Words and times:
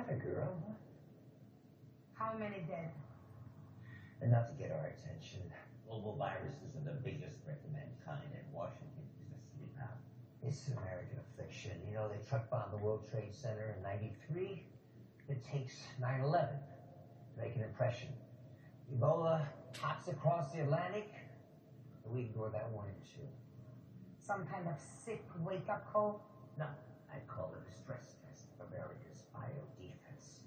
matter, 0.00 0.16
girl? 0.16 0.48
How 2.14 2.32
many 2.38 2.64
dead? 2.68 2.90
Enough 4.22 4.48
to 4.48 4.54
get 4.54 4.70
our 4.70 4.86
attention. 4.86 5.40
Global 5.86 6.16
viruses 6.16 6.76
are 6.76 6.84
the 6.84 6.96
biggest 7.04 7.42
threat 7.44 7.60
to 7.64 7.68
mankind, 7.68 8.28
and 8.32 8.44
Washington 8.52 9.04
is 9.20 9.32
asleep 9.36 9.74
out. 9.80 9.98
It's 10.42 10.68
an 10.68 10.78
American 10.78 11.18
affliction. 11.18 11.72
You 11.88 11.94
know, 11.94 12.08
they 12.08 12.20
truck 12.28 12.48
bombed 12.50 12.72
the 12.72 12.78
World 12.78 13.04
Trade 13.10 13.34
Center 13.34 13.74
in 13.76 13.82
93. 13.82 14.62
It 15.28 15.44
takes 15.44 15.74
9-11 16.00 16.48
to 16.48 17.42
make 17.42 17.56
an 17.56 17.62
impression. 17.62 18.08
Ebola 18.92 19.46
hops 19.80 20.08
across 20.08 20.52
the 20.52 20.62
Atlantic, 20.62 21.12
we 22.06 22.22
ignore 22.22 22.50
that 22.50 22.68
warning 22.72 22.96
too. 23.14 23.26
Some 24.18 24.46
kind 24.46 24.66
of 24.66 24.74
sick 25.04 25.24
wake-up 25.40 25.92
call? 25.92 26.26
No, 26.58 26.66
I 27.12 27.18
call 27.28 27.54
it 27.54 27.62
a 27.68 27.72
stress 27.72 28.16
test 28.26 28.46
bio 28.58 28.82
defense. 28.88 29.09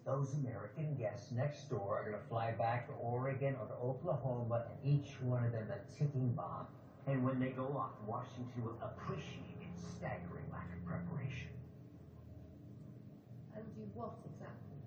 Those 0.05 0.33
American 0.33 0.95
guests 0.95 1.31
next 1.31 1.69
door 1.69 1.97
are 1.97 2.03
going 2.03 2.21
to 2.21 2.27
fly 2.27 2.51
back 2.51 2.87
to 2.87 2.93
Oregon 2.93 3.55
or 3.55 3.67
to 3.67 3.73
Oklahoma, 3.75 4.65
and 4.67 4.99
each 4.99 5.13
one 5.21 5.45
of 5.45 5.53
them 5.53 5.71
a 5.71 5.79
ticking 5.97 6.33
bomb. 6.33 6.67
And 7.07 7.23
when 7.23 7.39
they 7.39 7.49
go 7.49 7.67
off, 7.77 7.91
Washington 8.05 8.63
will 8.63 8.77
appreciate 8.83 9.63
its 9.63 9.81
staggering 9.95 10.43
lack 10.51 10.67
of 10.75 10.85
preparation. 10.85 11.55
And 13.55 13.63
do 13.75 13.81
what 13.93 14.15
exactly? 14.25 14.83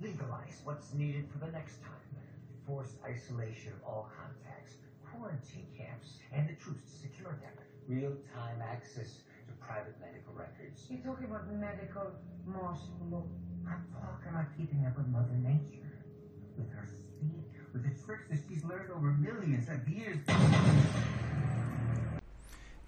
Legalize 0.00 0.60
what's 0.62 0.94
needed 0.94 1.26
for 1.32 1.44
the 1.44 1.50
next 1.50 1.82
time. 1.82 1.90
Forced 2.64 2.94
isolation 3.04 3.72
of 3.72 3.82
all 3.82 4.08
contacts, 4.14 4.74
quarantine 5.10 5.66
camps, 5.76 6.18
and 6.32 6.48
the 6.48 6.54
troops 6.62 6.92
to 6.92 7.08
secure 7.08 7.34
them. 7.42 7.50
Real-time 7.88 8.62
access 8.62 9.18
to 9.48 9.52
private 9.58 9.98
medical 9.98 10.32
records. 10.32 10.86
You're 10.88 11.02
talking 11.02 11.26
about 11.26 11.50
medical 11.52 12.12
martial 12.46 12.94
law. 13.10 13.26
I'm 13.68 13.82
talking 13.94 14.30
about 14.34 14.48
keeping 14.56 14.80
up 14.86 14.96
with 14.98 15.08
Mother 15.16 15.38
Nature. 15.50 15.92
With 16.58 16.70
her 16.76 16.86
speed, 16.86 17.44
with 17.72 17.82
the 17.88 17.94
tricks 18.04 18.26
that 18.30 18.40
she's 18.46 18.62
learned 18.70 18.90
over 18.96 19.08
millions 19.26 19.66
of 19.74 19.80
years. 19.88 20.18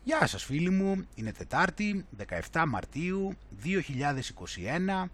Γεια 0.05 0.27
σας 0.27 0.45
φίλοι 0.45 0.70
μου, 0.70 1.06
είναι 1.14 1.33
Τετάρτη, 1.33 2.05
17 2.53 2.64
Μαρτίου 2.69 3.37
2021. 3.64 5.09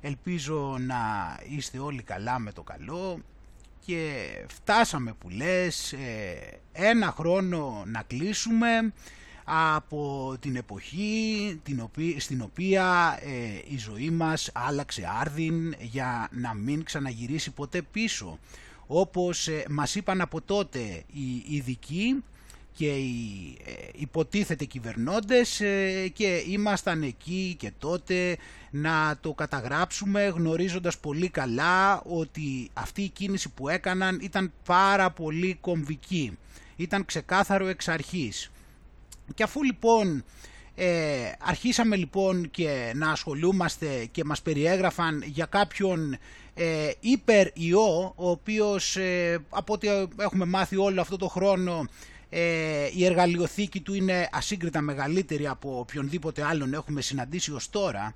Ελπίζω 0.00 0.76
να 0.80 0.96
είστε 1.48 1.78
όλοι 1.78 2.02
καλά 2.02 2.38
με 2.38 2.52
το 2.52 2.62
καλό 2.62 3.18
και 3.80 4.28
φτάσαμε 4.48 5.12
που 5.12 5.28
λες 5.28 5.92
ε, 5.92 6.60
ένα 6.72 7.10
χρόνο 7.10 7.82
να 7.86 8.02
κλείσουμε 8.02 8.92
από 9.44 10.34
την 10.40 10.56
εποχή 10.56 11.60
την 11.62 11.80
οποία, 11.80 12.20
στην 12.20 12.40
οποία 12.42 13.18
ε, 13.22 13.74
η 13.74 13.78
ζωή 13.78 14.10
μας 14.10 14.50
άλλαξε 14.54 15.08
άρδιν 15.20 15.74
για 15.80 16.28
να 16.32 16.54
μην 16.54 16.84
ξαναγυρίσει 16.84 17.50
ποτέ 17.50 17.82
πίσω. 17.82 18.38
Όπως 18.86 19.48
ε, 19.48 19.64
μας 19.68 19.94
είπαν 19.94 20.20
από 20.20 20.40
τότε 20.40 21.02
οι 21.12 21.56
ειδικοί 21.56 22.22
και 22.76 22.86
οι 22.86 23.56
ε, 23.64 23.72
υποτίθεται 23.94 24.64
κυβερνώντες 24.64 25.60
ε, 25.60 26.08
και 26.12 26.42
ήμασταν 26.48 27.02
εκεί 27.02 27.54
και 27.58 27.72
τότε 27.78 28.36
να 28.70 29.16
το 29.20 29.32
καταγράψουμε 29.32 30.24
γνωρίζοντας 30.26 30.98
πολύ 30.98 31.28
καλά 31.28 32.00
ότι 32.00 32.70
αυτή 32.72 33.02
η 33.02 33.08
κίνηση 33.08 33.48
που 33.48 33.68
έκαναν 33.68 34.18
ήταν 34.22 34.52
πάρα 34.64 35.10
πολύ 35.10 35.58
κομβική. 35.60 36.38
Ήταν 36.76 37.04
ξεκάθαρο 37.04 37.66
εξ 37.66 37.88
αρχής. 37.88 38.50
Και 39.34 39.42
αφού 39.42 39.62
λοιπόν 39.62 40.24
ε, 40.74 41.32
αρχίσαμε 41.38 41.96
λοιπόν 41.96 42.50
και 42.50 42.92
να 42.94 43.10
ασχολούμαστε 43.10 44.08
και 44.10 44.24
μας 44.24 44.42
περιέγραφαν 44.42 45.22
για 45.26 45.44
κάποιον 45.46 46.16
ε, 46.54 46.90
υπερ-ιό, 47.00 48.12
ο 48.16 48.30
οποίος 48.30 48.96
ε, 48.96 49.38
από 49.50 49.72
ό,τι 49.72 49.88
έχουμε 50.18 50.44
μάθει 50.44 50.76
όλο 50.76 51.00
αυτό 51.00 51.16
το 51.16 51.28
χρόνο 51.28 51.86
ε, 52.36 52.88
η 52.94 53.04
εργαλειοθήκη 53.04 53.80
του 53.80 53.94
είναι 53.94 54.28
ασύγκριτα 54.32 54.80
μεγαλύτερη 54.80 55.46
από 55.46 55.78
οποιονδήποτε 55.78 56.44
άλλον 56.44 56.74
έχουμε 56.74 57.00
συναντήσει 57.00 57.52
ως 57.52 57.70
τώρα, 57.70 58.14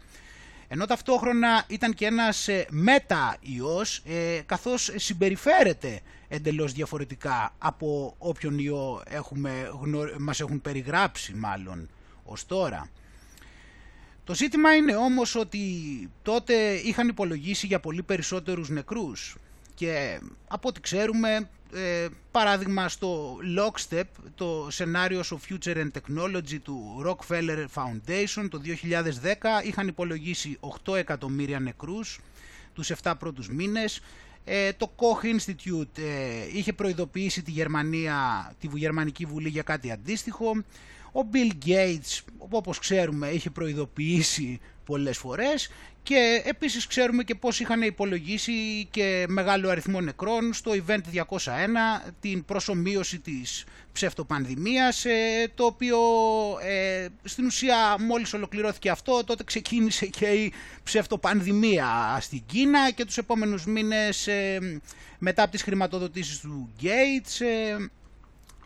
ενώ 0.68 0.86
ταυτόχρονα 0.86 1.64
ήταν 1.66 1.94
και 1.94 2.06
ένας 2.06 2.48
ε, 2.48 2.66
μετα-ιός, 2.70 4.02
ε, 4.06 4.40
καθώς 4.46 4.90
συμπεριφέρεται 4.96 6.00
εντελώς 6.28 6.72
διαφορετικά 6.72 7.54
από 7.58 8.14
όποιον 8.18 8.58
ιό 8.58 9.02
έχουμε, 9.06 9.70
μας 10.18 10.40
έχουν 10.40 10.60
περιγράψει 10.60 11.34
μάλλον 11.34 11.88
ως 12.24 12.46
τώρα. 12.46 12.88
Το 14.24 14.34
ζήτημα 14.34 14.74
είναι 14.74 14.96
όμως 14.96 15.34
ότι 15.34 15.60
τότε 16.22 16.72
είχαν 16.72 17.08
υπολογίσει 17.08 17.66
για 17.66 17.80
πολύ 17.80 18.02
περισσότερους 18.02 18.68
νεκρούς 18.68 19.36
και 19.74 20.20
από 20.48 20.68
ό,τι 20.68 20.80
ξέρουμε 20.80 21.48
ε, 21.74 22.06
παράδειγμα 22.30 22.88
στο 22.88 23.36
Lockstep, 23.58 24.02
το 24.34 24.66
σενάριο 24.70 25.20
of 25.30 25.52
Future 25.52 25.76
and 25.76 25.90
Technology 25.90 26.58
του 26.62 27.02
Rockefeller 27.06 27.66
Foundation 27.74 28.48
το 28.50 28.60
2010 28.64 29.64
είχαν 29.64 29.88
υπολογίσει 29.88 30.58
8 30.84 30.96
εκατομμύρια 30.96 31.60
νεκρούς 31.60 32.20
τους 32.74 32.92
7 33.02 33.12
πρώτους 33.18 33.48
μήνες. 33.48 34.00
Ε, 34.50 34.72
το 34.72 34.90
Koch 34.96 35.24
Institute 35.24 35.98
ε, 35.98 36.58
είχε 36.58 36.72
προειδοποιήσει 36.72 37.42
τη 37.42 37.50
Γερμανία, 37.50 38.16
τη 38.60 38.68
Γερμανική 38.74 39.24
Βουλή 39.24 39.48
για 39.48 39.62
κάτι 39.62 39.90
αντίστοιχο. 39.90 40.50
Ο 41.12 41.20
Bill 41.32 41.66
Gates, 41.66 42.20
όπως 42.38 42.78
ξέρουμε, 42.78 43.28
είχε 43.28 43.50
προειδοποιήσει 43.50 44.60
πολλές 44.84 45.18
φορές 45.18 45.68
και 46.08 46.42
επίσης 46.44 46.86
ξέρουμε 46.86 47.22
και 47.22 47.34
πώς 47.34 47.60
είχαν 47.60 47.82
υπολογίσει 47.82 48.86
και 48.90 49.24
μεγάλο 49.28 49.68
αριθμό 49.68 50.00
νεκρών 50.00 50.52
στο 50.52 50.72
Event 50.74 51.00
201, 51.36 52.12
την 52.20 52.44
προσωμείωση 52.44 53.18
της 53.18 53.64
ψευτοπανδημίας, 53.92 55.04
ε, 55.04 55.50
το 55.54 55.64
οποίο 55.64 55.98
ε, 56.62 57.06
στην 57.24 57.46
ουσία 57.46 57.96
μόλις 58.00 58.32
ολοκληρώθηκε 58.32 58.90
αυτό, 58.90 59.24
τότε 59.24 59.44
ξεκίνησε 59.44 60.06
και 60.06 60.26
η 60.26 60.52
ψευτοπανδημία 60.82 62.18
στην 62.20 62.42
Κίνα 62.46 62.90
και 62.90 63.04
τους 63.04 63.18
επόμενους 63.18 63.66
μήνες 63.66 64.26
ε, 64.26 64.80
μετά 65.18 65.42
από 65.42 65.52
τις 65.52 65.62
χρηματοδοτήσεις 65.62 66.40
του 66.40 66.72
Gates, 66.82 67.46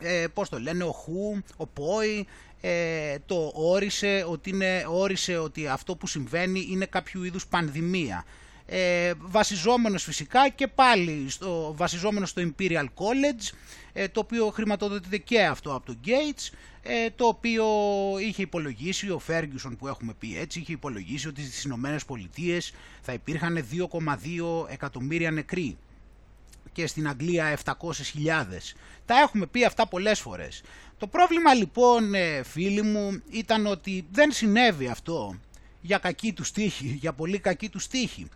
ε, 0.00 0.26
πώς 0.34 0.48
το 0.48 0.60
λένε, 0.60 0.84
ο 0.84 0.92
Χου, 0.92 1.42
ο 1.56 1.66
Πόι, 1.66 2.26
ε, 2.64 3.16
το 3.26 3.52
όρισε 3.54 4.24
ότι, 4.28 4.50
είναι, 4.50 4.84
όρισε 4.88 5.36
ότι 5.36 5.66
αυτό 5.66 5.96
που 5.96 6.06
συμβαίνει 6.06 6.66
είναι 6.70 6.86
κάποιο 6.86 7.24
είδους 7.24 7.46
πανδημία. 7.46 8.24
Ε, 8.66 9.12
βασιζόμενος 9.18 10.02
φυσικά 10.04 10.48
και 10.48 10.66
πάλι 10.66 11.30
στο, 11.30 11.74
βασιζόμενος 11.76 12.30
στο 12.30 12.42
Imperial 12.42 12.84
College 12.84 13.54
ε, 13.92 14.08
το 14.08 14.20
οποίο 14.20 14.50
χρηματοδοτείται 14.50 15.18
και 15.18 15.42
αυτό 15.42 15.74
από 15.74 15.86
τον 15.86 15.98
Gates 16.04 16.54
ε, 16.82 17.10
το 17.10 17.26
οποίο 17.26 17.64
είχε 18.20 18.42
υπολογίσει 18.42 19.10
ο 19.10 19.20
Ferguson 19.28 19.72
που 19.78 19.88
έχουμε 19.88 20.14
πει 20.18 20.38
έτσι 20.38 20.58
είχε 20.58 20.72
υπολογίσει 20.72 21.28
ότι 21.28 21.42
στις 21.42 21.64
Ηνωμένες 21.64 22.04
Πολιτείες 22.04 22.72
θα 23.00 23.12
υπήρχαν 23.12 23.66
2,2 23.92 24.68
εκατομμύρια 24.68 25.30
νεκροί 25.30 25.76
και 26.72 26.86
στην 26.86 27.08
Αγγλία 27.08 27.58
700.000 27.64 27.72
τα 29.06 29.14
έχουμε 29.18 29.46
πει 29.46 29.64
αυτά 29.64 29.86
πολλές 29.88 30.20
φορές 30.20 30.62
το 31.02 31.08
πρόβλημα 31.08 31.54
λοιπόν 31.54 32.14
ε, 32.14 32.42
φίλοι 32.42 32.82
μου 32.82 33.22
ήταν 33.30 33.66
ότι 33.66 34.06
δεν 34.10 34.32
συνέβη 34.32 34.86
αυτό 34.86 35.34
για 35.80 35.98
κακή 35.98 36.32
τους 36.32 36.46
στίχη, 36.48 36.98
για 37.00 37.12
πολύ 37.12 37.38
κακή 37.38 37.68
τους 37.68 37.82
στίχη. 37.82 38.28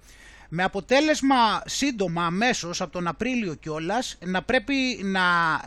Με 0.48 0.62
αποτέλεσμα 0.62 1.62
σύντομα 1.64 2.26
αμέσως 2.26 2.80
από 2.80 2.92
τον 2.92 3.06
Απρίλιο 3.06 3.54
κιόλας 3.54 4.18
να 4.24 4.42
πρέπει 4.42 5.00
να 5.02 5.22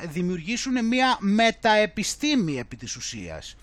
δημιουργήσουν 0.09 0.85
μια 0.85 1.17
μεταεπιστήμη 1.19 2.59
επί 2.59 2.75
της 2.75 2.95
ουσίας. 2.95 3.55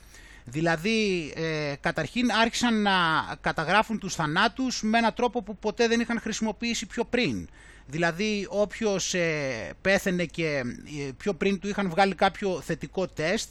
Δηλαδή 0.45 1.33
ε, 1.37 1.75
καταρχήν 1.81 2.31
άρχισαν 2.31 2.83
να 2.83 2.93
καταγράφουν 3.41 3.99
τους 3.99 4.15
θανάτους 4.15 4.83
με 4.83 4.99
έναν 4.99 5.15
τρόπο 5.15 5.43
που 5.43 5.57
ποτέ 5.57 5.89
δεν 5.89 6.01
είχαν 6.01 6.21
χρησιμοποιήσει 6.21 6.87
πιο 6.87 7.05
πριν. 7.05 7.49
Δηλαδή 7.87 8.47
όποιος 8.51 9.15
ε, 9.15 9.73
πέθαινε 9.81 10.25
και 10.25 10.47
ε, 10.57 11.11
πιο 11.17 11.35
πριν 11.35 11.59
του 11.59 11.69
είχαν 11.69 11.91
βγάλει 11.91 12.15
κάποιο 12.15 12.61
θετικό 12.61 13.09
τεστ, 13.09 13.51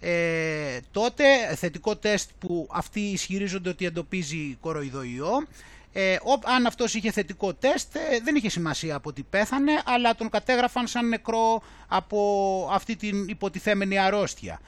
ε, 0.00 0.78
τότε 0.90 1.24
θετικό 1.56 1.96
τεστ 1.96 2.30
που 2.38 2.68
αυτοί 2.72 3.00
ισχυρίζονται 3.00 3.68
ότι 3.68 3.86
εντοπίζει 3.86 4.56
κοροϊδοϊό, 4.60 5.46
ε, 5.92 6.16
αν 6.44 6.66
αυτός 6.66 6.94
είχε 6.94 7.10
θετικό 7.10 7.54
τεστ 7.54 7.94
ε, 7.96 8.00
δεν 8.22 8.34
είχε 8.34 8.48
σημασία 8.48 8.94
από 8.94 9.08
ότι 9.08 9.22
πέθανε, 9.22 9.72
αλλά 9.84 10.14
τον 10.14 10.30
κατέγραφαν 10.30 10.86
σαν 10.86 11.08
νεκρό 11.08 11.62
από 11.88 12.70
αυτή 12.72 12.96
την 12.96 13.28
υποτιθέμενη 13.28 13.98
αρρώστια. 13.98 14.60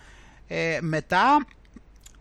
μετά 0.81 1.47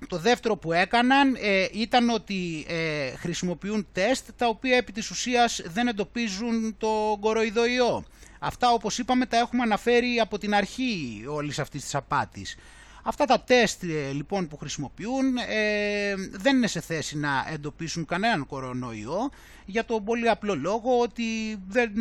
το 0.07 0.17
δεύτερο 0.17 0.57
που 0.57 0.73
έκαναν 0.73 1.35
ε, 1.39 1.67
ήταν 1.73 2.09
ότι 2.09 2.65
ε, 2.67 3.09
χρησιμοποιούν 3.15 3.87
τεστ 3.91 4.29
τα 4.37 4.47
οποία 4.47 4.77
επί 4.77 4.91
της 4.91 5.09
ουσίας 5.09 5.61
δεν 5.65 5.87
εντοπίζουν 5.87 6.75
το 6.77 7.17
κοροϊδοϊό. 7.19 8.03
Αυτά 8.39 8.69
όπως 8.71 8.97
είπαμε 8.97 9.25
τα 9.25 9.37
έχουμε 9.37 9.61
αναφέρει 9.61 10.19
από 10.19 10.37
την 10.37 10.53
αρχή 10.55 11.23
όλης 11.27 11.59
αυτής 11.59 11.83
της 11.83 11.95
απάτης. 11.95 12.55
Αυτά 13.03 13.25
τα 13.25 13.41
τεστ 13.41 13.83
ε, 13.83 14.11
λοιπόν 14.11 14.47
που 14.47 14.57
χρησιμοποιούν 14.57 15.37
ε, 15.37 16.13
δεν 16.31 16.55
είναι 16.55 16.67
σε 16.67 16.81
θέση 16.81 17.17
να 17.17 17.45
εντοπίσουν 17.53 18.05
κανέναν 18.05 18.45
κορονοϊό 18.45 19.29
για 19.65 19.85
τον 19.85 20.03
πολύ 20.03 20.29
απλό 20.29 20.55
λόγο 20.55 20.99
ότι 20.99 21.23
δεν, 21.67 21.91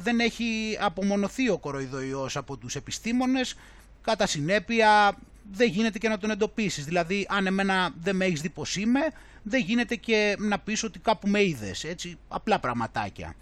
δεν 0.00 0.20
έχει 0.20 0.78
απομονωθεί 0.80 1.48
ο 1.48 1.58
κοροϊδοϊός 1.58 2.36
από 2.36 2.56
τους 2.56 2.76
επιστήμονες 2.76 3.56
κατά 4.02 4.26
συνέπεια 4.26 5.18
δεν 5.52 5.68
γίνεται 5.68 5.98
και 5.98 6.08
να 6.08 6.18
τον 6.18 6.30
εντοπίσεις. 6.30 6.84
Δηλαδή 6.84 7.26
αν 7.28 7.46
εμένα 7.46 7.94
δεν 8.00 8.16
με 8.16 8.24
έχεις 8.24 8.40
δει 8.40 8.48
πως 8.48 8.76
είμαι 8.76 9.00
δεν 9.42 9.60
γίνεται 9.60 9.96
και 9.96 10.36
να 10.38 10.58
πεις 10.58 10.82
ότι 10.82 10.98
κάπου 10.98 11.28
με 11.28 11.42
είδες. 11.42 11.84
Έτσι, 11.84 12.18
απλά 12.28 12.60
πραγματάκια. 12.60 13.34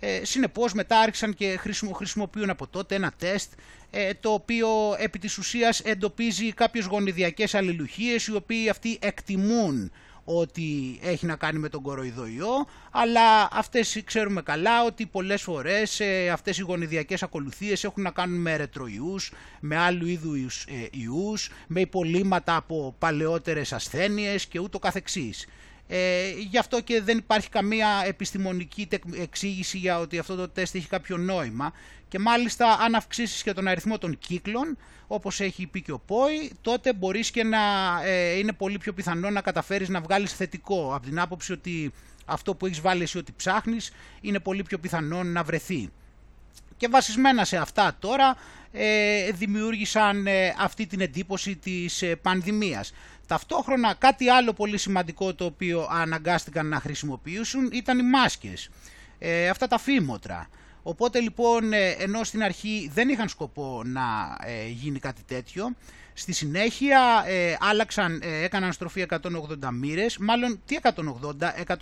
Ε, 0.00 0.24
συνεπώς 0.24 0.72
μετά 0.72 0.98
άρχισαν 0.98 1.34
και 1.34 1.58
χρησιμοποιούν 1.94 2.50
από 2.50 2.66
τότε 2.66 2.94
ένα 2.94 3.12
τεστ 3.18 3.52
ε, 3.90 4.14
το 4.14 4.32
οποίο 4.32 4.68
επί 4.98 5.18
της 5.18 5.38
ουσίας 5.38 5.80
εντοπίζει 5.80 6.52
κάποιες 6.52 6.84
γονιδιακές 6.84 7.54
αλληλουχίες 7.54 8.26
οι 8.26 8.34
οποίοι 8.34 8.68
αυτοί 8.68 8.98
εκτιμούν 9.00 9.92
ότι 10.24 10.98
έχει 11.02 11.26
να 11.26 11.36
κάνει 11.36 11.58
με 11.58 11.68
τον 11.68 11.82
κοροϊδοϊό, 11.82 12.66
αλλά 12.90 13.48
αυτές 13.52 14.02
ξέρουμε 14.04 14.42
καλά 14.42 14.84
ότι 14.84 15.06
πολλές 15.06 15.42
φορές 15.42 16.00
ε, 16.00 16.28
αυτές 16.30 16.58
οι 16.58 16.62
γονιδιακές 16.62 17.22
ακολουθίες 17.22 17.84
έχουν 17.84 18.02
να 18.02 18.10
κάνουν 18.10 18.40
με 18.40 18.52
ερετροϊούς, 18.52 19.32
με 19.60 19.76
άλλου 19.76 20.06
είδους 20.06 20.64
ε, 20.68 20.88
ιούς, 20.90 21.50
με 21.66 21.80
υπολείμματα 21.80 22.56
από 22.56 22.94
παλαιότερες 22.98 23.72
ασθένειες 23.72 24.46
και 24.46 24.58
ούτω 24.58 24.78
καθεξής. 24.78 25.46
Ε, 25.94 26.30
γι' 26.50 26.58
αυτό 26.58 26.80
και 26.80 27.02
δεν 27.02 27.18
υπάρχει 27.18 27.48
καμία 27.48 27.88
επιστημονική 28.06 28.88
εξήγηση 29.14 29.78
για 29.78 29.98
ότι 29.98 30.18
αυτό 30.18 30.36
το 30.36 30.48
τεστ 30.48 30.74
έχει 30.74 30.88
κάποιο 30.88 31.16
νόημα 31.16 31.72
και 32.08 32.18
μάλιστα 32.18 32.72
αν 32.80 32.94
αυξήσεις 32.94 33.42
και 33.42 33.52
τον 33.52 33.68
αριθμό 33.68 33.98
των 33.98 34.18
κύκλων, 34.18 34.78
όπως 35.06 35.40
έχει 35.40 35.66
πει 35.66 35.82
και 35.82 35.92
ο 35.92 35.98
ΠΟΗ, 35.98 36.52
τότε 36.60 36.92
μπορείς 36.92 37.30
και 37.30 37.44
να 37.44 37.58
ε, 38.04 38.38
είναι 38.38 38.52
πολύ 38.52 38.78
πιο 38.78 38.92
πιθανό 38.92 39.30
να 39.30 39.40
καταφέρεις 39.40 39.88
να 39.88 40.00
βγάλεις 40.00 40.32
θετικό, 40.32 40.94
από 40.94 41.06
την 41.06 41.20
άποψη 41.20 41.52
ότι 41.52 41.92
αυτό 42.24 42.54
που 42.54 42.66
έχεις 42.66 42.80
βάλει 42.80 43.02
εσύ 43.02 43.18
ότι 43.18 43.32
ψάχνεις 43.36 43.92
είναι 44.20 44.38
πολύ 44.38 44.62
πιο 44.62 44.78
πιθανό 44.78 45.22
να 45.22 45.42
βρεθεί. 45.42 45.90
Και 46.76 46.88
βασισμένα 46.88 47.44
σε 47.44 47.56
αυτά 47.56 47.96
τώρα 47.98 48.36
ε, 48.72 49.30
δημιούργησαν 49.32 50.26
ε, 50.26 50.54
αυτή 50.58 50.86
την 50.86 51.00
εντύπωση 51.00 51.56
της 51.56 52.02
ε, 52.02 52.16
πανδημίας. 52.16 52.92
Ταυτόχρονα 53.26 53.94
κάτι 53.94 54.28
άλλο 54.28 54.52
πολύ 54.52 54.78
σημαντικό 54.78 55.34
το 55.34 55.44
οποίο 55.44 55.88
αναγκάστηκαν 55.90 56.66
να 56.66 56.80
χρησιμοποιήσουν 56.80 57.68
ήταν 57.72 57.98
οι 57.98 58.02
μάσκες, 58.02 58.70
ε, 59.18 59.48
αυτά 59.48 59.66
τα 59.66 59.78
φήμοτρα. 59.78 60.48
Οπότε 60.82 61.20
λοιπόν 61.20 61.72
ε, 61.72 61.90
ενώ 61.90 62.24
στην 62.24 62.42
αρχή 62.42 62.90
δεν 62.94 63.08
είχαν 63.08 63.28
σκοπό 63.28 63.82
να 63.84 64.02
ε, 64.44 64.68
γίνει 64.68 64.98
κάτι 64.98 65.22
τέτοιο, 65.26 65.74
στη 66.14 66.32
συνέχεια 66.32 67.24
ε, 67.26 67.56
άλλαξαν, 67.60 68.20
ε, 68.24 68.44
έκαναν 68.44 68.72
στροφή 68.72 69.06
180 69.08 69.18
μοίρες, 69.72 70.18
μάλλον 70.18 70.60
τι 70.66 70.76
180, 70.82 70.92
180 71.66 71.76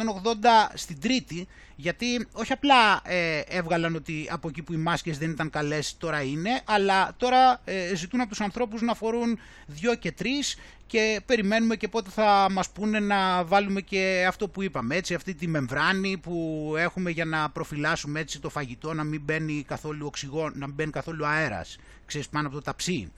στην 0.75 1.01
τρίτη, 1.01 1.49
γιατί 1.77 2.27
όχι 2.33 2.53
απλά 2.53 3.03
έβγαλαν 3.49 3.95
ότι 3.95 4.29
από 4.31 4.49
εκεί 4.49 4.63
που 4.63 4.73
οι 4.73 4.77
μάσκες 4.77 5.19
δεν 5.19 5.31
ήταν 5.31 5.51
καλές 5.51 5.97
τώρα 5.99 6.23
είναι, 6.23 6.61
αλλά 6.65 7.15
τώρα 7.17 7.61
ζητούν 7.95 8.21
από 8.21 8.29
τους 8.29 8.41
ανθρώπους 8.41 8.81
να 8.81 8.95
φορούν 8.95 9.39
δύο 9.67 9.95
και 9.95 10.13
τρεις 10.13 10.57
και 10.91 11.21
περιμένουμε 11.27 11.77
και 11.77 11.89
πότε 11.89 12.11
θα 12.11 12.47
μας 12.51 12.71
πούνε 12.71 13.01
να 13.01 13.45
βάλουμε 13.45 13.81
και 13.81 14.25
αυτό 14.29 14.49
που 14.49 14.63
είπαμε, 14.63 14.97
έτσι, 14.97 15.15
αυτή 15.15 15.35
τη 15.35 15.49
μεμβράνη 15.49 16.19
που 16.19 16.75
έχουμε 16.77 17.11
για 17.11 17.25
να 17.25 17.51
προφυλάσσουμε 17.51 18.21
έτσι 18.21 18.41
το 18.41 18.49
φαγητό, 18.49 18.95
να 18.95 19.05
μην 19.05 19.21
μπαίνει 19.25 19.65
καθόλου 19.67 20.07
οξυγό, 20.07 20.51
να 20.55 20.67
μην 20.67 20.75
μπαίνει 20.75 20.91
καθόλου 20.91 21.27
αέρας, 21.27 21.79
ξέρεις, 22.07 22.29
πάνω 22.29 22.47
από 22.47 22.57
το 22.57 22.63
ταψί. 22.63 23.13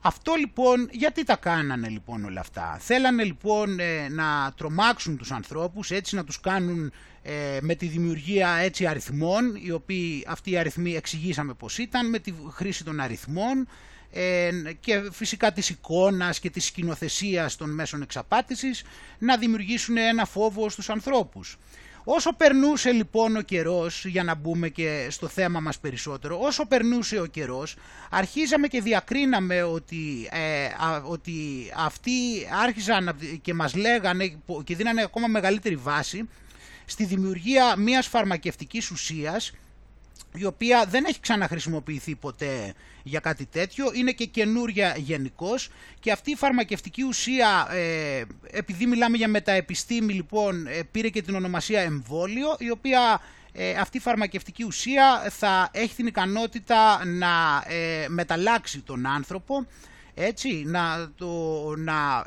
Αυτό 0.00 0.34
λοιπόν, 0.34 0.88
γιατί 0.90 1.24
τα 1.24 1.36
κάνανε 1.36 1.88
λοιπόν 1.88 2.24
όλα 2.24 2.40
αυτά; 2.40 2.76
Θέλανε 2.80 3.24
λοιπόν 3.24 3.80
ε, 3.80 4.08
να 4.08 4.52
τρομάξουν 4.56 5.16
τους 5.16 5.30
ανθρώπους, 5.30 5.90
έτσι 5.90 6.14
να 6.14 6.24
τους 6.24 6.40
κάνουν 6.40 6.92
ε, 7.22 7.58
με 7.60 7.74
τη 7.74 7.86
δημιουργία 7.86 8.48
έτσι 8.48 8.86
αριθμών, 8.86 9.54
οι 9.62 9.70
οποίοι 9.70 10.24
αυτοί 10.28 10.50
οι 10.50 10.58
αριθμοί 10.58 10.94
εξηγήσαμε 10.94 11.54
πως 11.54 11.78
ήταν, 11.78 12.08
με 12.08 12.18
τη 12.18 12.32
χρήση 12.50 12.84
των 12.84 13.00
αριθμών, 13.00 13.60
ε, 13.60 13.66
και 14.80 15.08
φυσικά 15.12 15.52
της 15.52 15.68
εικόνας 15.70 16.40
και 16.40 16.50
της 16.50 16.64
σκηνοθεσίας 16.64 17.56
των 17.56 17.70
μέσων 17.70 18.02
εξαπάτησης 18.02 18.82
να 19.18 19.36
δημιουργήσουν 19.36 19.96
ένα 19.96 20.24
φόβο 20.24 20.68
στους 20.68 20.90
ανθρώπους. 20.90 21.58
Όσο 22.04 22.32
περνούσε 22.32 22.90
λοιπόν 22.90 23.36
ο 23.36 23.40
καιρός, 23.40 24.04
για 24.04 24.22
να 24.22 24.34
μπούμε 24.34 24.68
και 24.68 25.06
στο 25.10 25.28
θέμα 25.28 25.60
μας 25.60 25.78
περισσότερο, 25.78 26.38
όσο 26.40 26.66
περνούσε 26.66 27.20
ο 27.20 27.26
καιρός, 27.26 27.76
αρχίζαμε 28.10 28.66
και 28.66 28.80
διακρίναμε 28.80 29.62
ότι, 29.62 30.28
ε, 30.30 30.68
ότι 31.04 31.32
αυτοί 31.76 32.12
άρχιζαν 32.62 33.16
και 33.42 33.54
μας 33.54 33.74
λέγανε 33.74 34.38
και 34.64 34.76
δίνανε 34.76 35.02
ακόμα 35.02 35.26
μεγαλύτερη 35.26 35.76
βάση 35.76 36.28
στη 36.84 37.04
δημιουργία 37.04 37.76
μιας 37.76 38.06
φαρμακευτικής 38.06 38.90
ουσίας 38.90 39.52
η 40.34 40.44
οποία 40.44 40.84
δεν 40.88 41.04
έχει 41.04 41.20
ξαναχρησιμοποιηθεί 41.20 42.14
ποτέ 42.14 42.74
για 43.02 43.20
κάτι 43.20 43.46
τέτοιο, 43.46 43.90
είναι 43.94 44.12
και 44.12 44.24
καινούρια 44.24 44.94
γενικώς. 44.98 45.68
Και 46.00 46.12
αυτή 46.12 46.30
η 46.30 46.36
φαρμακευτική 46.36 47.02
ουσία, 47.02 47.68
ε, 47.70 48.22
επειδή 48.50 48.86
μιλάμε 48.86 49.16
για 49.16 49.28
μεταεπιστήμη 49.28 50.12
λοιπόν, 50.12 50.66
ε, 50.66 50.82
πήρε 50.90 51.08
και 51.08 51.22
την 51.22 51.34
ονομασία 51.34 51.80
εμβόλιο, 51.80 52.56
η 52.58 52.70
οποία 52.70 53.20
ε, 53.52 53.70
αυτή 53.70 53.96
η 53.96 54.00
φαρμακευτική 54.00 54.64
ουσία 54.64 55.26
θα 55.30 55.70
έχει 55.72 55.94
την 55.94 56.06
ικανότητα 56.06 57.04
να 57.04 57.64
ε, 57.66 58.06
μεταλλάξει 58.08 58.80
τον 58.80 59.06
άνθρωπο 59.06 59.66
έτσι, 60.14 60.62
να, 60.66 61.10
το, 61.16 61.28
να, 61.76 62.26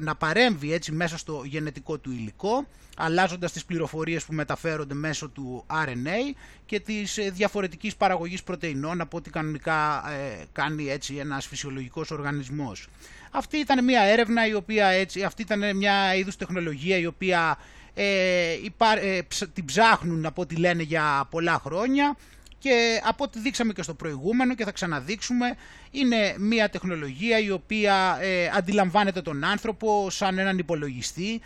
να 0.00 0.14
παρέμβει 0.14 0.72
έτσι 0.72 0.92
μέσα 0.92 1.18
στο 1.18 1.42
γενετικό 1.44 1.98
του 1.98 2.10
υλικό 2.10 2.66
αλλάζοντας 2.96 3.52
τις 3.52 3.64
πληροφορίες 3.64 4.24
που 4.24 4.32
μεταφέρονται 4.32 4.94
μέσω 4.94 5.28
του 5.28 5.64
RNA 5.86 6.34
και 6.66 6.80
της 6.80 7.18
ε, 7.18 7.30
διαφορετικής 7.30 7.96
παραγωγής 7.96 8.42
πρωτεϊνών 8.42 9.00
από 9.00 9.16
ό,τι 9.16 9.30
κανονικά 9.30 10.04
ε, 10.10 10.44
κάνει 10.52 10.90
έτσι 10.90 11.14
ένας 11.14 11.46
φυσιολογικός 11.46 12.10
οργανισμός. 12.10 12.86
Αυτή 13.30 13.56
ήταν 13.56 13.84
μια 13.84 14.02
έρευνα 14.02 14.46
η 14.46 14.54
οποία 14.54 14.86
έτσι, 14.86 15.22
αυτή 15.22 15.42
ήταν 15.42 15.76
μια 15.76 16.14
είδους 16.14 16.36
τεχνολογία 16.36 16.96
η 16.96 17.06
οποία 17.06 17.58
ε, 17.94 18.52
ε 19.00 19.22
την 19.52 19.64
ψάχνουν 19.64 20.26
από 20.26 20.42
ό,τι 20.42 20.56
λένε 20.56 20.82
για 20.82 21.26
πολλά 21.30 21.60
χρόνια 21.64 22.16
και 22.58 23.00
από 23.04 23.24
ό,τι 23.24 23.38
δείξαμε 23.38 23.72
και 23.72 23.82
στο 23.82 23.94
προηγούμενο 23.94 24.54
και 24.54 24.64
θα 24.64 24.72
ξαναδείξουμε 24.72 25.54
είναι 25.90 26.34
μια 26.38 26.68
τεχνολογία 26.68 27.38
η 27.38 27.50
οποία 27.50 28.18
αντιλαμβάνεται 28.56 29.22
τον 29.22 29.44
άνθρωπο 29.44 30.10
σαν 30.10 30.38
έναν 30.38 30.58
υπολογιστή 30.58 31.32
ε, 31.34 31.40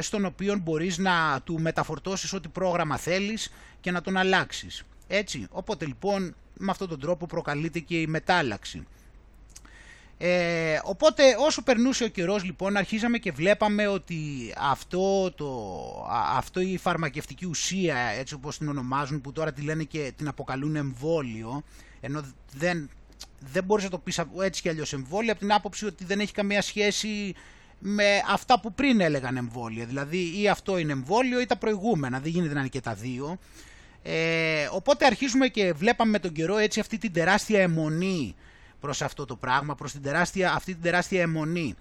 στον 0.00 0.24
οποίο 0.24 0.56
μπορείς 0.56 0.98
να 0.98 1.40
του 1.44 1.60
μεταφορτώσεις 1.60 2.32
ό,τι 2.32 2.48
πρόγραμμα 2.48 2.96
θέλεις 2.96 3.52
και 3.80 3.90
να 3.90 4.00
τον 4.00 4.16
αλλάξεις. 4.16 4.82
Έτσι, 5.06 5.46
οπότε 5.50 5.86
λοιπόν 5.86 6.34
με 6.58 6.70
αυτόν 6.70 6.88
τον 6.88 7.00
τρόπο 7.00 7.26
προκαλείται 7.26 7.78
και 7.78 8.00
η 8.00 8.06
μετάλλαξη. 8.06 8.86
Ε, 10.24 10.80
οπότε 10.84 11.22
όσο 11.38 11.62
περνούσε 11.62 12.04
ο 12.04 12.08
καιρός 12.08 12.44
λοιπόν 12.44 12.76
αρχίζαμε 12.76 13.18
και 13.18 13.32
βλέπαμε 13.32 13.86
ότι 13.86 14.18
αυτό, 14.58 15.32
το, 15.32 15.50
αυτό 16.36 16.60
η 16.60 16.78
φαρμακευτική 16.78 17.46
ουσία 17.46 17.96
έτσι 17.96 18.34
όπως 18.34 18.58
την 18.58 18.68
ονομάζουν 18.68 19.20
που 19.20 19.32
τώρα 19.32 19.52
τη 19.52 19.62
λένε 19.62 19.82
και 19.82 20.12
την 20.16 20.28
αποκαλούν 20.28 20.76
εμβόλιο 20.76 21.62
ενώ 22.00 22.24
δεν, 22.52 22.90
δεν 23.52 23.64
μπορείς 23.64 23.84
να 23.84 23.90
το 23.90 23.98
πεις 23.98 24.20
έτσι 24.42 24.62
κι 24.62 24.68
αλλιώς 24.68 24.92
εμβόλιο 24.92 25.30
από 25.30 25.40
την 25.40 25.52
άποψη 25.52 25.86
ότι 25.86 26.04
δεν 26.04 26.20
έχει 26.20 26.32
καμία 26.32 26.62
σχέση 26.62 27.34
με 27.84 28.22
αυτά 28.28 28.60
που 28.60 28.72
πριν 28.72 29.00
έλεγαν 29.00 29.36
εμβόλια. 29.36 29.84
Δηλαδή 29.84 30.40
ή 30.42 30.48
αυτό 30.48 30.78
είναι 30.78 30.92
εμβόλιο 30.92 31.40
ή 31.40 31.46
τα 31.46 31.56
προηγούμενα, 31.56 32.20
δεν 32.20 32.30
γίνεται 32.30 32.54
να 32.54 32.60
είναι 32.60 32.68
και 32.68 32.80
τα 32.80 32.94
δύο. 32.94 33.38
Ε, 34.02 34.68
οπότε 34.70 35.06
αρχίζουμε 35.06 35.48
και 35.48 35.72
βλέπαμε 35.72 36.10
με 36.10 36.18
τον 36.18 36.32
καιρό 36.32 36.56
έτσι 36.56 36.80
αυτή 36.80 36.98
την 36.98 37.12
τεράστια 37.12 37.60
αιμονή 37.60 38.34
προς 38.80 39.02
αυτό 39.02 39.24
το 39.24 39.36
πράγμα, 39.36 39.74
προς 39.74 39.92
την 39.92 40.02
τεράστια, 40.02 40.52
αυτή 40.52 40.72
την 40.72 40.82
τεράστια 40.82 41.20
αιμονή. 41.20 41.74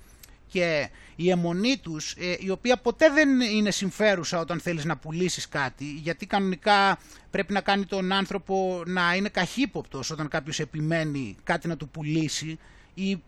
Και 0.47 0.89
η 1.15 1.29
αιμονή 1.29 1.77
τους, 1.77 2.15
ε, 2.19 2.35
η 2.39 2.49
οποία 2.49 2.77
ποτέ 2.77 3.09
δεν 3.09 3.41
είναι 3.41 3.71
συμφέρουσα 3.71 4.39
όταν 4.39 4.59
θέλεις 4.59 4.85
να 4.85 4.97
πουλήσεις 4.97 5.47
κάτι, 5.47 5.85
γιατί 5.85 6.25
κανονικά 6.25 6.99
πρέπει 7.31 7.53
να 7.53 7.61
κάνει 7.61 7.85
τον 7.85 8.11
άνθρωπο 8.11 8.83
να 8.85 9.15
είναι 9.15 9.29
καχύποπτος 9.29 10.11
όταν 10.11 10.27
κάποιος 10.27 10.59
επιμένει 10.59 11.35
κάτι 11.43 11.67
να 11.67 11.77
του 11.77 11.89
πουλήσει, 11.89 12.59
ή, 12.93 13.21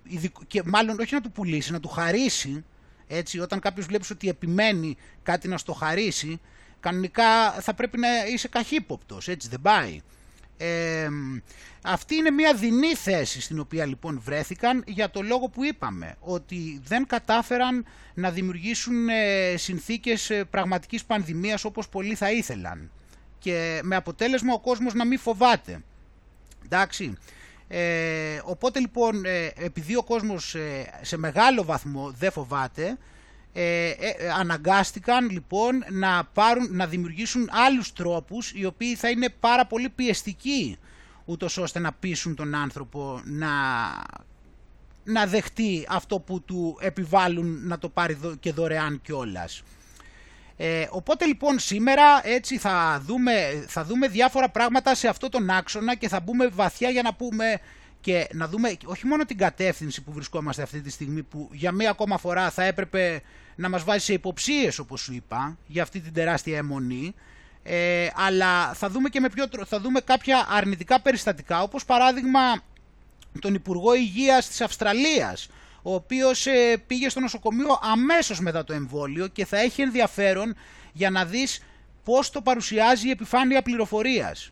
και 0.47 0.61
μάλλον 0.65 0.99
όχι 0.99 1.13
να 1.13 1.21
του 1.21 1.31
πουλήσει, 1.31 1.71
να 1.71 1.79
του 1.79 1.87
χαρίσει, 1.87 2.63
έτσι, 3.07 3.39
όταν 3.39 3.59
κάποιος 3.59 3.85
βλέπεις 3.85 4.09
ότι 4.09 4.29
επιμένει 4.29 4.97
κάτι 5.23 5.47
να 5.47 5.57
στο 5.57 5.73
χαρίσει, 5.73 6.39
κανονικά 6.79 7.51
θα 7.51 7.73
πρέπει 7.73 7.97
να 7.97 8.07
είσαι 8.33 8.47
καχύποπτος, 8.47 9.27
έτσι 9.27 9.47
δεν 9.49 9.61
πάει. 9.61 10.01
Ε, 10.57 11.07
αυτή 11.81 12.15
είναι 12.15 12.29
μια 12.29 12.53
δεινή 12.53 12.95
θέση 12.95 13.41
στην 13.41 13.59
οποία 13.59 13.85
λοιπόν 13.85 14.21
βρέθηκαν 14.23 14.83
για 14.87 15.09
το 15.09 15.21
λόγο 15.21 15.49
που 15.49 15.63
είπαμε, 15.63 16.15
ότι 16.19 16.81
δεν 16.83 17.07
κατάφεραν 17.07 17.85
να 18.13 18.31
δημιουργήσουν 18.31 19.09
ε, 19.09 19.53
συνθήκες 19.57 20.29
ε, 20.29 20.43
πραγματικής 20.43 21.05
πανδημίας 21.05 21.63
όπως 21.63 21.89
πολλοί 21.89 22.15
θα 22.15 22.31
ήθελαν 22.31 22.91
και 23.39 23.79
με 23.83 23.95
αποτέλεσμα 23.95 24.53
ο 24.53 24.59
κόσμος 24.59 24.93
να 24.93 25.05
μην 25.05 25.19
φοβάται. 25.19 25.81
Εντάξει, 26.65 27.17
Ε, 27.67 28.41
οπότε 28.43 28.79
λοιπόν 28.79 29.25
ε, 29.25 29.51
επειδή 29.55 29.95
ο 29.95 30.03
κόσμος 30.03 30.55
ε, 30.55 30.99
σε 31.01 31.17
μεγάλο 31.17 31.63
βαθμό 31.63 32.13
δεν 32.17 32.31
φοβάται 32.31 32.97
ε, 33.53 33.91
αναγκάστηκαν 34.37 35.29
λοιπόν 35.29 35.83
να, 35.89 36.23
πάρουν, 36.33 36.67
να 36.75 36.87
δημιουργήσουν 36.87 37.49
άλλους 37.51 37.93
τρόπους 37.93 38.51
οι 38.55 38.65
οποίοι 38.65 38.95
θα 38.95 39.09
είναι 39.09 39.29
πάρα 39.39 39.65
πολύ 39.65 39.89
πιεστικοί 39.89 40.77
ούτως 41.25 41.57
ώστε 41.57 41.79
να 41.79 41.91
πείσουν 41.93 42.35
τον 42.35 42.55
άνθρωπο 42.55 43.21
να, 43.25 43.49
να 45.03 45.25
δεχτεί 45.25 45.85
αυτό 45.89 46.19
που 46.19 46.41
του 46.41 46.77
επιβάλλουν 46.79 47.67
να 47.67 47.77
το 47.77 47.89
πάρει 47.89 48.17
και 48.39 48.51
δωρεάν 48.51 49.01
κιόλας. 49.01 49.63
Ε, 50.65 50.87
οπότε 50.89 51.25
λοιπόν 51.25 51.59
σήμερα 51.59 52.21
έτσι 52.23 52.57
θα 52.57 53.01
δούμε, 53.05 53.65
θα 53.67 53.83
δούμε 53.83 54.07
διάφορα 54.07 54.49
πράγματα 54.49 54.95
σε 54.95 55.07
αυτό 55.07 55.29
τον 55.29 55.49
άξονα 55.49 55.95
και 55.95 56.07
θα 56.07 56.19
μπούμε 56.19 56.47
βαθιά 56.47 56.89
για 56.89 57.01
να 57.01 57.13
πούμε 57.13 57.59
και 58.01 58.27
να 58.33 58.47
δούμε 58.47 58.77
όχι 58.85 59.07
μόνο 59.07 59.25
την 59.25 59.37
κατεύθυνση 59.37 60.01
που 60.03 60.11
βρισκόμαστε 60.11 60.61
αυτή 60.61 60.81
τη 60.81 60.89
στιγμή 60.89 61.23
που 61.23 61.49
για 61.51 61.71
μία 61.71 61.89
ακόμα 61.89 62.17
φορά 62.17 62.49
θα 62.49 62.63
έπρεπε 62.63 63.21
να 63.55 63.69
μας 63.69 63.83
βάζει 63.83 64.05
σε 64.05 64.13
υποψίες 64.13 64.79
όπως 64.79 65.01
σου 65.01 65.13
είπα 65.13 65.57
για 65.67 65.83
αυτή 65.83 65.99
την 65.99 66.13
τεράστια 66.13 66.57
αιμονή. 66.57 67.13
Ε, 67.63 68.07
αλλά 68.15 68.73
θα 68.73 68.89
δούμε 68.89 69.09
και 69.09 69.19
με 69.19 69.29
ποιο, 69.29 69.45
θα 69.65 69.79
δούμε 69.79 69.99
κάποια 69.99 70.47
αρνητικά 70.49 71.01
περιστατικά 71.01 71.61
όπως 71.61 71.85
παράδειγμα 71.85 72.39
τον 73.39 73.53
Υπουργό 73.53 73.93
Υγείας 73.93 74.47
της 74.47 74.61
Αυστραλίας 74.61 75.49
ο 75.83 75.93
οποίος 75.93 76.47
ε, 76.47 76.77
πήγε 76.87 77.09
στο 77.09 77.19
νοσοκομείο 77.19 77.79
αμέσως 77.81 78.39
μετά 78.39 78.63
το 78.63 78.73
εμβόλιο 78.73 79.27
και 79.27 79.45
θα 79.45 79.57
έχει 79.57 79.81
ενδιαφέρον 79.81 80.55
για 80.93 81.09
να 81.09 81.25
δεις 81.25 81.63
πώς 82.03 82.29
το 82.29 82.41
παρουσιάζει 82.41 83.07
η 83.07 83.11
επιφάνεια 83.11 83.61
πληροφορίας. 83.61 84.49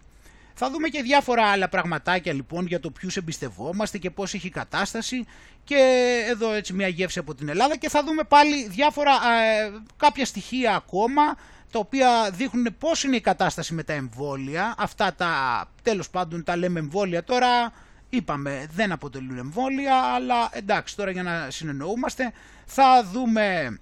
Θα 0.54 0.70
δούμε 0.70 0.88
και 0.88 1.02
διάφορα 1.02 1.46
άλλα 1.46 1.70
πραγματάκια 1.70 2.34
λοιπόν 2.34 2.66
για 2.66 2.80
το 2.80 2.90
ποιους 2.90 3.18
εμπιστευόμαστε 3.18 3.98
και 3.98 4.10
πώς 4.10 4.34
έχει 4.34 4.50
κατάσταση 4.50 5.26
και 5.64 5.78
εδώ 6.30 6.52
έτσι 6.54 6.74
μια 6.74 6.88
γεύση 6.88 7.20
από 7.20 7.36
την 7.36 7.50
Ελλάδα 7.50 7.78
και 7.78 7.90
θα 7.90 8.04
δούμε 8.04 8.24
πάλι 8.24 8.68
διάφορα 8.68 9.12
ε, 9.12 9.72
κάποια 9.98 10.26
στοιχεία 10.26 10.76
ακόμα 10.76 11.22
τα 11.72 11.80
οποία 11.80 12.30
δείχνουν 12.34 12.68
πώς 12.80 13.04
είναι 13.04 13.16
η 13.16 13.22
κατάσταση 13.22 13.74
με 13.74 13.84
τα 13.84 13.94
εμβόλια. 13.94 14.76
Αυτά 14.78 15.14
τα 15.14 15.66
τέλος 15.82 16.10
πάντων 16.10 16.44
τα 16.44 16.58
λέμε 16.58 16.80
εμβόλια 16.80 17.24
τώρα 17.24 17.74
είπαμε 18.12 18.68
δεν 18.74 18.92
αποτελούν 18.92 19.38
εμβόλια, 19.38 19.96
αλλά 19.96 20.50
εντάξει 20.54 20.96
τώρα 20.96 21.12
για 21.12 21.24
να 21.24 21.48
συνεννοούμαστε 21.50 22.34
θα 22.66 23.04
δούμε 23.12 23.78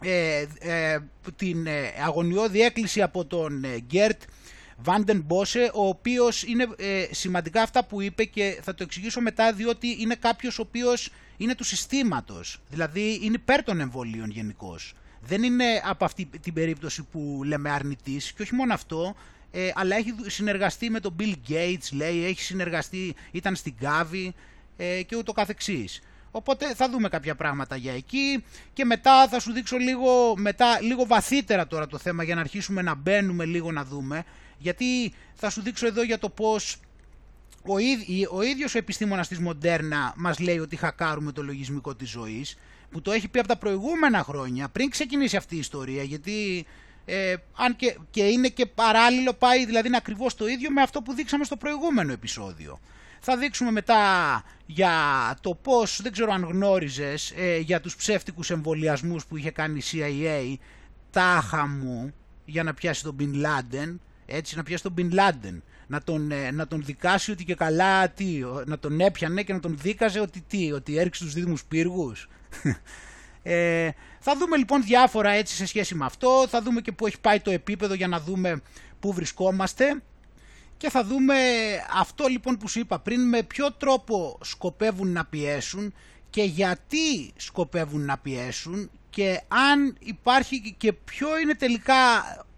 ε, 0.00 0.46
ε, 0.58 0.98
την 1.36 1.66
ε, 1.66 1.92
αγωνιώδη 2.06 2.60
έκκληση 2.60 3.02
από 3.02 3.24
τον 3.24 3.64
Γκέρτ 3.86 4.22
Βάντεν 4.76 5.20
Μπόσε, 5.20 5.70
ο 5.74 5.88
οποίος 5.88 6.42
είναι 6.42 6.66
σημαντικά 7.10 7.62
αυτά 7.62 7.84
που 7.84 8.00
είπε 8.00 8.24
και 8.24 8.60
θα 8.62 8.74
το 8.74 8.82
εξηγήσω 8.82 9.20
μετά 9.20 9.52
διότι 9.52 9.96
είναι 10.00 10.14
κάποιος 10.14 10.58
ο 10.58 10.62
οποίος 10.62 11.10
είναι 11.36 11.54
του 11.54 11.64
συστήματος, 11.64 12.60
δηλαδή 12.68 13.18
είναι 13.22 13.34
υπέρ 13.34 13.62
των 13.62 13.80
εμβολίων 13.80 14.30
γενικώς. 14.30 14.94
Δεν 15.20 15.42
είναι 15.42 15.64
από 15.84 16.04
αυτή 16.04 16.28
την 16.40 16.52
περίπτωση 16.52 17.02
που 17.02 17.40
λέμε 17.44 17.70
αρνητής 17.70 18.32
και 18.32 18.42
όχι 18.42 18.54
μόνο 18.54 18.74
αυτό, 18.74 19.14
ε, 19.58 19.70
αλλά 19.74 19.96
έχει 19.96 20.14
συνεργαστεί 20.26 20.90
με 20.90 21.00
τον 21.00 21.16
Bill 21.20 21.34
Gates, 21.48 21.92
λέει, 21.92 22.24
έχει 22.24 22.40
συνεργαστεί, 22.40 23.14
ήταν 23.30 23.54
στην 23.54 23.74
Gavi 23.80 24.28
ε, 24.76 25.02
και 25.02 25.16
ούτω 25.16 25.32
καθεξής. 25.32 26.02
Οπότε 26.30 26.74
θα 26.74 26.90
δούμε 26.90 27.08
κάποια 27.08 27.34
πράγματα 27.34 27.76
για 27.76 27.92
εκεί 27.92 28.44
και 28.72 28.84
μετά 28.84 29.28
θα 29.28 29.40
σου 29.40 29.52
δείξω 29.52 29.76
λίγο, 29.76 30.36
μετά, 30.36 30.80
λίγο 30.80 31.06
βαθύτερα 31.06 31.66
τώρα 31.66 31.86
το 31.86 31.98
θέμα 31.98 32.22
για 32.22 32.34
να 32.34 32.40
αρχίσουμε 32.40 32.82
να 32.82 32.94
μπαίνουμε 32.94 33.44
λίγο 33.44 33.72
να 33.72 33.84
δούμε 33.84 34.24
γιατί 34.58 35.12
θα 35.34 35.50
σου 35.50 35.62
δείξω 35.62 35.86
εδώ 35.86 36.02
για 36.02 36.18
το 36.18 36.28
πώς 36.28 36.76
ο, 37.62 37.78
ίδ, 37.78 38.00
ο 38.30 38.42
ίδιος 38.42 38.74
ο 38.74 38.78
επιστήμονας 38.78 39.28
της 39.28 39.38
Μοντέρνα 39.38 40.12
μας 40.16 40.38
λέει 40.38 40.58
ότι 40.58 40.76
χακάρουμε 40.76 41.32
το 41.32 41.42
λογισμικό 41.42 41.94
της 41.94 42.10
ζωής 42.10 42.56
που 42.90 43.00
το 43.00 43.12
έχει 43.12 43.28
πει 43.28 43.38
από 43.38 43.48
τα 43.48 43.56
προηγούμενα 43.56 44.22
χρόνια 44.22 44.68
πριν 44.68 44.90
ξεκινήσει 44.90 45.36
αυτή 45.36 45.54
η 45.54 45.58
ιστορία 45.58 46.02
γιατί 46.02 46.66
ε, 47.08 47.34
αν 47.56 47.76
και, 47.76 47.98
και 48.10 48.22
είναι 48.22 48.48
και 48.48 48.66
παράλληλο 48.66 49.32
πάει 49.32 49.66
δηλαδή 49.66 49.86
είναι 49.88 49.96
ακριβώς 49.96 50.34
το 50.34 50.46
ίδιο 50.46 50.70
με 50.70 50.82
αυτό 50.82 51.02
που 51.02 51.12
δείξαμε 51.12 51.44
στο 51.44 51.56
προηγούμενο 51.56 52.12
επεισόδιο. 52.12 52.80
Θα 53.20 53.36
δείξουμε 53.36 53.70
μετά 53.70 53.98
για 54.66 54.92
το 55.40 55.54
πώς, 55.54 56.02
δεν 56.02 56.12
ξέρω 56.12 56.32
αν 56.32 56.44
γνώριζες, 56.44 57.32
ε, 57.36 57.56
για 57.56 57.80
τους 57.80 57.96
ψεύτικους 57.96 58.50
εμβολιασμούς 58.50 59.26
που 59.26 59.36
είχε 59.36 59.50
κάνει 59.50 59.78
η 59.78 59.82
CIA, 59.92 60.56
τάχα 61.10 61.66
μου, 61.66 62.14
για 62.44 62.62
να 62.62 62.74
πιάσει 62.74 63.02
τον 63.02 63.16
Bin 63.20 63.46
Laden, 63.46 63.96
έτσι 64.26 64.56
να 64.56 64.62
πιάσει 64.62 64.82
τον 64.82 64.94
Bin 64.96 65.14
Laden, 65.14 65.60
να 65.86 66.02
τον, 66.02 66.30
ε, 66.30 66.50
να 66.50 66.66
τον 66.66 66.82
δικάσει 66.84 67.30
ότι 67.30 67.44
και 67.44 67.54
καλά, 67.54 68.08
τι, 68.08 68.40
να 68.66 68.78
τον 68.78 69.00
έπιανε 69.00 69.42
και 69.42 69.52
να 69.52 69.60
τον 69.60 69.76
δίκαζε 69.80 70.20
ότι 70.20 70.44
τι, 70.48 70.72
ότι 70.72 70.98
έριξε 70.98 71.24
τους 71.24 71.32
δίδυμους 71.34 71.64
πύργους. 71.64 72.28
Ε, 73.48 73.90
θα 74.20 74.36
δούμε 74.36 74.56
λοιπόν 74.56 74.82
διάφορα 74.82 75.30
έτσι 75.30 75.54
σε 75.54 75.66
σχέση 75.66 75.94
με 75.94 76.04
αυτό, 76.04 76.46
θα 76.48 76.62
δούμε 76.62 76.80
και 76.80 76.92
πού 76.92 77.06
έχει 77.06 77.20
πάει 77.20 77.40
το 77.40 77.50
επίπεδο 77.50 77.94
για 77.94 78.08
να 78.08 78.20
δούμε 78.20 78.62
πού 79.00 79.12
βρισκόμαστε. 79.12 80.02
Και 80.76 80.90
θα 80.90 81.04
δούμε 81.04 81.34
αυτό 82.00 82.26
λοιπόν 82.26 82.56
που 82.56 82.68
σου 82.68 82.78
είπα 82.78 82.98
πριν 82.98 83.28
με 83.28 83.42
ποιο 83.42 83.72
τρόπο 83.72 84.38
σκοπεύουν 84.42 85.12
να 85.12 85.24
πιέσουν 85.24 85.94
και 86.30 86.42
γιατί 86.42 87.32
σκοπεύουν 87.36 88.04
να 88.04 88.18
πιέσουν 88.18 88.90
και 89.10 89.40
αν 89.48 89.96
υπάρχει 89.98 90.74
και 90.78 90.92
ποιο 90.92 91.38
είναι 91.38 91.54
τελικά 91.54 91.94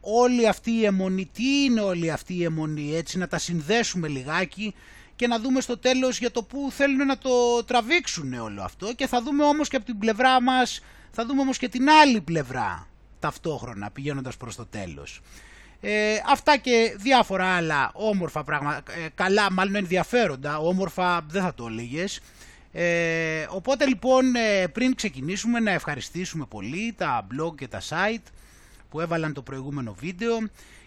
όλη 0.00 0.48
αυτή 0.48 0.70
η 0.70 0.84
αιμονή, 0.84 1.26
τι 1.32 1.64
είναι 1.64 1.80
όλη 1.80 2.10
αυτή 2.10 2.34
η 2.34 2.44
αιμονή 2.44 2.94
έτσι 2.94 3.18
να 3.18 3.28
τα 3.28 3.38
συνδέσουμε 3.38 4.08
λιγάκι 4.08 4.74
και 5.18 5.26
να 5.26 5.38
δούμε 5.38 5.60
στο 5.60 5.78
τέλος 5.78 6.18
για 6.18 6.30
το 6.30 6.42
που 6.42 6.68
θέλουν 6.70 7.06
να 7.06 7.18
το 7.18 7.64
τραβήξουν 7.64 8.32
όλο 8.32 8.62
αυτό 8.62 8.94
και 8.94 9.06
θα 9.06 9.22
δούμε 9.22 9.44
όμως 9.44 9.68
και 9.68 9.76
από 9.76 9.84
την 9.84 9.98
πλευρά 9.98 10.42
μας, 10.42 10.80
θα 11.10 11.26
δούμε 11.26 11.40
όμως 11.40 11.58
και 11.58 11.68
την 11.68 11.90
άλλη 11.90 12.20
πλευρά 12.20 12.86
ταυτόχρονα 13.18 13.90
πηγαίνοντας 13.90 14.36
προς 14.36 14.56
το 14.56 14.66
τέλος. 14.66 15.20
Ε, 15.80 16.16
αυτά 16.26 16.56
και 16.56 16.96
διάφορα 16.98 17.46
άλλα 17.46 17.90
όμορφα 17.92 18.44
πράγματα, 18.44 18.92
ε, 18.92 19.08
καλά 19.14 19.52
μάλλον 19.52 19.74
ενδιαφέροντα, 19.74 20.58
όμορφα 20.58 21.24
δεν 21.28 21.42
θα 21.42 21.54
το 21.54 21.66
έλεγες. 21.66 22.20
Ε, 22.72 23.46
οπότε 23.50 23.86
λοιπόν 23.86 24.34
ε, 24.34 24.66
πριν 24.66 24.94
ξεκινήσουμε 24.94 25.60
να 25.60 25.70
ευχαριστήσουμε 25.70 26.46
πολύ 26.46 26.94
τα 26.96 27.26
blog 27.30 27.54
και 27.56 27.68
τα 27.68 27.80
site 27.80 28.26
που 28.88 29.00
έβαλαν 29.00 29.32
το 29.32 29.42
προηγούμενο 29.42 29.94
βίντεο. 29.98 30.38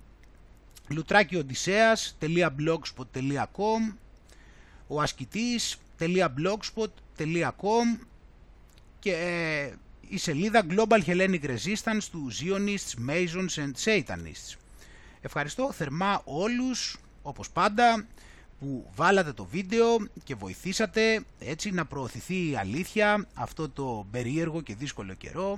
λουτράκι 0.87 1.35
οδυσσέας.blogspot.com 1.35 3.93
ο 4.87 5.01
ασκητής.blogspot.com 5.01 7.99
και 8.99 9.11
ε, 9.11 9.73
η 10.09 10.17
σελίδα 10.17 10.63
Global 10.69 11.03
Hellenic 11.05 11.43
Resistance 11.43 12.03
του 12.11 12.31
Zionists, 12.39 13.09
Masons 13.09 13.63
and 13.63 13.71
Satanists. 13.83 14.55
Ευχαριστώ 15.21 15.71
θερμά 15.71 16.21
όλους 16.25 16.97
όπως 17.21 17.49
πάντα 17.49 18.05
που 18.59 18.91
βάλατε 18.95 19.33
το 19.33 19.45
βίντεο 19.45 19.97
και 20.23 20.35
βοηθήσατε 20.35 21.23
έτσι 21.39 21.71
να 21.71 21.85
προωθηθεί 21.85 22.49
η 22.49 22.55
αλήθεια 22.55 23.27
αυτό 23.33 23.69
το 23.69 24.05
περίεργο 24.11 24.61
και 24.61 24.75
δύσκολο 24.75 25.13
καιρό 25.13 25.57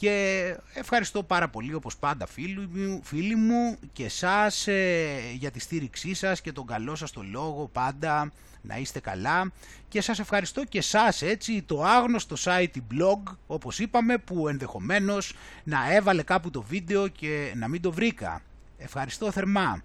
και 0.00 0.56
ευχαριστώ 0.74 1.22
πάρα 1.22 1.48
πολύ 1.48 1.74
όπως 1.74 1.96
πάντα 1.96 2.26
φίλοι 2.26 2.68
μου, 2.72 3.00
φίλοι 3.04 3.34
μου 3.34 3.78
και 3.92 4.08
σας 4.08 4.66
ε, 4.66 5.06
για 5.38 5.50
τη 5.50 5.60
στήριξή 5.60 6.14
σας 6.14 6.40
και 6.40 6.52
τον 6.52 6.66
καλό 6.66 6.94
σας 6.94 7.10
το 7.10 7.22
λόγο 7.30 7.68
πάντα 7.72 8.32
να 8.62 8.76
είστε 8.76 9.00
καλά 9.00 9.52
και 9.88 10.00
σας 10.00 10.18
ευχαριστώ 10.18 10.64
και 10.64 10.80
σας 10.80 11.22
έτσι 11.22 11.62
το 11.62 11.84
άγνωστο 11.84 12.36
site 12.44 12.76
blog 12.94 13.32
όπως 13.46 13.78
είπαμε 13.78 14.18
που 14.18 14.48
ενδεχομένως 14.48 15.34
να 15.64 15.94
έβαλε 15.94 16.22
κάπου 16.22 16.50
το 16.50 16.62
βίντεο 16.62 17.08
και 17.08 17.52
να 17.56 17.68
μην 17.68 17.80
το 17.80 17.92
βρήκα. 17.92 18.42
Ευχαριστώ 18.78 19.30
θερμά. 19.30 19.82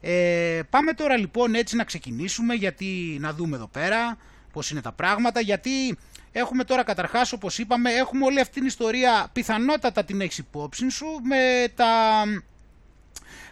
Ε, 0.00 0.60
πάμε 0.70 0.92
τώρα 0.92 1.16
λοιπόν 1.16 1.54
έτσι 1.54 1.76
να 1.76 1.84
ξεκινήσουμε 1.84 2.54
γιατί 2.54 3.18
να 3.20 3.32
δούμε 3.32 3.56
εδώ 3.56 3.66
πέρα 3.66 4.16
πώς 4.52 4.70
είναι 4.70 4.80
τα 4.80 4.92
πράγματα 4.92 5.40
γιατί 5.40 5.98
έχουμε 6.32 6.64
τώρα 6.64 6.82
καταρχάς 6.82 7.32
όπως 7.32 7.58
είπαμε 7.58 7.90
έχουμε 7.90 8.24
όλη 8.24 8.40
αυτή 8.40 8.54
την 8.54 8.66
ιστορία 8.66 9.30
πιθανότατα 9.32 10.04
την 10.04 10.20
έχεις 10.20 10.38
υπόψη 10.38 10.88
σου 10.88 11.06
με, 11.22 11.68
τα, 11.74 12.24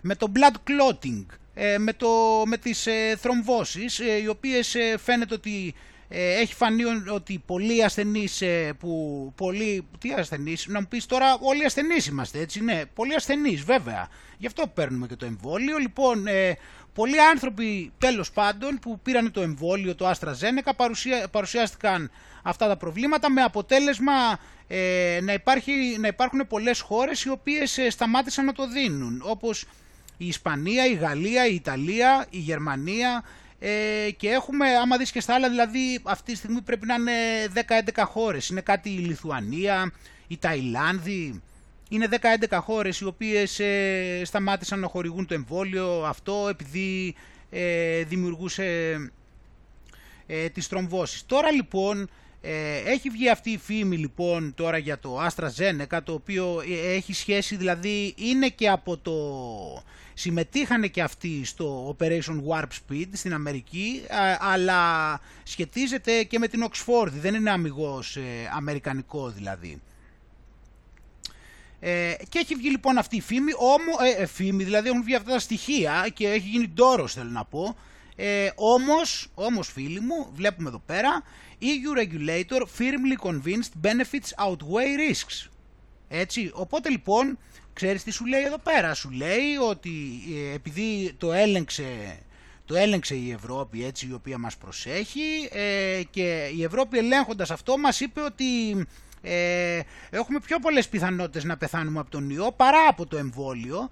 με 0.03 0.15
το 0.15 0.33
blood 0.35 0.55
clotting 0.55 1.27
ε, 1.61 1.79
με, 1.79 1.93
το, 1.93 2.09
με 2.47 2.57
τις 2.57 2.87
ε, 2.87 3.17
θρομβώσεις 3.21 3.99
ε, 4.01 4.17
οι 4.23 4.27
οποίες 4.27 4.77
φαίνεται 5.03 5.35
ότι 5.35 5.75
έχει 6.11 6.55
φανεί 6.55 6.83
ότι 7.13 7.43
πολλοί 7.47 7.85
ασθενείς 7.85 8.43
που 8.79 9.33
πολλοί, 9.37 9.89
τι 9.99 10.13
ασθενείς, 10.13 10.67
να 10.67 10.81
μου 10.81 10.87
πεις 10.89 11.07
τώρα 11.07 11.39
όλοι 11.41 11.65
ασθενείς 11.65 12.07
είμαστε 12.07 12.39
έτσι, 12.41 12.65
ναι, 12.65 12.83
πολλοί 12.95 13.15
ασθενείς 13.15 13.63
βέβαια, 13.63 14.09
γι' 14.39 14.47
αυτό 14.47 14.67
παίρνουμε 14.67 15.07
και 15.07 15.17
το 15.17 15.27
εμβόλιο, 15.27 15.79
λοιπόν 15.79 16.25
πολλοί 16.99 17.21
άνθρωποι 17.21 17.93
τέλος 17.99 18.31
πάντων 18.31 18.79
που 18.79 19.01
πήραν 19.03 19.31
το 19.33 19.41
εμβόλιο, 19.41 19.95
το 19.95 20.11
AstraZeneca 20.11 20.71
παρουσία, 20.77 21.29
παρουσιάστηκαν 21.31 22.11
αυτά 22.43 22.69
τα 22.69 22.77
προβλήματα 22.77 23.31
με 23.31 23.43
αποτέλεσμα 23.43 24.39
να, 25.23 25.33
υπάρχει, 25.33 25.97
να 26.01 26.07
υπάρχουν 26.07 26.47
πολλές 26.49 26.81
χώρες 26.81 27.25
οι 27.25 27.31
οποίες 27.31 27.79
σταμάτησαν 27.89 28.45
να 28.45 28.53
το 28.53 28.69
δίνουν 28.69 29.23
όπως 29.25 29.65
η 30.17 30.27
Ισπανία, 30.27 30.87
η 30.87 30.95
Γαλλία, 30.95 31.47
η 31.47 31.55
Ιταλία, 31.55 32.27
η 32.31 32.39
Γερμανία 32.39 33.25
ε, 33.59 34.11
και 34.17 34.29
έχουμε, 34.29 34.67
άμα 34.83 34.97
δεις 34.97 35.11
και 35.11 35.21
στα 35.21 35.35
άλλα, 35.35 35.49
δηλαδή 35.49 36.01
αυτή 36.03 36.33
τη 36.33 36.39
στιγμή 36.39 36.61
πρέπει 36.61 36.87
να 36.87 36.95
είναι 36.95 37.13
10-11 37.97 38.03
χώρες. 38.07 38.49
Είναι 38.49 38.61
κάτι 38.61 38.91
η 38.91 38.99
Λιθουανία, 38.99 39.93
η 40.29 40.39
Ταϊλάνδη, 40.39 41.43
είναι 41.89 42.09
10-11 42.51 42.59
χώρες 42.63 43.01
οι 43.01 43.05
οποίες 43.05 43.59
ε, 43.61 44.23
σταμάτησαν 44.25 44.81
να 44.81 44.87
χορηγούν 44.87 45.27
το 45.27 45.35
εμβόλιο 45.35 46.05
αυτό 46.05 46.47
επειδή 46.51 47.15
ε, 47.51 48.03
δημιουργούσε 48.03 48.97
ε, 50.27 50.49
τις 50.49 50.69
τρομβώσεις. 50.69 51.27
Τώρα 51.27 51.51
λοιπόν 51.51 52.09
ε, 52.41 52.77
έχει 52.85 53.11
βγει 53.11 53.31
αυτή 53.31 53.51
η 53.51 53.59
φήμη 53.59 53.97
λοιπόν 53.97 54.55
τώρα 54.55 54.79
για 54.79 54.99
το 54.99 55.27
AstraZeneca 55.27 55.99
το 56.05 56.13
οποίο 56.13 56.63
έχει 56.85 57.13
σχέση 57.13 57.57
δηλαδή 57.57 58.15
είναι 58.17 58.49
και 58.49 58.69
από 58.69 58.97
το 58.97 59.15
συμμετείχαν 60.15 60.91
και 60.91 61.03
αυτοί 61.03 61.45
στο 61.45 61.97
Operation 61.99 62.43
Warp 62.49 62.63
Speed 62.63 63.07
στην 63.13 63.35
Αμερική, 63.35 64.03
αλλά 64.39 65.21
σχετίζεται 65.43 66.23
και 66.23 66.39
με 66.39 66.49
την 66.49 66.65
Oxford, 66.65 67.09
δεν 67.11 67.35
είναι 67.35 67.51
αμυγός 67.51 68.17
ε, 68.17 68.23
αμερικανικό 68.57 69.29
δηλαδή. 69.29 69.81
Ε, 71.81 72.15
και 72.29 72.39
έχει 72.39 72.55
βγει 72.55 72.71
λοιπόν 72.71 72.99
αυτή 72.99 73.17
η 73.17 73.21
φήμη, 73.21 73.53
όμω, 73.57 73.93
ε, 74.19 74.23
ε, 74.23 74.27
φήμη, 74.27 74.65
δηλαδή 74.65 74.89
έχουν 74.89 75.03
βγει 75.03 75.15
αυτά 75.15 75.31
τα 75.31 75.39
στοιχεία 75.39 76.09
και 76.15 76.29
έχει 76.29 76.49
γίνει 76.49 76.69
ντόρος 76.69 77.13
θέλω 77.13 77.31
να 77.31 77.45
πω. 77.45 77.77
Ε, 78.17 78.51
όμως, 78.55 79.29
όμως 79.35 79.69
φίλοι 79.69 80.01
μου, 80.01 80.31
βλέπουμε 80.35 80.69
εδώ 80.69 80.83
πέρα, 80.87 81.23
EU 81.61 81.99
regulator 81.99 82.61
firmly 82.61 83.29
convinced 83.29 83.87
benefits 83.87 84.47
outweigh 84.47 85.11
risks. 85.11 85.49
Έτσι, 86.09 86.51
οπότε 86.55 86.89
λοιπόν 86.89 87.39
Ξέρεις 87.79 88.03
τι 88.03 88.11
σου 88.11 88.27
λέει 88.27 88.43
εδώ 88.43 88.59
πέρα; 88.59 88.95
Σου 88.95 89.11
λέει 89.11 89.57
ότι 89.71 89.91
ε, 90.51 90.55
επειδή 90.55 91.13
το 91.19 91.33
έλεγξε, 91.33 92.19
το 92.65 92.75
έλεγξε 92.77 93.15
η 93.15 93.31
Ευρώπη 93.31 93.85
έτσι 93.85 94.07
η 94.07 94.13
οποία 94.13 94.39
μας 94.39 94.57
προσέχει 94.57 95.49
ε, 95.53 96.03
και 96.11 96.51
η 96.57 96.63
Ευρώπη 96.63 96.99
ελέγχοντας 96.99 97.51
αυτό 97.51 97.79
μας 97.79 98.01
είπε 98.01 98.21
ότι 98.21 98.45
ε, 99.21 99.81
έχουμε 100.11 100.41
πιο 100.41 100.59
πολλές 100.59 100.89
πιθανότητες 100.89 101.45
να 101.45 101.57
πεθάνουμε 101.57 102.01
από 102.01 102.11
τον 102.11 102.31
ιό 102.31 102.53
παρά 102.57 102.87
από 102.89 103.07
το 103.07 103.17
εμβόλιο 103.17 103.89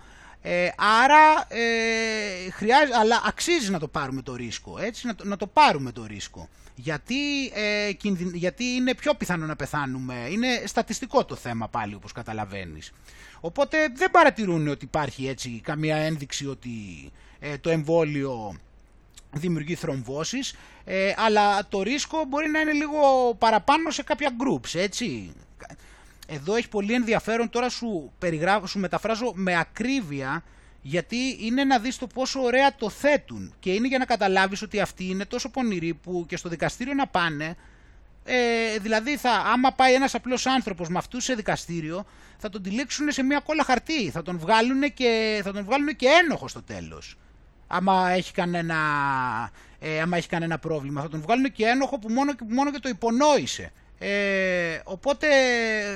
ε, 0.48 0.68
άρα 0.76 1.46
ε, 1.48 2.50
χρειάζεται, 2.50 2.96
αλλά 2.98 3.22
αξίζει 3.26 3.70
να 3.70 3.78
το 3.78 3.88
πάρουμε 3.88 4.22
το 4.22 4.34
ρίσκο, 4.34 4.78
έτσι, 4.78 5.06
να 5.06 5.14
το, 5.14 5.24
να 5.24 5.36
το 5.36 5.46
πάρουμε 5.46 5.92
το 5.92 6.06
ρίσκο. 6.06 6.48
Γιατί, 6.74 7.46
ε, 7.46 7.90
γιατί 8.32 8.64
είναι 8.64 8.94
πιο 8.94 9.14
πιθανό 9.14 9.46
να 9.46 9.56
πεθάνουμε, 9.56 10.14
είναι 10.30 10.62
στατιστικό 10.64 11.24
το 11.24 11.34
θέμα 11.34 11.68
πάλι 11.68 11.94
όπως 11.94 12.12
καταλαβαίνεις. 12.12 12.92
Οπότε 13.40 13.76
δεν 13.94 14.10
παρατηρούν 14.10 14.68
ότι 14.68 14.84
υπάρχει 14.84 15.28
έτσι 15.28 15.60
καμία 15.62 15.96
ένδειξη 15.96 16.46
ότι 16.46 16.70
ε, 17.38 17.58
το 17.58 17.70
εμβόλιο 17.70 18.56
δημιουργεί 19.32 19.74
θρομβώσεις, 19.74 20.54
ε, 20.84 21.12
αλλά 21.16 21.66
το 21.68 21.82
ρίσκο 21.82 22.24
μπορεί 22.28 22.48
να 22.48 22.60
είναι 22.60 22.72
λίγο 22.72 23.34
παραπάνω 23.38 23.90
σε 23.90 24.02
κάποια 24.02 24.30
groups, 24.30 24.74
έτσι. 24.74 25.32
Εδώ 26.28 26.54
έχει 26.54 26.68
πολύ 26.68 26.92
ενδιαφέρον, 26.92 27.50
τώρα 27.50 27.68
σου, 27.68 28.12
περιγράφω, 28.18 28.66
σου 28.66 28.78
μεταφράζω 28.78 29.32
με 29.34 29.58
ακρίβεια, 29.58 30.44
γιατί 30.82 31.36
είναι 31.40 31.64
να 31.64 31.78
δεις 31.78 31.98
το 31.98 32.06
πόσο 32.06 32.40
ωραία 32.40 32.74
το 32.74 32.90
θέτουν 32.90 33.54
και 33.60 33.72
είναι 33.72 33.88
για 33.88 33.98
να 33.98 34.04
καταλάβεις 34.04 34.62
ότι 34.62 34.80
αυτοί 34.80 35.04
είναι 35.04 35.24
τόσο 35.24 35.50
πονηροί 35.50 35.94
που 35.94 36.24
και 36.28 36.36
στο 36.36 36.48
δικαστήριο 36.48 36.94
να 36.94 37.06
πάνε 37.06 37.56
ε, 38.28 38.78
δηλαδή, 38.78 39.16
θα, 39.16 39.30
άμα 39.30 39.72
πάει 39.72 39.94
ένας 39.94 40.14
απλός 40.14 40.46
άνθρωπος 40.46 40.88
με 40.88 40.98
αυτούς 40.98 41.24
σε 41.24 41.34
δικαστήριο, 41.34 42.06
θα 42.38 42.48
τον 42.48 42.62
τυλίξουν 42.62 43.12
σε 43.12 43.22
μια 43.22 43.40
κόλλα 43.40 43.64
χαρτί. 43.64 44.10
Θα 44.10 44.22
τον 44.22 44.38
βγάλουν 44.38 44.94
και, 44.94 45.40
θα 45.44 45.52
τον 45.52 45.64
βγάλουν 45.64 45.96
και 45.96 46.06
ένοχο 46.22 46.48
στο 46.48 46.62
τέλος. 46.62 47.16
Άμα 47.66 48.10
έχει 48.10 48.32
κανένα, 48.32 48.76
ε, 49.78 50.00
άμα 50.00 50.16
έχει 50.16 50.28
κανένα 50.28 50.58
πρόβλημα. 50.58 51.02
Θα 51.02 51.08
τον 51.08 51.20
βγάλουν 51.20 51.52
και 51.52 51.66
ένοχο 51.66 51.98
που 51.98 52.08
μόνο, 52.08 52.32
μόνο 52.48 52.70
και 52.70 52.78
το 52.78 52.88
υπονόησε. 52.88 53.72
Ε, 53.98 54.80
οπότε 54.84 55.26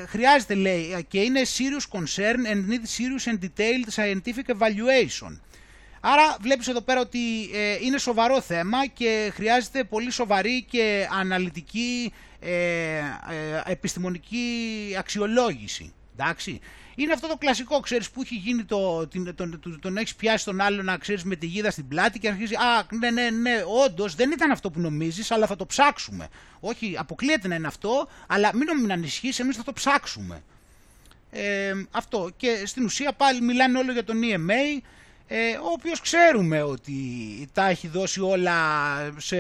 χρειάζεται 0.08 0.54
λέει 0.54 1.06
και 1.08 1.20
είναι 1.20 1.40
serious 1.44 1.98
concern 1.98 2.52
and 2.52 2.70
need 2.70 2.84
serious 2.96 3.32
and 3.32 3.38
detailed 3.44 3.88
scientific 3.94 4.54
evaluation. 4.56 5.40
Άρα 6.00 6.36
βλέπεις 6.40 6.68
εδώ 6.68 6.80
πέρα 6.80 7.00
ότι 7.00 7.50
ε, 7.54 7.76
είναι 7.82 7.98
σοβαρό 7.98 8.40
θέμα 8.40 8.86
και 8.86 9.30
χρειάζεται 9.34 9.84
πολύ 9.84 10.10
σοβαρή 10.10 10.62
και 10.70 11.08
αναλυτική 11.18 12.12
ε, 12.40 12.50
ε, 12.50 13.00
επιστημονική 13.64 14.46
αξιολόγηση. 14.98 15.92
Εντάξει. 16.12 16.60
Είναι 16.94 17.12
αυτό 17.12 17.28
το 17.28 17.36
κλασικό, 17.36 17.80
ξέρεις, 17.80 18.10
που 18.10 18.22
έχει 18.22 18.34
γίνει 18.34 18.64
το, 18.64 19.08
τον, 19.08 19.34
τον, 19.34 19.78
τον 19.80 19.96
έχεις 19.96 20.14
πιάσει 20.14 20.44
τον 20.44 20.60
άλλο 20.60 20.82
να 20.82 20.96
ξέρεις 20.96 21.24
με 21.24 21.36
τη 21.36 21.46
γίδα 21.46 21.70
στην 21.70 21.88
πλάτη 21.88 22.18
και 22.18 22.28
αρχίζει, 22.28 22.54
α, 22.54 22.86
ναι, 22.90 23.10
ναι, 23.10 23.30
ναι, 23.30 23.62
όντως 23.84 24.14
δεν 24.14 24.30
ήταν 24.30 24.50
αυτό 24.50 24.70
που 24.70 24.80
νομίζεις, 24.80 25.30
αλλά 25.30 25.46
θα 25.46 25.56
το 25.56 25.66
ψάξουμε. 25.66 26.28
Όχι, 26.60 26.94
αποκλείεται 26.98 27.48
να 27.48 27.54
είναι 27.54 27.66
αυτό, 27.66 28.08
αλλά 28.26 28.50
μην 28.54 28.68
μην 28.80 28.92
ανησυχείς, 28.92 29.38
εμείς 29.38 29.56
θα 29.56 29.62
το 29.62 29.72
ψάξουμε. 29.72 30.42
Ε, 31.30 31.72
αυτό. 31.90 32.30
Και 32.36 32.62
στην 32.66 32.84
ουσία 32.84 33.12
πάλι 33.12 33.40
μιλάνε 33.40 33.78
όλο 33.78 33.92
για 33.92 34.04
τον 34.04 34.20
EMA, 34.22 34.82
ε, 35.32 35.56
ο 35.56 35.70
οποίος 35.72 36.00
ξέρουμε 36.00 36.62
ότι 36.62 36.94
τα 37.52 37.68
έχει 37.68 37.88
δώσει 37.88 38.20
όλα, 38.20 38.52
σε, 39.16 39.36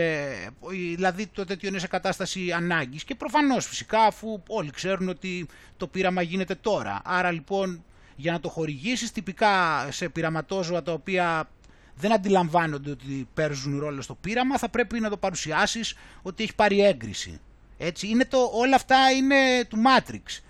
δηλαδή 0.94 1.26
το 1.26 1.44
τέτοιο 1.44 1.68
είναι 1.68 1.78
σε 1.78 1.86
κατάσταση 1.86 2.52
ανάγκης 2.52 3.04
και 3.04 3.14
προφανώς 3.14 3.66
φυσικά 3.66 4.00
αφού 4.00 4.42
όλοι 4.48 4.70
ξέρουν 4.70 5.08
ότι 5.08 5.46
το 5.76 5.86
πείραμα 5.86 6.22
γίνεται 6.22 6.54
τώρα. 6.54 7.00
Άρα 7.04 7.30
λοιπόν 7.30 7.84
για 8.16 8.32
να 8.32 8.40
το 8.40 8.48
χορηγήσεις 8.48 9.12
τυπικά 9.12 9.86
σε 9.90 10.08
πειραματόζωα 10.08 10.82
τα 10.82 10.92
οποία 10.92 11.48
δεν 11.94 12.12
αντιλαμβάνονται 12.12 12.90
ότι 12.90 13.28
παίρνουν 13.34 13.78
ρόλο 13.78 14.02
στο 14.02 14.14
πείραμα 14.14 14.58
θα 14.58 14.68
πρέπει 14.68 15.00
να 15.00 15.10
το 15.10 15.16
παρουσιάσεις 15.16 15.94
ότι 16.22 16.42
έχει 16.42 16.54
πάρει 16.54 16.80
έγκριση. 16.84 17.40
Έτσι, 17.78 18.08
είναι 18.08 18.24
το, 18.24 18.50
όλα 18.52 18.74
αυτά 18.76 19.10
είναι 19.10 19.64
του 19.68 19.76
Matrix. 19.86 20.40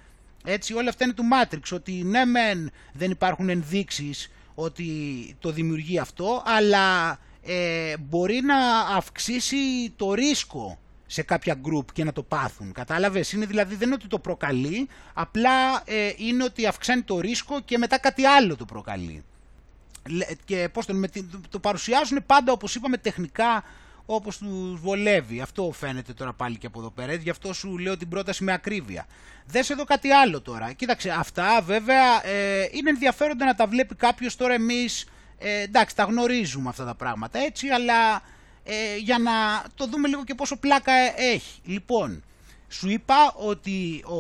Έτσι, 0.45 0.75
όλα 0.75 0.89
αυτά 0.89 1.05
είναι 1.05 1.15
του 1.15 1.25
Matrix, 1.33 1.73
ότι 1.73 1.93
ναι 1.93 2.25
μεν 2.25 2.71
δεν 2.93 3.11
υπάρχουν 3.11 3.49
ενδείξεις 3.49 4.31
ότι 4.61 4.87
το 5.41 5.51
δημιουργεί 5.51 5.99
αυτό, 5.99 6.43
αλλά 6.47 7.19
ε, 7.43 7.97
μπορεί 7.97 8.41
να 8.41 8.81
αυξήσει 8.97 9.91
το 9.97 10.15
ρίσκο 10.15 10.79
σε 11.07 11.23
κάποια 11.23 11.61
group 11.65 11.85
και 11.93 12.05
να 12.05 12.13
το 12.13 12.23
πάθουν. 12.23 12.73
Κατάλαβες, 12.73 13.33
είναι 13.33 13.47
δηλαδή 13.47 13.75
δεν 13.75 13.87
είναι 13.87 13.95
ότι 13.95 14.07
το 14.07 14.19
προκαλεί, 14.19 14.89
απλά 15.15 15.83
ε, 15.85 16.13
είναι 16.17 16.45
ότι 16.45 16.67
αυξάνει 16.67 17.03
το 17.03 17.21
ρίσκο 17.21 17.61
και 17.61 17.79
μετά 17.79 17.99
κάτι 17.99 18.25
άλλο 18.25 18.57
το 18.57 18.65
προκαλεί. 18.65 19.25
Και 20.45 20.69
πώς 20.73 20.87
το, 20.87 20.95
το 21.51 21.59
παρουσιάζουν 21.59 22.23
πάντα 22.27 22.53
όπως 22.53 22.75
είπαμε 22.75 22.97
τεχνικά 22.97 23.65
όπως 24.15 24.39
τους 24.39 24.81
βολεύει. 24.81 25.41
Αυτό 25.41 25.73
φαίνεται 25.75 26.13
τώρα 26.13 26.33
πάλι 26.33 26.59
και 26.59 26.67
από 26.67 26.79
εδώ 26.79 26.91
πέρα. 26.91 27.15
Γι' 27.15 27.31
αυτό 27.31 27.53
σου 27.53 27.79
λέω 27.79 27.97
την 27.97 28.09
πρόταση 28.09 28.45
με 28.45 28.53
ακρίβεια. 28.53 29.07
Δες 29.47 29.71
εδώ 29.71 29.85
κάτι 29.85 30.11
άλλο 30.11 30.41
τώρα. 30.41 30.73
Κοίταξε, 30.73 31.11
αυτά 31.11 31.63
βέβαια 31.63 32.27
ε, 32.27 32.69
είναι 32.73 32.91
ενδιαφέροντα 32.91 33.45
να 33.45 33.55
τα 33.55 33.67
βλέπει 33.67 33.95
κάποιος 33.95 34.37
τώρα 34.37 34.55
εμείς 34.55 35.07
Ε, 35.43 35.61
εντάξει, 35.61 35.97
τα 35.97 36.05
γνωρίζουμε 36.05 36.69
αυτά 36.69 36.85
τα 36.85 36.95
πράγματα 36.95 37.39
έτσι, 37.39 37.69
αλλά 37.69 38.23
ε, 38.65 38.97
για 38.97 39.19
να 39.19 39.33
το 39.75 39.87
δούμε 39.87 40.09
λίγο 40.09 40.25
και 40.25 40.35
πόσο 40.35 40.57
πλάκα 40.57 40.93
έχει. 41.17 41.61
Λοιπόν, 41.65 42.23
σου 42.69 42.89
είπα 42.89 43.35
ότι 43.37 44.05
ο, 44.07 44.15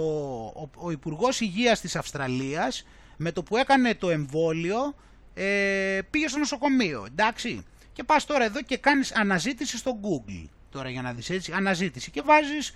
ο, 0.44 0.70
ο 0.74 0.90
Υπουργός 0.90 1.40
Υγείας 1.40 1.81
της 1.81 1.96
Αυστραλίας 1.96 2.87
με 3.16 3.33
το 3.33 3.42
που 3.42 3.57
έκανε 3.57 3.94
το 3.94 4.11
εμβόλιο 4.11 4.94
ε, 5.35 5.98
πήγε 6.11 6.29
στο 6.29 6.38
νοσοκομείο, 6.38 7.07
εντάξει. 7.09 7.64
Και 7.92 8.05
πας 8.05 8.24
τώρα 8.24 8.44
εδώ 8.44 8.62
και 8.62 8.76
κάνεις 8.76 9.14
αναζήτηση 9.14 9.76
στο 9.76 10.00
Google, 10.03 10.48
τώρα 10.70 10.90
για 10.90 11.03
να 11.03 11.12
δεις 11.12 11.31
έτσι, 11.31 11.53
αναζήτηση 11.53 12.11
και 12.11 12.22
βάζεις 12.22 12.74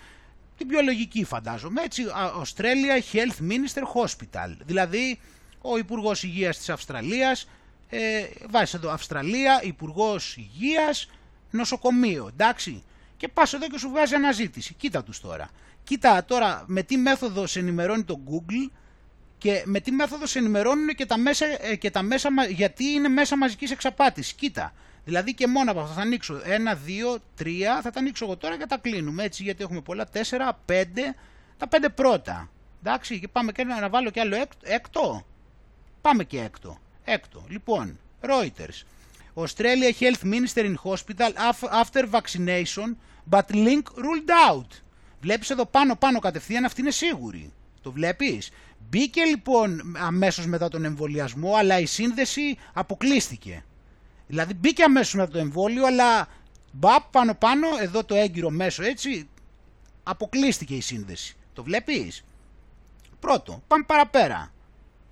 την 0.57 0.66
πιο 0.66 0.83
λογική 0.83 1.24
φαντάζομαι, 1.24 1.83
έτσι, 1.83 2.05
Australia 2.42 3.12
Health 3.12 3.50
Minister 3.50 4.03
Hospital, 4.03 4.57
δηλαδή 4.64 5.18
ο 5.61 5.77
Υπουργός 5.79 6.22
Υγείας 6.22 6.59
της 6.59 6.68
Αυστραλίας, 6.68 7.48
ε, 7.88 8.24
βάζεις 8.50 8.74
εδώ 8.74 8.90
Αυστραλία, 8.90 9.61
Υπουργός 9.62 10.37
Υγείας, 10.37 11.09
νοσοκομείο, 11.50 12.31
εντάξει. 12.33 12.83
Και 13.16 13.29
πας 13.29 13.53
εδώ 13.53 13.66
και 13.66 13.79
σου 13.79 13.88
βγάζει 13.88 14.14
αναζήτηση. 14.14 14.74
Κοίτα 14.74 15.03
τους 15.03 15.20
τώρα. 15.20 15.50
Κοίτα 15.85 16.24
τώρα 16.24 16.64
με 16.66 16.83
τι 16.83 16.96
μέθοδο 16.96 17.46
σε 17.46 17.59
ενημερώνει 17.59 18.05
το 18.05 18.20
Google 18.31 18.70
και 19.38 19.62
με 19.64 19.81
τι 19.81 19.90
μέθοδο 19.90 20.27
σε 20.27 20.38
ενημερώνουν 20.38 20.88
και 20.88 21.07
τα 21.07 21.18
μέσα, 21.18 21.46
ε, 21.61 21.77
και 21.77 21.90
τα 21.90 22.03
μέσα 22.03 22.29
γιατί 22.48 22.85
είναι 22.85 23.09
μέσα 23.09 23.37
μαζικής 23.37 23.70
εξαπάτησης. 23.70 24.33
Κοίτα, 24.33 24.72
δηλαδή 25.04 25.34
και 25.34 25.46
μόνο 25.46 25.70
από 25.70 25.80
αυτά 25.80 25.94
θα 25.94 26.00
ανοίξω 26.00 26.40
ένα, 26.44 26.74
δύο, 26.74 27.18
τρία, 27.34 27.80
θα 27.82 27.90
τα 27.90 28.00
ανοίξω 28.00 28.24
εγώ 28.24 28.36
τώρα 28.36 28.58
και 28.58 28.66
τα 28.66 28.78
κλείνουμε 28.78 29.22
έτσι 29.22 29.42
γιατί 29.42 29.62
έχουμε 29.62 29.80
πολλά, 29.80 30.06
τέσσερα, 30.06 30.58
πέντε, 30.64 31.14
τα 31.56 31.68
πέντε 31.68 31.88
πρώτα. 31.88 32.50
Εντάξει, 32.82 33.20
και 33.20 33.28
πάμε 33.28 33.52
και 33.52 33.64
να 33.64 33.88
βάλω 33.88 34.10
και 34.10 34.20
άλλο 34.20 34.36
έκτο. 34.62 35.26
Πάμε 36.00 36.24
και 36.24 36.40
έκτο. 36.40 36.78
Έκτο. 37.04 37.44
Λοιπόν, 37.48 37.98
Reuters. 38.20 38.82
Australia 39.34 39.92
Health 40.00 40.22
Minister 40.22 40.64
in 40.64 40.76
Hospital 40.84 41.32
after 41.82 42.06
vaccination, 42.06 42.96
but 43.30 43.50
link 43.50 43.82
ruled 43.96 44.30
out. 44.50 44.82
Βλέπεις 45.20 45.50
εδώ 45.50 45.66
πάνω 45.66 45.96
πάνω 45.96 46.18
κατευθείαν 46.18 46.64
αυτή 46.64 46.80
είναι 46.80 46.90
σίγουρη. 46.90 47.52
Το 47.82 47.92
βλέπεις. 47.92 48.50
Μπήκε 48.88 49.24
λοιπόν 49.24 49.96
αμέσως 49.98 50.46
μετά 50.46 50.68
τον 50.68 50.84
εμβολιασμό 50.84 51.54
αλλά 51.54 51.78
η 51.78 51.86
σύνδεση 51.86 52.58
αποκλείστηκε. 52.72 53.64
Δηλαδή 54.26 54.54
μπήκε 54.54 54.82
αμέσως 54.82 55.14
μετά 55.14 55.30
το 55.30 55.38
εμβόλιο 55.38 55.87
αλλά 55.87 56.28
μπαπ 56.72 57.02
πάνω 57.10 57.34
πάνω 57.34 57.66
εδώ 57.80 58.04
το 58.04 58.14
έγκυρο 58.14 58.50
μέσο 58.50 58.82
έτσι 58.82 59.28
αποκλείστηκε 60.02 60.74
η 60.74 60.80
σύνδεση. 60.80 61.37
Το 61.52 61.62
βλέπεις; 61.62 62.24
Πρώτο. 63.24 63.62
Πάμε 63.66 63.84
παραπέρα. 63.87 64.52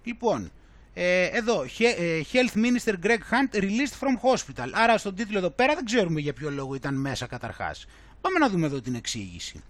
Λοιπόν, 0.05 0.51
ε, 0.95 1.25
εδώ, 1.25 1.63
ε, 1.63 2.21
Health 2.33 2.59
Minister 2.59 2.95
Greg 3.03 3.19
Hunt 3.31 3.61
released 3.61 3.97
from 4.01 4.31
hospital. 4.31 4.69
Άρα 4.73 4.99
στον 4.99 5.15
τίτλο 5.15 5.39
εδώ 5.39 5.51
πέρα 5.51 5.75
δεν 5.75 5.85
ξέρουμε 5.85 6.21
για 6.21 6.33
ποιο 6.33 6.51
λόγο 6.51 6.75
ήταν 6.75 6.95
μέσα 6.95 7.27
καταρχάς. 7.27 7.87
Πάμε 8.21 8.39
να 8.39 8.49
δούμε 8.49 8.67
εδώ 8.67 8.81
την 8.81 8.95
εξήγηση. 8.95 9.63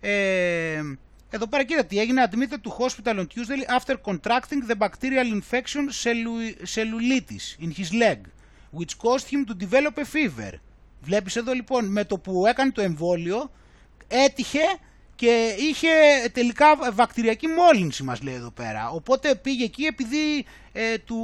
Ε, 0.00 0.82
εδώ 1.30 1.46
πέρα 1.48 1.64
κοίτα 1.64 1.84
τι 1.84 1.98
έγινε. 1.98 2.28
Admitted 2.30 2.68
to 2.68 2.86
hospital 2.86 3.18
on 3.18 3.26
Tuesday 3.26 3.78
after 3.78 3.94
contracting 4.04 4.70
the 4.70 4.76
bacterial 4.78 5.40
infection 5.40 5.88
cellulitis 6.74 7.56
in 7.60 7.70
his 7.78 7.90
leg, 8.02 8.18
which 8.76 8.98
caused 8.98 9.28
him 9.30 9.44
to 9.44 9.54
develop 9.64 9.98
a 9.98 10.04
fever. 10.04 10.52
Βλέπεις 11.00 11.36
εδώ 11.36 11.52
λοιπόν 11.52 11.84
με 11.84 12.04
το 12.04 12.18
που 12.18 12.46
έκανε 12.46 12.70
το 12.70 12.80
εμβόλιο 12.80 13.50
έτυχε 14.08 14.60
και 15.14 15.54
είχε 15.58 15.88
τελικά 16.32 16.66
βακτηριακή 16.92 17.46
μόλυνση 17.46 18.02
μας 18.02 18.22
λέει 18.22 18.34
εδώ 18.34 18.50
πέρα. 18.50 18.90
Οπότε 18.90 19.34
πήγε 19.34 19.64
εκεί 19.64 19.84
επειδή, 19.84 20.44
ε, 20.72 20.98
του, 20.98 21.18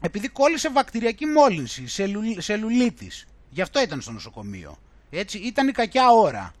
επειδή 0.00 0.28
κόλλησε 0.28 0.70
βακτηριακή 0.70 1.26
μόλυνση, 1.26 1.86
σελου, 1.86 2.40
σελουλίτης. 2.40 3.26
Γι' 3.50 3.62
αυτό 3.62 3.82
ήταν 3.82 4.00
στο 4.00 4.12
νοσοκομείο. 4.12 4.78
Έτσι, 5.10 5.38
ήταν 5.38 5.68
η 5.68 5.72
κακιά 5.72 6.10
ώρα. 6.10 6.54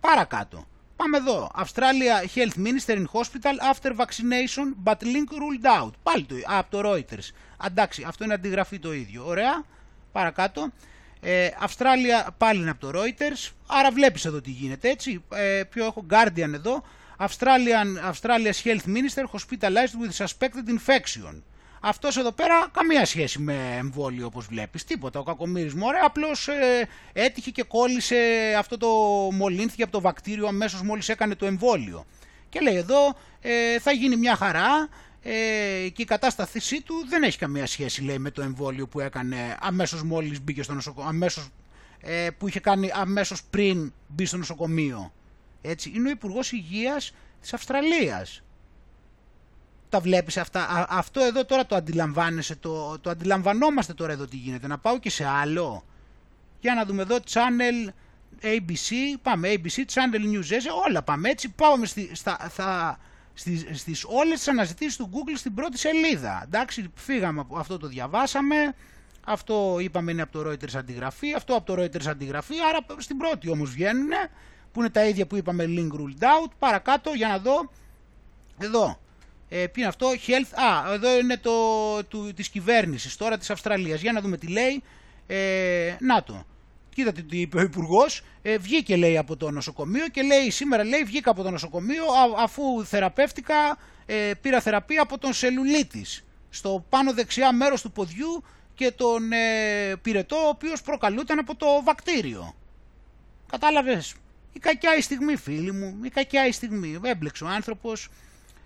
Παρακάτω. 0.00 0.66
Πάμε 0.96 1.16
εδώ. 1.16 1.50
Australia 1.56 2.36
Health 2.36 2.56
Minister 2.66 2.96
in 2.96 3.06
Hospital 3.12 3.56
after 3.72 3.90
vaccination 3.96 4.74
but 4.84 4.96
link 5.02 5.30
ruled 5.30 5.82
out. 5.82 5.90
Πάλι 6.02 6.24
το, 6.24 6.34
από 6.46 6.70
το 6.70 6.90
Reuters. 6.90 7.30
Αντάξει, 7.62 8.04
αυτό 8.06 8.24
είναι 8.24 8.34
αντιγραφή 8.34 8.78
το 8.78 8.92
ίδιο. 8.92 9.26
Ωραία. 9.26 9.64
Παρακάτω. 10.12 10.72
Ε, 11.20 11.48
Αυστράλια 11.58 12.34
πάλι 12.38 12.60
είναι 12.60 12.70
από 12.70 12.80
το 12.80 13.00
Reuters, 13.00 13.50
άρα 13.66 13.90
βλέπεις 13.90 14.24
εδώ 14.24 14.40
τι 14.40 14.50
γίνεται 14.50 14.90
έτσι. 14.90 15.24
Ε, 15.34 15.62
ποιο 15.70 15.84
έχω 15.84 16.06
Guardian 16.10 16.52
εδώ. 16.52 16.82
Australian, 17.18 18.12
Australia's 18.12 18.62
Health 18.64 18.86
Minister 18.86 19.24
hospitalized 19.32 19.94
with 20.02 20.24
suspected 20.24 20.68
infection. 20.68 21.42
Αυτός 21.80 22.16
εδώ 22.16 22.32
πέρα 22.32 22.68
καμία 22.72 23.04
σχέση 23.04 23.38
με 23.38 23.76
εμβόλιο 23.78 24.26
όπως 24.26 24.46
βλέπεις, 24.46 24.84
τίποτα. 24.84 25.20
Ο 25.20 25.22
κακομύρης 25.22 25.74
μωρέ 25.74 25.98
απλώς 25.98 26.48
ε, 26.48 26.88
έτυχε 27.12 27.50
και 27.50 27.62
κόλλησε 27.62 28.16
αυτό 28.58 28.76
το 28.76 28.88
μολύνθηκε 29.32 29.82
από 29.82 29.92
το 29.92 30.00
βακτήριο 30.00 30.46
αμέσως 30.46 30.82
μόλις 30.82 31.08
έκανε 31.08 31.34
το 31.34 31.46
εμβόλιο. 31.46 32.04
Και 32.48 32.60
λέει 32.60 32.76
εδώ 32.76 33.16
ε, 33.40 33.78
θα 33.78 33.92
γίνει 33.92 34.16
μια 34.16 34.36
χαρά, 34.36 34.88
ε, 35.22 35.88
και 35.92 36.02
η 36.02 36.04
κατάστασή 36.04 36.82
του 36.82 36.94
δεν 37.08 37.22
έχει 37.22 37.38
καμία 37.38 37.66
σχέση 37.66 38.02
λέει 38.02 38.18
με 38.18 38.30
το 38.30 38.42
εμβόλιο 38.42 38.88
που 38.88 39.00
έκανε 39.00 39.56
αμέσως 39.60 40.02
μόλις 40.02 40.42
μπήκε 40.42 40.62
στο 40.62 40.74
νοσοκομείο, 40.74 41.08
αμέσως, 41.08 41.48
ε, 42.00 42.28
που 42.38 42.48
είχε 42.48 42.60
κάνει 42.60 42.90
αμέσως 42.94 43.44
πριν 43.44 43.92
μπει 44.08 44.24
στο 44.24 44.36
νοσοκομείο. 44.36 45.12
Έτσι, 45.62 45.92
είναι 45.94 46.08
ο 46.08 46.10
Υπουργός 46.10 46.52
Υγείας 46.52 47.14
της 47.40 47.52
Αυστραλίας. 47.52 48.42
Τα 49.88 50.00
βλέπεις 50.00 50.36
αυτά, 50.36 50.86
αυτό 50.88 51.20
εδώ 51.20 51.44
τώρα 51.44 51.66
το 51.66 51.74
αντιλαμβάνεσαι, 51.74 52.56
το, 52.56 52.98
το 52.98 53.10
αντιλαμβανόμαστε 53.10 53.94
τώρα 53.94 54.12
εδώ 54.12 54.26
τι 54.26 54.36
γίνεται. 54.36 54.66
Να 54.66 54.78
πάω 54.78 54.98
και 54.98 55.10
σε 55.10 55.24
άλλο. 55.24 55.84
Για 56.60 56.74
να 56.74 56.84
δούμε 56.84 57.02
εδώ, 57.02 57.16
channel 57.16 57.92
ABC, 58.42 59.18
πάμε 59.22 59.52
ABC, 59.52 59.76
channel 59.76 60.34
News, 60.34 60.50
όλα 60.86 61.02
πάμε 61.02 61.28
έτσι, 61.28 61.48
πάμε 61.48 61.86
στη, 61.86 62.10
στα, 62.14 62.36
θα, 62.50 62.98
στις, 63.34 63.66
στις 63.72 64.04
όλες 64.04 64.38
τις 64.38 64.48
αναζητήσεις 64.48 64.96
του 64.96 65.10
Google 65.12 65.34
στην 65.36 65.54
πρώτη 65.54 65.78
σελίδα. 65.78 66.42
Εντάξει, 66.44 66.90
φύγαμε 66.94 67.40
από 67.40 67.58
αυτό 67.58 67.78
το 67.78 67.86
διαβάσαμε, 67.86 68.74
αυτό 69.24 69.76
είπαμε 69.80 70.10
είναι 70.10 70.22
από 70.22 70.32
το 70.32 70.50
Reuters 70.50 70.74
αντιγραφή, 70.76 71.34
αυτό 71.34 71.54
από 71.54 71.74
το 71.74 71.82
Reuters 71.82 72.06
αντιγραφή, 72.06 72.54
άρα 72.68 72.78
στην 72.98 73.16
πρώτη 73.16 73.50
όμως 73.50 73.70
βγαίνουν, 73.70 74.10
που 74.72 74.80
είναι 74.80 74.90
τα 74.90 75.04
ίδια 75.04 75.26
που 75.26 75.36
είπαμε 75.36 75.64
link 75.68 75.92
ruled 75.92 76.22
out, 76.22 76.50
παρακάτω 76.58 77.10
για 77.10 77.28
να 77.28 77.38
δω, 77.38 77.70
εδώ, 78.58 79.00
ε, 79.48 79.66
ποιο 79.66 79.82
είναι 79.82 79.88
αυτό, 79.88 80.08
health, 80.26 80.54
α, 80.54 80.92
εδώ 80.92 81.18
είναι 81.18 81.36
το 81.36 81.52
του, 82.04 82.32
της 82.34 82.48
κυβέρνησης 82.48 83.16
τώρα 83.16 83.38
της 83.38 83.50
Αυστραλίας, 83.50 84.00
για 84.00 84.12
να 84.12 84.20
δούμε 84.20 84.36
τι 84.36 84.46
λέει, 84.46 84.82
ε, 85.26 85.96
να 86.00 86.22
το, 86.22 86.46
Κοίτατε 86.94 87.22
τι 87.22 87.40
είπε 87.40 87.58
ο 87.58 87.60
Υπουργός, 87.60 88.22
ε, 88.42 88.58
βγήκε 88.58 88.96
λέει 88.96 89.18
από 89.18 89.36
το 89.36 89.50
νοσοκομείο 89.50 90.08
και 90.08 90.22
λέει 90.22 90.50
σήμερα 90.50 90.84
λέει 90.84 91.02
βγήκα 91.04 91.30
από 91.30 91.42
το 91.42 91.50
νοσοκομείο 91.50 92.04
αφού 92.38 92.84
θεραπεύτηκα, 92.84 93.78
ε, 94.06 94.30
πήρα 94.40 94.60
θεραπεία 94.60 95.02
από 95.02 95.18
τον 95.18 95.32
σελουλίτης. 95.32 96.24
Στο 96.50 96.84
πάνω 96.88 97.12
δεξιά 97.12 97.52
μέρος 97.52 97.82
του 97.82 97.92
ποδιού 97.92 98.44
και 98.74 98.90
τον 98.90 99.32
ε, 99.32 99.96
πυρετό 100.02 100.36
ο 100.36 100.48
οποίος 100.48 100.82
προκαλούταν 100.82 101.38
από 101.38 101.56
το 101.56 101.66
βακτήριο. 101.84 102.54
Κατάλαβες, 103.50 104.14
η 104.52 104.58
κακιά 104.58 104.96
η 104.96 105.00
στιγμή 105.00 105.36
φίλοι 105.36 105.72
μου, 105.72 105.98
η 106.02 106.08
κακιά 106.08 106.46
η 106.46 106.52
στιγμή, 106.52 107.00
έμπλεξε 107.02 107.44
ο 107.44 107.48
άνθρωπος, 107.48 108.08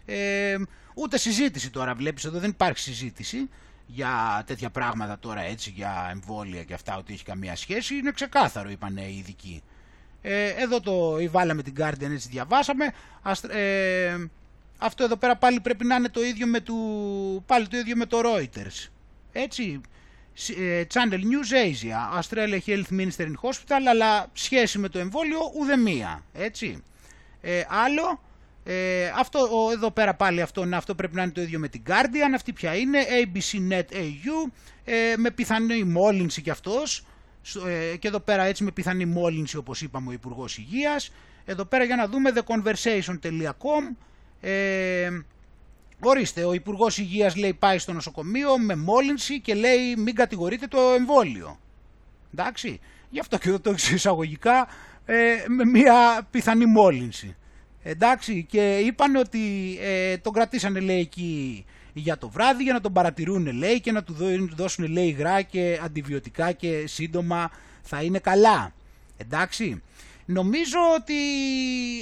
ε, 0.06 0.56
ούτε 0.94 1.18
συζήτηση 1.18 1.70
τώρα 1.70 1.94
βλέπεις 1.94 2.24
εδώ 2.24 2.38
δεν 2.38 2.50
υπάρχει 2.50 2.78
συζήτηση, 2.78 3.48
για 3.86 4.42
τέτοια 4.46 4.70
πράγματα 4.70 5.18
τώρα 5.18 5.40
έτσι, 5.40 5.70
για 5.70 6.08
εμβόλια 6.10 6.62
και 6.64 6.74
αυτά, 6.74 6.96
ότι 6.96 7.12
έχει 7.12 7.24
καμία 7.24 7.56
σχέση, 7.56 7.94
είναι 7.94 8.10
ξεκάθαρο, 8.10 8.70
είπαν 8.70 8.96
οι 8.96 9.16
ειδικοί. 9.18 9.62
Ε, 10.22 10.48
εδώ 10.48 10.80
το 10.80 11.30
βάλαμε 11.30 11.62
την 11.62 11.74
Guardian, 11.78 12.10
έτσι 12.10 12.28
διαβάσαμε. 12.28 12.92
Ε, 13.48 14.16
αυτό 14.78 15.04
εδώ 15.04 15.16
πέρα 15.16 15.36
πάλι 15.36 15.60
πρέπει 15.60 15.84
να 15.84 15.94
είναι 15.94 16.08
το 16.08 16.22
ίδιο 16.22 16.46
με, 16.46 16.60
του, 16.60 16.76
πάλι 17.46 17.68
το 17.68 17.76
ίδιο 17.76 17.96
με 17.96 18.06
το 18.06 18.20
Reuters. 18.24 18.88
Έτσι, 19.32 19.80
ε, 20.58 20.84
Channel 20.92 21.20
News 21.20 21.52
Asia, 21.64 22.20
Australia 22.20 22.58
Health 22.66 22.98
Minister 23.00 23.26
in 23.26 23.34
Hospital, 23.42 23.82
αλλά 23.88 24.26
σχέση 24.32 24.78
με 24.78 24.88
το 24.88 24.98
εμβόλιο 24.98 25.38
ουδεμία, 25.54 26.22
έτσι. 26.32 26.82
Ε, 27.40 27.62
άλλο, 27.68 28.20
ε, 28.68 29.12
αυτό 29.18 29.48
εδώ 29.72 29.90
πέρα 29.90 30.14
πάλι 30.14 30.40
αυτό, 30.42 30.68
αυτό 30.72 30.94
πρέπει 30.94 31.14
να 31.14 31.22
είναι 31.22 31.32
το 31.32 31.40
ίδιο 31.40 31.58
με 31.58 31.68
την 31.68 31.82
Guardian, 31.86 32.34
αυτή 32.34 32.52
πια 32.52 32.74
είναι, 32.74 32.98
ABC 33.22 33.72
Net 33.72 33.94
AU, 33.94 34.50
ε, 34.84 35.14
με 35.16 35.30
πιθανή 35.30 35.84
μόλυνση 35.84 36.42
κι 36.42 36.50
αυτός, 36.50 37.06
ε, 37.66 37.96
και 37.96 38.08
εδώ 38.08 38.20
πέρα 38.20 38.44
έτσι 38.44 38.64
με 38.64 38.70
πιθανή 38.70 39.04
μόλυνση 39.04 39.56
όπως 39.56 39.82
είπαμε 39.82 40.08
ο 40.08 40.12
Υπουργός 40.12 40.58
Υγείας, 40.58 41.12
εδώ 41.44 41.64
πέρα 41.64 41.84
για 41.84 41.96
να 41.96 42.08
δούμε 42.08 42.32
theconversation.com, 42.34 43.96
ε, 44.40 45.08
ορίστε 46.00 46.44
ο 46.44 46.52
Υπουργός 46.52 46.98
Υγείας 46.98 47.36
λέει 47.36 47.54
πάει 47.54 47.78
στο 47.78 47.92
νοσοκομείο 47.92 48.58
με 48.58 48.76
μόλυνση 48.76 49.40
και 49.40 49.54
λέει 49.54 49.96
μην 49.96 50.14
κατηγορείτε 50.14 50.66
το 50.66 50.78
εμβόλιο. 50.96 51.58
Εντάξει, 52.34 52.80
γι' 53.10 53.20
αυτό 53.20 53.38
και 53.38 53.48
εδώ 53.48 53.60
το 53.60 53.74
εισαγωγικά 53.92 54.68
ε, 55.04 55.44
με 55.48 55.64
μια 55.64 56.26
πιθανή 56.30 56.66
μόλυνση. 56.66 57.36
Εντάξει, 57.88 58.46
και 58.48 58.78
είπαν 58.78 59.16
ότι 59.16 59.38
ε, 59.80 60.16
τον 60.16 60.32
κρατήσανε 60.32 60.80
λέει 60.80 61.00
εκεί 61.00 61.64
για 61.92 62.18
το 62.18 62.28
βράδυ 62.28 62.62
για 62.62 62.72
να 62.72 62.80
τον 62.80 62.92
παρατηρούν 62.92 63.52
λέει 63.52 63.80
και 63.80 63.92
να 63.92 64.02
του 64.02 64.16
δώσουν 64.56 64.86
λέει 64.86 65.06
υγρά 65.06 65.42
και 65.42 65.80
αντιβιωτικά 65.82 66.52
και 66.52 66.84
σύντομα 66.86 67.50
θα 67.82 68.02
είναι 68.02 68.18
καλά. 68.18 68.72
Εντάξει. 69.16 69.82
Νομίζω 70.24 70.78
ότι 70.96 71.14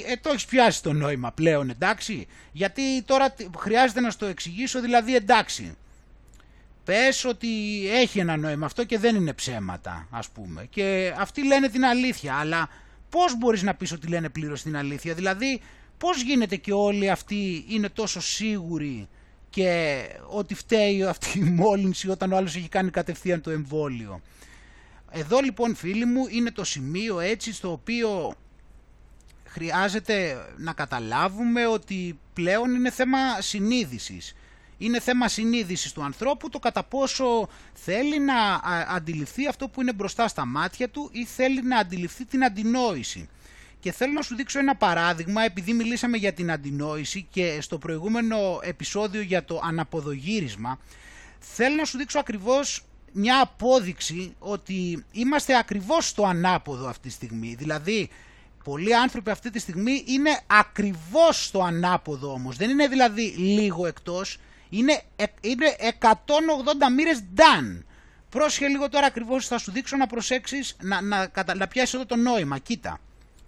ε, 0.07 0.15
το 0.21 0.29
έχεις 0.29 0.45
πιάσει 0.45 0.83
το 0.83 0.93
νόημα 0.93 1.31
πλέον, 1.31 1.69
εντάξει. 1.69 2.27
Γιατί 2.51 3.01
τώρα 3.01 3.35
χρειάζεται 3.57 3.99
να 3.99 4.09
στο 4.09 4.25
εξηγήσω, 4.25 4.81
δηλαδή 4.81 5.15
εντάξει. 5.15 5.77
Πες 6.83 7.25
ότι 7.25 7.47
έχει 7.91 8.19
ένα 8.19 8.37
νόημα 8.37 8.65
αυτό 8.65 8.83
και 8.83 8.97
δεν 8.97 9.15
είναι 9.15 9.33
ψέματα, 9.33 10.07
ας 10.09 10.29
πούμε. 10.29 10.67
Και 10.69 11.13
αυτοί 11.17 11.45
λένε 11.45 11.69
την 11.69 11.85
αλήθεια, 11.85 12.35
αλλά 12.35 12.69
πώς 13.09 13.37
μπορείς 13.37 13.63
να 13.63 13.75
πεις 13.75 13.91
ότι 13.91 14.07
λένε 14.07 14.29
πλήρως 14.29 14.61
την 14.61 14.77
αλήθεια; 14.77 15.13
Δηλαδή, 15.13 15.61
πώς 15.97 16.21
γίνεται 16.21 16.55
και 16.55 16.73
όλοι 16.73 17.09
αυτοί 17.09 17.65
είναι 17.67 17.89
τόσο 17.89 18.21
σίγουροι 18.21 19.07
και 19.49 20.01
ότι 20.29 20.55
φταίει 20.55 21.03
αυτή 21.03 21.39
η 21.39 21.43
μόλυνση 21.43 22.09
όταν 22.09 22.31
ο 22.31 22.37
άλλος 22.37 22.55
έχει 22.55 22.69
κάνει 22.69 22.89
κατευθείαν 22.89 23.41
το 23.41 23.49
εμβόλιο; 23.51 24.21
Εδώ 25.11 25.39
λοιπόν 25.39 25.75
φίλοι 25.75 26.05
μου 26.05 26.25
είναι 26.29 26.51
το 26.51 26.63
σημείο 26.63 27.19
έτσι 27.19 27.53
στο 27.53 27.71
οποίο 27.71 28.33
χρειάζεται 29.45 30.45
να 30.57 30.73
καταλάβουμε 30.73 31.67
ότι 31.67 32.19
πλέον 32.33 32.75
είναι 32.75 32.91
θέμα 32.91 33.41
συνείδησης. 33.41 34.35
Είναι 34.77 34.99
θέμα 34.99 35.27
συνείδησης 35.27 35.91
του 35.91 36.03
ανθρώπου 36.03 36.49
το 36.49 36.59
κατά 36.59 36.83
πόσο 36.83 37.47
θέλει 37.73 38.19
να 38.19 38.61
αντιληφθεί 38.87 39.47
αυτό 39.47 39.67
που 39.67 39.81
είναι 39.81 39.93
μπροστά 39.93 40.27
στα 40.27 40.45
μάτια 40.45 40.89
του 40.89 41.09
ή 41.11 41.25
θέλει 41.25 41.61
να 41.61 41.77
αντιληφθεί 41.77 42.25
την 42.25 42.43
αντινόηση. 42.43 43.29
Και 43.79 43.91
θέλω 43.91 44.11
να 44.11 44.21
σου 44.21 44.35
δείξω 44.35 44.59
ένα 44.59 44.75
παράδειγμα 44.75 45.43
επειδή 45.43 45.73
μιλήσαμε 45.73 46.17
για 46.17 46.33
την 46.33 46.51
αντινόηση 46.51 47.27
και 47.31 47.57
στο 47.61 47.77
προηγούμενο 47.77 48.59
επεισόδιο 48.61 49.21
για 49.21 49.43
το 49.43 49.61
αναποδογύρισμα 49.63 50.79
θέλω 51.53 51.75
να 51.75 51.85
σου 51.85 51.97
δείξω 51.97 52.19
ακριβώς 52.19 52.83
μια 53.11 53.41
απόδειξη 53.41 54.35
ότι 54.39 55.05
είμαστε 55.11 55.57
ακριβώς 55.57 56.07
στο 56.07 56.23
ανάποδο 56.25 56.87
αυτή 56.87 57.07
τη 57.07 57.13
στιγμή. 57.13 57.55
Δηλαδή, 57.55 58.09
πολλοί 58.63 58.95
άνθρωποι 58.95 59.29
αυτή 59.29 59.49
τη 59.49 59.59
στιγμή 59.59 60.03
είναι 60.07 60.39
ακριβώς 60.47 61.45
στο 61.45 61.63
ανάποδο 61.63 62.31
όμως. 62.31 62.57
Δεν 62.57 62.69
είναι 62.69 62.87
δηλαδή 62.87 63.21
λίγο 63.37 63.85
εκτός, 63.85 64.37
είναι, 64.69 65.01
είναι 65.41 65.75
180 65.99 66.13
μοίρες 66.95 67.23
done. 67.35 67.83
Πρόσχε 68.29 68.67
λίγο 68.67 68.89
τώρα 68.89 69.05
ακριβώς 69.05 69.47
θα 69.47 69.57
σου 69.57 69.71
δείξω 69.71 69.97
να 69.97 70.07
προσέξεις, 70.07 70.75
να, 70.81 71.01
να, 71.01 71.31
να 71.55 71.67
πιάσεις 71.67 71.93
εδώ 71.93 72.05
το 72.05 72.15
νόημα, 72.15 72.57
κοίτα. 72.57 72.99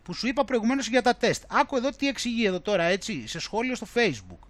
Που 0.04 0.14
σου 0.14 0.28
είπα 0.28 0.46
προηγουμένως 0.46 0.88
για 0.88 1.02
τα 1.02 1.16
τεστ. 1.16 1.44
Άκου 1.48 1.76
εδώ 1.76 1.90
τι 1.90 2.08
εξηγεί 2.08 2.46
εδώ 2.46 2.60
τώρα 2.60 2.84
έτσι, 2.84 3.28
σε 3.28 3.40
σχόλιο 3.40 3.76
στο 3.76 3.88
facebook. 3.94 4.48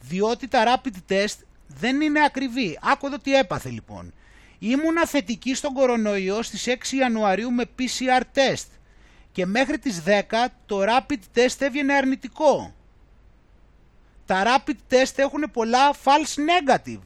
Διότι 0.00 0.48
τα 0.48 0.64
rapid 0.66 1.12
test 1.12 1.36
δεν 1.66 2.00
είναι 2.00 2.24
ακριβή. 2.24 2.78
Άκου 2.82 3.06
εδώ 3.06 3.18
τι 3.18 3.34
έπαθε 3.34 3.68
λοιπόν. 3.68 4.14
Ήμουνα 4.58 5.06
θετική 5.06 5.54
στον 5.54 5.72
κορονοϊό 5.72 6.42
στις 6.42 6.64
6 6.66 6.92
Ιανουαρίου 6.92 7.52
με 7.52 7.64
PCR 7.78 8.20
test 8.34 8.66
και 9.32 9.46
μέχρι 9.46 9.78
τις 9.78 10.02
10 10.06 10.46
το 10.66 10.80
rapid 10.82 11.38
test 11.38 11.56
έβγαινε 11.58 11.94
αρνητικό. 11.94 12.74
Τα 14.28 14.42
rapid 14.44 14.94
test 14.94 15.12
έχουν 15.16 15.50
πολλά 15.52 15.94
false 15.94 16.34
negative. 16.50 17.00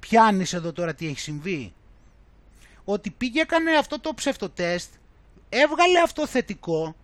Πιάνεις 0.00 0.52
εδώ 0.52 0.72
τώρα 0.72 0.94
τι 0.94 1.06
έχει 1.06 1.18
συμβεί. 1.20 1.72
Ότι 2.84 3.10
πήγε 3.10 3.40
έκανε 3.40 3.76
αυτό 3.76 4.00
το 4.00 4.14
ψευτοτέστ, 4.14 4.90
έβγαλε 5.48 6.00
αυτό 6.00 6.26
θετικό 6.26 6.96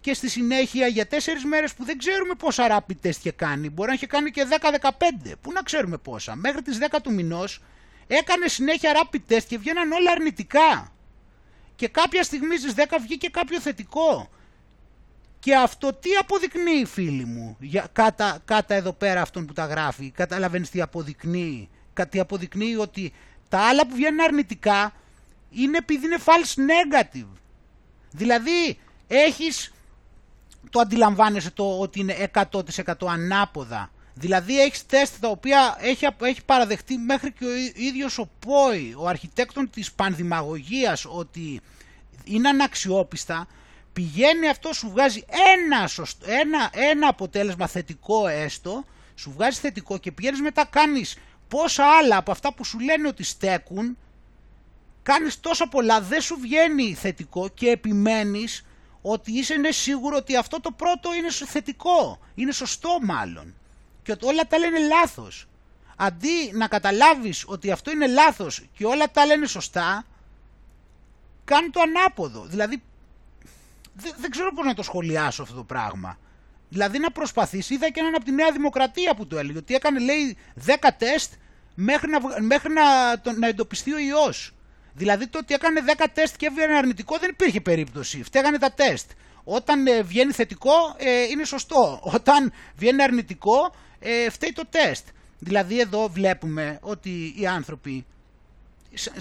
και 0.00 0.14
στη 0.14 0.28
συνέχεια 0.28 0.86
για 0.86 1.06
τέσσερις 1.06 1.44
μέρες 1.44 1.74
που 1.74 1.84
δεν 1.84 1.98
ξέρουμε 1.98 2.34
πόσα 2.34 2.66
rapid 2.86 3.06
test 3.06 3.16
είχε 3.16 3.30
κάνει, 3.30 3.70
μπορεί 3.70 3.88
να 3.88 3.94
είχε 3.94 4.06
κάνει 4.06 4.30
και 4.30 4.46
10-15, 4.50 5.32
πού 5.40 5.52
να 5.52 5.62
ξέρουμε 5.62 5.96
πόσα, 5.96 6.36
μέχρι 6.36 6.62
τις 6.62 6.78
10 6.90 6.98
του 7.02 7.12
μηνός 7.12 7.62
έκανε 8.06 8.48
συνέχεια 8.48 8.92
rapid 9.02 9.32
test 9.32 9.42
και 9.48 9.58
βγαίναν 9.58 9.92
όλα 9.92 10.10
αρνητικά. 10.10 10.92
Και 11.76 11.88
κάποια 11.88 12.22
στιγμή 12.22 12.56
στις 12.58 12.74
10 12.76 12.82
βγήκε 13.00 13.28
κάποιο 13.28 13.60
θετικό. 13.60 14.30
Και 15.48 15.56
αυτό 15.56 15.92
τι 15.92 16.10
αποδεικνύει 16.20 16.84
φίλοι 16.84 17.24
μου, 17.24 17.56
για, 17.60 17.88
κάτα, 17.92 18.38
κάτα 18.44 18.74
εδώ 18.74 18.92
πέρα 18.92 19.20
αυτόν 19.20 19.46
που 19.46 19.52
τα 19.52 19.64
γράφει, 19.64 20.10
καταλαβαίνεις 20.10 20.70
τι 20.70 20.80
αποδεικνύει; 20.80 21.68
Τι 22.08 22.20
αποδεικνύει 22.20 22.76
ότι 22.76 23.12
τα 23.48 23.58
άλλα 23.58 23.86
που 23.86 23.94
βγαίνουν 23.94 24.20
αρνητικά 24.20 24.92
είναι 25.50 25.76
επειδή 25.76 26.06
είναι 26.06 26.18
false 26.24 26.54
negative. 26.58 27.28
Δηλαδή 28.10 28.78
έχεις, 29.06 29.72
το 30.70 30.80
αντιλαμβάνεσαι 30.80 31.50
το 31.50 31.78
ότι 31.78 32.00
είναι 32.00 32.30
100% 32.32 32.92
ανάποδα 33.08 33.90
Δηλαδή 34.14 34.60
έχεις 34.60 34.86
τεστ 34.86 35.20
τα 35.20 35.28
οποία 35.28 35.76
έχει, 35.80 36.06
έχει 36.20 36.44
παραδεχτεί 36.44 36.96
μέχρι 36.96 37.32
και 37.32 37.44
ο 37.44 37.54
ίδιος 37.74 38.18
ο 38.18 38.30
Πόη, 38.38 38.94
ο 38.98 39.06
αρχιτέκτον 39.08 39.70
της 39.70 39.92
πανδημαγωγίας 39.92 41.04
ότι 41.08 41.60
είναι 42.24 42.48
αναξιόπιστα, 42.48 43.46
πηγαίνει 43.98 44.48
αυτό, 44.48 44.72
σου 44.72 44.90
βγάζει 44.90 45.24
ένα, 45.54 45.88
ένα, 46.40 46.70
ένα 46.72 47.08
αποτέλεσμα 47.08 47.66
θετικό 47.66 48.26
έστω, 48.26 48.84
σου 49.14 49.32
βγάζει 49.32 49.58
θετικό 49.58 49.98
και 49.98 50.12
πηγαίνεις 50.12 50.40
μετά 50.40 50.64
κάνεις 50.64 51.16
πόσα 51.48 51.84
άλλα 51.84 52.16
από 52.16 52.30
αυτά 52.30 52.54
που 52.54 52.64
σου 52.64 52.78
λένε 52.78 53.08
ότι 53.08 53.22
στέκουν, 53.22 53.98
κάνεις 55.02 55.40
τόσα 55.40 55.68
πολλά, 55.68 56.00
δεν 56.00 56.20
σου 56.20 56.36
βγαίνει 56.40 56.94
θετικό 56.94 57.48
και 57.48 57.70
επιμένεις 57.70 58.64
ότι 59.02 59.32
είσαι 59.32 59.72
σίγουρο 59.72 60.16
ότι 60.16 60.36
αυτό 60.36 60.60
το 60.60 60.70
πρώτο 60.70 61.14
είναι 61.14 61.30
θετικό, 61.30 62.18
είναι 62.34 62.52
σωστό 62.52 62.98
μάλλον 63.02 63.54
και 64.02 64.16
όλα 64.22 64.46
τα 64.46 64.58
λένε 64.58 64.78
λάθος. 64.78 65.48
Αντί 65.96 66.50
να 66.52 66.68
καταλάβεις 66.68 67.44
ότι 67.46 67.70
αυτό 67.70 67.90
είναι 67.90 68.06
λάθος 68.06 68.66
και 68.72 68.86
όλα 68.86 69.10
τα 69.10 69.26
λένε 69.26 69.46
σωστά, 69.46 70.06
κάνει 71.44 71.70
το 71.70 71.80
ανάποδο. 71.80 72.44
Δηλαδή, 72.44 72.82
δεν, 74.02 74.12
δεν 74.16 74.30
ξέρω 74.30 74.52
πώς 74.52 74.66
να 74.66 74.74
το 74.74 74.82
σχολιάσω 74.82 75.42
αυτό 75.42 75.54
το 75.54 75.64
πράγμα. 75.64 76.18
Δηλαδή 76.68 76.98
να 76.98 77.10
προσπαθήσει, 77.10 77.74
είδα 77.74 77.90
και 77.90 78.00
έναν 78.00 78.14
από 78.14 78.24
τη 78.24 78.32
Νέα 78.32 78.52
Δημοκρατία 78.52 79.14
που 79.14 79.26
το 79.26 79.38
έλεγε, 79.38 79.58
ότι 79.58 79.74
έκανε 79.74 79.98
λέει 79.98 80.36
10 80.66 80.72
τεστ 80.98 81.32
μέχρι 81.74 82.10
να, 82.10 82.18
μέχρι 82.40 82.72
να, 82.72 82.82
να 83.32 83.46
εντοπιστεί 83.46 83.92
ο 83.92 83.98
ιός. 83.98 84.52
Δηλαδή 84.94 85.26
το 85.26 85.38
ότι 85.38 85.54
έκανε 85.54 85.80
10 85.98 86.04
τεστ 86.12 86.36
και 86.36 86.46
έβγαινε 86.46 86.76
αρνητικό 86.76 87.18
δεν 87.18 87.30
υπήρχε 87.30 87.60
περίπτωση. 87.60 88.22
Φταίγανε 88.22 88.58
τα 88.58 88.72
τεστ. 88.72 89.10
Όταν 89.44 89.86
ε, 89.86 90.02
βγαίνει 90.02 90.32
θετικό 90.32 90.72
ε, 90.96 91.22
είναι 91.22 91.44
σωστό. 91.44 92.00
Όταν 92.02 92.52
βγαίνει 92.76 93.02
αρνητικό 93.02 93.74
ε, 93.98 94.30
φταίει 94.30 94.52
το 94.52 94.66
τεστ. 94.70 95.06
Δηλαδή 95.38 95.80
εδώ 95.80 96.08
βλέπουμε 96.08 96.78
ότι 96.82 97.34
οι 97.36 97.46
άνθρωποι 97.46 98.06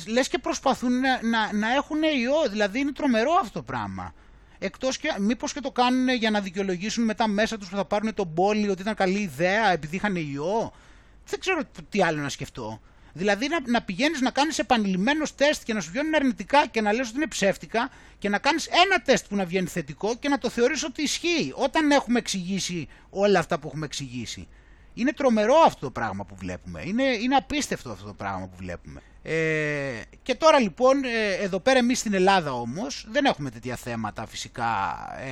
λες 0.07 0.27
και 0.27 0.37
προσπαθούν 0.37 0.99
να, 0.99 1.23
να, 1.23 1.53
να 1.53 1.73
έχουν 1.73 2.01
ιό, 2.03 2.49
δηλαδή 2.49 2.79
είναι 2.79 2.91
τρομερό 2.91 3.31
αυτό 3.41 3.59
το 3.59 3.63
πράγμα. 3.63 4.13
Εκτός 4.59 4.97
και 4.97 5.15
μήπως 5.19 5.53
και 5.53 5.59
το 5.59 5.71
κάνουν 5.71 6.09
για 6.09 6.29
να 6.31 6.41
δικαιολογήσουν 6.41 7.03
μετά 7.03 7.27
μέσα 7.27 7.57
τους 7.57 7.69
που 7.69 7.75
θα 7.75 7.85
πάρουν 7.85 8.13
τον 8.13 8.33
πόλη 8.33 8.69
ότι 8.69 8.81
ήταν 8.81 8.95
καλή 8.95 9.19
ιδέα 9.19 9.71
επειδή 9.71 9.95
είχαν 9.95 10.15
ιό. 10.15 10.73
Δεν 11.25 11.39
ξέρω 11.39 11.61
τι 11.89 12.03
άλλο 12.03 12.21
να 12.21 12.29
σκεφτώ. 12.29 12.81
Δηλαδή 13.13 13.47
να, 13.47 13.59
να 13.65 13.81
πηγαίνεις 13.81 14.21
να 14.21 14.31
κάνεις 14.31 14.59
επανειλημμένος 14.59 15.35
τεστ 15.35 15.63
και 15.63 15.73
να 15.73 15.81
σου 15.81 15.89
βγαίνουν 15.91 16.15
αρνητικά 16.15 16.67
και 16.67 16.81
να 16.81 16.93
λες 16.93 17.07
ότι 17.07 17.15
είναι 17.15 17.27
ψεύτικα 17.27 17.89
και 18.19 18.29
να 18.29 18.37
κάνεις 18.37 18.67
ένα 18.67 19.01
τεστ 19.01 19.27
που 19.27 19.35
να 19.35 19.45
βγαίνει 19.45 19.67
θετικό 19.67 20.15
και 20.15 20.29
να 20.29 20.37
το 20.37 20.49
θεωρείς 20.49 20.83
ότι 20.83 21.01
ισχύει 21.01 21.53
όταν 21.55 21.91
έχουμε 21.91 22.19
εξηγήσει 22.19 22.87
όλα 23.09 23.39
αυτά 23.39 23.59
που 23.59 23.67
έχουμε 23.67 23.85
εξηγήσει. 23.85 24.47
Είναι 24.97 25.11
τρομερό 25.11 25.55
αυτό 25.65 25.79
το 25.85 25.91
πράγμα 25.91 26.25
που 26.25 26.35
βλέπουμε. 26.35 26.81
Είναι, 26.85 27.03
είναι 27.03 27.35
απίστευτο 27.35 27.91
αυτό 27.91 28.05
το 28.05 28.13
πράγμα 28.13 28.47
που 28.47 28.55
βλέπουμε. 28.57 29.01
Ε, 29.21 30.01
και 30.23 30.35
τώρα 30.35 30.59
λοιπόν, 30.59 31.03
ε, 31.03 31.43
εδώ 31.43 31.59
πέρα 31.59 31.77
εμείς 31.77 31.99
στην 31.99 32.13
Ελλάδα 32.13 32.53
όμως, 32.53 33.05
δεν 33.09 33.25
έχουμε 33.25 33.49
τέτοια 33.49 33.75
θέματα 33.75 34.25
φυσικά 34.25 34.65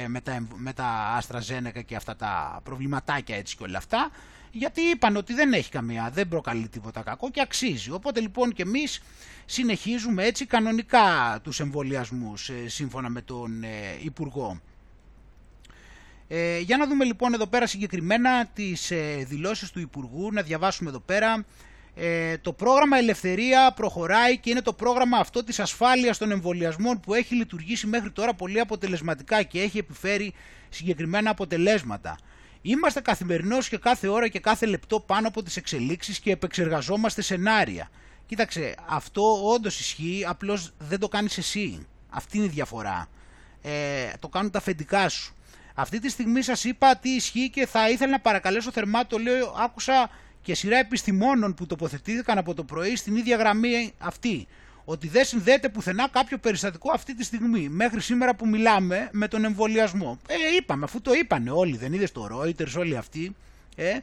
ε, 0.03 0.07
με, 0.07 0.21
τα, 0.21 0.47
με 0.55 0.73
τα 0.73 1.19
AstraZeneca 1.21 1.85
και 1.85 1.95
αυτά 1.95 2.15
τα 2.15 2.59
προβληματάκια 2.63 3.35
έτσι 3.35 3.57
και 3.57 3.63
όλα 3.63 3.77
αυτά, 3.77 4.11
γιατί 4.51 4.81
είπαν 4.81 5.15
ότι 5.15 5.33
δεν 5.33 5.53
έχει 5.53 5.71
καμία, 5.71 6.09
δεν 6.13 6.27
προκαλεί 6.27 6.67
τίποτα 6.67 7.01
κακό 7.01 7.31
και 7.31 7.41
αξίζει. 7.41 7.91
Οπότε 7.91 8.19
λοιπόν 8.19 8.53
και 8.53 8.61
εμείς 8.61 9.01
συνεχίζουμε 9.45 10.23
έτσι 10.23 10.45
κανονικά 10.45 11.39
τους 11.43 11.59
εμβολιασμούς 11.59 12.49
ε, 12.49 12.67
σύμφωνα 12.67 13.09
με 13.09 13.21
τον 13.21 13.63
ε, 13.63 13.67
Υπουργό. 14.01 14.61
Ε, 16.27 16.59
για 16.59 16.77
να 16.77 16.87
δούμε 16.87 17.03
λοιπόν 17.05 17.33
εδώ 17.33 17.47
πέρα 17.47 17.67
συγκεκριμένα 17.67 18.45
τις 18.45 18.91
ε, 18.91 19.25
δηλώσεις 19.27 19.71
του 19.71 19.79
Υπουργού, 19.79 20.31
να 20.31 20.41
διαβάσουμε 20.41 20.89
εδώ 20.89 20.99
πέρα. 20.99 21.45
Ε, 21.95 22.37
το 22.37 22.53
πρόγραμμα 22.53 22.97
Ελευθερία 22.97 23.73
προχωράει 23.75 24.37
και 24.37 24.49
είναι 24.49 24.61
το 24.61 24.73
πρόγραμμα 24.73 25.17
αυτό 25.17 25.43
της 25.43 25.59
ασφάλειας 25.59 26.17
των 26.17 26.31
εμβολιασμών 26.31 26.99
που 26.99 27.13
έχει 27.13 27.35
λειτουργήσει 27.35 27.87
μέχρι 27.87 28.11
τώρα 28.11 28.33
πολύ 28.33 28.59
αποτελεσματικά 28.59 29.43
και 29.43 29.61
έχει 29.61 29.77
επιφέρει 29.77 30.33
συγκεκριμένα 30.69 31.29
αποτελέσματα. 31.29 32.17
Είμαστε 32.61 33.01
καθημερινώς 33.01 33.69
και 33.69 33.77
κάθε 33.77 34.07
ώρα 34.07 34.27
και 34.27 34.39
κάθε 34.39 34.65
λεπτό 34.65 34.99
πάνω 34.99 35.27
από 35.27 35.43
τις 35.43 35.57
εξελίξεις 35.57 36.19
και 36.19 36.31
επεξεργαζόμαστε 36.31 37.21
σενάρια. 37.21 37.89
Κοίταξε, 38.25 38.75
αυτό 38.87 39.21
όντως 39.53 39.79
ισχύει, 39.79 40.25
απλώς 40.27 40.73
δεν 40.77 40.99
το 40.99 41.07
κάνεις 41.07 41.37
εσύ. 41.37 41.87
Αυτή 42.09 42.37
είναι 42.37 42.45
η 42.45 42.49
διαφορά. 42.49 43.07
Ε, 43.61 43.71
το 44.19 44.27
κάνουν 44.27 44.51
τα 44.51 44.57
αφεντικά 44.57 45.09
σου. 45.09 45.35
Αυτή 45.77 45.99
τη 45.99 46.09
στιγμή 46.09 46.41
σας 46.41 46.63
είπα 46.63 46.95
τι 46.95 47.09
ισχύει 47.09 47.49
και 47.49 47.65
θα 47.65 47.89
ήθελα 47.89 48.11
να 48.11 48.19
παρακαλέσω 48.19 48.71
θερμά, 48.71 49.07
το 49.07 49.17
λέω, 49.17 49.55
άκουσα 49.57 50.09
και 50.41 50.55
σειρά 50.55 50.77
επιστημόνων 50.77 51.53
που 51.53 51.65
τοποθετήθηκαν 51.65 52.37
από 52.37 52.53
το 52.53 52.63
πρωί 52.63 52.95
στην 52.95 53.15
ίδια 53.15 53.37
γραμμή 53.37 53.93
αυτή. 53.97 54.47
Ότι 54.85 55.07
δεν 55.07 55.25
συνδέεται 55.25 55.69
πουθενά 55.69 56.07
κάποιο 56.07 56.37
περιστατικό 56.37 56.91
αυτή 56.91 57.15
τη 57.15 57.23
στιγμή, 57.23 57.69
μέχρι 57.69 58.01
σήμερα 58.01 58.35
που 58.35 58.47
μιλάμε, 58.47 59.09
με 59.11 59.27
τον 59.27 59.45
εμβολιασμό. 59.45 60.19
Ε, 60.27 60.55
είπαμε, 60.57 60.83
αφού 60.83 61.01
το 61.01 61.13
είπανε 61.13 61.51
όλοι, 61.51 61.77
δεν 61.77 61.93
είδες 61.93 62.11
το 62.11 62.27
Reuters, 62.31 62.73
όλοι 62.77 62.97
αυτοί. 62.97 63.35
Ε. 63.75 63.97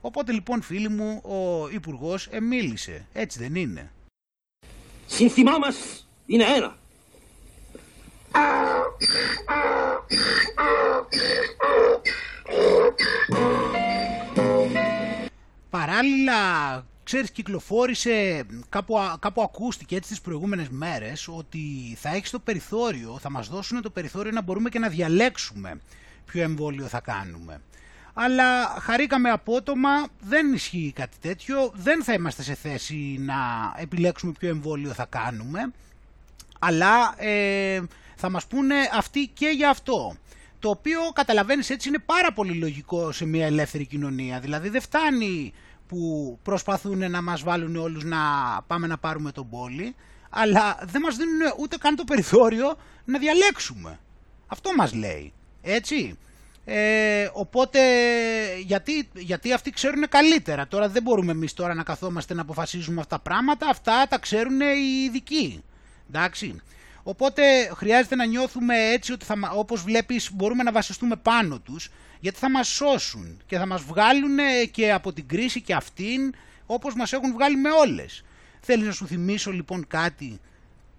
Οπότε 0.00 0.32
λοιπόν, 0.32 0.62
φίλοι 0.62 0.88
μου, 0.88 1.22
ο 1.24 1.68
Υπουργός 1.68 2.28
ε, 2.30 2.40
μίλησε. 2.40 3.06
Έτσι 3.12 3.38
δεν 3.38 3.54
είναι. 3.54 3.92
Σύνθημά 5.06 5.58
μας 5.58 6.08
είναι 6.26 6.44
ένα. 6.44 6.76
Παράλληλα, 15.70 16.84
ξέρεις, 17.02 17.30
κυκλοφόρησε, 17.30 18.46
κάπου, 18.68 18.94
κάπου 19.18 19.42
ακούστηκε 19.42 19.96
έτσι 19.96 20.10
τις 20.10 20.20
προηγούμενες 20.20 20.68
μέρες, 20.68 21.28
ότι 21.28 21.96
θα 22.00 22.08
έχεις 22.14 22.30
το 22.30 22.38
περιθώριο, 22.38 23.18
θα 23.20 23.30
μας 23.30 23.48
δώσουν 23.48 23.82
το 23.82 23.90
περιθώριο 23.90 24.32
να 24.32 24.42
μπορούμε 24.42 24.68
και 24.68 24.78
να 24.78 24.88
διαλέξουμε 24.88 25.80
ποιο 26.24 26.42
εμβόλιο 26.42 26.86
θα 26.86 27.00
κάνουμε. 27.00 27.60
Αλλά 28.14 28.66
χαρήκαμε 28.80 29.30
απότομα, 29.30 29.90
δεν 30.20 30.52
ισχύει 30.52 30.92
κάτι 30.94 31.16
τέτοιο, 31.20 31.72
δεν 31.74 32.04
θα 32.04 32.12
είμαστε 32.12 32.42
σε 32.42 32.54
θέση 32.54 33.16
να 33.18 33.34
επιλέξουμε 33.76 34.32
ποιο 34.38 34.48
εμβόλιο 34.48 34.90
θα 34.90 35.06
κάνουμε, 35.08 35.72
αλλά 36.58 37.14
ε, 37.22 37.82
θα 38.16 38.30
μας 38.30 38.46
πούνε 38.46 38.74
αυτοί 38.92 39.30
και 39.34 39.48
για 39.48 39.70
αυτό. 39.70 40.16
Το 40.58 40.70
οποίο 40.70 41.00
καταλαβαίνεις 41.14 41.70
έτσι 41.70 41.88
είναι 41.88 41.98
πάρα 41.98 42.32
πολύ 42.32 42.52
λογικό 42.52 43.12
σε 43.12 43.26
μια 43.26 43.46
ελεύθερη 43.46 43.86
κοινωνία. 43.86 44.40
Δηλαδή 44.40 44.68
δεν 44.68 44.80
φτάνει 44.80 45.52
που 45.88 46.38
προσπαθούν 46.42 47.10
να 47.10 47.22
μας 47.22 47.42
βάλουν 47.42 47.76
όλους 47.76 48.04
να 48.04 48.18
πάμε 48.66 48.86
να 48.86 48.98
πάρουμε 48.98 49.32
τον 49.32 49.48
πόλη, 49.48 49.94
αλλά 50.30 50.78
δεν 50.82 51.00
μας 51.00 51.16
δίνουν 51.16 51.40
ούτε 51.58 51.76
καν 51.76 51.96
το 51.96 52.04
περιθώριο 52.04 52.76
να 53.04 53.18
διαλέξουμε. 53.18 53.98
Αυτό 54.46 54.74
μας 54.74 54.94
λέει. 54.94 55.32
Έτσι. 55.62 56.18
Ε, 56.68 57.28
οπότε 57.32 57.80
γιατί, 58.58 59.08
γιατί 59.14 59.52
αυτοί 59.52 59.70
ξέρουν 59.70 60.08
καλύτερα. 60.08 60.66
Τώρα 60.66 60.88
δεν 60.88 61.02
μπορούμε 61.02 61.32
εμείς 61.32 61.54
τώρα 61.54 61.74
να 61.74 61.82
καθόμαστε 61.82 62.34
να 62.34 62.40
αποφασίζουμε 62.40 63.00
αυτά 63.00 63.16
τα 63.16 63.22
πράγματα. 63.22 63.68
Αυτά 63.68 64.06
τα 64.08 64.18
ξέρουν 64.18 64.60
οι 64.60 65.04
ειδικοί. 65.06 65.62
Εντάξει. 66.08 66.60
Οπότε 67.08 67.42
χρειάζεται 67.74 68.14
να 68.14 68.24
νιώθουμε 68.24 68.74
έτσι 68.78 69.12
ότι 69.12 69.24
θα, 69.24 69.34
όπως 69.54 69.82
βλέπεις 69.82 70.30
μπορούμε 70.32 70.62
να 70.62 70.72
βασιστούμε 70.72 71.16
πάνω 71.16 71.58
τους 71.58 71.90
γιατί 72.20 72.38
θα 72.38 72.50
μας 72.50 72.68
σώσουν 72.68 73.40
και 73.46 73.58
θα 73.58 73.66
μας 73.66 73.82
βγάλουν 73.82 74.38
και 74.70 74.92
από 74.92 75.12
την 75.12 75.26
κρίση 75.28 75.60
και 75.60 75.74
αυτήν 75.74 76.34
όπως 76.66 76.94
μας 76.94 77.12
έχουν 77.12 77.32
βγάλει 77.32 77.56
με 77.56 77.70
όλες. 77.70 78.24
Θέλεις 78.60 78.86
να 78.86 78.92
σου 78.92 79.06
θυμίσω 79.06 79.52
λοιπόν 79.52 79.86
κάτι, 79.86 80.40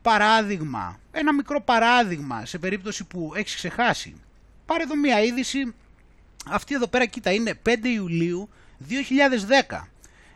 παράδειγμα, 0.01 0.99
ένα 1.11 1.33
μικρό 1.33 1.61
παράδειγμα 1.61 2.45
σε 2.45 2.57
περίπτωση 2.57 3.03
που 3.03 3.31
έχεις 3.35 3.55
ξεχάσει. 3.55 4.15
Πάρε 4.65 4.83
εδώ 4.83 4.95
μία 4.95 5.21
είδηση, 5.21 5.73
αυτή 6.47 6.75
εδώ 6.75 6.87
πέρα 6.87 7.05
κοίτα 7.05 7.31
είναι 7.31 7.59
5 7.65 7.73
Ιουλίου 7.83 8.49
2010. 9.69 9.81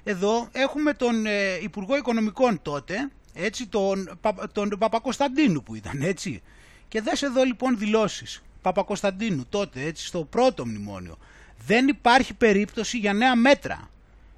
Εδώ 0.03 0.49
έχουμε 0.51 0.93
τον 0.93 1.25
ε, 1.25 1.53
Υπουργό 1.62 1.97
Οικονομικών 1.97 2.62
τότε, 2.62 3.10
έτσι, 3.33 3.67
τον, 3.67 4.19
τον 4.51 4.69
Παπακοσταντίνου 4.69 5.63
που 5.63 5.75
ήταν, 5.75 6.01
έτσι. 6.01 6.41
Και 6.87 7.01
δες 7.01 7.21
εδώ 7.21 7.43
λοιπόν 7.43 7.77
δηλώσεις. 7.77 8.41
Παπακοσταντίνου 8.61 9.45
τότε, 9.49 9.81
έτσι, 9.81 10.05
στο 10.05 10.23
πρώτο 10.23 10.65
μνημόνιο. 10.65 11.17
Δεν 11.65 11.87
υπάρχει 11.87 12.33
περίπτωση 12.33 12.97
για 12.97 13.13
νέα 13.13 13.35
μέτρα. 13.35 13.89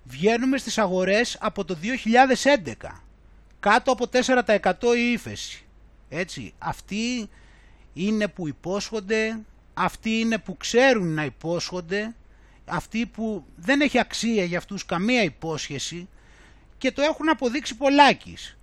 Βγαίνουμε 0.04 0.58
στις 0.58 0.78
αγορές 0.78 1.38
από 1.40 1.66
το 1.66 1.78
2011. 1.82 3.02
Κάτω 3.60 3.92
από 3.92 4.06
4% 4.12 4.74
η 4.98 5.12
ύφεση. 5.12 5.66
Έτσι, 6.10 6.54
αυτοί 6.58 7.30
είναι 7.94 8.28
που 8.28 8.48
υπόσχονται, 8.48 9.40
αυτοί 9.74 10.10
είναι 10.10 10.38
που 10.38 10.58
ξέρουν 10.58 11.14
να 11.14 11.26
υπόσχονται, 11.26 12.16
αυτοί 12.66 13.06
που 13.06 13.46
δεν 13.56 13.82
έχει 13.82 14.00
αξία 14.00 14.44
για 14.44 14.58
αυτούς 14.58 14.86
καμία 14.86 15.24
υπόσχεση 15.24 16.08
και 16.78 16.92
το 16.92 17.02
έχουν 17.02 17.30
αποδείξει 17.30 17.76
πολλάκις. 17.76 18.58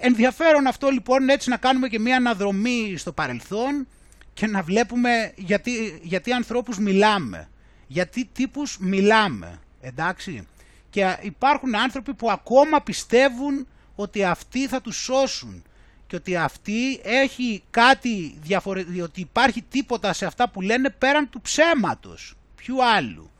Ενδιαφέρον 0.00 0.66
αυτό 0.66 0.88
λοιπόν 0.88 1.28
έτσι 1.28 1.48
να 1.48 1.56
κάνουμε 1.56 1.88
και 1.88 1.98
μια 1.98 2.16
αναδρομή 2.16 2.94
στο 2.96 3.12
παρελθόν 3.12 3.86
και 4.34 4.46
να 4.46 4.62
βλέπουμε 4.62 5.32
γιατί, 5.36 6.00
γιατί 6.02 6.32
ανθρώπους 6.32 6.78
μιλάμε, 6.78 7.48
γιατί 7.86 8.28
τύπους 8.32 8.78
μιλάμε, 8.80 9.60
εντάξει. 9.80 10.46
Και 10.90 11.16
υπάρχουν 11.20 11.76
άνθρωποι 11.76 12.14
που 12.14 12.30
ακόμα 12.30 12.82
πιστεύουν 12.82 13.66
ότι 13.94 14.24
αυτοί 14.24 14.66
θα 14.68 14.80
τους 14.80 14.96
σώσουν 14.96 15.62
και 16.06 16.16
ότι 16.16 16.36
αυτή 16.36 17.00
έχει 17.02 17.62
κάτι 17.70 18.38
διαφορετικό, 18.42 19.02
ότι 19.02 19.20
υπάρχει 19.20 19.62
τίποτα 19.62 20.12
σε 20.12 20.26
αυτά 20.26 20.48
που 20.50 20.60
λένε 20.60 20.90
πέραν 20.90 21.30
του 21.30 21.40
ψέματος, 21.40 22.34
ποιου 22.56 22.84
άλλου. 22.84 23.30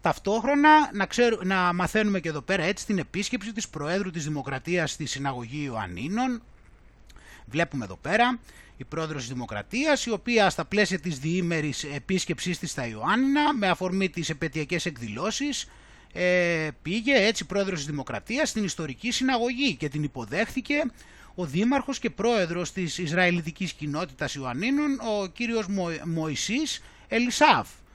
Ταυτόχρονα 0.00 0.90
να, 0.92 1.08
να 1.44 1.72
μαθαίνουμε 1.72 2.20
και 2.20 2.28
εδώ 2.28 2.40
πέρα 2.40 2.62
έτσι 2.62 2.86
την 2.86 2.98
επίσκεψη 2.98 3.52
της 3.52 3.68
Προέδρου 3.68 4.10
της 4.10 4.24
Δημοκρατίας 4.24 4.90
στη 4.90 5.06
Συναγωγή 5.06 5.64
Ιωαννίνων. 5.64 6.42
Βλέπουμε 7.46 7.84
εδώ 7.84 7.96
πέρα 7.96 8.38
η 8.76 8.84
Πρόεδρος 8.84 9.22
της 9.22 9.32
Δημοκρατίας 9.32 10.06
η 10.06 10.10
οποία 10.10 10.50
στα 10.50 10.64
πλαίσια 10.64 11.00
της 11.00 11.18
διήμερης 11.18 11.84
επίσκεψής 11.84 12.58
της 12.58 12.70
στα 12.70 12.86
Ιωάννινα 12.86 13.54
με 13.54 13.68
αφορμή 13.68 14.08
τις 14.08 14.28
επαιτειακές 14.28 14.86
εκδηλώσεις 14.86 15.68
ε, 16.12 16.68
πήγε 16.82 17.14
έτσι 17.14 17.44
Πρόεδρος 17.44 17.78
της 17.78 17.86
Δημοκρατίας 17.86 18.48
στην 18.48 18.64
ιστορική 18.64 19.10
συναγωγή 19.10 19.74
και 19.74 19.88
την 19.88 20.02
υποδέχθηκε 20.02 20.82
ο 21.34 21.44
Δήμαρχος 21.46 21.98
και 21.98 22.10
Πρόεδρος 22.10 22.72
της 22.72 22.98
Ισραηλιτικής 22.98 23.72
Κοινότητας 23.72 24.34
Ιωαννίνων 24.34 25.00
ο 25.00 25.26
κύριος 25.26 25.66
Μω, 25.66 25.88
Μωυσής 26.04 26.82
Ελισάβ 27.08 27.66
ε, 27.66 27.87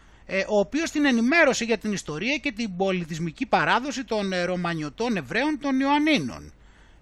ο 0.47 0.59
οποίος 0.59 0.91
την 0.91 1.05
ενημέρωσε 1.05 1.63
για 1.63 1.77
την 1.77 1.91
ιστορία 1.91 2.37
και 2.37 2.51
την 2.51 2.75
πολιτισμική 2.75 3.45
παράδοση 3.45 4.03
των 4.03 4.33
ε, 4.33 4.43
Ρωμανιωτών 4.43 5.17
Εβραίων 5.17 5.59
των 5.59 5.79
Ιωαννίνων. 5.79 6.53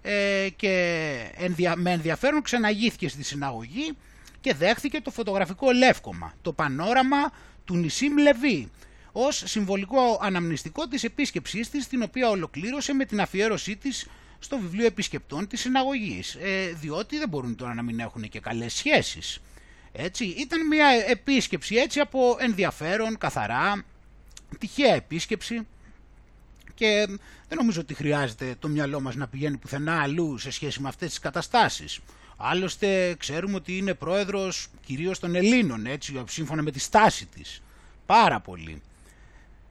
Ε, 0.02 0.48
και 0.56 1.74
με 1.76 1.90
ενδιαφέρον 1.90 2.42
ξαναγήθηκε 2.42 3.08
στη 3.08 3.24
συναγωγή 3.24 3.96
και 4.40 4.54
δέχθηκε 4.54 5.00
το 5.00 5.10
φωτογραφικό 5.10 5.70
λεύκομα, 5.70 6.34
το 6.42 6.52
πανόραμα 6.52 7.32
του 7.64 7.76
Νησίμ 7.76 8.16
Λεβί, 8.16 8.70
ως 9.12 9.42
συμβολικό 9.46 10.18
αναμνηστικό 10.22 10.88
της 10.88 11.04
επίσκεψής 11.04 11.70
της, 11.70 11.86
την 11.86 12.02
οποία 12.02 12.28
ολοκλήρωσε 12.28 12.92
με 12.92 13.04
την 13.04 13.20
αφιέρωσή 13.20 13.76
της 13.76 14.06
στο 14.38 14.58
βιβλίο 14.58 14.86
επισκεπτών 14.86 15.46
της 15.46 15.60
συναγωγής, 15.60 16.36
διότι 16.80 17.18
δεν 17.18 17.28
μπορούν 17.28 17.56
τώρα 17.56 17.74
να 17.74 17.82
μην 17.82 18.00
έχουν 18.00 18.28
και 18.28 18.40
καλές 18.40 18.72
σχέσεις. 18.74 19.40
Έτσι, 19.92 20.24
ήταν 20.24 20.66
μια 20.66 20.86
επίσκεψη 21.08 21.76
έτσι 21.76 22.00
από 22.00 22.36
ενδιαφέρον, 22.38 23.18
καθαρά, 23.18 23.84
τυχαία 24.58 24.94
επίσκεψη 24.94 25.66
και 26.74 27.06
δεν 27.48 27.58
νομίζω 27.58 27.80
ότι 27.80 27.94
χρειάζεται 27.94 28.54
το 28.58 28.68
μυαλό 28.68 29.00
μας 29.00 29.14
να 29.14 29.28
πηγαίνει 29.28 29.56
πουθενά 29.56 30.02
αλλού 30.02 30.38
σε 30.38 30.50
σχέση 30.50 30.80
με 30.80 30.88
αυτές 30.88 31.08
τις 31.08 31.18
καταστάσεις. 31.18 32.00
Άλλωστε 32.36 33.14
ξέρουμε 33.18 33.54
ότι 33.54 33.76
είναι 33.76 33.94
πρόεδρος 33.94 34.68
κυρίως 34.84 35.18
των 35.18 35.34
Ελλήνων, 35.34 35.86
έτσι, 35.86 36.22
σύμφωνα 36.28 36.62
με 36.62 36.70
τη 36.70 36.78
στάση 36.78 37.26
της. 37.26 37.62
Πάρα 38.06 38.40
πολύ. 38.40 38.82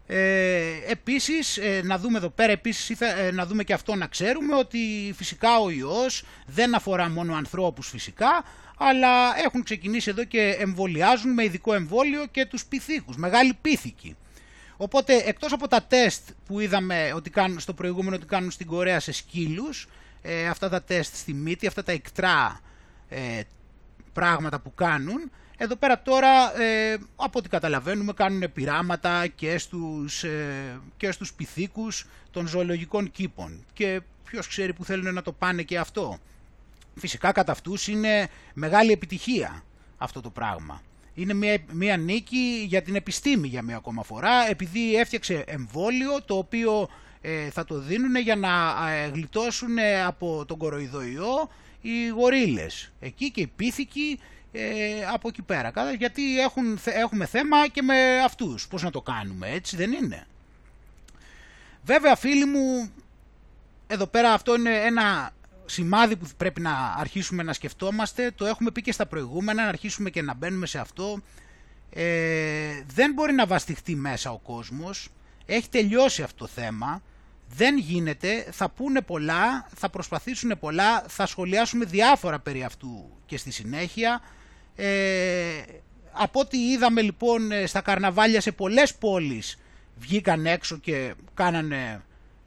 Ε, 0.07 0.91
επίσης, 0.91 1.57
ε, 1.57 1.81
να 1.83 1.97
δούμε 1.97 2.17
εδώ 2.17 2.29
πέρα, 2.29 2.51
επίσης, 2.51 3.01
ε, 3.01 3.31
να 3.33 3.45
δούμε 3.45 3.63
και 3.63 3.73
αυτό 3.73 3.95
να 3.95 4.07
ξέρουμε 4.07 4.55
ότι 4.55 5.13
φυσικά 5.17 5.59
ο 5.59 5.69
ιός 5.69 6.23
δεν 6.45 6.75
αφορά 6.75 7.09
μόνο 7.09 7.35
ανθρώπους 7.35 7.87
φυσικά, 7.87 8.43
αλλά 8.83 9.39
έχουν 9.43 9.63
ξεκινήσει 9.63 10.09
εδώ 10.09 10.23
και 10.23 10.55
εμβολιάζουν 10.59 11.33
με 11.33 11.43
ειδικό 11.43 11.73
εμβόλιο 11.73 12.25
και 12.25 12.45
τους 12.45 12.65
πυθίκους, 12.65 13.15
μεγάλη 13.15 13.53
πίθηκη. 13.61 14.15
Οπότε 14.77 15.15
εκτός 15.25 15.51
από 15.51 15.67
τα 15.67 15.83
τεστ 15.83 16.29
που 16.45 16.59
είδαμε 16.59 17.11
ότι 17.15 17.29
κάνουν, 17.29 17.59
στο 17.59 17.73
προηγούμενο 17.73 18.15
ότι 18.15 18.25
κάνουν 18.25 18.51
στην 18.51 18.67
Κορέα 18.67 18.99
σε 18.99 19.11
σκύλους, 19.11 19.87
ε, 20.21 20.47
αυτά 20.47 20.69
τα 20.69 20.81
τεστ 20.83 21.15
στη 21.15 21.33
μύτη, 21.33 21.67
αυτά 21.67 21.83
τα 21.83 21.91
εκτρά 21.91 22.61
ε, 23.09 23.41
πράγματα 24.13 24.59
που 24.59 24.73
κάνουν, 24.73 25.31
εδώ 25.57 25.75
πέρα 25.75 26.01
τώρα 26.01 26.61
ε, 26.61 26.97
από 27.15 27.39
ό,τι 27.39 27.49
καταλαβαίνουμε 27.49 28.13
κάνουν 28.13 28.51
πειράματα 28.53 29.27
και 29.27 29.57
στους, 29.57 30.23
ε, 30.23 30.79
και 30.97 31.11
στους 31.11 31.33
πυθίκους 31.33 32.05
των 32.31 32.47
ζωολογικών 32.47 33.11
κήπων 33.11 33.65
και 33.73 34.01
ποιος 34.23 34.47
ξέρει 34.47 34.73
που 34.73 34.85
θέλουν 34.85 35.13
να 35.13 35.21
το 35.21 35.31
πάνε 35.31 35.61
και 35.61 35.77
αυτό 35.77 36.19
φυσικά 36.95 37.31
κατά 37.31 37.51
αυτούς 37.51 37.87
είναι 37.87 38.27
μεγάλη 38.53 38.91
επιτυχία 38.91 39.63
αυτό 39.97 40.21
το 40.21 40.29
πράγμα. 40.29 40.81
Είναι 41.13 41.33
μια, 41.33 41.57
μια 41.71 41.97
νίκη 41.97 42.65
για 42.67 42.81
την 42.81 42.95
επιστήμη 42.95 43.47
για 43.47 43.61
μια 43.61 43.75
ακόμα 43.75 44.03
φορά 44.03 44.49
επειδή 44.49 44.95
έφτιαξε 44.95 45.43
εμβόλιο 45.47 46.21
το 46.21 46.37
οποίο 46.37 46.89
ε, 47.21 47.49
θα 47.49 47.65
το 47.65 47.79
δίνουν 47.79 48.15
για 48.15 48.35
να 48.35 48.49
ε, 48.91 49.07
γλιτώσουν 49.07 49.77
από 50.05 50.45
τον 50.47 50.57
κοροϊδοϊό 50.57 51.49
οι 51.81 52.07
γορίλες. 52.07 52.91
Εκεί 52.99 53.31
και 53.31 53.41
οι 53.41 53.47
πίθηκοι 53.47 54.19
ε, 54.51 55.05
από 55.13 55.27
εκεί 55.27 55.41
πέρα. 55.41 55.71
Γιατί 55.97 56.39
έχουν, 56.39 56.79
έχουμε 56.83 57.25
θέμα 57.25 57.67
και 57.67 57.81
με 57.81 58.19
αυτούς. 58.19 58.67
Πώς 58.67 58.83
να 58.83 58.91
το 58.91 59.01
κάνουμε, 59.01 59.49
έτσι 59.49 59.75
δεν 59.75 59.91
είναι; 59.91 60.27
Βέβαια 61.83 62.15
φίλοι 62.15 62.45
μου, 62.45 62.91
εδώ 63.87 64.07
πέρα 64.07 64.33
αυτό 64.33 64.55
είναι 64.55 64.75
ένα 64.75 65.31
σημάδι 65.71 66.15
που 66.15 66.27
πρέπει 66.37 66.61
να 66.61 66.95
αρχίσουμε 66.97 67.43
να 67.43 67.53
σκεφτόμαστε. 67.53 68.31
Το 68.31 68.45
έχουμε 68.45 68.71
πει 68.71 68.81
και 68.81 68.91
στα 68.91 69.05
προηγούμενα, 69.05 69.63
να 69.63 69.69
αρχίσουμε 69.69 70.09
και 70.09 70.21
να 70.21 70.33
μπαίνουμε 70.33 70.65
σε 70.65 70.79
αυτό. 70.79 71.21
Ε, 71.89 72.83
δεν 72.93 73.13
μπορεί 73.13 73.33
να 73.33 73.45
βαστιχτεί 73.45 73.95
μέσα 73.95 74.31
ο 74.31 74.37
κόσμος. 74.37 75.09
Έχει 75.45 75.69
τελειώσει 75.69 76.23
αυτό 76.23 76.37
το 76.37 76.47
θέμα. 76.47 77.01
Δεν 77.55 77.77
γίνεται, 77.77 78.47
θα 78.51 78.69
πούνε 78.69 79.01
πολλά, 79.01 79.67
θα 79.75 79.89
προσπαθήσουν 79.89 80.59
πολλά, 80.59 81.03
θα 81.07 81.25
σχολιάσουμε 81.25 81.85
διάφορα 81.85 82.39
περί 82.39 82.63
αυτού 82.63 83.17
και 83.25 83.37
στη 83.37 83.51
συνέχεια. 83.51 84.21
Ε, 84.75 85.61
από 86.11 86.39
ό,τι 86.39 86.57
είδαμε 86.57 87.01
λοιπόν 87.01 87.51
ε, 87.51 87.65
στα 87.65 87.81
καρναβάλια 87.81 88.41
σε 88.41 88.51
πολλές 88.51 88.95
πόλεις 88.95 89.57
βγήκαν 89.97 90.45
έξω 90.45 90.77
και 90.77 91.13
κάνανε 91.33 92.01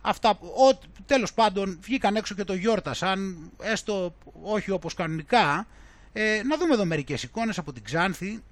αυτά, 0.05 0.31
ο, 0.31 0.79
τέλος 1.07 1.33
πάντων 1.33 1.79
βγήκαν 1.83 2.17
έξω 2.17 2.35
και 2.35 2.45
το 2.45 2.55
γιόρτασαν, 2.55 3.51
έστω 3.63 4.15
όχι 4.43 4.71
όπως 4.71 4.95
κανονικά. 4.95 5.67
Ε, 6.13 6.43
να 6.45 6.57
δούμε 6.57 6.75
εδώ 6.75 6.85
μερικές 6.85 7.23
εικόνες 7.23 7.59
από 7.59 7.73
την 7.73 7.83
Ξάνθη. 7.83 8.43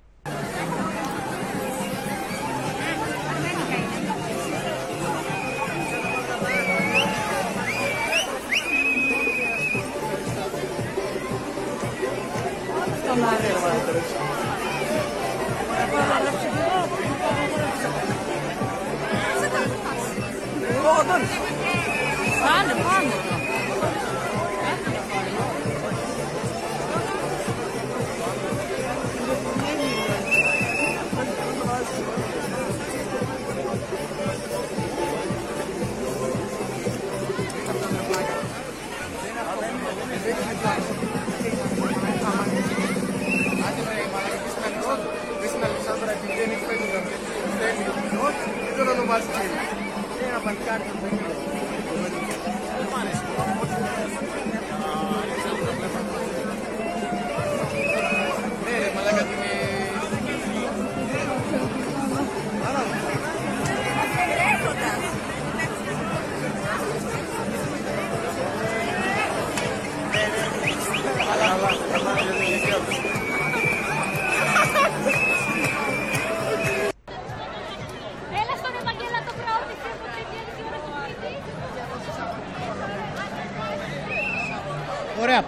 ಮಾತಾಡ್ತೀನಿ 50.73 51.22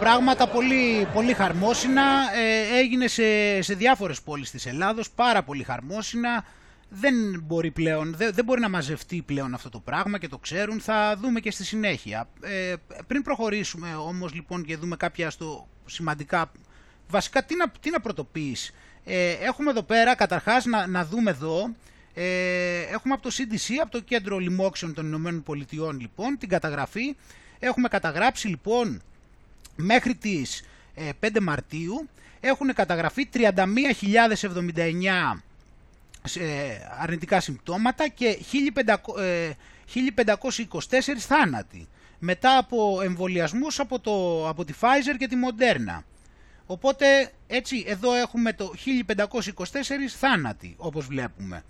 πράγματα, 0.05 0.49
πολύ, 0.49 1.09
πολύ 1.13 1.33
χαρμόσυνα. 1.35 2.03
Ε, 2.35 2.79
έγινε 2.79 3.07
σε, 3.07 3.63
σε 3.63 3.75
διάφορες 3.75 4.23
πόλεις 4.23 4.51
της 4.51 4.67
Ελλάδος, 4.67 5.11
πάρα 5.11 5.43
πολύ 5.43 5.63
χαρμόσυνα. 5.63 6.45
Δεν 6.89 7.15
μπορεί 7.43 7.71
πλέον, 7.71 8.15
δεν, 8.17 8.33
δεν 8.35 8.45
μπορεί 8.45 8.61
να 8.61 8.69
μαζευτεί 8.69 9.23
πλέον 9.23 9.55
αυτό 9.55 9.69
το 9.69 9.81
πράγμα 9.81 10.19
και 10.19 10.29
το 10.29 10.39
ξέρουν. 10.39 10.81
Θα 10.81 11.17
δούμε 11.21 11.41
και 11.41 11.51
στη 11.51 11.65
συνέχεια. 11.65 12.29
Ε, 12.41 12.75
πριν 13.07 13.23
προχωρήσουμε 13.23 13.95
όμως 13.95 14.35
λοιπόν 14.35 14.65
και 14.65 14.77
δούμε 14.77 14.97
κάποια 14.97 15.31
στο 15.31 15.69
σημαντικά... 15.87 16.53
Βασικά 17.09 17.45
τι 17.45 17.57
να, 17.57 17.69
τι 17.81 17.91
να 17.91 18.01
πρωτοποιείς. 18.01 18.71
Ε, 19.05 19.31
έχουμε 19.31 19.71
εδώ 19.71 19.83
πέρα 19.83 20.15
καταρχάς 20.15 20.65
να, 20.65 20.87
να 20.87 21.05
δούμε 21.05 21.31
εδώ 21.31 21.71
ε, 22.15 22.81
έχουμε 22.81 23.15
από 23.15 23.23
το 23.23 23.31
CDC, 23.33 23.75
από 23.83 23.91
το 23.91 24.01
Κέντρο 24.01 24.39
Λοιμόξεων 24.39 24.95
των 24.95 25.07
Ηνωμένων 25.07 25.43
Πολιτειών 25.43 26.01
λοιπόν, 26.01 26.39
την 26.39 26.49
καταγραφή. 26.49 27.17
Έχουμε 27.59 27.89
καταγράψει 27.89 28.49
λοιπόν 28.49 29.03
μέχρι 29.77 30.15
τις 30.15 30.65
ε, 30.95 31.09
5 31.21 31.29
Μαρτίου 31.43 32.09
έχουν 32.41 32.75
καταγραφεί 32.75 33.29
31.079 33.35 33.51
ε, 36.39 36.79
αρνητικά 37.01 37.41
συμπτώματα 37.41 38.09
και 38.09 38.39
1500, 38.87 39.21
ε, 39.21 39.51
1524 39.91 41.01
θάνατοι 41.19 41.89
μετά 42.19 42.59
από 42.59 43.01
εμβολιασμούς 43.03 43.81
από, 43.81 44.01
το, 44.01 44.49
από 44.49 44.65
τη 44.65 44.73
Pfizer 44.81 45.17
και 45.19 45.29
τη 45.29 45.37
Moderna. 45.45 46.03
Οπότε 46.67 47.33
έτσι 47.47 47.85
εδώ 47.87 48.15
έχουμε 48.15 48.53
το 48.53 48.73
1524 49.17 49.27
θάνατοι 50.19 50.75
όπως 50.79 51.07
βλέπουμε 51.07 51.63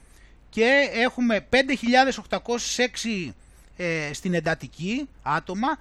και 0.48 0.90
έχουμε 0.92 1.46
5.806 1.50 3.30
ε, 3.76 4.10
στην 4.12 4.34
εντατική 4.34 5.08
άτομα 5.22 5.78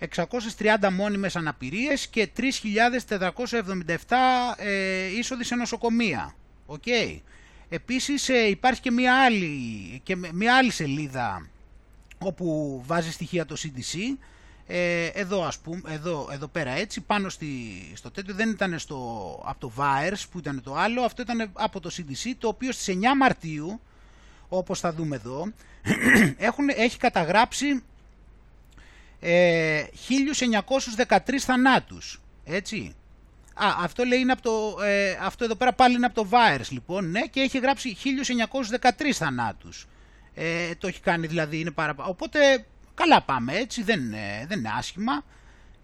630 0.00 0.90
μόνιμες 0.92 1.36
αναπηρίες 1.36 2.06
και 2.06 2.28
3.477 2.36 2.44
ε, 4.56 5.06
είσοδοι 5.18 5.44
σε 5.44 5.54
νοσοκομεία. 5.54 6.34
Οκ. 6.66 6.86
Επίσης 7.68 8.28
ε, 8.28 8.48
υπάρχει 8.48 8.80
και 8.80 8.90
μια 8.90 9.24
άλλη, 9.24 10.00
και 10.02 10.16
μια 10.32 10.56
άλλη 10.56 10.70
σελίδα 10.70 11.48
όπου 12.18 12.82
βάζει 12.86 13.12
στοιχεία 13.12 13.46
το 13.46 13.56
CDC. 13.58 13.98
Ε, 14.66 15.06
εδώ 15.06 15.44
ας 15.44 15.58
πούμε, 15.58 15.80
εδώ, 15.86 16.28
εδώ 16.32 16.46
πέρα 16.46 16.70
έτσι, 16.70 17.00
πάνω 17.00 17.28
στη, 17.28 17.46
στο 17.94 18.10
τέτοιο 18.10 18.34
δεν 18.34 18.50
ήταν 18.50 18.78
στο, 18.78 18.96
από 19.44 19.60
το 19.60 19.72
VAERS 19.76 20.24
που 20.30 20.38
ήταν 20.38 20.62
το 20.62 20.74
άλλο, 20.74 21.02
αυτό 21.02 21.22
ήταν 21.22 21.50
από 21.52 21.80
το 21.80 21.90
CDC, 21.96 22.30
το 22.38 22.48
οποίο 22.48 22.72
στις 22.72 22.96
9 22.96 23.00
Μαρτίου, 23.16 23.80
όπως 24.48 24.80
θα 24.80 24.92
δούμε 24.92 25.16
εδώ, 25.16 25.52
έχουν, 26.48 26.68
έχει 26.68 26.98
καταγράψει 26.98 27.82
ε, 29.20 29.84
1913 30.96 31.38
θανάτους, 31.38 32.20
έτσι. 32.44 32.94
Α, 33.54 33.66
αυτό 33.80 34.04
λέει 34.04 34.18
είναι 34.20 34.32
από 34.32 34.42
το, 34.42 34.82
ε, 34.84 35.18
αυτό 35.20 35.44
εδώ 35.44 35.54
πέρα 35.54 35.72
πάλι 35.72 35.94
είναι 35.94 36.06
από 36.06 36.14
το 36.14 36.28
VAERS 36.30 36.68
λοιπόν, 36.70 37.10
ναι, 37.10 37.20
και 37.20 37.40
έχει 37.40 37.58
γράψει 37.58 37.96
1913 38.80 39.12
θανάτους. 39.12 39.86
Ε, 40.34 40.74
το 40.74 40.86
έχει 40.86 41.00
κάνει 41.00 41.26
δηλαδή, 41.26 41.60
είναι 41.60 41.70
πάρα 41.70 41.94
Οπότε 41.98 42.64
καλά 42.94 43.22
πάμε 43.22 43.52
έτσι, 43.56 43.82
δεν, 43.82 44.00
είναι- 44.00 44.44
δεν 44.48 44.58
είναι 44.58 44.70
άσχημα, 44.78 45.24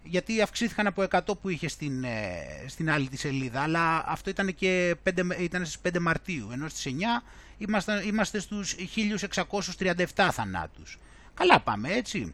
γιατί 0.03 0.41
αυξήθηκαν 0.41 0.87
από 0.87 1.01
100 1.01 1.37
που 1.41 1.49
είχε 1.49 1.67
στην, 1.67 2.03
ε, 2.03 2.35
στην 2.67 2.91
άλλη 2.91 3.07
τη 3.09 3.17
σελίδα, 3.17 3.61
αλλά 3.61 4.03
αυτό 4.07 4.29
ήταν 4.29 4.55
και 4.55 4.95
5, 5.03 5.23
με- 5.23 5.35
ήταν 5.35 5.65
στις 5.65 5.79
5 5.79 5.99
Μαρτίου, 5.99 6.49
ενώ 6.51 6.67
στις 6.69 6.85
9 6.85 7.23
είμαστε, 7.57 8.03
είμαστε 8.05 8.39
στους 8.39 8.75
1637 8.77 10.31
θανάτους. 10.31 10.97
Καλά 11.33 11.59
πάμε 11.59 11.89
έτσι. 11.93 12.33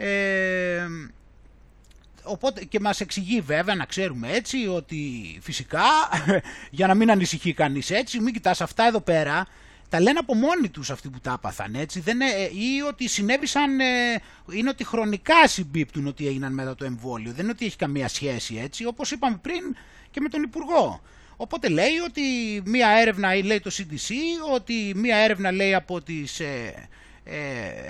Ε, 0.00 0.86
οπότε 2.22 2.64
και 2.64 2.80
μας 2.80 3.00
εξηγεί 3.00 3.40
βέβαια 3.40 3.74
να 3.74 3.84
ξέρουμε 3.84 4.30
έτσι 4.32 4.66
ότι 4.66 5.02
φυσικά 5.42 5.82
για 6.70 6.86
να 6.86 6.94
μην 6.94 7.10
ανησυχεί 7.10 7.52
κανείς 7.52 7.90
έτσι 7.90 8.20
μην 8.20 8.32
κοιτάς 8.32 8.60
αυτά 8.60 8.86
εδώ 8.86 9.00
πέρα 9.00 9.46
τα 9.88 10.00
λένε 10.00 10.18
από 10.18 10.34
μόνοι 10.34 10.68
τους 10.68 10.90
αυτοί 10.90 11.08
που 11.08 11.20
τα 11.20 11.32
έπαθαν 11.38 11.74
έτσι. 11.74 12.00
Δεν, 12.00 12.14
είναι- 12.14 12.50
ή 12.52 12.80
ότι 12.88 13.08
συνέβησαν 13.08 13.80
ε, 13.80 13.84
είναι 14.52 14.68
ότι 14.68 14.84
χρονικά 14.84 15.48
συμπίπτουν 15.48 16.06
ότι 16.06 16.26
έγιναν 16.26 16.52
μετά 16.54 16.74
το 16.74 16.84
εμβόλιο. 16.84 17.32
Δεν 17.32 17.42
είναι 17.44 17.52
ότι 17.52 17.66
έχει 17.66 17.76
καμία 17.76 18.08
σχέση 18.08 18.56
έτσι 18.62 18.84
όπως 18.86 19.10
είπαμε 19.10 19.38
πριν 19.42 19.76
και 20.10 20.20
με 20.20 20.28
τον 20.28 20.42
Υπουργό. 20.42 21.00
Οπότε 21.36 21.68
λέει 21.68 21.96
ότι 22.06 22.22
μία 22.64 22.88
έρευνα 22.88 23.34
λέει 23.34 23.60
το 23.60 23.70
CDC, 23.72 24.12
ότι 24.54 24.92
μία 24.96 25.16
έρευνα 25.16 25.52
λέει 25.52 25.74
από 25.74 26.00
τις 26.02 26.40
ε, 26.40 26.44
ε, 26.44 26.88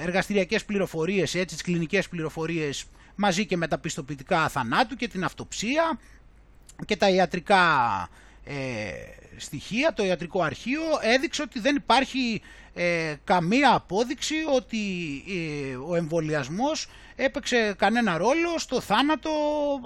εργαστηριακές 0.02 0.64
πληροφορίες, 0.64 1.34
έτσι, 1.34 1.54
τις 1.54 1.62
κλινικές 1.62 2.08
πληροφορίες 2.08 2.84
μαζί 3.14 3.46
και 3.46 3.56
με 3.56 3.68
τα 3.68 3.78
πιστοποιητικά 3.78 4.48
θανάτου 4.48 4.96
και 4.96 5.08
την 5.08 5.24
αυτοψία 5.24 5.98
και 6.86 6.96
τα 6.96 7.08
ιατρικά 7.08 7.64
ε, 8.44 8.54
στοιχεία, 9.36 9.92
το 9.92 10.04
ιατρικό 10.04 10.42
αρχείο 10.42 10.82
έδειξε 11.00 11.42
ότι 11.42 11.60
δεν 11.60 11.76
υπάρχει 11.76 12.42
ε, 12.74 13.14
καμία 13.24 13.74
απόδειξη 13.74 14.34
ότι 14.54 14.78
ε, 15.28 15.76
ο 15.76 15.94
εμβολιασμός 15.94 16.88
έπαιξε 17.16 17.74
κανένα 17.78 18.16
ρόλο 18.16 18.58
στο 18.58 18.80
θάνατο 18.80 19.30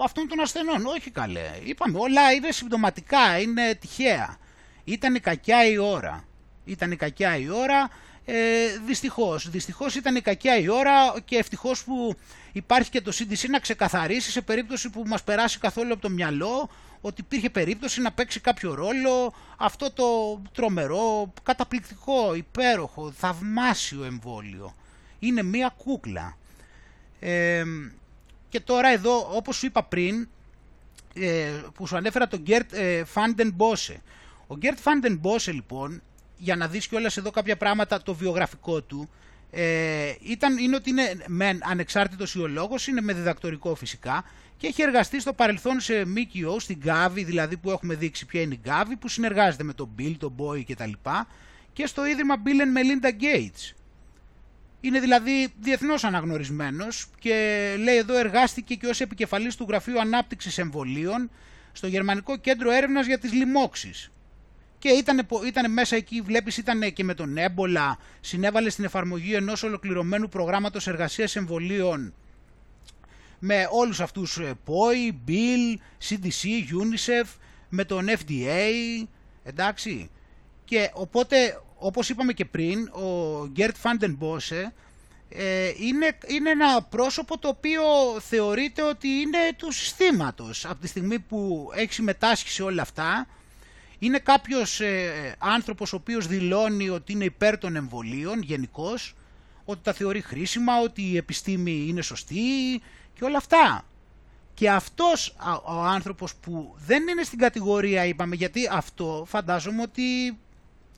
αυτών 0.03 0.27
των 0.27 0.39
ασθενών. 0.39 0.85
Όχι 0.85 1.11
καλέ, 1.11 1.51
είπαμε 1.63 1.97
όλα 1.97 2.31
είναι 2.31 2.51
συμπτωματικά, 2.51 3.39
είναι 3.39 3.75
τυχαία. 3.75 4.37
Ήταν 4.83 5.15
η 5.15 5.19
κακιά 5.19 5.69
η 5.69 5.77
ώρα. 5.77 6.23
Ήταν 6.65 6.91
η 6.91 6.95
κακιά 6.95 7.37
η 7.37 7.49
ώρα 7.49 7.89
Ε, 8.25 8.77
δυστυχώς, 8.85 9.49
δυστυχώς 9.49 9.95
ήταν 9.95 10.15
η 10.15 10.21
κακιά 10.21 10.57
η 10.57 10.69
ώρα 10.69 11.19
και 11.25 11.35
ευτυχώς 11.37 11.83
που 11.83 12.15
υπάρχει 12.51 12.89
και 12.89 13.01
το 13.01 13.11
CDC 13.15 13.49
να 13.49 13.59
ξεκαθαρίσει 13.59 14.31
σε 14.31 14.41
περίπτωση 14.41 14.89
που 14.89 15.03
μας 15.07 15.23
περάσει 15.23 15.59
καθόλου 15.59 15.93
από 15.93 16.01
το 16.01 16.09
μυαλό 16.09 16.69
ότι 17.01 17.21
υπήρχε 17.21 17.49
περίπτωση 17.49 18.01
να 18.01 18.11
παίξει 18.11 18.39
κάποιο 18.39 18.73
ρόλο 18.73 19.33
αυτό 19.57 19.91
το 19.91 20.41
τρομερό, 20.53 21.33
καταπληκτικό, 21.43 22.33
υπέροχο, 22.35 23.11
θαυμάσιο 23.11 24.03
εμβόλιο. 24.03 24.75
Είναι 25.19 25.43
μία 25.43 25.73
κούκλα. 25.77 26.37
Ε, 27.19 27.63
και 28.49 28.59
τώρα 28.59 28.89
εδώ, 28.89 29.35
όπως 29.35 29.55
σου 29.55 29.65
είπα 29.65 29.83
πριν, 29.83 30.27
ε, 31.13 31.61
που 31.73 31.87
σου 31.87 31.95
ανέφερα 31.95 32.27
τον 32.27 32.39
Γκέρτ 32.39 32.73
Φάντεν 33.05 33.51
Μπόσε. 33.55 34.01
Ο 34.47 34.55
Γκέρτ 34.55 34.79
Φάντεν 34.79 35.17
Μπόσε 35.17 35.51
λοιπόν, 35.51 36.01
για 36.37 36.55
να 36.55 36.67
δεις 36.67 36.87
κιόλας 36.87 37.17
εδώ 37.17 37.31
κάποια 37.31 37.57
πράγματα 37.57 38.01
το 38.01 38.13
βιογραφικό 38.13 38.81
του, 38.81 39.09
ε, 39.51 40.13
ήταν, 40.21 40.57
είναι 40.57 40.75
ότι 40.75 40.89
είναι 40.89 41.15
με 41.27 41.57
ανεξάρτητος 41.61 42.35
ιολόγος, 42.35 42.87
είναι 42.87 43.01
με 43.01 43.13
διδακτορικό 43.13 43.75
φυσικά 43.75 44.23
και 44.57 44.67
έχει 44.67 44.81
εργαστεί 44.81 45.19
στο 45.19 45.33
παρελθόν 45.33 45.79
σε 45.79 46.05
ΜΚΟ, 46.05 46.59
στην 46.59 46.81
Gavi, 46.85 47.23
δηλαδή 47.25 47.57
που 47.57 47.71
έχουμε 47.71 47.95
δείξει 47.95 48.25
ποια 48.25 48.41
είναι 48.41 48.53
η 48.53 48.59
Gavi, 48.65 48.93
που 48.99 49.07
συνεργάζεται 49.07 49.63
με 49.63 49.73
τον 49.73 49.89
Bill, 49.99 50.15
τον 50.17 50.35
Boy 50.37 50.63
κτλ. 50.67 50.91
Και 51.73 51.85
στο 51.85 52.05
ίδρυμα 52.05 52.35
Bill 52.45 52.61
and 52.61 52.77
Melinda 52.77 53.09
Gates. 53.21 53.75
Είναι 54.81 54.99
δηλαδή 54.99 55.53
διεθνώς 55.59 56.03
αναγνωρισμένος 56.03 57.07
και 57.19 57.35
λέει 57.79 57.97
εδώ 57.97 58.17
εργάστηκε 58.17 58.75
και 58.75 58.87
ως 58.87 59.01
επικεφαλής 59.01 59.55
του 59.55 59.65
Γραφείου 59.69 59.99
Ανάπτυξης 59.99 60.57
Εμβολίων 60.57 61.29
στο 61.71 61.87
Γερμανικό 61.87 62.37
Κέντρο 62.37 62.71
Έρευνας 62.71 63.05
για 63.05 63.17
τις 63.17 63.33
Λοιμώξεις. 63.33 64.11
Και 64.83 64.89
ήταν, 64.89 65.27
ήταν 65.45 65.71
μέσα 65.71 65.95
εκεί, 65.95 66.21
βλέπεις, 66.21 66.57
ήταν 66.57 66.93
και 66.93 67.03
με 67.03 67.13
τον 67.13 67.37
έμπολα, 67.37 67.97
συνέβαλε 68.21 68.69
στην 68.69 68.83
εφαρμογή 68.83 69.33
ενός 69.33 69.63
ολοκληρωμένου 69.63 70.29
προγράμματος 70.29 70.87
εργασίας 70.87 71.35
εμβολίων 71.35 72.13
με 73.39 73.67
όλους 73.71 73.99
αυτούς 73.99 74.39
POI, 74.41 75.13
Bill, 75.27 75.77
CDC, 76.09 76.45
UNICEF, 76.81 77.27
με 77.69 77.85
τον 77.85 78.05
FDA, 78.09 78.71
εντάξει. 79.43 80.09
Και 80.65 80.89
οπότε, 80.93 81.61
όπως 81.77 82.09
είπαμε 82.09 82.33
και 82.33 82.45
πριν, 82.45 82.87
ο 82.87 83.39
Gert 83.57 83.81
van 83.83 84.07
ε, 85.29 85.71
είναι, 85.77 86.17
είναι 86.27 86.49
ένα 86.49 86.83
πρόσωπο 86.83 87.37
το 87.37 87.47
οποίο 87.47 87.83
θεωρείται 88.19 88.81
ότι 88.81 89.07
είναι 89.07 89.37
του 89.57 89.71
συστήματος 89.71 90.65
από 90.65 90.81
τη 90.81 90.87
στιγμή 90.87 91.19
που 91.19 91.69
έχει 91.75 91.93
συμμετάσχει 91.93 92.49
σε 92.49 92.63
όλα 92.63 92.81
αυτά. 92.81 93.27
Είναι 94.03 94.19
κάποιος 94.19 94.79
ε, 94.79 95.35
άνθρωπος 95.37 95.93
ο 95.93 95.95
οποίος 95.95 96.27
δηλώνει 96.27 96.89
ότι 96.89 97.11
είναι 97.11 97.23
υπέρ 97.23 97.57
των 97.57 97.75
εμβολίων 97.75 98.41
γενικώς, 98.41 99.15
ότι 99.65 99.79
τα 99.83 99.93
θεωρεί 99.93 100.21
χρήσιμα, 100.21 100.79
ότι 100.79 101.01
η 101.01 101.17
επιστήμη 101.17 101.85
είναι 101.87 102.01
σωστή 102.01 102.81
και 103.13 103.23
όλα 103.23 103.37
αυτά. 103.37 103.85
Και 104.53 104.69
αυτός 104.69 105.35
ο 105.65 105.83
άνθρωπος 105.83 106.35
που 106.35 106.75
δεν 106.85 107.07
είναι 107.07 107.23
στην 107.23 107.39
κατηγορία 107.39 108.05
είπαμε 108.05 108.35
γιατί 108.35 108.69
αυτό 108.71 109.25
φαντάζομαι 109.27 109.81
ότι 109.81 110.37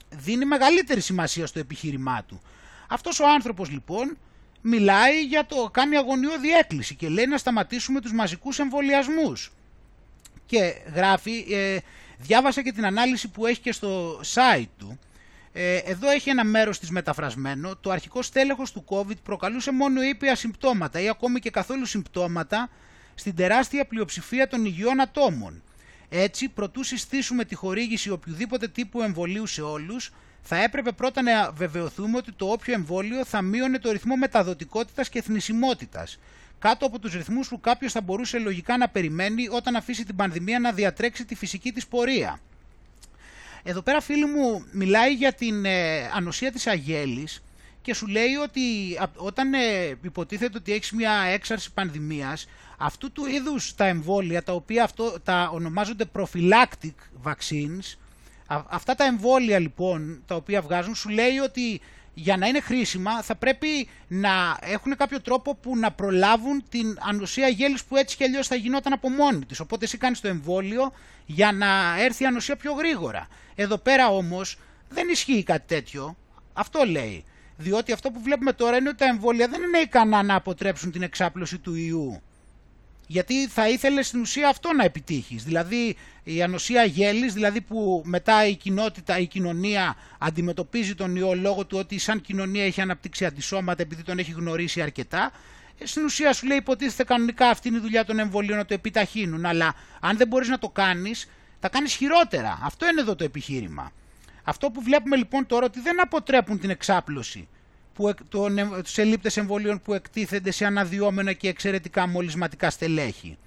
δίνει 0.09 0.45
μεγαλύτερη 0.45 1.01
σημασία 1.01 1.47
στο 1.47 1.59
επιχείρημά 1.59 2.23
του. 2.23 2.41
Αυτός 2.89 3.19
ο 3.19 3.27
άνθρωπος 3.27 3.69
λοιπόν 3.69 4.17
μιλάει 4.61 5.21
για 5.21 5.45
το, 5.45 5.69
κάνει 5.71 5.97
αγωνιώδη 5.97 6.49
έκκληση 6.51 6.95
και 6.95 7.09
λέει 7.09 7.25
να 7.25 7.37
σταματήσουμε 7.37 8.01
τους 8.01 8.13
μαζικούς 8.13 8.59
εμβολιασμούς. 8.59 9.51
Και 10.45 10.73
γράφει, 10.93 11.45
ε, 11.49 11.77
διάβασα 12.17 12.61
και 12.61 12.71
την 12.71 12.85
ανάλυση 12.85 13.27
που 13.27 13.45
έχει 13.45 13.59
και 13.59 13.71
στο 13.71 14.19
site 14.33 14.69
του. 14.77 14.99
Ε, 15.53 15.75
εδώ 15.75 16.09
έχει 16.09 16.29
ένα 16.29 16.43
μέρος 16.43 16.79
της 16.79 16.89
μεταφρασμένο. 16.89 17.75
Το 17.75 17.91
αρχικό 17.91 18.21
στέλεχος 18.21 18.71
του 18.71 18.85
COVID 18.87 19.17
προκαλούσε 19.23 19.71
μόνο 19.71 20.01
ήπια 20.01 20.35
συμπτώματα 20.35 20.99
ή 20.99 21.09
ακόμη 21.09 21.39
και 21.39 21.49
καθόλου 21.49 21.85
συμπτώματα 21.85 22.69
στην 23.15 23.35
τεράστια 23.35 23.85
πλειοψηφία 23.85 24.47
των 24.47 24.65
υγιών 24.65 25.01
ατόμων. 25.01 25.63
Έτσι, 26.09 26.49
προτού 26.49 26.83
συστήσουμε 26.83 27.45
τη 27.45 27.55
χορήγηση 27.55 28.09
οποιοδήποτε 28.09 28.67
τύπου 28.67 29.01
εμβολίου 29.01 29.45
σε 29.45 29.61
όλους, 29.61 30.11
θα 30.41 30.63
έπρεπε 30.63 30.91
πρώτα 30.91 31.21
να 31.21 31.51
βεβαιωθούμε 31.51 32.17
ότι 32.17 32.31
το 32.31 32.45
όποιο 32.45 32.73
εμβόλιο 32.73 33.25
θα 33.25 33.41
μείωνε 33.41 33.79
το 33.79 33.91
ρυθμό 33.91 34.15
μεταδοτικότητας 34.15 35.09
και 35.09 35.21
θνησιμότητας, 35.21 36.19
κάτω 36.59 36.85
από 36.85 36.99
τους 36.99 37.13
ρυθμούς 37.13 37.47
που 37.47 37.59
κάποιος 37.59 37.91
θα 37.91 38.01
μπορούσε 38.01 38.37
λογικά 38.37 38.77
να 38.77 38.89
περιμένει 38.89 39.47
όταν 39.47 39.75
αφήσει 39.75 40.05
την 40.05 40.15
πανδημία 40.15 40.59
να 40.59 40.71
διατρέξει 40.71 41.25
τη 41.25 41.35
φυσική 41.35 41.71
της 41.71 41.87
πορεία. 41.87 42.39
Εδώ 43.63 43.81
πέρα 43.81 44.01
φίλοι 44.01 44.25
μου 44.25 44.65
μιλάει 44.71 45.13
για 45.13 45.33
την 45.33 45.65
ε, 45.65 46.09
ανοσία 46.13 46.51
της 46.51 46.67
αγέλης 46.67 47.43
και 47.81 47.93
σου 47.93 48.07
λέει 48.07 48.33
ότι 48.43 48.61
όταν 49.15 49.53
ε, 49.53 49.97
υποτίθεται 50.01 50.57
ότι 50.57 50.73
έχεις 50.73 50.91
μια 50.91 51.11
έξαρση 51.11 51.71
πανδημίας, 51.73 52.47
αυτού 52.77 53.11
του 53.11 53.25
είδους 53.25 53.75
τα 53.75 53.85
εμβόλια, 53.85 54.43
τα 54.43 54.53
οποία 54.53 54.83
αυτό, 54.83 55.19
τα 55.23 55.49
ονομάζονται 55.53 56.05
prophylactic 56.15 56.93
vaccines, 57.23 57.95
αυτά 58.47 58.95
τα 58.95 59.03
εμβόλια 59.03 59.59
λοιπόν 59.59 60.23
τα 60.25 60.35
οποία 60.35 60.61
βγάζουν 60.61 60.95
σου 60.95 61.09
λέει 61.09 61.37
ότι 61.37 61.81
για 62.17 62.37
να 62.37 62.47
είναι 62.47 62.59
χρήσιμα 62.59 63.21
θα 63.21 63.35
πρέπει 63.35 63.89
να 64.07 64.57
έχουν 64.61 64.95
κάποιο 64.97 65.21
τρόπο 65.21 65.55
που 65.55 65.77
να 65.77 65.91
προλάβουν 65.91 66.63
την 66.69 66.97
ανοσία 67.09 67.47
γέλης 67.47 67.83
που 67.83 67.95
έτσι 67.95 68.15
και 68.17 68.23
αλλιώς 68.23 68.47
θα 68.47 68.55
γινόταν 68.55 68.93
από 68.93 69.09
μόνη 69.09 69.45
της. 69.45 69.59
Οπότε 69.59 69.85
εσύ 69.85 69.97
κάνεις 69.97 70.19
το 70.19 70.27
εμβόλιο 70.27 70.93
για 71.25 71.51
να 71.51 71.99
έρθει 71.99 72.23
η 72.23 72.25
ανοσία 72.25 72.55
πιο 72.55 72.73
γρήγορα. 72.73 73.27
Εδώ 73.55 73.77
πέρα 73.77 74.07
όμως 74.07 74.57
δεν 74.89 75.07
ισχύει 75.09 75.43
κάτι 75.43 75.67
τέτοιο. 75.67 76.17
Αυτό 76.53 76.83
λέει. 76.83 77.23
Διότι 77.57 77.91
αυτό 77.91 78.11
που 78.11 78.21
βλέπουμε 78.21 78.53
τώρα 78.53 78.77
είναι 78.77 78.89
ότι 78.89 78.97
τα 78.97 79.05
εμβόλια 79.05 79.47
δεν 79.47 79.61
είναι 79.61 79.77
ικανά 79.77 80.23
να 80.23 80.35
αποτρέψουν 80.35 80.91
την 80.91 81.01
εξάπλωση 81.01 81.57
του 81.57 81.75
ιού. 81.75 82.21
Γιατί 83.07 83.47
θα 83.47 83.69
ήθελε 83.69 84.01
στην 84.01 84.21
ουσία 84.21 84.49
αυτό 84.49 84.73
να 84.73 84.83
επιτύχεις. 84.83 85.43
Δηλαδή 85.43 85.95
η 86.23 86.41
ανοσία 86.41 86.83
γέλης, 86.83 87.33
δηλαδή 87.33 87.61
που 87.61 88.01
μετά 88.05 88.45
η 88.47 88.55
κοινότητα, 88.55 89.19
η 89.19 89.27
κοινωνία 89.27 89.95
αντιμετωπίζει 90.19 90.95
τον 90.95 91.15
ιό 91.15 91.33
λόγω 91.33 91.65
του 91.65 91.77
ότι 91.77 91.97
σαν 91.97 92.21
κοινωνία 92.21 92.65
έχει 92.65 92.81
αναπτύξει 92.81 93.25
αντισώματα 93.25 93.81
επειδή 93.81 94.03
τον 94.03 94.19
έχει 94.19 94.31
γνωρίσει 94.31 94.81
αρκετά. 94.81 95.31
Ε, 95.79 95.85
στην 95.85 96.03
ουσία 96.03 96.33
σου 96.33 96.47
λέει 96.47 96.57
υποτίθεται 96.57 97.03
κανονικά 97.03 97.49
αυτή 97.49 97.67
είναι 97.67 97.77
η 97.77 97.79
δουλειά 97.79 98.05
των 98.05 98.19
εμβολίων 98.19 98.57
να 98.57 98.65
το 98.65 98.73
επιταχύνουν. 98.73 99.45
Αλλά 99.45 99.75
αν 99.99 100.17
δεν 100.17 100.27
μπορείς 100.27 100.47
να 100.47 100.57
το 100.57 100.69
κάνεις, 100.69 101.29
θα 101.59 101.69
κάνεις 101.69 101.93
χειρότερα. 101.93 102.59
Αυτό 102.63 102.87
είναι 102.89 103.01
εδώ 103.01 103.15
το 103.15 103.23
επιχείρημα. 103.23 103.91
Αυτό 104.43 104.71
που 104.71 104.81
βλέπουμε 104.81 105.15
λοιπόν 105.15 105.45
τώρα 105.45 105.65
ότι 105.65 105.79
δεν 105.79 106.01
αποτρέπουν 106.01 106.59
την 106.59 106.69
εξάπλωση 106.69 107.47
που, 107.95 108.13
των, 108.29 108.81
τους 108.83 108.97
ελίπτες 108.97 109.37
εμβολίων 109.37 109.81
που 109.81 109.93
εκτίθενται 109.93 110.51
σε 110.51 110.65
αναδυόμενα 110.65 111.33
και 111.33 111.47
εξαιρετικά 111.47 112.07
μολυσματικά 112.07 112.69
στελέχη. 112.69 113.37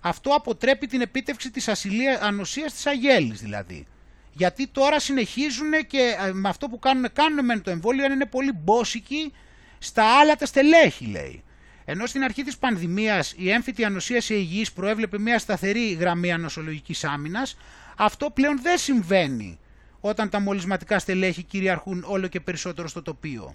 Αυτό 0.00 0.30
αποτρέπει 0.30 0.86
την 0.86 1.00
επίτευξη 1.00 1.50
της 1.50 1.68
ασυλία, 1.68 2.18
ανοσίας 2.22 2.72
της 2.72 2.86
αγέλης 2.86 3.40
δηλαδή. 3.40 3.86
Γιατί 4.32 4.66
τώρα 4.66 5.00
συνεχίζουν 5.00 5.70
και 5.86 6.16
ε, 6.26 6.32
με 6.32 6.48
αυτό 6.48 6.68
που 6.68 6.78
κάνουν, 6.78 7.12
κάνουν 7.12 7.44
με 7.44 7.58
το 7.58 7.70
εμβόλιο 7.70 8.04
είναι 8.04 8.26
πολύ 8.26 8.52
μπόσικοι 8.52 9.32
στα 9.78 10.18
άλλα 10.18 10.36
τα 10.36 10.46
στελέχη 10.46 11.06
λέει. 11.06 11.42
Ενώ 11.84 12.06
στην 12.06 12.22
αρχή 12.22 12.42
της 12.42 12.58
πανδημίας 12.58 13.34
η 13.36 13.50
έμφυτη 13.50 13.84
ανοσία 13.84 14.20
σε 14.20 14.34
υγιείς 14.34 14.72
προέβλεπε 14.72 15.18
μια 15.18 15.38
σταθερή 15.38 15.92
γραμμή 15.92 16.32
ανοσολογικής 16.32 17.04
άμυνας, 17.04 17.56
αυτό 17.96 18.30
πλέον 18.30 18.62
δεν 18.62 18.78
συμβαίνει 18.78 19.58
όταν 20.00 20.28
τα 20.28 20.40
μολυσματικά 20.40 20.98
στελέχη 20.98 21.42
κυριαρχούν 21.42 22.04
όλο 22.06 22.26
και 22.26 22.40
περισσότερο 22.40 22.88
στο 22.88 23.02
τοπίο. 23.02 23.54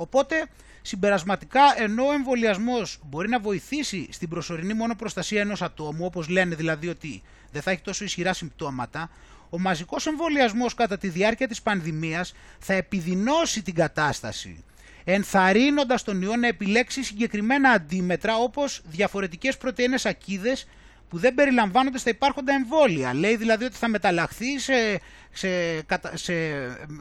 Οπότε, 0.00 0.48
συμπερασματικά, 0.82 1.60
ενώ 1.76 2.06
ο 2.06 2.12
εμβολιασμός 2.12 2.98
μπορεί 3.04 3.28
να 3.28 3.40
βοηθήσει 3.40 4.08
στην 4.10 4.28
προσωρινή 4.28 4.74
μόνο 4.74 4.94
προστασία 4.94 5.40
ενός 5.40 5.62
ατόμου, 5.62 6.04
όπως 6.04 6.28
λένε 6.28 6.54
δηλαδή 6.54 6.88
ότι 6.88 7.22
δεν 7.52 7.62
θα 7.62 7.70
έχει 7.70 7.80
τόσο 7.80 8.04
ισχυρά 8.04 8.32
συμπτώματα, 8.32 9.10
ο 9.50 9.58
μαζικός 9.58 10.06
εμβολιασμός 10.06 10.74
κατά 10.74 10.98
τη 10.98 11.08
διάρκεια 11.08 11.48
της 11.48 11.62
πανδημίας 11.62 12.34
θα 12.58 12.72
επιδεινώσει 12.72 13.62
την 13.62 13.74
κατάσταση, 13.74 14.64
ενθαρρύνοντας 15.04 16.02
τον 16.02 16.22
ιό 16.22 16.36
να 16.36 16.46
επιλέξει 16.46 17.02
συγκεκριμένα 17.02 17.70
αντίμετρα 17.70 18.36
όπως 18.36 18.80
διαφορετικές 18.84 19.56
πρωτεΐνες 19.56 20.06
ακίδες 20.06 20.66
που 21.08 21.18
δεν 21.18 21.34
περιλαμβάνονται 21.34 21.98
στα 21.98 22.10
υπάρχοντα 22.10 22.52
εμβόλια. 22.52 23.14
Λέει 23.14 23.36
δηλαδή 23.36 23.64
ότι 23.64 23.76
θα 23.76 23.88
μεταλλαχθεί 23.88 24.58
σε, 24.58 25.00
σε, 25.32 25.82
σε, 26.14 26.34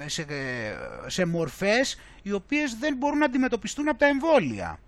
σε, 0.06 0.26
σε 1.08 1.26
μορφές 1.26 2.00
οι 2.22 2.32
οποίες 2.32 2.76
δεν 2.80 2.96
μπορούν 2.96 3.18
να 3.18 3.26
αντιμετωπιστούν 3.26 3.88
από 3.88 4.00
τα 4.00 4.06
εμβόλια. 4.06 4.80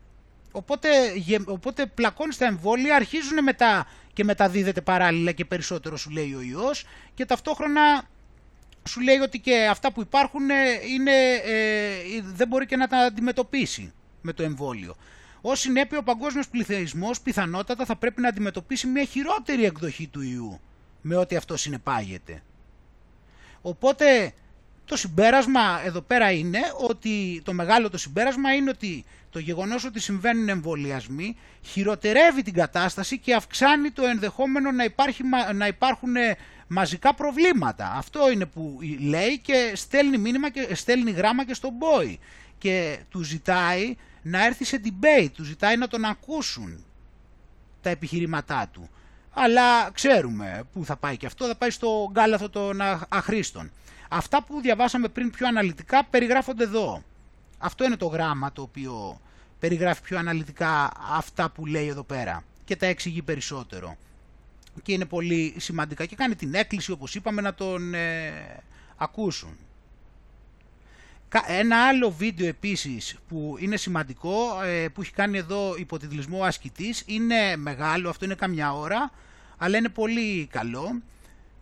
Οπότε, 0.51 0.89
οπότε 1.45 1.85
πλακώνεις 1.85 2.35
στα 2.35 2.45
εμβόλια, 2.45 2.95
αρχίζουν 2.95 3.43
μετά 3.43 3.87
και 4.13 4.23
μεταδίδεται 4.23 4.81
παράλληλα 4.81 5.31
και 5.31 5.45
περισσότερο 5.45 5.97
σου 5.97 6.09
λέει 6.09 6.33
ο 6.33 6.41
ιός 6.41 6.85
και 7.13 7.25
ταυτόχρονα 7.25 8.07
σου 8.87 9.01
λέει 9.01 9.17
ότι 9.17 9.39
και 9.39 9.67
αυτά 9.69 9.91
που 9.91 10.01
υπάρχουν 10.01 10.49
είναι, 10.89 11.11
ε, 11.43 12.21
δεν 12.23 12.47
μπορεί 12.47 12.65
και 12.65 12.75
να 12.75 12.87
τα 12.87 12.97
αντιμετωπίσει 12.97 13.93
με 14.21 14.33
το 14.33 14.43
εμβόλιο. 14.43 14.95
Ω 15.41 15.55
συνέπεια, 15.55 15.97
ο 15.97 16.03
παγκόσμιος 16.03 16.49
πληθυσμός 16.49 17.21
πιθανότατα 17.21 17.85
θα 17.85 17.95
πρέπει 17.95 18.21
να 18.21 18.27
αντιμετωπίσει 18.27 18.87
μια 18.87 19.03
χειρότερη 19.03 19.65
εκδοχή 19.65 20.07
του 20.07 20.21
ιού 20.21 20.59
με 21.01 21.15
ό,τι 21.15 21.35
αυτό 21.35 21.57
συνεπάγεται. 21.57 22.43
Οπότε 23.61 24.33
το 24.85 24.95
συμπέρασμα 24.97 25.81
εδώ 25.85 26.01
πέρα 26.01 26.31
είναι 26.31 26.59
ότι 26.87 27.41
το 27.45 27.53
μεγάλο 27.53 27.89
το 27.89 27.97
συμπέρασμα 27.97 28.53
είναι 28.53 28.69
ότι 28.69 29.05
το 29.29 29.39
γεγονός 29.39 29.85
ότι 29.85 29.99
συμβαίνουν 29.99 30.49
εμβολιασμοί 30.49 31.35
χειροτερεύει 31.61 32.41
την 32.41 32.53
κατάσταση 32.53 33.17
και 33.19 33.33
αυξάνει 33.33 33.91
το 33.91 34.05
ενδεχόμενο 34.05 34.71
να, 34.71 34.83
υπάρχει, 34.83 35.23
να 35.53 35.67
υπάρχουν 35.67 36.15
ε, 36.15 36.37
μαζικά 36.67 37.13
προβλήματα. 37.13 37.93
Αυτό 37.95 38.31
είναι 38.31 38.45
που 38.45 38.79
λέει 38.99 39.39
και 39.39 39.71
στέλνει, 39.75 40.17
μήνυμα 40.17 40.49
και 40.49 40.75
στέλνει 40.75 41.11
γράμμα 41.11 41.45
και 41.45 41.53
στον 41.53 41.71
Boy 41.79 42.15
και 42.57 42.99
του 43.09 43.23
ζητάει 43.23 43.95
να 44.21 44.45
έρθει 44.45 44.63
σε 44.65 44.81
debate, 44.83 45.29
τους 45.33 45.47
ζητάει 45.47 45.77
να 45.77 45.87
τον 45.87 46.05
ακούσουν 46.05 46.85
τα 47.81 47.89
επιχειρηματά 47.89 48.69
του. 48.73 48.89
Αλλά 49.33 49.91
ξέρουμε 49.91 50.63
πού 50.73 50.85
θα 50.85 50.95
πάει 50.97 51.17
και 51.17 51.25
αυτό, 51.25 51.45
θα 51.45 51.55
πάει 51.55 51.69
στο 51.69 52.09
γκάλαθο 52.11 52.49
των 52.49 52.79
αχρήστων. 53.09 53.71
Αυτά 54.09 54.43
που 54.43 54.61
διαβάσαμε 54.61 55.07
πριν 55.07 55.31
πιο 55.31 55.47
αναλυτικά 55.47 56.05
περιγράφονται 56.05 56.63
εδώ. 56.63 57.03
Αυτό 57.57 57.83
είναι 57.83 57.95
το 57.95 58.05
γράμμα 58.05 58.51
το 58.51 58.61
οποίο 58.61 59.21
περιγράφει 59.59 60.01
πιο 60.01 60.17
αναλυτικά 60.17 60.91
αυτά 61.11 61.49
που 61.49 61.65
λέει 61.65 61.87
εδώ 61.87 62.03
πέρα 62.03 62.43
και 62.65 62.75
τα 62.75 62.85
εξηγεί 62.85 63.21
περισσότερο. 63.21 63.97
Και 64.83 64.91
είναι 64.91 65.05
πολύ 65.05 65.55
σημαντικά 65.57 66.05
και 66.05 66.15
κάνει 66.15 66.35
την 66.35 66.53
έκκληση 66.53 66.91
όπως 66.91 67.15
είπαμε 67.15 67.41
να 67.41 67.53
τον 67.53 67.93
ε, 67.93 68.31
ακούσουν. 68.97 69.57
Ένα 71.47 71.87
άλλο 71.87 72.11
βίντεο 72.11 72.47
επίσης 72.47 73.15
που 73.27 73.55
είναι 73.59 73.77
σημαντικό, 73.77 74.61
ε, 74.63 74.87
που 74.87 75.01
έχει 75.01 75.11
κάνει 75.11 75.37
εδώ 75.37 75.75
υποτιτλισμό 75.77 76.43
ασκητής, 76.43 77.03
είναι 77.05 77.55
μεγάλο, 77.55 78.09
αυτό 78.09 78.25
είναι 78.25 78.35
καμιά 78.35 78.73
ώρα, 78.73 79.11
αλλά 79.57 79.77
είναι 79.77 79.89
πολύ 79.89 80.47
καλό 80.51 81.01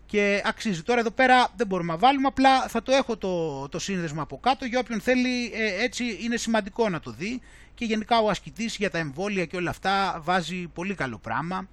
και 0.05 0.41
αξίζει. 0.45 0.83
Τώρα 0.83 0.99
εδώ 0.99 1.11
πέρα 1.11 1.47
δεν 1.55 1.67
μπορούμε 1.67 1.91
να 1.91 1.97
βάλουμε, 1.97 2.27
απλά 2.27 2.67
θα 2.67 2.83
το 2.83 2.91
έχω 2.91 3.17
το, 3.17 3.67
το 3.69 3.79
σύνδεσμο 3.79 4.21
από 4.21 4.37
κάτω 4.37 4.65
για 4.65 4.79
όποιον 4.79 5.01
θέλει 5.01 5.51
ε, 5.53 5.83
έτσι 5.83 6.17
είναι 6.21 6.37
σημαντικό 6.37 6.89
να 6.89 6.99
το 6.99 7.11
δει 7.11 7.41
και 7.75 7.85
γενικά 7.85 8.19
ο 8.19 8.29
ασκητής 8.29 8.75
για 8.75 8.89
τα 8.89 8.97
εμβόλια 8.97 9.45
και 9.45 9.55
όλα 9.55 9.69
αυτά 9.69 10.19
βάζει 10.23 10.67
πολύ 10.73 10.93
καλό 10.95 11.17
πράγμα. 11.17 11.67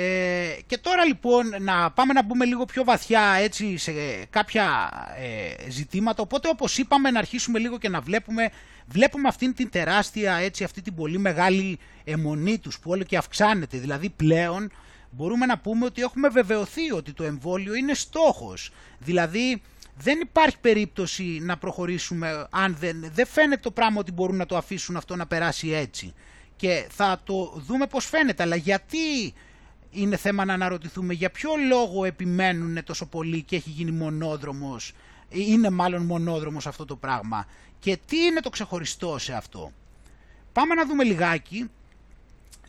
Ε, 0.00 0.56
και 0.66 0.78
τώρα 0.78 1.04
λοιπόν 1.04 1.44
να 1.58 1.90
πάμε 1.90 2.12
να 2.12 2.22
μπούμε 2.22 2.44
λίγο 2.44 2.64
πιο 2.64 2.84
βαθιά 2.84 3.22
έτσι 3.40 3.76
σε 3.76 3.92
κάποια 4.30 4.90
ε, 5.18 5.70
ζητήματα 5.70 6.22
οπότε 6.22 6.48
όπως 6.48 6.78
είπαμε 6.78 7.10
να 7.10 7.18
αρχίσουμε 7.18 7.58
λίγο 7.58 7.78
και 7.78 7.88
να 7.88 8.00
βλέπουμε 8.00 8.50
βλέπουμε 8.86 9.28
αυτήν 9.28 9.54
την 9.54 9.70
τεράστια 9.70 10.34
έτσι 10.34 10.64
αυτή 10.64 10.82
την 10.82 10.94
πολύ 10.94 11.18
μεγάλη 11.18 11.78
αιμονή 12.04 12.58
τους 12.58 12.78
που 12.78 12.90
όλο 12.90 13.02
και 13.02 13.16
αυξάνεται 13.16 13.78
δηλαδή 13.78 14.10
πλέον 14.10 14.70
μπορούμε 15.10 15.46
να 15.46 15.58
πούμε 15.58 15.84
ότι 15.84 16.02
έχουμε 16.02 16.28
βεβαιωθεί 16.28 16.92
ότι 16.92 17.12
το 17.12 17.24
εμβόλιο 17.24 17.74
είναι 17.74 17.94
στόχος. 17.94 18.70
Δηλαδή 18.98 19.62
δεν 19.96 20.20
υπάρχει 20.20 20.58
περίπτωση 20.60 21.38
να 21.42 21.56
προχωρήσουμε 21.56 22.46
αν 22.50 22.76
δεν, 22.80 23.10
δεν 23.12 23.26
φαίνεται 23.26 23.60
το 23.60 23.70
πράγμα 23.70 24.00
ότι 24.00 24.12
μπορούν 24.12 24.36
να 24.36 24.46
το 24.46 24.56
αφήσουν 24.56 24.96
αυτό 24.96 25.16
να 25.16 25.26
περάσει 25.26 25.70
έτσι. 25.70 26.14
Και 26.56 26.86
θα 26.90 27.20
το 27.24 27.62
δούμε 27.66 27.86
πώς 27.86 28.04
φαίνεται, 28.04 28.42
αλλά 28.42 28.56
γιατί 28.56 29.34
είναι 29.90 30.16
θέμα 30.16 30.44
να 30.44 30.54
αναρωτηθούμε 30.54 31.14
για 31.14 31.30
ποιο 31.30 31.50
λόγο 31.68 32.04
επιμένουν 32.04 32.84
τόσο 32.84 33.06
πολύ 33.06 33.42
και 33.42 33.56
έχει 33.56 33.70
γίνει 33.70 33.90
μονόδρομος, 33.90 34.92
είναι 35.28 35.70
μάλλον 35.70 36.02
μονόδρομος 36.02 36.66
αυτό 36.66 36.84
το 36.84 36.96
πράγμα. 36.96 37.46
Και 37.78 37.98
τι 38.06 38.16
είναι 38.16 38.40
το 38.40 38.50
ξεχωριστό 38.50 39.18
σε 39.18 39.32
αυτό. 39.32 39.72
Πάμε 40.52 40.74
να 40.74 40.86
δούμε 40.86 41.04
λιγάκι. 41.04 41.70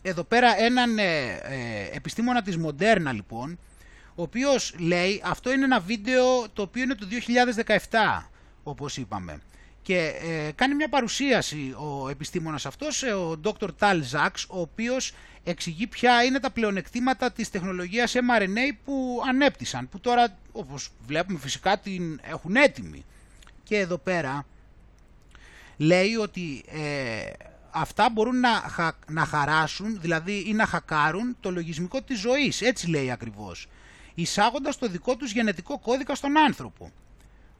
Εδώ 0.02 0.24
πέρα 0.24 0.58
έναν 0.58 0.98
ε, 0.98 1.26
ε, 1.42 1.88
επιστήμονα 1.92 2.42
της 2.42 2.56
Μοντέρνα 2.56 3.12
λοιπόν, 3.12 3.58
ο 4.14 4.22
οποίος 4.22 4.74
λέει, 4.78 5.22
αυτό 5.24 5.52
είναι 5.52 5.64
ένα 5.64 5.80
βίντεο 5.80 6.48
το 6.52 6.62
οποίο 6.62 6.82
είναι 6.82 6.94
το 6.94 7.06
2017 8.20 8.22
όπως 8.62 8.96
είπαμε 8.96 9.40
και 9.90 10.12
ε, 10.20 10.50
κάνει 10.54 10.74
μια 10.74 10.88
παρουσίαση 10.88 11.74
ο 11.78 12.08
επιστήμονας 12.08 12.66
αυτός, 12.66 13.02
ο 13.02 13.40
Dr. 13.44 13.68
Tal 13.78 14.00
Zaks, 14.12 14.44
ο 14.48 14.60
οποίος 14.60 15.12
εξηγεί 15.44 15.86
ποια 15.86 16.22
είναι 16.24 16.40
τα 16.40 16.50
πλεονεκτήματα 16.50 17.32
της 17.32 17.50
τεχνολογίας 17.50 18.14
mRNA 18.14 18.76
που 18.84 19.22
ανέπτυσαν, 19.28 19.88
που 19.88 20.00
τώρα 20.00 20.38
όπως 20.52 20.90
βλέπουμε 21.06 21.38
φυσικά 21.38 21.78
την 21.78 22.20
έχουν 22.22 22.56
έτοιμη. 22.56 23.04
Και 23.62 23.76
εδώ 23.76 23.98
πέρα 23.98 24.46
λέει 25.76 26.14
ότι 26.14 26.64
αυτά 27.70 28.10
μπορούν 28.10 28.40
να, 28.40 28.50
να 29.08 29.24
χαράσουν, 29.24 30.00
δηλαδή 30.00 30.44
ή 30.46 30.52
να 30.52 30.66
χακάρουν 30.66 31.36
το 31.40 31.50
λογισμικό 31.50 32.02
της 32.02 32.20
ζωής, 32.20 32.60
έτσι 32.60 32.90
λέει 32.90 33.10
ακριβώς, 33.10 33.68
εισάγοντας 34.14 34.78
το 34.78 34.88
δικό 34.88 35.16
τους 35.16 35.32
γενετικό 35.32 35.78
κώδικα 35.78 36.14
στον 36.14 36.38
άνθρωπο. 36.38 36.92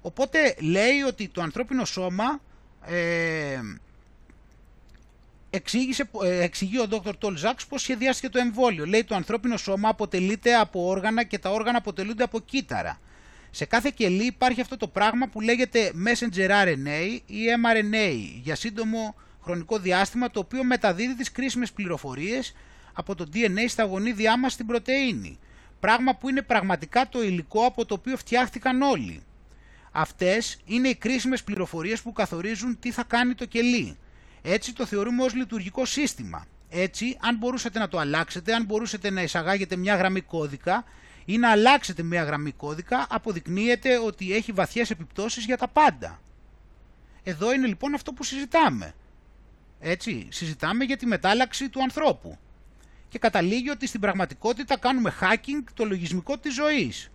Οπότε 0.02 0.56
λέει 0.60 1.00
ότι 1.00 1.28
το 1.28 1.42
ανθρώπινο 1.42 1.84
σώμα 1.84 2.40
ε, 2.86 3.60
εξήγησε, 5.50 6.10
ε, 6.24 6.42
εξηγεί 6.42 6.78
ο 6.78 6.86
Dr. 6.90 7.12
Τολζάξ 7.18 7.66
πώς 7.66 7.82
σχεδιάστηκε 7.82 8.28
το 8.28 8.38
εμβόλιο. 8.38 8.86
Λέει 8.86 9.04
το 9.04 9.14
ανθρώπινο 9.14 9.56
σώμα 9.56 9.88
αποτελείται 9.88 10.54
από 10.54 10.86
όργανα 10.86 11.22
και 11.22 11.38
τα 11.38 11.50
όργανα 11.50 11.78
αποτελούνται 11.78 12.22
από 12.22 12.40
κύτταρα. 12.40 13.00
Σε 13.50 13.64
κάθε 13.64 13.92
κελί 13.94 14.26
υπάρχει 14.26 14.60
αυτό 14.60 14.76
το 14.76 14.88
πράγμα 14.88 15.28
που 15.28 15.40
λέγεται 15.40 15.92
messenger 16.06 16.50
RNA 16.50 17.18
ή 17.26 17.40
mRNA 17.64 18.12
για 18.42 18.54
σύντομο 18.54 19.14
χρονικό 19.42 19.78
διάστημα 19.78 20.30
το 20.30 20.40
οποίο 20.40 20.64
μεταδίδει 20.64 21.14
τις 21.14 21.32
κρίσιμες 21.32 21.72
πληροφορίες 21.72 22.54
από 22.92 23.14
το 23.14 23.26
DNA 23.34 23.64
στα 23.68 23.84
γονίδια 23.84 24.38
μας 24.38 24.52
στην 24.52 24.66
πρωτεΐνη. 24.66 25.38
Πράγμα 25.80 26.14
που 26.14 26.28
είναι 26.28 26.42
πραγματικά 26.42 27.08
το 27.08 27.22
υλικό 27.22 27.64
από 27.64 27.84
το 27.84 27.94
οποίο 27.94 28.16
φτιάχτηκαν 28.16 28.82
όλοι. 28.82 29.22
Αυτές 29.92 30.58
είναι 30.64 30.88
οι 30.88 30.94
κρίσιμες 30.94 31.42
πληροφορίες 31.42 32.02
που 32.02 32.12
καθορίζουν 32.12 32.78
τι 32.78 32.90
θα 32.90 33.04
κάνει 33.04 33.34
το 33.34 33.44
κελί. 33.44 33.98
Έτσι 34.42 34.72
το 34.72 34.86
θεωρούμε 34.86 35.22
ως 35.22 35.34
λειτουργικό 35.34 35.84
σύστημα. 35.84 36.46
Έτσι, 36.68 37.16
αν 37.20 37.36
μπορούσατε 37.36 37.78
να 37.78 37.88
το 37.88 37.98
αλλάξετε, 37.98 38.54
αν 38.54 38.64
μπορούσατε 38.64 39.10
να 39.10 39.22
εισαγάγετε 39.22 39.76
μια 39.76 39.96
γραμμή 39.96 40.20
κώδικα 40.20 40.84
ή 41.24 41.38
να 41.38 41.50
αλλάξετε 41.50 42.02
μια 42.02 42.22
γραμμή 42.22 42.52
κώδικα, 42.52 43.06
αποδεικνύεται 43.10 43.98
ότι 43.98 44.34
έχει 44.34 44.52
βαθιές 44.52 44.90
επιπτώσεις 44.90 45.44
για 45.44 45.56
τα 45.56 45.68
πάντα. 45.68 46.20
Εδώ 47.22 47.52
είναι 47.52 47.66
λοιπόν 47.66 47.94
αυτό 47.94 48.12
που 48.12 48.24
συζητάμε. 48.24 48.94
Έτσι, 49.80 50.26
συζητάμε 50.30 50.84
για 50.84 50.96
τη 50.96 51.06
μετάλλαξη 51.06 51.68
του 51.68 51.82
ανθρώπου. 51.82 52.38
Και 53.08 53.18
καταλήγει 53.18 53.70
ότι 53.70 53.86
στην 53.86 54.00
πραγματικότητα 54.00 54.78
κάνουμε 54.78 55.14
hacking 55.20 55.64
το 55.74 55.84
λογισμικό 55.84 56.38
της 56.38 56.54
ζωής. 56.54 57.10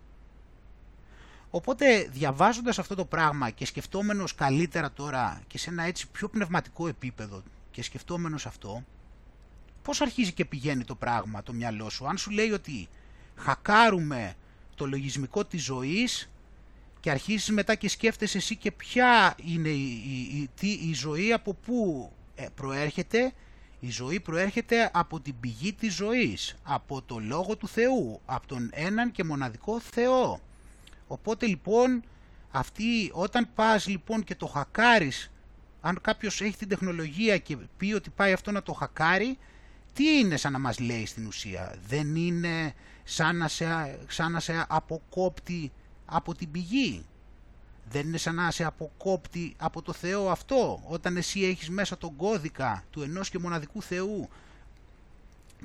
Οπότε 1.56 2.10
διαβάζοντας 2.12 2.80
αυτό 2.80 2.96
το 2.96 3.06
πράγμα 3.06 3.50
και 3.50 3.66
σκεφτόμενος 3.66 4.36
καλύτερα 4.36 4.92
τώρα 4.92 5.42
και 5.48 5.58
σε 5.58 5.70
ένα 5.70 5.84
έτσι 5.84 6.08
πιο 6.08 6.28
πνευματικό 6.28 6.88
επίπεδο 6.88 7.44
και 7.72 7.84
σκεφτόμενος 7.84 8.46
αυτό, 8.46 8.84
πώς 9.82 10.02
αρχίζει 10.02 10.32
και 10.32 10.46
πηγαίνει 10.46 10.84
το 10.84 10.96
πράγμα 10.96 11.44
το 11.44 11.54
μυαλό 11.54 11.90
σου; 11.90 12.08
Αν 12.08 12.18
σου 12.18 12.32
λέει 12.32 12.52
ότι 12.52 12.88
χακάρουμε 13.36 14.34
το 14.76 14.86
λογισμικό 14.86 15.46
της 15.46 15.64
ζωής 15.64 16.30
και 17.00 17.12
αρχίζεις 17.12 17.50
μετά 17.50 17.76
και 17.76 17.90
σκέφτεσαι 17.90 18.38
εσύ 18.38 18.56
και 18.56 18.72
ποια 18.72 19.36
είναι 19.46 19.70
η, 19.70 19.92
η, 20.34 20.50
η, 20.60 20.90
η 20.90 20.94
ζωή, 20.94 21.34
από 21.34 21.54
πού 21.54 22.12
ε, 22.36 22.46
προέρχεται, 22.56 23.34
η 23.80 23.90
ζωή 23.90 24.20
προέρχεται 24.20 24.90
από 24.94 25.20
την 25.20 25.40
πηγή 25.40 25.74
της 25.74 25.94
ζωής, 25.94 26.56
από 26.64 27.02
το 27.02 27.20
Λόγο 27.20 27.56
του 27.56 27.68
Θεού, 27.68 28.22
από 28.26 28.48
τον 28.48 28.70
έναν 28.74 29.12
και 29.12 29.24
μοναδικό 29.24 29.80
Θεό. 29.80 30.40
Οπότε 31.08 31.46
λοιπόν, 31.46 32.04
αυτή, 32.52 33.10
όταν 33.14 33.50
πας 33.56 33.88
λοιπόν 33.88 34.24
και 34.24 34.36
το 34.36 34.46
χακάρεις, 34.46 35.32
αν 35.82 36.02
κάποιος 36.02 36.42
έχει 36.42 36.58
την 36.58 36.68
τεχνολογία 36.68 37.38
και 37.38 37.58
πει 37.78 37.94
ότι 37.94 38.10
πάει 38.10 38.34
αυτό 38.34 38.52
να 38.52 38.64
το 38.64 38.74
χακάρει, 38.74 39.38
τι 39.94 40.18
είναι 40.18 40.38
σαν 40.38 40.52
να 40.52 40.60
μας 40.60 40.80
λέει 40.80 41.06
στην 41.06 41.28
ουσία; 41.28 41.76
Δεν 41.88 42.16
είναι 42.16 42.74
σαν 43.04 43.38
να 43.38 43.48
σε, 43.48 44.00
σαν 44.08 44.32
να 44.32 44.40
σε 44.40 44.66
αποκόπτει 44.68 45.72
από 46.06 46.36
την 46.36 46.52
πηγή; 46.52 47.06
Δεν 47.90 48.08
είναι 48.08 48.18
σαν 48.18 48.36
να 48.36 48.52
σε 48.52 48.64
αποκόπτει 48.64 49.56
από 49.58 49.82
το 49.82 49.94
Θεό 49.94 50.30
αυτό, 50.30 50.84
όταν 50.88 51.18
εσύ 51.18 51.44
έχεις 51.44 51.70
μέσα 51.70 51.98
τον 51.98 52.16
κώδικα 52.16 52.84
του 52.90 53.02
ενός 53.02 53.30
και 53.30 53.40
μοναδικού 53.40 53.82
Θεού; 53.82 54.30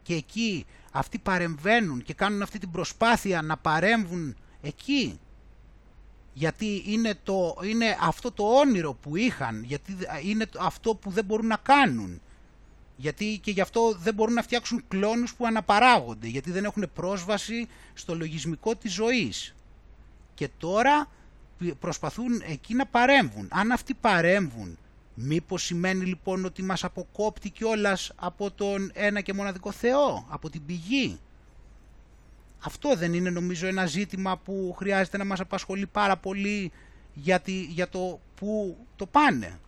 Και 0.03 0.14
εκεί 0.14 0.66
αυτοί 0.93 1.18
παρεμβαίνουν 1.18 2.03
και 2.03 2.14
κάνουν 2.14 2.43
αυτή 2.43 2.59
την 2.59 2.70
προσπάθεια 2.70 3.43
να 3.43 3.57
παρέμβουν 3.57 4.36
εκεί; 4.62 5.20
Γιατί 6.33 6.83
είναι, 6.87 7.14
το, 7.22 7.57
είναι 7.64 7.97
αυτό 8.01 8.33
το 8.33 8.45
όνειρο 8.45 8.93
που 8.93 9.16
είχαν, 9.16 9.64
γιατί 9.64 9.97
είναι 10.24 10.47
αυτό 10.61 10.95
που 10.95 11.11
δεν 11.11 11.24
μπορούν 11.24 11.47
να 11.47 11.57
κάνουν. 11.57 12.20
Γιατί 12.97 13.39
και 13.43 13.51
γι' 13.51 13.61
αυτό 13.61 13.97
δεν 13.99 14.14
μπορούν 14.14 14.35
να 14.35 14.43
φτιάξουν 14.43 14.85
κλόνους 14.89 15.35
που 15.35 15.47
αναπαράγονται, 15.47 16.26
γιατί 16.26 16.51
δεν 16.51 16.64
έχουν 16.64 16.91
πρόσβαση 16.95 17.68
στο 17.95 18.14
λογισμικό 18.14 18.76
της 18.76 18.93
ζωής. 18.93 19.55
Και 20.35 20.49
τώρα 20.59 21.09
προσπαθούν 21.78 22.43
εκεί 22.47 22.74
να 22.74 22.87
παρέμβουν. 22.87 23.49
Αν 23.51 23.72
αυτοί 23.72 23.95
παρέμβουν, 23.95 24.78
μήπως 25.14 25.62
σημαίνει 25.62 26.05
λοιπόν 26.05 26.45
ότι 26.45 26.62
μας 26.62 26.85
αποκόπτει 26.85 27.51
κιόλας 27.51 28.12
από 28.16 28.51
τον 28.51 28.91
ένα 28.95 29.20
και 29.20 29.33
μοναδικό 29.33 29.72
Θεό, 29.72 30.26
από 30.28 30.51
την 30.51 30.64
πηγή; 30.66 31.18
Αυτό 32.61 32.95
δεν 32.97 33.15
είναι 33.15 33.31
νομίζω 33.31 33.67
ένα 33.67 33.87
ζήτημα 33.87 34.37
που 34.37 34.75
χρειάζεται 34.79 35.17
να 35.17 35.25
μας 35.25 35.41
απασχολεί 35.41 35.87
πάρα 35.87 36.17
πολύ 36.17 36.73
για, 37.15 37.43
για 37.69 37.89
το 37.89 38.21
που 38.35 38.77
το 38.97 39.07
πάνε. 39.07 39.59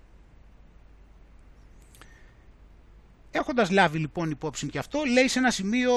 Έχοντας 3.30 3.70
λάβει 3.70 3.98
λοιπόν 3.98 4.30
υπόψη 4.30 4.66
και 4.66 4.78
αυτό, 4.78 5.02
λέει 5.04 5.28
σε 5.28 5.38
ένα 5.38 5.50
σημείο, 5.50 5.92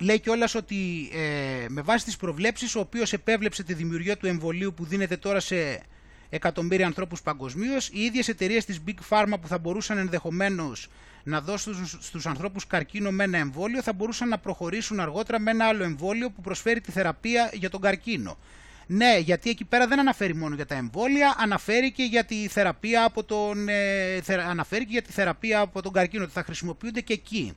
λέει 0.00 0.20
κιόλας 0.20 0.54
ότι 0.54 1.10
ε, 1.12 1.66
με 1.68 1.80
βάση 1.82 2.04
τις 2.04 2.16
προβλέψεις, 2.16 2.74
ο 2.74 2.80
οποίος 2.80 3.12
επέβλεψε 3.12 3.62
τη 3.62 3.74
δημιουργία 3.74 4.16
του 4.16 4.26
εμβολίου 4.26 4.74
που 4.74 4.84
δίνεται 4.84 5.16
τώρα 5.16 5.40
σε 5.40 5.82
εκατομμύρια 6.28 6.86
ανθρώπους 6.86 7.22
παγκοσμίως, 7.22 7.88
οι 7.88 8.00
ίδιες 8.00 8.28
εταιρείες 8.28 8.64
της 8.64 8.80
Big 8.86 8.98
Pharma 9.08 9.34
που 9.40 9.48
θα 9.48 9.58
μπορούσαν 9.58 9.98
ενδεχομένως 9.98 10.88
να 11.24 11.40
δώσουν 11.40 11.86
στους 11.86 12.26
ανθρώπους 12.26 12.66
καρκίνο 12.66 13.10
με 13.10 13.24
ένα 13.24 13.38
εμβόλιο 13.38 13.82
θα 13.82 13.92
μπορούσαν 13.92 14.28
να 14.28 14.38
προχωρήσουν 14.38 15.00
αργότερα 15.00 15.40
με 15.40 15.50
ένα 15.50 15.66
άλλο 15.66 15.82
εμβόλιο 15.82 16.30
που 16.30 16.40
προσφέρει 16.40 16.80
τη 16.80 16.90
θεραπεία 16.92 17.50
για 17.52 17.70
τον 17.70 17.80
καρκίνο. 17.80 18.38
Ναι, 18.86 19.18
γιατί 19.18 19.50
εκεί 19.50 19.64
πέρα 19.64 19.86
δεν 19.86 19.98
αναφέρει 19.98 20.34
μόνο 20.34 20.54
για 20.54 20.66
τα 20.66 20.74
εμβόλια, 20.74 21.34
αναφέρει 21.38 21.92
και 21.92 22.02
για 22.02 22.24
τη 22.24 22.48
θεραπεία 22.48 23.04
από 23.04 23.24
τον, 23.24 23.68
ε, 23.68 24.22
αναφέρει 24.48 24.84
και 24.84 24.92
για 24.92 25.02
τη 25.02 25.12
θεραπεία 25.12 25.60
από 25.60 25.82
τον 25.82 25.92
καρκίνο, 25.92 26.24
ότι 26.24 26.32
θα 26.32 26.42
χρησιμοποιούνται 26.42 27.00
και 27.00 27.12
εκεί. 27.12 27.56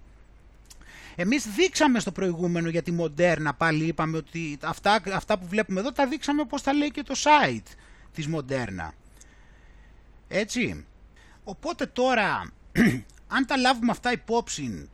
Εμείς 1.16 1.48
δείξαμε 1.48 2.00
στο 2.00 2.12
προηγούμενο 2.12 2.70
για 2.70 2.82
τη 2.82 2.92
Μοντέρνα, 2.92 3.54
πάλι 3.54 3.86
είπαμε 3.86 4.18
ότι 4.18 4.58
αυτά, 4.62 5.02
αυτά 5.14 5.38
που 5.38 5.48
βλέπουμε 5.48 5.80
εδώ 5.80 5.92
τα 5.92 6.08
δείξαμε 6.08 6.42
όπως 6.42 6.62
τα 6.62 6.74
λέει 6.74 6.92
και 6.92 7.04
το 7.04 7.14
site 7.18 7.76
της 8.14 8.28
Μοντέρνα. 8.28 8.94
Έτσι. 10.28 10.86
Οπότε 11.44 11.86
τώρα, 11.86 12.52
αν 13.36 13.46
τα 13.46 13.58
λάβουμε 13.58 13.92
αυτά 13.92 14.12
υπόψη, 14.12 14.90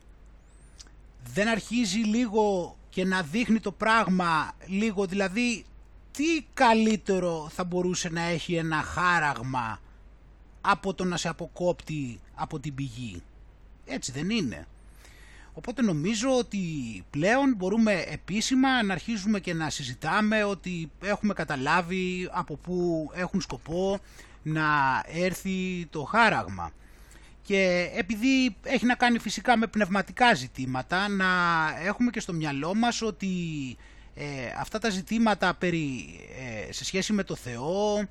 δεν 1.34 1.48
αρχίζει 1.48 1.98
λίγο 1.98 2.76
και 2.90 3.06
να 3.06 3.22
δείχνει 3.22 3.60
το 3.60 3.72
πράγμα 3.72 4.54
λίγο, 4.66 5.06
δηλαδή 5.06 5.66
τι 6.12 6.46
καλύτερο 6.54 7.50
θα 7.54 7.64
μπορούσε 7.64 8.10
να 8.10 8.22
έχει 8.22 8.56
ένα 8.56 8.82
χάραγμα 8.82 9.80
από 10.62 10.94
το 10.94 11.04
να 11.04 11.18
σε 11.18 11.28
αποκόπτει 11.30 12.20
από 12.36 12.60
την 12.60 12.76
πηγή; 12.76 13.22
Έτσι 13.86 14.12
δεν 14.12 14.30
είναι. 14.30 14.68
Οπότε 15.54 15.82
νομίζω 15.82 16.38
ότι 16.38 16.60
πλέον 17.10 17.54
μπορούμε 17.56 17.94
επίσημα 17.94 18.84
να 18.84 18.94
αρχίζουμε 18.94 19.40
και 19.40 19.54
να 19.54 19.70
συζητάμε 19.70 20.44
ότι 20.44 20.92
έχουμε 21.02 21.34
καταλάβει 21.34 22.30
από 22.32 22.56
πού 22.56 23.10
έχουν 23.14 23.42
σκοπό 23.42 24.00
να 24.44 24.64
έρθει 25.08 25.88
το 25.90 26.04
χάραγμα. 26.04 26.72
Και 27.44 27.92
επειδή 27.96 28.56
έχει 28.64 28.86
να 28.86 28.96
κάνει 28.96 29.20
φυσικά 29.20 29.58
με 29.58 29.68
πνευματικά 29.68 30.34
ζητήματα, 30.34 31.08
να 31.08 31.28
έχουμε 31.86 32.10
και 32.10 32.20
στο 32.20 32.34
μυαλό 32.34 32.76
μας 32.76 33.02
ότι 33.02 33.28
ε, 34.16 34.26
αυτά 34.58 34.80
τα 34.80 34.90
ζητήματα 34.90 35.54
περί, 35.54 36.20
ε, 36.68 36.72
σε 36.72 36.86
σχέση 36.86 37.14
με 37.14 37.24
το 37.24 37.36
Θεό 37.36 38.08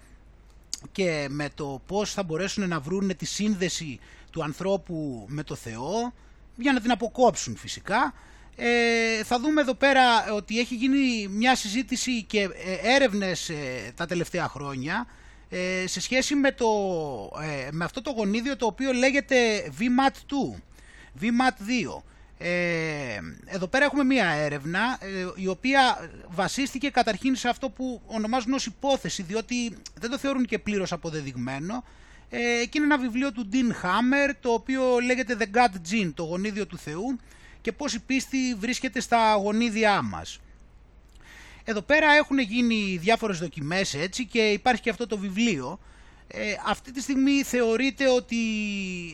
και 0.93 1.27
με 1.31 1.49
το 1.55 1.81
πώς 1.87 2.13
θα 2.13 2.23
μπορέσουν 2.23 2.69
να 2.69 2.81
βρουν 2.81 3.17
τη 3.17 3.25
σύνδεση 3.25 3.99
του 4.31 4.43
ανθρώπου 4.43 5.25
με 5.29 5.43
το 5.43 5.55
Θεό 5.55 6.13
για 6.57 6.73
να 6.73 6.81
την 6.81 6.91
αποκόψουν 6.91 7.57
φυσικά. 7.57 8.15
Ε, 8.57 9.25
θα 9.25 9.41
δούμε 9.41 9.61
εδώ 9.61 9.75
πέρα 9.75 10.33
ότι 10.33 10.59
έχει 10.59 10.75
γίνει 10.75 11.29
μια 11.29 11.57
συζήτηση 11.57 12.23
και 12.23 12.41
ε, 12.41 12.95
έρευνες 12.95 13.51
τα 13.95 14.07
τελευταία 14.07 14.49
χρόνια 14.49 15.07
σε 15.85 16.01
σχέση 16.01 16.35
με, 16.35 16.53
το, 16.53 16.69
με 17.71 17.85
αυτό 17.85 18.03
το 18.03 18.11
γονίδιο 18.11 18.57
το 18.57 18.67
οποίο 18.67 18.93
λέγεται 18.93 19.37
VMAT2, 19.79 20.61
VMAT2 21.21 22.03
ε, 22.43 23.21
εδώ 23.47 23.67
πέρα 23.67 23.85
έχουμε 23.85 24.05
μία 24.05 24.27
έρευνα 24.27 24.99
ε, 25.01 25.27
η 25.35 25.47
οποία 25.47 26.11
βασίστηκε 26.29 26.91
καταρχήν 26.91 27.37
σε 27.37 27.49
αυτό 27.49 27.71
που 27.71 28.01
ονομάζουν 28.07 28.53
ως 28.53 28.67
υπόθεση 28.67 29.23
διότι 29.23 29.77
δεν 30.01 30.11
το 30.11 30.19
θεωρούν 30.19 30.45
και 30.45 30.59
πλήρως 30.59 30.93
αποδεδειγμένο 30.93 31.85
ε, 32.31 32.39
και 32.39 32.79
είναι 32.79 32.85
ένα 32.85 32.99
βιβλίο 32.99 33.33
του 33.33 33.49
Dean 33.53 33.85
Hammer 33.85 34.35
το 34.41 34.53
οποίο 34.53 34.99
λέγεται 34.99 35.37
The 35.39 35.57
God 35.57 35.75
Gene, 35.91 36.13
το 36.15 36.23
γονίδιο 36.23 36.67
του 36.67 36.79
Θεού 36.79 37.19
και 37.61 37.73
πώς 37.73 37.95
η 37.95 38.01
πίστη 38.01 38.55
βρίσκεται 38.55 39.01
στα 39.01 39.35
γονίδια 39.35 40.03
μας. 40.03 40.41
Εδώ 41.71 41.83
πέρα 41.83 42.13
έχουν 42.13 42.39
γίνει 42.39 42.97
διάφορες 43.01 43.39
δοκιμές 43.39 43.95
έτσι 43.95 44.27
και 44.27 44.39
υπάρχει 44.39 44.83
και 44.83 44.91
αυτό 44.91 45.07
το 45.07 45.19
βιβλίο. 45.19 45.79
Ε, 46.29 46.55
αυτή 46.67 46.93
τη 46.93 47.01
στιγμή 47.01 47.43
θεωρείται 47.43 48.09
ότι 48.09 48.37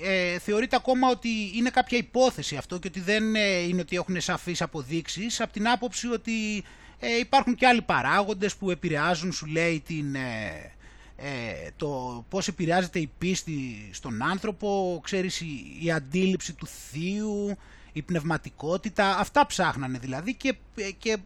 ε, 0.02 0.38
θεωρείται 0.38 0.76
ακόμα 0.76 1.08
ότι 1.08 1.28
είναι 1.54 1.70
κάποια 1.70 1.98
υπόθεση 1.98 2.56
αυτό 2.56 2.78
και 2.78 2.88
ότι 2.88 3.00
δεν 3.00 3.34
ε, 3.34 3.58
είναι 3.58 3.80
ότι 3.80 3.96
έχουν 3.96 4.20
σαφείς 4.20 4.62
αποδείξεις 4.62 5.40
από 5.40 5.52
την 5.52 5.68
άποψη 5.68 6.08
ότι 6.08 6.64
ε, 6.98 7.18
υπάρχουν 7.18 7.54
και 7.54 7.66
άλλοι 7.66 7.82
παράγοντες 7.82 8.56
που 8.56 8.70
επηρεάζουν 8.70 9.32
σου 9.32 9.46
λέει 9.46 9.82
την, 9.86 10.14
ε, 10.14 11.70
το 11.76 12.24
πώς 12.28 12.48
επηρεάζεται 12.48 12.98
η 12.98 13.10
πίστη 13.18 13.88
στον 13.92 14.22
άνθρωπο 14.22 15.00
ξέρεις 15.04 15.40
η, 15.40 15.78
η 15.80 15.90
αντίληψη 15.90 16.52
του 16.52 16.66
θείου 16.66 17.56
η 17.92 18.02
πνευματικότητα. 18.02 19.16
Αυτά 19.18 19.46
ψάχνανε 19.46 19.98
δηλαδή 19.98 20.34
και, 20.34 20.54
και 20.98 21.18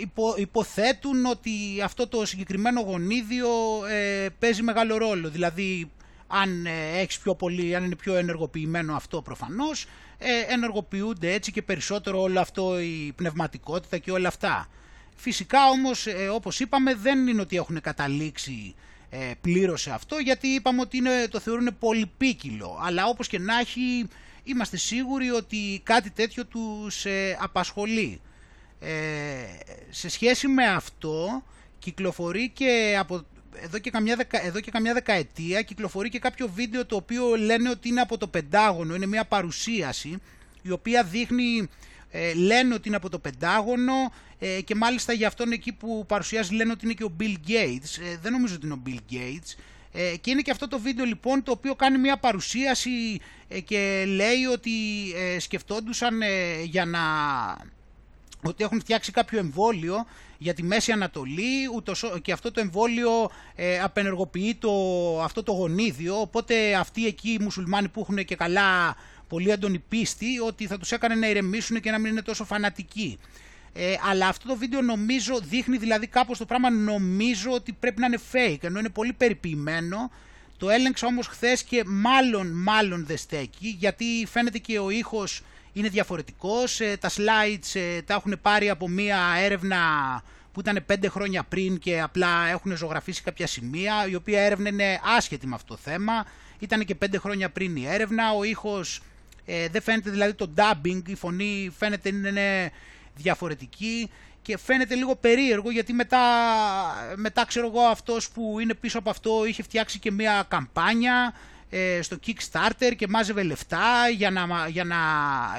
υπο, 0.00 0.34
υποθέτουν 0.36 1.24
ότι 1.26 1.50
αυτό 1.84 2.08
το 2.08 2.26
συγκεκριμένο 2.26 2.80
γονίδιο 2.80 3.48
ε, 3.90 4.28
παίζει 4.38 4.62
μεγάλο 4.62 4.96
ρόλο. 4.96 5.28
Δηλαδή, 5.28 5.90
αν 6.26 6.66
ε, 6.66 6.98
έχεις 6.98 7.18
πιο 7.18 7.34
πολύ, 7.34 7.76
αν 7.76 7.84
είναι 7.84 7.96
πιο 7.96 8.16
ενεργοποιημένο 8.16 8.94
αυτό 8.94 9.22
προφανώς, 9.22 9.86
ε, 10.18 10.52
ενεργοποιούνται 10.52 11.32
έτσι 11.32 11.52
και 11.52 11.62
περισσότερο 11.62 12.20
όλο 12.20 12.40
αυτό 12.40 12.80
η 12.80 13.12
πνευματικότητα 13.16 13.98
και 13.98 14.10
όλα 14.10 14.28
αυτά. 14.28 14.68
Φυσικά 15.16 15.68
όμως, 15.68 16.06
ε, 16.06 16.28
όπως 16.28 16.60
είπαμε, 16.60 16.94
δεν 16.94 17.26
είναι 17.26 17.40
ότι 17.40 17.56
έχουν 17.56 17.80
καταλήξει 17.80 18.74
ε, 19.10 19.30
πλήρως 19.40 19.80
σε 19.80 19.90
αυτό, 19.90 20.18
γιατί 20.18 20.46
είπαμε 20.46 20.80
ότι 20.80 20.96
είναι, 20.96 21.28
το 21.30 21.40
θεωρούν 21.40 21.76
πολυπίκυλο. 21.78 22.78
Αλλά 22.82 23.06
όπως 23.06 23.28
και 23.28 23.38
να 23.38 23.58
έχει, 23.58 24.08
είμαστε 24.44 24.76
σίγουροι 24.76 25.30
ότι 25.30 25.80
κάτι 25.82 26.10
τέτοιο 26.10 26.46
τους 26.46 27.04
ε, 27.04 27.38
απασχολεί. 27.40 28.20
Ε, 28.80 28.92
σε 29.90 30.08
σχέση 30.08 30.48
με 30.48 30.66
αυτό 30.66 31.42
κυκλοφορεί 31.78 32.50
και 32.54 32.96
από 32.98 33.24
εδώ 33.62 33.78
και, 33.78 33.90
καμιά 33.90 34.16
δεκα, 34.16 34.44
εδώ 34.46 34.60
και 34.60 34.70
καμιά 34.70 34.92
δεκαετία 34.92 35.62
κυκλοφορεί 35.62 36.08
και 36.08 36.18
κάποιο 36.18 36.48
βίντεο 36.48 36.86
το 36.86 36.96
οποίο 36.96 37.36
λένε 37.36 37.70
ότι 37.70 37.88
είναι 37.88 38.00
από 38.00 38.18
το 38.18 38.28
Πεντάγωνο, 38.28 38.94
είναι 38.94 39.06
μια 39.06 39.24
παρουσίαση 39.24 40.18
η 40.62 40.70
οποία 40.70 41.02
δείχνει, 41.02 41.68
ε, 42.10 42.34
λένε 42.34 42.74
ότι 42.74 42.88
είναι 42.88 42.96
από 42.96 43.08
το 43.10 43.18
Πεντάγωνο 43.18 44.12
ε, 44.38 44.60
και 44.60 44.74
μάλιστα 44.74 45.12
για 45.12 45.26
αυτόν 45.26 45.52
εκεί 45.52 45.72
που 45.72 46.04
παρουσιάζει 46.06 46.54
λένε 46.54 46.72
ότι 46.72 46.84
είναι 46.84 46.94
και 46.94 47.04
ο 47.04 47.12
Bill 47.20 47.34
Gates, 47.48 48.02
ε, 48.12 48.16
δεν 48.22 48.32
νομίζω 48.32 48.54
ότι 48.54 48.66
είναι 48.66 48.74
ο 48.74 48.82
Bill 48.86 49.12
Gates. 49.12 49.54
Ε, 49.92 50.16
και 50.16 50.30
είναι 50.30 50.42
και 50.42 50.50
αυτό 50.50 50.68
το 50.68 50.78
βίντεο 50.78 51.04
λοιπόν 51.04 51.42
το 51.42 51.50
οποίο 51.50 51.74
κάνει 51.74 51.98
μια 51.98 52.16
παρουσίαση 52.16 53.20
και 53.64 54.04
λέει 54.06 54.44
ότι 54.52 54.70
σκεφτόντουσαν 55.38 56.20
για 56.64 56.84
να 56.84 57.00
ότι 58.46 58.64
έχουν 58.64 58.80
φτιάξει 58.80 59.12
κάποιο 59.12 59.38
εμβόλιο 59.38 60.06
για 60.38 60.54
τη 60.54 60.62
Μέση 60.62 60.92
Ανατολή 60.92 61.68
ούτως, 61.74 62.04
και 62.22 62.32
αυτό 62.32 62.50
το 62.52 62.60
εμβόλιο 62.60 63.30
ε, 63.54 63.80
απενεργοποιεί 63.80 64.54
το, 64.54 64.72
αυτό 65.22 65.42
το 65.42 65.52
γονίδιο. 65.52 66.20
Οπότε 66.20 66.74
αυτοί 66.74 67.06
εκεί 67.06 67.30
οι 67.30 67.38
μουσουλμάνοι 67.40 67.88
που 67.88 68.00
έχουν 68.00 68.24
και 68.24 68.36
καλά 68.36 68.96
πολύ 69.28 69.50
έντονη 69.50 69.78
πίστη 69.78 70.38
ότι 70.46 70.66
θα 70.66 70.78
τους 70.78 70.92
έκανε 70.92 71.14
να 71.14 71.28
ηρεμήσουν 71.28 71.80
και 71.80 71.90
να 71.90 71.98
μην 71.98 72.10
είναι 72.10 72.22
τόσο 72.22 72.44
φανατικοί. 72.44 73.18
Ε, 73.72 73.94
αλλά 74.10 74.28
αυτό 74.28 74.48
το 74.48 74.56
βίντεο 74.56 74.82
νομίζω 74.82 75.40
δείχνει 75.40 75.76
δηλαδή 75.76 76.06
κάπως 76.06 76.38
το 76.38 76.44
πράγμα. 76.44 76.70
Νομίζω 76.70 77.50
ότι 77.50 77.72
πρέπει 77.72 78.00
να 78.00 78.06
είναι 78.06 78.18
fake 78.32 78.64
ενώ 78.64 78.78
είναι 78.78 78.88
πολύ 78.88 79.12
περιποιημένο. 79.12 80.10
Το 80.58 80.70
έλεγξα 80.70 81.06
όμως 81.06 81.26
χθες 81.26 81.62
και 81.62 81.82
μάλλον 81.86 82.46
μάλλον 82.46 83.06
δεν 83.06 83.16
στέκει 83.16 83.76
γιατί 83.78 84.26
φαίνεται 84.30 84.58
και 84.58 84.78
ο 84.78 84.90
ήχος 84.90 85.42
είναι 85.76 85.88
διαφορετικός. 85.88 86.80
Ε, 86.80 86.96
τα 87.00 87.10
slides 87.10 87.80
ε, 87.80 88.02
τα 88.02 88.14
έχουν 88.14 88.38
πάρει 88.42 88.70
από 88.70 88.88
μία 88.88 89.18
έρευνα 89.38 89.78
που 90.52 90.60
ήταν 90.60 90.82
πέντε 90.86 91.08
χρόνια 91.08 91.42
πριν 91.42 91.78
και 91.78 92.00
απλά 92.00 92.46
έχουν 92.48 92.76
ζωγραφίσει 92.76 93.22
κάποια 93.22 93.46
σημεία, 93.46 94.06
η 94.08 94.14
οποία 94.14 94.40
έρευνα 94.40 94.68
είναι 94.68 95.00
άσχετη 95.16 95.46
με 95.46 95.54
αυτό 95.54 95.74
το 95.74 95.80
θέμα. 95.82 96.26
Ήταν 96.58 96.84
και 96.84 96.94
πέντε 96.94 97.18
χρόνια 97.18 97.50
πριν 97.50 97.76
η 97.76 97.86
έρευνα, 97.86 98.32
ο 98.32 98.44
ήχος 98.44 99.02
ε, 99.44 99.68
δεν 99.68 99.82
φαίνεται 99.82 100.10
δηλαδή 100.10 100.34
το 100.34 100.50
dubbing, 100.56 101.02
η 101.06 101.14
φωνή 101.14 101.72
φαίνεται 101.78 102.08
είναι 102.08 102.70
διαφορετική 103.14 104.10
και 104.42 104.58
φαίνεται 104.58 104.94
λίγο 104.94 105.16
περίεργο 105.16 105.70
γιατί 105.70 105.92
μετά, 105.92 106.18
μετά 107.16 107.44
ξέρω 107.46 107.66
εγώ 107.66 107.80
αυτός 107.80 108.30
που 108.30 108.60
είναι 108.60 108.74
πίσω 108.74 108.98
από 108.98 109.10
αυτό 109.10 109.46
είχε 109.46 109.62
φτιάξει 109.62 109.98
και 109.98 110.10
μια 110.10 110.44
καμπάνια 110.48 111.34
ε, 111.34 111.55
στο 112.00 112.16
Kickstarter 112.26 112.92
και 112.96 113.08
μάζευε 113.08 113.42
λεφτά 113.42 114.08
για 114.16 114.30
να, 114.30 114.68
για, 114.68 114.84
να, 114.84 114.96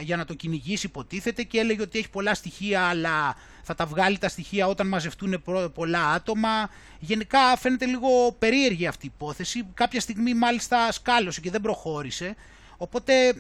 για 0.01 0.17
να 0.17 0.25
το 0.25 0.33
κυνηγήσει 0.33 0.85
υποτίθεται 0.85 1.43
και 1.43 1.59
έλεγε 1.59 1.81
ότι 1.81 1.97
έχει 1.97 2.09
πολλά 2.09 2.33
στοιχεία 2.33 2.81
αλλά 2.81 3.35
θα 3.67 3.75
τα 3.75 3.85
βγάλει 3.85 4.17
τα 4.17 4.29
στοιχεία 4.29 4.67
όταν 4.67 4.87
μαζευτούν 4.87 5.41
πολλά 5.73 6.07
άτομα. 6.07 6.69
Γενικά 6.99 7.57
φαίνεται 7.57 7.85
λίγο 7.85 8.35
περίεργη 8.39 8.87
αυτή 8.87 9.05
η 9.05 9.11
υπόθεση. 9.15 9.65
Κάποια 9.73 9.99
στιγμή 9.99 10.33
μάλιστα 10.33 10.91
σκάλωσε 10.91 11.41
και 11.41 11.51
δεν 11.51 11.61
προχώρησε. 11.61 12.35
Οπότε 12.77 13.27
ε, 13.27 13.33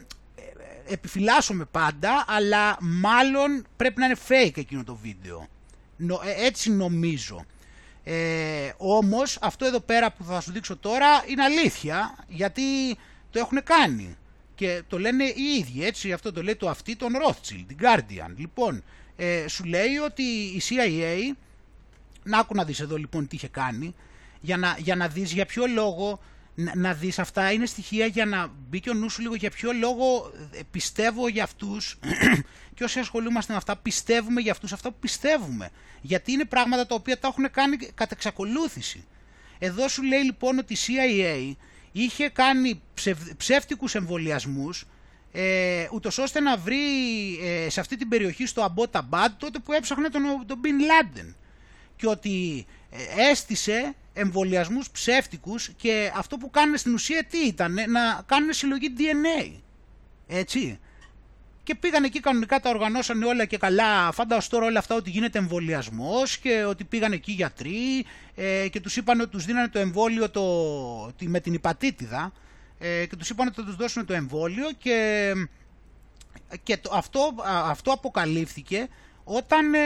επιφυλάσσομαι 0.87 1.65
πάντα, 1.65 2.25
αλλά 2.27 2.77
μάλλον 2.81 3.65
πρέπει 3.75 3.99
να 3.99 4.05
είναι 4.05 4.17
fake 4.27 4.57
εκείνο 4.57 4.83
το 4.83 4.95
βίντεο. 4.95 5.47
Νο, 5.97 6.21
ε, 6.23 6.45
έτσι 6.45 6.71
νομίζω. 6.71 7.45
Ε, 8.09 8.73
όμως 8.77 9.37
αυτό 9.41 9.65
εδώ 9.65 9.79
πέρα 9.79 10.11
που 10.11 10.23
θα 10.23 10.41
σου 10.41 10.51
δείξω 10.51 10.77
τώρα 10.77 11.23
είναι 11.27 11.43
αλήθεια 11.43 12.15
γιατί 12.27 12.61
το 13.31 13.39
έχουν 13.39 13.63
κάνει. 13.63 14.17
Και 14.55 14.83
το 14.87 14.99
λένε 14.99 15.23
οι 15.23 15.43
ίδιοι 15.59 15.85
έτσι 15.85 16.11
αυτό 16.11 16.31
το 16.31 16.43
λέει 16.43 16.55
το 16.55 16.69
αυτή 16.69 16.95
τον 16.95 17.13
Rothschild, 17.13 17.63
την 17.67 17.77
Guardian. 17.81 18.33
Λοιπόν 18.37 18.83
ε, 19.15 19.47
σου 19.47 19.63
λέει 19.63 19.97
ότι 20.05 20.23
η 20.23 20.61
CIA 20.69 21.35
να 22.23 22.39
άκου 22.39 22.55
να 22.55 22.63
δεις 22.63 22.79
εδώ 22.79 22.95
λοιπόν 22.95 23.27
τι 23.27 23.35
είχε 23.35 23.47
κάνει 23.47 23.95
για 24.41 24.57
να, 24.57 24.75
για 24.79 24.95
να 24.95 25.07
δεις 25.07 25.31
για 25.31 25.45
ποιο 25.45 25.65
λόγο 25.67 26.19
να, 26.59 26.75
να 26.75 26.93
δεις 26.93 27.19
αυτά 27.19 27.51
είναι 27.51 27.65
στοιχεία 27.65 28.05
για 28.05 28.25
να 28.25 28.51
μπει 28.69 28.79
και 28.79 28.89
ο 28.89 28.93
νους 28.93 29.13
σου 29.13 29.21
λίγο 29.21 29.35
για 29.35 29.49
ποιο 29.49 29.71
λόγο 29.71 30.31
ε, 30.51 30.59
πιστεύω 30.71 31.27
για 31.27 31.43
αυτούς 31.43 31.99
και 32.75 32.83
όσοι 32.83 32.99
ασχολούμαστε 32.99 33.51
με 33.51 33.57
αυτά 33.57 33.75
πιστεύουμε 33.75 34.41
για 34.41 34.51
αυτούς 34.51 34.73
αυτά 34.73 34.91
που 34.91 34.97
πιστεύουμε. 34.99 35.69
Γιατί 36.01 36.31
είναι 36.31 36.45
πράγματα 36.45 36.85
τα 36.85 36.95
οποία 36.95 37.19
τα 37.19 37.27
έχουν 37.27 37.51
κάνει 37.51 37.77
κατά 37.77 38.09
εξακολούθηση. 38.11 39.05
Εδώ 39.59 39.87
σου 39.87 40.03
λέει 40.03 40.21
λοιπόν 40.21 40.57
ότι 40.57 40.73
η 40.73 40.77
CIA 40.87 41.55
είχε 41.91 42.29
κάνει 42.29 42.81
ψευ, 42.93 43.19
ψεύτικους 43.37 43.95
εμβολιασμούς 43.95 44.85
ε, 45.31 45.87
ούτως 45.91 46.17
ώστε 46.17 46.39
να 46.39 46.57
βρει 46.57 46.77
ε, 47.43 47.69
σε 47.69 47.79
αυτή 47.79 47.97
την 47.97 48.07
περιοχή 48.07 48.45
στο 48.45 48.61
Αμπότα 48.61 49.07
τότε 49.37 49.59
που 49.59 49.73
έψαχνε 49.73 50.09
τον, 50.09 50.21
τον 50.45 50.59
Bin 50.63 50.67
Laden. 50.67 51.33
Και 51.95 52.07
ότι 52.07 52.65
ε, 52.91 53.29
έστησε 53.29 53.95
εμβολιασμούς 54.17 54.89
ψεύτικους 54.89 55.69
και 55.75 56.11
αυτό 56.15 56.37
που 56.37 56.49
κάνουν 56.49 56.77
στην 56.77 56.93
ουσία 56.93 57.23
τι 57.23 57.37
ήταν, 57.37 57.73
να 57.73 58.23
κάνουν 58.25 58.53
συλλογή 58.53 58.93
DNA. 58.97 59.51
Έτσι. 60.27 60.79
Και 61.63 61.75
πήγαν 61.75 62.03
εκεί 62.03 62.19
κανονικά, 62.19 62.59
τα 62.59 62.69
οργανώσανε 62.69 63.25
όλα 63.25 63.45
και 63.45 63.57
καλά. 63.57 64.11
Φάνταστο 64.11 64.55
τώρα 64.55 64.65
όλα 64.67 64.79
αυτά 64.79 64.95
ότι 64.95 65.09
γίνεται 65.09 65.37
εμβολιασμός 65.39 66.37
και 66.37 66.63
ότι 66.63 66.83
πήγαν 66.83 67.11
εκεί 67.11 67.31
γιατροί 67.31 68.05
ε, 68.35 68.67
και 68.67 68.79
τους 68.79 68.97
είπαν 68.97 69.19
ότι 69.19 69.29
τους 69.29 69.45
δίνανε 69.45 69.67
το 69.67 69.79
εμβόλιο 69.79 70.29
το, 70.29 70.43
με 71.23 71.39
την 71.39 71.53
υπατήτηδα 71.53 72.33
ε, 72.79 73.05
και 73.05 73.15
τους 73.15 73.29
είπαν 73.29 73.47
ότι 73.47 73.55
θα 73.55 73.63
τους 73.65 73.75
δώσουν 73.75 74.05
το 74.05 74.13
εμβόλιο 74.13 74.67
και, 74.77 75.31
και 76.63 76.77
το, 76.77 76.91
αυτό, 76.93 77.35
αυτό 77.45 77.91
αποκαλύφθηκε 77.91 78.87
όταν 79.29 79.73
ε, 79.73 79.79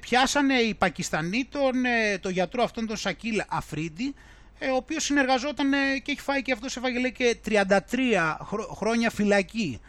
πιάσανε 0.00 0.54
οι 0.54 0.74
Πακιστανοί 0.74 1.44
τον, 1.50 1.84
ε, 1.84 2.18
το 2.18 2.28
γιατρό 2.28 2.62
αυτόν 2.62 2.86
τον 2.86 2.96
Σακίλ 2.96 3.42
Αφρίντι, 3.48 4.14
ε, 4.58 4.68
ο 4.68 4.76
οποίος 4.76 5.04
συνεργαζόταν 5.04 5.72
ε, 5.72 5.98
και 6.02 6.12
έχει 6.12 6.20
φάει 6.20 6.42
και 6.42 6.52
αυτός 6.52 6.76
έφαγε 6.76 6.98
λέει 6.98 7.12
και 7.12 7.36
33 7.46 8.36
χρόνια 8.76 9.10
φυλακή. 9.10 9.80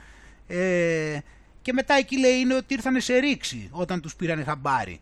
Ε, 0.48 1.18
και 1.62 1.74
μετά 1.74 1.94
εκεί 1.94 2.20
λέει 2.20 2.40
είναι 2.40 2.54
ότι 2.54 2.74
ήρθανε 2.74 3.00
σε 3.00 3.18
ρήξη 3.18 3.70
όταν 3.72 4.02
τους 4.02 4.16
πήρανε 4.16 4.44
χαμπάρι. 4.44 5.00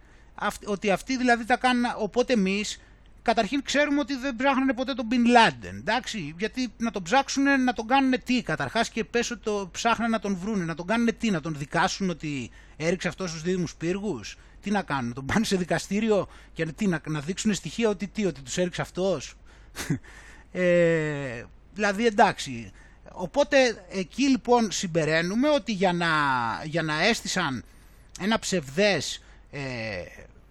ότι 0.66 0.92
αυτοί 0.92 1.18
δηλαδή 1.18 1.46
τα 1.46 1.58
κάνουν, 1.58 1.84
οπότε 1.98 2.34
εμείς 2.34 2.82
καταρχήν 3.26 3.62
ξέρουμε 3.64 4.00
ότι 4.00 4.16
δεν 4.16 4.36
ψάχνανε 4.36 4.74
ποτέ 4.74 4.94
τον 4.94 5.06
Μπιν 5.06 5.26
Λάντεν. 5.26 5.78
Εντάξει, 5.78 6.36
γιατί 6.38 6.74
να 6.78 6.92
τον 6.92 7.04
ψάξουν 7.04 7.64
να 7.64 7.74
τον 7.74 7.88
κάνουν 7.88 8.14
τι 8.24 8.42
καταρχάς 8.42 8.90
και 8.90 9.04
πες 9.04 9.32
ότι 9.32 9.42
το 9.44 9.70
ψάχνανε 9.72 10.12
να 10.12 10.20
τον 10.20 10.36
βρούνε, 10.36 10.66
να 10.66 10.76
τον 10.76 10.88
κάνουν 10.88 11.18
τι, 11.18 11.30
να 11.30 11.42
τον 11.42 11.56
δικάσουν 11.58 12.10
ότι 12.10 12.52
έριξε 12.78 13.08
αυτό 13.08 13.28
στους 13.28 13.42
δίδυμους 13.42 13.76
πύργους. 13.76 14.38
Τι 14.62 14.72
να 14.72 14.82
κάνουν, 14.82 15.08
να 15.08 15.14
τον 15.14 15.26
πάνε 15.26 15.46
σε 15.46 15.56
δικαστήριο 15.56 16.28
και 16.54 16.66
τι, 16.66 16.88
να, 16.88 17.02
να 17.08 17.20
δείξουν 17.20 17.54
στοιχεία 17.54 17.90
ότι 17.90 18.08
τι, 18.08 18.26
ότι 18.26 18.42
τους 18.42 18.58
έριξε 18.58 18.82
αυτός. 18.82 19.34
ε, 20.52 21.44
δηλαδή 21.74 22.06
εντάξει. 22.06 22.72
Οπότε 23.12 23.86
εκεί 23.90 24.30
λοιπόν 24.30 24.72
συμπεραίνουμε 24.72 25.50
ότι 25.50 25.72
για 25.72 25.94
να, 25.94 26.08
για 26.64 26.82
να 26.82 27.06
έστησαν 27.06 27.64
ένα 28.20 28.40
ψευδές 28.40 29.24
ε, 29.52 29.62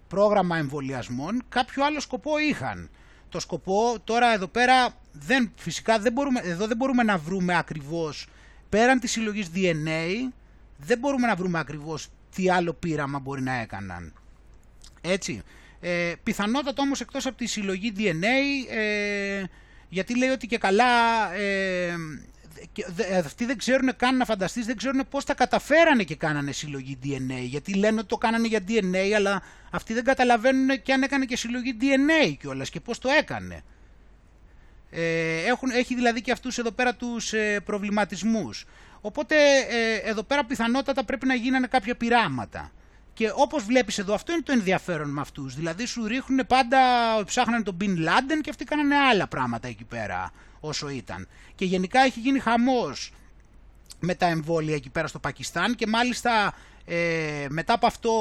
πρόγραμμα 0.07 0.57
εμβολιασμών 0.57 1.43
κάποιο 1.49 1.85
άλλο 1.85 1.99
σκοπό 1.99 2.37
είχαν. 2.37 2.89
Το 3.29 3.39
σκοπό 3.39 3.99
τώρα 4.03 4.33
εδώ 4.33 4.47
πέρα 4.47 4.97
δεν, 5.11 5.51
φυσικά 5.55 5.99
δεν 5.99 6.11
μπορούμε, 6.11 6.39
εδώ 6.43 6.67
δεν 6.67 6.77
μπορούμε 6.77 7.03
να 7.03 7.17
βρούμε 7.17 7.57
ακριβώς 7.57 8.27
πέραν 8.69 8.99
της 8.99 9.11
συλλογής 9.11 9.47
DNA 9.55 10.31
δεν 10.77 10.97
μπορούμε 10.99 11.27
να 11.27 11.35
βρούμε 11.35 11.59
ακριβώς 11.59 12.07
τι 12.35 12.49
άλλο 12.49 12.73
πείραμα 12.73 13.19
μπορεί 13.19 13.41
να 13.41 13.53
έκαναν. 13.53 14.13
Έτσι. 15.01 15.41
Ε, 15.79 16.13
πιθανότατα 16.23 16.81
όμως 16.81 17.01
εκτός 17.01 17.25
από 17.25 17.37
τη 17.37 17.45
συλλογή 17.45 17.93
DNA 17.97 18.73
ε, 18.75 19.43
γιατί 19.89 20.17
λέει 20.17 20.29
ότι 20.29 20.47
και 20.47 20.57
καλά 20.57 20.83
ε, 21.33 21.85
ε, 21.87 21.95
αυτοί 23.25 23.45
δεν 23.45 23.57
ξέρουν 23.57 23.95
καν 23.95 24.17
να 24.17 24.25
φανταστείς, 24.25 24.65
δεν 24.65 24.77
ξέρουν 24.77 25.07
πώς 25.09 25.25
τα 25.25 25.33
καταφέρανε 25.33 26.03
και 26.03 26.15
κάνανε 26.15 26.51
συλλογή 26.51 26.97
DNA. 27.03 27.41
Γιατί 27.41 27.73
λένε 27.73 27.99
ότι 27.99 28.07
το 28.07 28.17
κάνανε 28.17 28.47
για 28.47 28.59
DNA, 28.67 29.11
αλλά 29.15 29.41
αυτοί 29.71 29.93
δεν 29.93 30.03
καταλαβαίνουν 30.03 30.81
και 30.81 30.93
αν 30.93 31.01
έκανε 31.01 31.25
και 31.25 31.37
συλλογή 31.37 31.77
DNA 31.81 32.35
κιόλας 32.39 32.69
και 32.69 32.79
πώς 32.79 32.99
το 32.99 33.09
έκανε. 33.09 33.63
Ε, 34.89 35.45
έχουν, 35.45 35.69
έχει 35.69 35.95
δηλαδή 35.95 36.21
και 36.21 36.31
αυτούς 36.31 36.57
εδώ 36.57 36.71
πέρα 36.71 36.95
τους 36.95 37.33
ε, 37.33 37.59
προβληματισμούς. 37.59 38.65
Οπότε 39.01 39.35
ε, 39.69 40.09
εδώ 40.09 40.23
πέρα 40.23 40.45
πιθανότατα 40.45 41.03
πρέπει 41.03 41.25
να 41.25 41.33
γίνανε 41.33 41.67
κάποια 41.67 41.95
πειράματα. 41.95 42.71
Και 43.15 43.31
όπως 43.35 43.63
βλέπεις 43.63 43.97
εδώ 43.97 44.13
αυτό 44.13 44.31
είναι 44.31 44.41
το 44.41 44.51
ενδιαφέρον 44.51 45.09
με 45.09 45.21
αυτούς. 45.21 45.55
Δηλαδή 45.55 45.85
σου 45.85 46.07
ρίχνουν 46.07 46.47
πάντα, 46.47 46.79
ψάχνανε 47.25 47.63
τον 47.63 47.77
Bin 47.81 47.97
Laden 47.97 48.39
και 48.41 48.49
αυτοί 48.49 48.63
κάνανε 48.63 48.95
άλλα 48.95 49.27
πράγματα 49.27 49.67
εκεί 49.67 49.83
πέρα 49.83 50.31
όσο 50.59 50.89
ήταν. 50.89 51.27
Και 51.55 51.65
γενικά 51.65 51.99
έχει 51.99 52.19
γίνει 52.19 52.39
χαμός 52.39 53.11
με 53.99 54.15
τα 54.15 54.25
εμβόλια 54.25 54.75
εκεί 54.75 54.89
πέρα 54.89 55.07
στο 55.07 55.19
Πακιστάν 55.19 55.75
και 55.75 55.87
μάλιστα 55.87 56.53
ε, 56.85 57.45
μετά 57.49 57.73
από 57.73 57.85
αυτό 57.85 58.11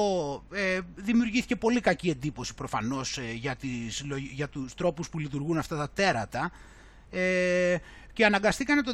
ε, 0.52 0.78
δημιουργήθηκε 0.94 1.56
πολύ 1.56 1.80
κακή 1.80 2.08
εντύπωση 2.08 2.54
προφανώς 2.54 3.18
ε, 3.18 3.32
για, 3.32 3.56
τις, 3.56 4.04
για 4.32 4.48
τους 4.48 4.74
τρόπους 4.74 5.08
που 5.08 5.18
λειτουργούν 5.18 5.58
αυτά 5.58 5.76
τα 5.76 5.90
τέρατα 5.90 6.50
ε, 7.10 7.76
και 8.12 8.24
αναγκαστήκανε 8.24 8.82
το 8.82 8.92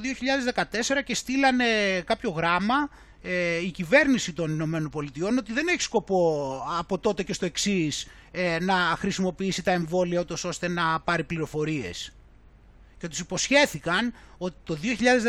2014 1.00 1.02
και 1.04 1.14
στείλανε 1.14 1.64
κάποιο 2.04 2.30
γράμμα 2.30 2.88
ε, 3.22 3.56
η 3.58 3.70
κυβέρνηση 3.70 4.32
των 4.32 4.50
Ηνωμένων 4.50 4.90
Πολιτειών 4.90 5.38
ότι 5.38 5.52
δεν 5.52 5.68
έχει 5.68 5.80
σκοπό 5.80 6.62
από 6.78 6.98
τότε 6.98 7.22
και 7.22 7.32
στο 7.32 7.44
εξής 7.44 8.06
ε, 8.30 8.58
να 8.60 8.74
χρησιμοποιήσει 8.74 9.62
τα 9.62 9.70
εμβόλια 9.70 10.24
ώστε 10.44 10.68
να 10.68 11.00
πάρει 11.00 11.24
πληροφορίες 11.24 12.12
και 13.00 13.08
τους 13.08 13.18
υποσχέθηκαν 13.18 14.14
ότι 14.38 14.56
το 14.64 14.78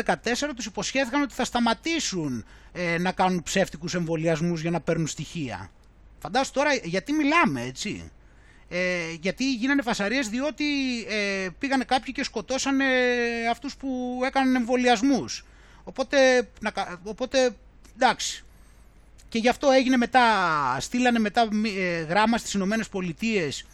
2014 0.04 0.14
τους 0.56 0.66
υποσχέθηκαν 0.66 1.22
ότι 1.22 1.34
θα 1.34 1.44
σταματήσουν 1.44 2.44
ε, 2.72 2.98
να 2.98 3.12
κάνουν 3.12 3.42
ψεύτικους 3.42 3.94
εμβολιασμούς 3.94 4.60
για 4.60 4.70
να 4.70 4.80
παίρνουν 4.80 5.06
στοιχεία. 5.06 5.70
Φαντάσου 6.18 6.52
τώρα 6.52 6.74
γιατί 6.74 7.12
μιλάμε 7.12 7.62
έτσι; 7.62 8.10
Ε, 8.68 9.12
γιατί 9.20 9.54
γίνανε 9.54 9.82
φασαρίες 9.82 10.28
διότι 10.28 10.64
ε, 11.08 11.48
πήγανε 11.58 11.84
κάποιοι 11.84 12.12
και 12.12 12.24
σκοτώσανε 12.24 12.84
αυτούς 13.50 13.76
που 13.76 14.20
έκαναν 14.24 14.54
εμβολιασμούς. 14.54 15.44
Οπότε, 15.84 16.48
να, 16.60 16.72
οπότε 17.04 17.56
εντάξει. 17.94 18.44
Και 19.28 19.38
γι' 19.38 19.48
αυτό 19.48 19.70
έγινε 19.70 19.96
μετά, 19.96 20.26
στείλανε 20.80 21.18
μετά 21.18 21.48
ε, 21.78 22.00
γράμμα 22.00 22.38
στις 22.38 22.52
Ηνωμένες 22.52 22.88
Πολιτείες 22.88 23.66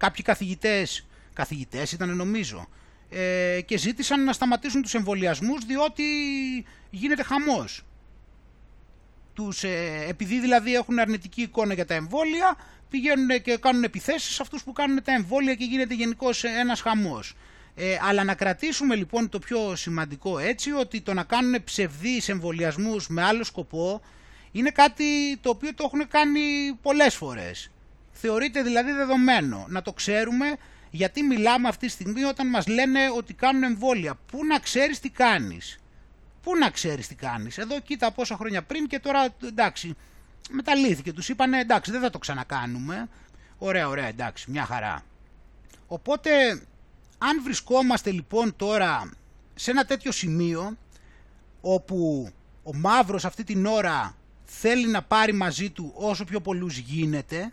κάποιοι 0.00 0.24
καθηγητές, 0.24 1.06
καθηγητές 1.32 1.92
ήταν 1.92 2.16
νομίζω, 2.16 2.68
ε, 3.10 3.60
και 3.66 3.76
ζήτησαν 3.76 4.24
να 4.24 4.32
σταματήσουν 4.32 4.82
τους 4.82 4.94
εμβολιασμούς 4.94 5.64
διότι 5.64 6.04
γίνεται 6.90 7.22
χαμός. 7.22 7.82
Τους, 9.34 9.64
ε, 9.64 10.04
επειδή 10.08 10.40
δηλαδή 10.40 10.74
έχουν 10.74 10.98
αρνητική 10.98 11.42
εικόνα 11.42 11.74
για 11.74 11.86
τα 11.86 11.94
εμβόλια, 11.94 12.56
πηγαίνουν 12.90 13.42
και 13.42 13.56
κάνουν 13.56 13.82
επιθέσεις 13.82 14.34
σε 14.34 14.42
αυτούς 14.42 14.62
που 14.62 14.72
κάνουν 14.72 15.02
τα 15.02 15.12
εμβόλια 15.12 15.54
και 15.54 15.64
γίνεται 15.64 15.94
γενικώς 15.94 16.44
ένας 16.44 16.80
χαμός. 16.80 17.34
Ε, 17.82 17.98
αλλά 18.02 18.24
να 18.24 18.34
κρατήσουμε 18.34 18.94
λοιπόν 18.94 19.28
το 19.28 19.38
πιο 19.38 19.76
σημαντικό 19.76 20.38
έτσι, 20.38 20.72
ότι 20.72 21.00
το 21.00 21.14
να 21.14 21.22
κάνουν 21.22 21.64
ψευδείς 21.64 22.28
εμβολιασμούς 22.28 23.08
με 23.08 23.22
άλλο 23.22 23.44
σκοπό 23.44 24.00
είναι 24.52 24.70
κάτι 24.70 25.36
το 25.40 25.50
οποίο 25.50 25.74
το 25.74 25.84
έχουν 25.86 26.08
κάνει 26.08 26.40
πολλές 26.82 27.14
φορές. 27.14 27.70
Θεωρείται 28.12 28.62
δηλαδή 28.62 28.92
δεδομένο. 28.92 29.66
Να 29.68 29.82
το 29.82 29.92
ξέρουμε 29.92 30.56
γιατί 30.90 31.22
μιλάμε 31.22 31.68
αυτή 31.68 31.86
τη 31.86 31.92
στιγμή 31.92 32.24
όταν 32.24 32.48
μας 32.48 32.66
λένε 32.66 33.00
ότι 33.16 33.34
κάνουν 33.34 33.62
εμβόλια. 33.62 34.18
Πού 34.26 34.44
να 34.44 34.58
ξέρεις 34.58 35.00
τι 35.00 35.10
κάνεις; 35.10 35.78
Πού 36.42 36.56
να 36.56 36.70
ξέρεις 36.70 37.06
τι 37.06 37.14
κάνεις; 37.14 37.58
Εδώ 37.58 37.80
κοίτα 37.80 38.10
πόσα 38.12 38.36
χρόνια 38.36 38.62
πριν 38.62 38.86
και 38.86 38.98
τώρα 38.98 39.28
εντάξει 39.46 39.96
μεταλήθηκε. 40.50 41.12
Τους 41.12 41.28
είπανε 41.28 41.60
εντάξει 41.60 41.90
δεν 41.90 42.00
θα 42.00 42.10
το 42.10 42.18
ξανακάνουμε. 42.18 43.08
Ωραία 43.58 43.88
ωραία 43.88 44.06
εντάξει 44.06 44.50
μια 44.50 44.64
χαρά. 44.64 45.04
Οπότε 45.86 46.30
αν 47.22 47.42
βρισκόμαστε 47.42 48.10
λοιπόν 48.10 48.56
τώρα 48.56 49.10
σε 49.54 49.70
ένα 49.70 49.84
τέτοιο 49.84 50.12
σημείο 50.12 50.76
όπου 51.60 52.30
ο 52.62 52.74
μαύρος 52.74 53.24
αυτή 53.24 53.44
την 53.44 53.66
ώρα 53.66 54.16
θέλει 54.44 54.86
να 54.86 55.02
πάρει 55.02 55.32
μαζί 55.32 55.70
του 55.70 55.92
όσο 55.94 56.24
πιο 56.24 56.40
πολλούς 56.40 56.78
γίνεται 56.78 57.52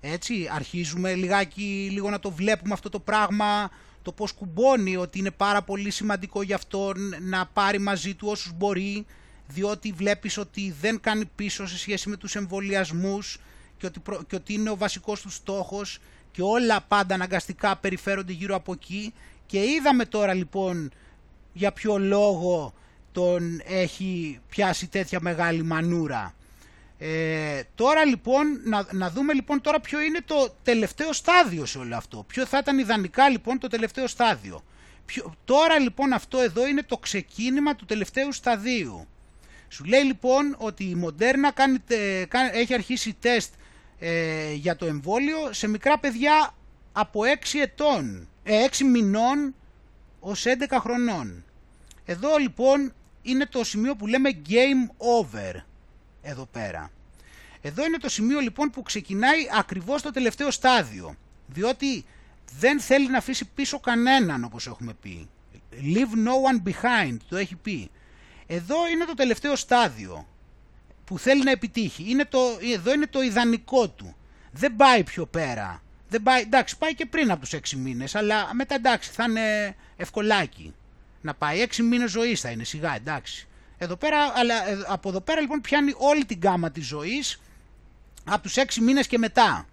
έτσι, 0.00 0.48
αρχίζουμε 0.52 1.14
λιγάκι, 1.14 1.88
λίγο 1.92 2.10
να 2.10 2.20
το 2.20 2.30
βλέπουμε 2.30 2.72
αυτό 2.72 2.88
το 2.88 3.00
πράγμα, 3.00 3.70
το 4.02 4.12
πώς 4.12 4.32
κουμπώνει, 4.32 4.96
ότι 4.96 5.18
είναι 5.18 5.30
πάρα 5.30 5.62
πολύ 5.62 5.90
σημαντικό 5.90 6.42
για 6.42 6.56
αυτό 6.56 6.92
να 7.20 7.46
πάρει 7.46 7.78
μαζί 7.78 8.14
του 8.14 8.28
όσους 8.30 8.52
μπορεί, 8.52 9.06
διότι 9.46 9.92
βλέπεις 9.92 10.38
ότι 10.38 10.74
δεν 10.80 11.00
κάνει 11.00 11.24
πίσω 11.24 11.66
σε 11.66 11.78
σχέση 11.78 12.08
με 12.08 12.16
τους 12.16 12.34
εμβολιασμούς 12.36 13.38
και 13.76 13.86
ότι, 13.86 14.02
και 14.26 14.36
ότι 14.36 14.52
είναι 14.52 14.70
ο 14.70 14.76
βασικός 14.76 15.20
του 15.20 15.30
στόχος 15.30 15.98
και 16.32 16.42
όλα 16.42 16.80
πάντα 16.88 17.14
αναγκαστικά 17.14 17.76
περιφέρονται 17.76 18.32
γύρω 18.32 18.54
από 18.54 18.72
εκεί 18.72 19.14
και 19.46 19.58
είδαμε 19.58 20.04
τώρα 20.04 20.34
λοιπόν 20.34 20.90
για 21.52 21.72
ποιο 21.72 21.98
λόγο 21.98 22.74
τον 23.12 23.62
έχει 23.64 24.40
πιάσει 24.48 24.86
τέτοια 24.86 25.18
μεγάλη 25.20 25.62
μανούρα. 25.62 26.34
Ε, 26.98 27.60
τώρα 27.74 28.04
λοιπόν, 28.04 28.60
να, 28.64 28.86
να 28.90 29.10
δούμε 29.10 29.32
λοιπόν 29.32 29.60
τώρα 29.60 29.80
ποιο 29.80 30.00
είναι 30.00 30.20
το 30.24 30.54
τελευταίο 30.62 31.12
στάδιο 31.12 31.66
σε 31.66 31.78
όλο 31.78 31.96
αυτό. 31.96 32.24
Ποιο 32.26 32.46
θα 32.46 32.58
ήταν 32.58 32.78
ιδανικά 32.78 33.28
λοιπόν 33.28 33.58
το 33.58 33.68
τελευταίο 33.68 34.06
στάδιο. 34.06 34.64
Ποιο, 35.06 35.34
τώρα 35.44 35.78
λοιπόν 35.78 36.12
αυτό 36.12 36.40
εδώ 36.40 36.66
είναι 36.66 36.82
το 36.82 36.96
ξεκίνημα 36.96 37.74
του 37.74 37.84
τελευταίου 37.84 38.32
σταδίου. 38.32 39.06
Σου 39.68 39.84
λέει 39.84 40.02
λοιπόν 40.02 40.54
ότι 40.58 40.84
η 40.84 40.94
Μοντέρνα 40.94 41.50
κάνει, 41.50 41.78
έχει 42.52 42.74
αρχίσει 42.74 43.16
τεστ 43.20 43.52
ε, 44.02 44.52
για 44.52 44.76
το 44.76 44.86
εμβόλιο 44.86 45.52
σε 45.52 45.68
μικρά 45.68 45.98
παιδιά 45.98 46.54
από 46.92 47.20
6 47.52 47.58
ετών, 47.60 48.28
ε, 48.42 48.64
6 48.64 48.84
μηνών 48.84 49.54
ως 50.20 50.44
11 50.46 50.78
χρονών. 50.80 51.44
Εδώ 52.04 52.36
λοιπόν 52.36 52.92
είναι 53.22 53.46
το 53.46 53.64
σημείο 53.64 53.96
που 53.96 54.06
λέμε 54.06 54.30
game 54.48 54.94
over 54.96 55.54
εδώ 56.22 56.46
πέρα. 56.52 56.90
Εδώ 57.60 57.84
είναι 57.84 57.98
το 57.98 58.08
σημείο 58.08 58.40
λοιπόν 58.40 58.70
που 58.70 58.82
ξεκινάει 58.82 59.40
ακριβώς 59.58 60.02
το 60.02 60.10
τελευταίο 60.10 60.50
στάδιο. 60.50 61.14
Διότι 61.46 62.04
δεν 62.58 62.80
θέλει 62.80 63.10
να 63.10 63.18
αφήσει 63.18 63.48
πίσω 63.54 63.80
κανέναν 63.80 64.44
όπως 64.44 64.66
έχουμε 64.66 64.94
πει. 64.94 65.28
Leave 65.72 66.26
no 66.26 66.32
one 66.50 66.68
behind, 66.68 67.16
το 67.28 67.36
έχει 67.36 67.54
πει. 67.56 67.90
Εδώ 68.46 68.88
είναι 68.88 69.04
το 69.04 69.14
τελευταίο 69.14 69.56
στάδιο 69.56 70.26
που 71.10 71.18
θέλει 71.18 71.42
να 71.42 71.50
επιτύχει. 71.50 72.04
Είναι 72.08 72.24
το, 72.24 72.38
εδώ 72.74 72.92
είναι 72.92 73.06
το 73.06 73.22
ιδανικό 73.22 73.88
του. 73.88 74.16
Δεν 74.52 74.76
πάει 74.76 75.04
πιο 75.04 75.26
πέρα. 75.26 75.82
Δεν 76.08 76.22
πάει, 76.22 76.40
εντάξει, 76.40 76.78
πάει 76.78 76.94
και 76.94 77.06
πριν 77.06 77.30
από 77.30 77.40
τους 77.40 77.54
6 77.54 77.58
μήνες, 77.76 78.14
αλλά 78.14 78.54
μετά 78.54 78.74
εντάξει, 78.74 79.10
θα 79.10 79.24
είναι 79.28 79.76
ευκολάκι. 79.96 80.74
Να 81.20 81.34
πάει 81.34 81.66
6 81.70 81.76
μήνες 81.76 82.10
ζωής 82.10 82.40
θα 82.40 82.50
είναι 82.50 82.64
σιγά, 82.64 82.94
εντάξει. 82.94 83.48
Εδώ 83.78 83.96
πέρα, 83.96 84.32
αλλά 84.34 84.68
ε, 84.68 84.84
από 84.86 85.08
εδώ 85.08 85.20
πέρα 85.20 85.40
λοιπόν 85.40 85.60
πιάνει 85.60 85.92
όλη 85.96 86.24
την 86.24 86.38
γάμα 86.42 86.70
της 86.70 86.86
ζωής 86.86 87.40
από 88.24 88.42
τους 88.42 88.54
6 88.56 88.74
μήνες 88.80 89.06
και 89.06 89.18
μετά. 89.18 89.66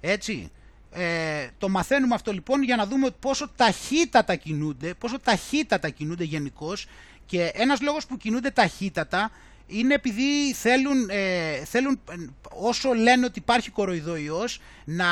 Έτσι. 0.00 0.50
Ε, 0.92 1.48
το 1.58 1.68
μαθαίνουμε 1.68 2.14
αυτό 2.14 2.32
λοιπόν 2.32 2.62
για 2.62 2.76
να 2.76 2.86
δούμε 2.86 3.10
πόσο 3.10 3.50
ταχύτατα 3.56 4.34
κινούνται, 4.34 4.94
πόσο 4.94 5.20
ταχύτατα 5.20 5.88
κινούνται 5.88 6.24
γενικώς 6.24 6.86
και 7.26 7.50
ένας 7.54 7.80
λόγος 7.80 8.06
που 8.06 8.16
κινούνται 8.16 8.50
ταχύτατα 8.50 9.30
είναι 9.72 9.94
επειδή 9.94 10.54
θέλουν, 10.54 11.08
ε, 11.10 11.64
θέλουν 11.64 12.00
όσο 12.54 12.92
λένε 12.92 13.26
ότι 13.26 13.38
υπάρχει 13.38 13.70
κοροϊδοϊός 13.70 14.60
να 14.84 15.06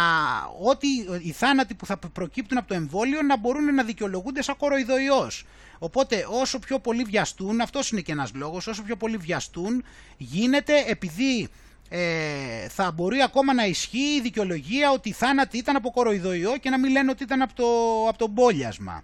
ότι 0.63 0.87
οι 1.23 1.31
θάνατοι 1.31 1.75
που 1.75 1.87
θα 1.87 1.99
προκύπτουν 2.13 2.59
από 2.59 2.69
το 2.69 2.75
εμβόλιο 2.75 3.23
να 3.23 3.39
μπορούν 3.39 3.75
να 3.75 3.83
δικαιολογούνται 3.85 4.43
σαν 4.43 4.57
κοροϊδοϊός. 4.57 5.45
Οπότε 5.79 6.27
όσο 6.29 6.59
πιο 6.59 6.79
πολύ 6.79 7.03
βιαστούν, 7.03 7.61
αυτός 7.61 7.91
είναι 7.91 8.01
και 8.01 8.13
ένας 8.13 8.31
λόγος, 8.35 8.67
όσο 8.67 8.83
πιο 8.83 8.97
πολύ 8.97 9.17
βιαστούν 9.17 9.85
γίνεται 10.17 10.85
επειδή 10.87 11.49
ε, 11.89 12.69
θα 12.69 12.91
μπορεί 12.91 13.23
ακόμα 13.23 13.55
να 13.55 13.67
ισχύει 13.67 14.15
η 14.17 14.21
δικαιολογία 14.21 14.91
ότι 14.91 15.09
οι 15.09 15.13
θάνατοι 15.13 15.59
ήταν 15.59 15.77
από 15.77 15.91
κοροϊδοϊό 15.91 16.57
και 16.57 16.71
να 16.71 16.79
μην 16.79 16.91
λένε 16.91 17.11
ότι 17.11 17.23
ήταν 17.23 17.43
από 17.43 17.55
το, 17.55 17.65
από 18.09 18.19
το 18.19 18.27
μπόλιασμα. 18.29 19.03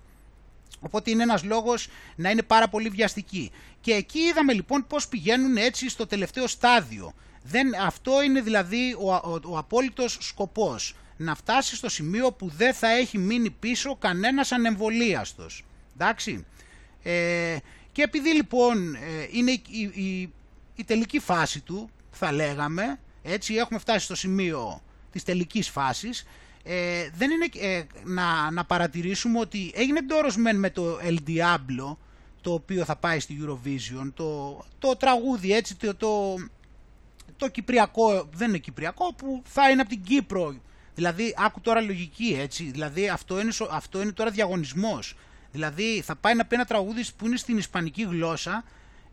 Οπότε 0.81 1.11
είναι 1.11 1.23
ένας 1.23 1.45
λόγος 1.45 1.89
να 2.17 2.31
είναι 2.31 2.43
πάρα 2.43 2.69
πολύ 2.69 2.89
βιαστική. 2.89 3.51
Και 3.81 3.93
εκεί 3.93 4.19
είδαμε 4.19 4.53
λοιπόν 4.53 4.87
πώς 4.87 5.09
πηγαίνουν 5.09 5.57
έτσι 5.57 5.89
στο 5.89 6.07
τελευταίο 6.07 6.47
στάδιο. 6.47 7.13
Δεν, 7.43 7.75
αυτό 7.81 8.23
είναι 8.23 8.41
δηλαδή 8.41 8.97
ο, 8.99 9.15
ο, 9.15 9.41
ο 9.45 9.59
απόλυτος 9.59 10.19
σκοπός. 10.21 10.95
Να 11.17 11.35
φτάσει 11.35 11.77
στο 11.77 11.89
σημείο 11.89 12.33
που 12.33 12.49
δεν 12.57 12.75
θα 12.75 12.89
έχει 12.89 13.19
μείνει 13.19 13.51
πίσω 13.51 13.97
κανένας 13.97 14.53
ανεμβολίαστος. 14.53 15.65
Εντάξει. 15.95 16.47
Ε, 17.03 17.57
και 17.93 18.03
επειδή 18.03 18.35
λοιπόν 18.35 18.95
ε, 18.95 18.99
είναι 19.31 19.51
η, 19.51 19.63
η, 19.95 20.33
η 20.75 20.85
τελική 20.85 21.19
φάση 21.19 21.61
του, 21.61 21.91
θα 22.11 22.33
λέγαμε, 22.33 23.01
έτσι 23.23 23.55
έχουμε 23.55 23.79
φτάσει 23.79 24.05
στο 24.05 24.15
σημείο 24.15 24.83
της 25.13 25.23
τελικής 25.23 25.69
φάσης, 25.69 26.27
ε, 26.69 27.11
δεν 27.15 27.31
είναι 27.31 27.49
ε, 27.59 27.83
να, 28.05 28.51
να 28.51 28.65
παρατηρήσουμε 28.65 29.39
ότι 29.39 29.73
έγινε 29.75 30.03
ντόρος 30.03 30.37
μεν 30.37 30.59
με 30.59 30.71
το 30.71 30.99
El 31.03 31.17
Diablo, 31.29 31.97
το 32.41 32.53
οποίο 32.53 32.85
θα 32.85 32.97
πάει 32.97 33.21
στη 33.21 33.39
Eurovision, 33.43 34.13
το, 34.15 34.65
το 34.79 34.97
τραγούδι 34.97 35.53
έτσι, 35.53 35.77
το, 35.77 35.95
το, 35.95 36.35
το 37.37 37.49
κυπριακό, 37.49 38.29
δεν 38.33 38.49
είναι 38.49 38.59
κυπριακό, 38.59 39.15
που 39.15 39.43
θα 39.47 39.71
είναι 39.71 39.81
από 39.81 39.91
την 39.91 40.03
Κύπρο. 40.03 40.57
Δηλαδή, 40.95 41.35
άκου 41.37 41.61
τώρα 41.61 41.81
λογική 41.81 42.37
έτσι, 42.41 42.71
δηλαδή 42.71 43.09
αυτό 43.09 43.41
είναι, 43.41 43.53
αυτό 43.71 44.03
είναι 44.03 44.13
τώρα 44.13 44.31
διαγωνισμός. 44.31 45.17
Δηλαδή 45.53 46.03
θα 46.05 46.17
πάει 46.17 46.35
να 46.35 46.45
πει 46.45 46.55
ένα 46.55 46.65
τραγούδι 46.65 47.05
που 47.17 47.27
είναι 47.27 47.37
στην 47.37 47.59
ισπανική 47.59 48.03
γλώσσα 48.03 48.65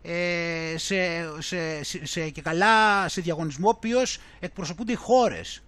ε, 0.02 0.74
σε, 0.76 0.96
σε, 1.38 1.82
σε, 2.04 2.28
και 2.28 2.42
καλά 2.42 3.08
σε 3.08 3.20
διαγωνισμό 3.20 3.68
ο 3.68 3.72
οποίος 3.76 4.18
εκπροσωπούνται 4.40 4.92
οι 4.92 4.94
χώρες. 4.94 5.62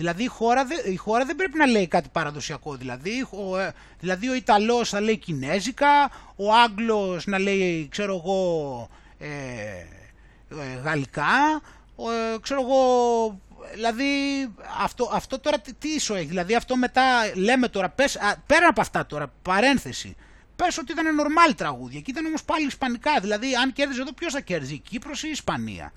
Δηλαδή 0.00 0.22
η 0.22 0.26
χώρα, 0.26 0.66
η 0.84 0.96
χώρα 0.96 1.24
δεν 1.24 1.36
πρέπει 1.36 1.58
να 1.58 1.66
λέει 1.66 1.86
κάτι 1.86 2.08
παραδοσιακό. 2.12 2.74
Δηλαδή 2.74 3.26
ο, 3.30 3.58
ε, 3.58 3.72
δηλαδή 4.00 4.28
ο 4.28 4.34
Ιταλός 4.34 4.88
θα 4.88 5.00
λέει 5.00 5.16
κινέζικα, 5.16 6.10
ο 6.36 6.54
Άγγλος 6.54 7.26
να 7.26 7.38
λέει 7.38 7.88
ξέρω 7.90 8.22
εγώ 8.24 8.88
ε, 9.18 9.28
ε 10.48 10.80
γαλλικά, 10.82 11.62
ε, 11.96 12.38
ξέρω 12.40 12.60
εγώ 12.60 12.80
δηλαδή 13.74 14.04
αυτό, 14.82 15.10
αυτό 15.12 15.38
τώρα 15.38 15.58
τι, 15.58 15.74
τι 15.74 15.94
έχει, 15.94 16.24
δηλαδή 16.24 16.54
αυτό 16.54 16.76
μετά 16.76 17.02
λέμε 17.34 17.68
τώρα, 17.68 17.88
πες, 17.88 18.18
πέρα 18.46 18.68
από 18.68 18.80
αυτά 18.80 19.06
τώρα, 19.06 19.32
παρένθεση, 19.42 20.16
πες 20.56 20.78
ότι 20.78 20.92
ήταν 20.92 21.14
νορμάλ 21.14 21.54
τραγούδια 21.54 22.00
και 22.00 22.10
ήταν 22.10 22.26
όμως 22.26 22.44
πάλι 22.44 22.66
ισπανικά, 22.66 23.20
δηλαδή 23.20 23.54
αν 23.54 23.72
κέρδιζε 23.72 24.00
εδώ 24.00 24.12
ποιος 24.12 24.32
θα 24.32 24.40
κέρδιζε, 24.40 24.74
η 24.74 24.78
Κύπρος 24.78 25.22
ή 25.22 25.26
η 25.28 25.30
Ισπανία; 25.30 25.92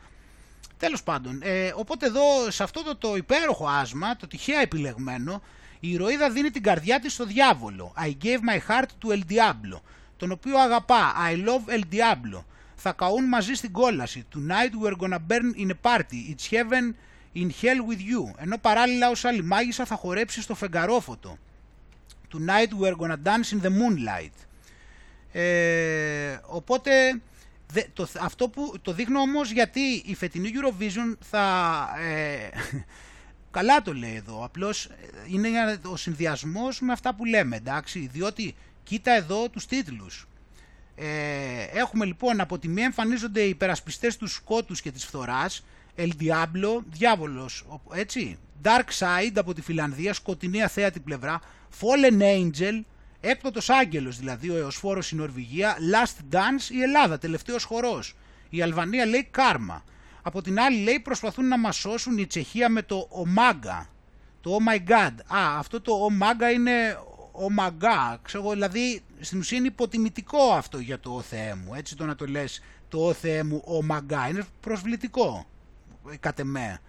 Τέλος 0.84 1.04
πάντων, 1.04 1.40
ε, 1.44 1.74
οπότε 1.76 2.06
εδώ 2.06 2.52
σε 2.52 2.64
αυτό 2.64 2.84
το, 2.84 2.96
το 2.96 3.16
υπέροχο 3.16 3.68
άσμα, 3.68 4.16
το 4.16 4.28
τυχαία 4.28 4.60
επιλεγμένο, 4.60 5.42
η 5.80 5.92
ηρωίδα 5.92 6.30
δίνει 6.30 6.50
την 6.50 6.64
καρδιά 6.64 7.00
της 7.00 7.14
στο 7.14 7.26
διάβολο. 7.26 7.94
I 7.98 8.08
gave 8.24 8.40
my 8.50 8.58
heart 8.70 8.86
to 8.86 9.14
El 9.16 9.22
Diablo, 9.32 9.80
τον 10.18 10.32
οποίο 10.32 10.58
αγαπά. 10.58 11.14
I 11.32 11.36
love 11.36 11.74
El 11.74 11.82
Diablo. 11.92 12.44
Θα 12.76 12.92
καούν 12.92 13.24
μαζί 13.26 13.54
στην 13.54 13.72
κόλαση. 13.72 14.26
Tonight 14.36 14.86
we're 14.86 14.96
gonna 15.04 15.20
burn 15.28 15.66
in 15.66 15.70
a 15.70 15.92
party. 15.92 16.36
It's 16.36 16.56
heaven 16.56 16.96
in 17.36 17.50
hell 17.62 17.80
with 17.90 18.00
you. 18.00 18.34
Ενώ 18.38 18.58
παράλληλα 18.58 19.10
ως 19.10 19.26
άλλη 19.26 19.44
μάγισσα 19.44 19.86
θα 19.86 19.96
χορέψει 19.96 20.42
στο 20.42 20.56
φεγγαρόφωτο. 20.56 21.38
Tonight 22.34 22.82
we're 22.82 22.96
gonna 22.96 23.18
dance 23.24 23.56
in 23.56 23.66
the 23.66 23.70
moonlight. 23.70 24.46
Ε, 25.32 26.40
οπότε 26.46 27.22
το, 27.94 28.08
αυτό 28.20 28.50
που 28.50 28.76
το 28.82 28.94
δείχνω 28.94 29.20
όμως 29.20 29.52
γιατί 29.52 30.04
η 30.06 30.16
φετινή 30.16 30.52
Eurovision 30.54 31.18
θα... 31.20 31.88
Ε, 32.00 32.50
καλά 33.58 33.82
το 33.82 33.94
λέει 33.94 34.16
εδώ, 34.16 34.46
απλώς 34.46 34.86
ε, 34.86 34.92
είναι 35.28 35.50
ο 35.84 35.96
συνδυασμός 35.96 36.80
με 36.80 36.92
αυτά 36.92 37.16
που 37.16 37.26
λέμε, 37.26 37.56
εντάξει, 37.56 38.10
διότι 38.12 38.56
κοίτα 38.84 39.12
εδώ 39.12 39.50
τους 39.50 39.66
τίτλους. 39.66 40.28
Ε, 40.96 41.64
έχουμε 41.74 42.06
λοιπόν 42.06 42.42
από 42.42 42.60
τη 42.60 42.68
μία 42.68 42.86
εμφανίζονται 42.86 43.42
οι 43.42 43.50
υπερασπιστές 43.50 44.18
του 44.18 44.28
σκότους 44.28 44.82
και 44.82 44.92
της 44.92 45.06
φθοράς, 45.06 45.64
El 45.98 46.10
Diablo, 46.20 46.82
διάβολος, 46.86 47.66
έτσι, 47.94 48.38
Dark 48.64 48.98
Side 49.00 49.34
από 49.36 49.54
τη 49.54 49.62
Φιλανδία, 49.62 50.14
σκοτεινή 50.14 50.64
αθέατη 50.64 51.00
πλευρά, 51.00 51.42
Fallen 51.80 52.22
Angel, 52.22 52.82
Έκτοτος 53.26 53.70
άγγελος 53.70 54.18
δηλαδή, 54.18 54.50
ο 54.50 54.58
Εωσφόρος 54.58 55.12
η 55.12 55.16
Νορβηγία, 55.16 55.76
Last 55.78 56.36
Dance 56.36 56.70
η 56.72 56.82
Ελλάδα, 56.82 57.18
τελευταίος 57.18 57.64
χορός. 57.64 58.16
Η 58.50 58.62
Αλβανία 58.62 59.06
λέει 59.06 59.28
Κάρμα. 59.32 59.84
Από 60.22 60.42
την 60.42 60.60
άλλη 60.60 60.84
λέει 60.84 61.00
προσπαθούν 61.00 61.48
να 61.48 61.58
μας 61.58 61.76
σώσουν 61.76 62.18
η 62.18 62.26
Τσεχία 62.26 62.70
με 62.70 62.82
το 62.82 63.08
Omega. 63.26 63.86
Το 64.42 64.58
Oh 64.58 64.70
my 64.70 64.90
God. 64.90 65.38
Α, 65.38 65.58
αυτό 65.58 65.82
το 65.82 66.08
Omega 66.08 66.54
είναι 66.54 66.98
Omega. 67.48 68.18
Ξέρω, 68.22 68.52
δηλαδή 68.52 69.02
στην 69.20 69.40
ουσία 69.40 69.58
είναι 69.58 69.68
υποτιμητικό 69.68 70.54
αυτό 70.54 70.80
για 70.80 71.00
το 71.00 71.14
«Ο 71.14 71.22
Θεέ 71.22 71.56
μου». 71.56 71.74
Έτσι 71.74 71.96
το 71.96 72.06
να 72.06 72.16
το 72.16 72.26
λες 72.26 72.64
το 72.90 73.08
«Ο 73.08 73.14
Θεέ 73.14 73.44
μου» 73.44 73.64
Omega. 73.82 74.30
Είναι 74.30 74.46
προσβλητικό. 74.60 75.46
Κατ' 76.20 76.40
εμέ. 76.40 76.80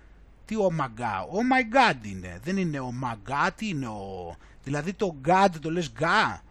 Τι 0.45 0.57
Omega. 0.59 1.21
Oh 1.35 1.43
my 1.53 1.77
God 1.77 2.07
είναι. 2.07 2.41
Δεν 2.43 2.57
είναι 2.57 2.79
Omega. 2.79 3.51
Τι 3.57 3.69
είναι 3.69 3.87
ο... 3.87 4.37
Δηλαδή 4.65 4.93
το 4.93 5.17
God 5.27 5.49
το 5.61 5.71
λες 5.71 5.93
γα. 5.99 6.43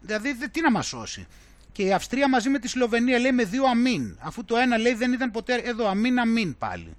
Δηλαδή 0.00 0.48
τι 0.48 0.60
να 0.60 0.70
μας 0.70 0.86
σώσει. 0.86 1.26
Και 1.72 1.82
η 1.82 1.92
Αυστρία 1.92 2.28
μαζί 2.28 2.48
με 2.48 2.58
τη 2.58 2.68
Σλοβενία 2.68 3.18
λέει 3.18 3.32
με 3.32 3.44
δύο 3.44 3.64
αμήν. 3.64 4.18
Αφού 4.20 4.44
το 4.44 4.56
ένα 4.56 4.78
λέει 4.78 4.94
δεν 4.94 5.12
ήταν 5.12 5.30
ποτέ 5.30 5.54
εδώ 5.54 5.88
αμήν 5.88 6.18
αμήν 6.18 6.58
πάλι. 6.58 6.96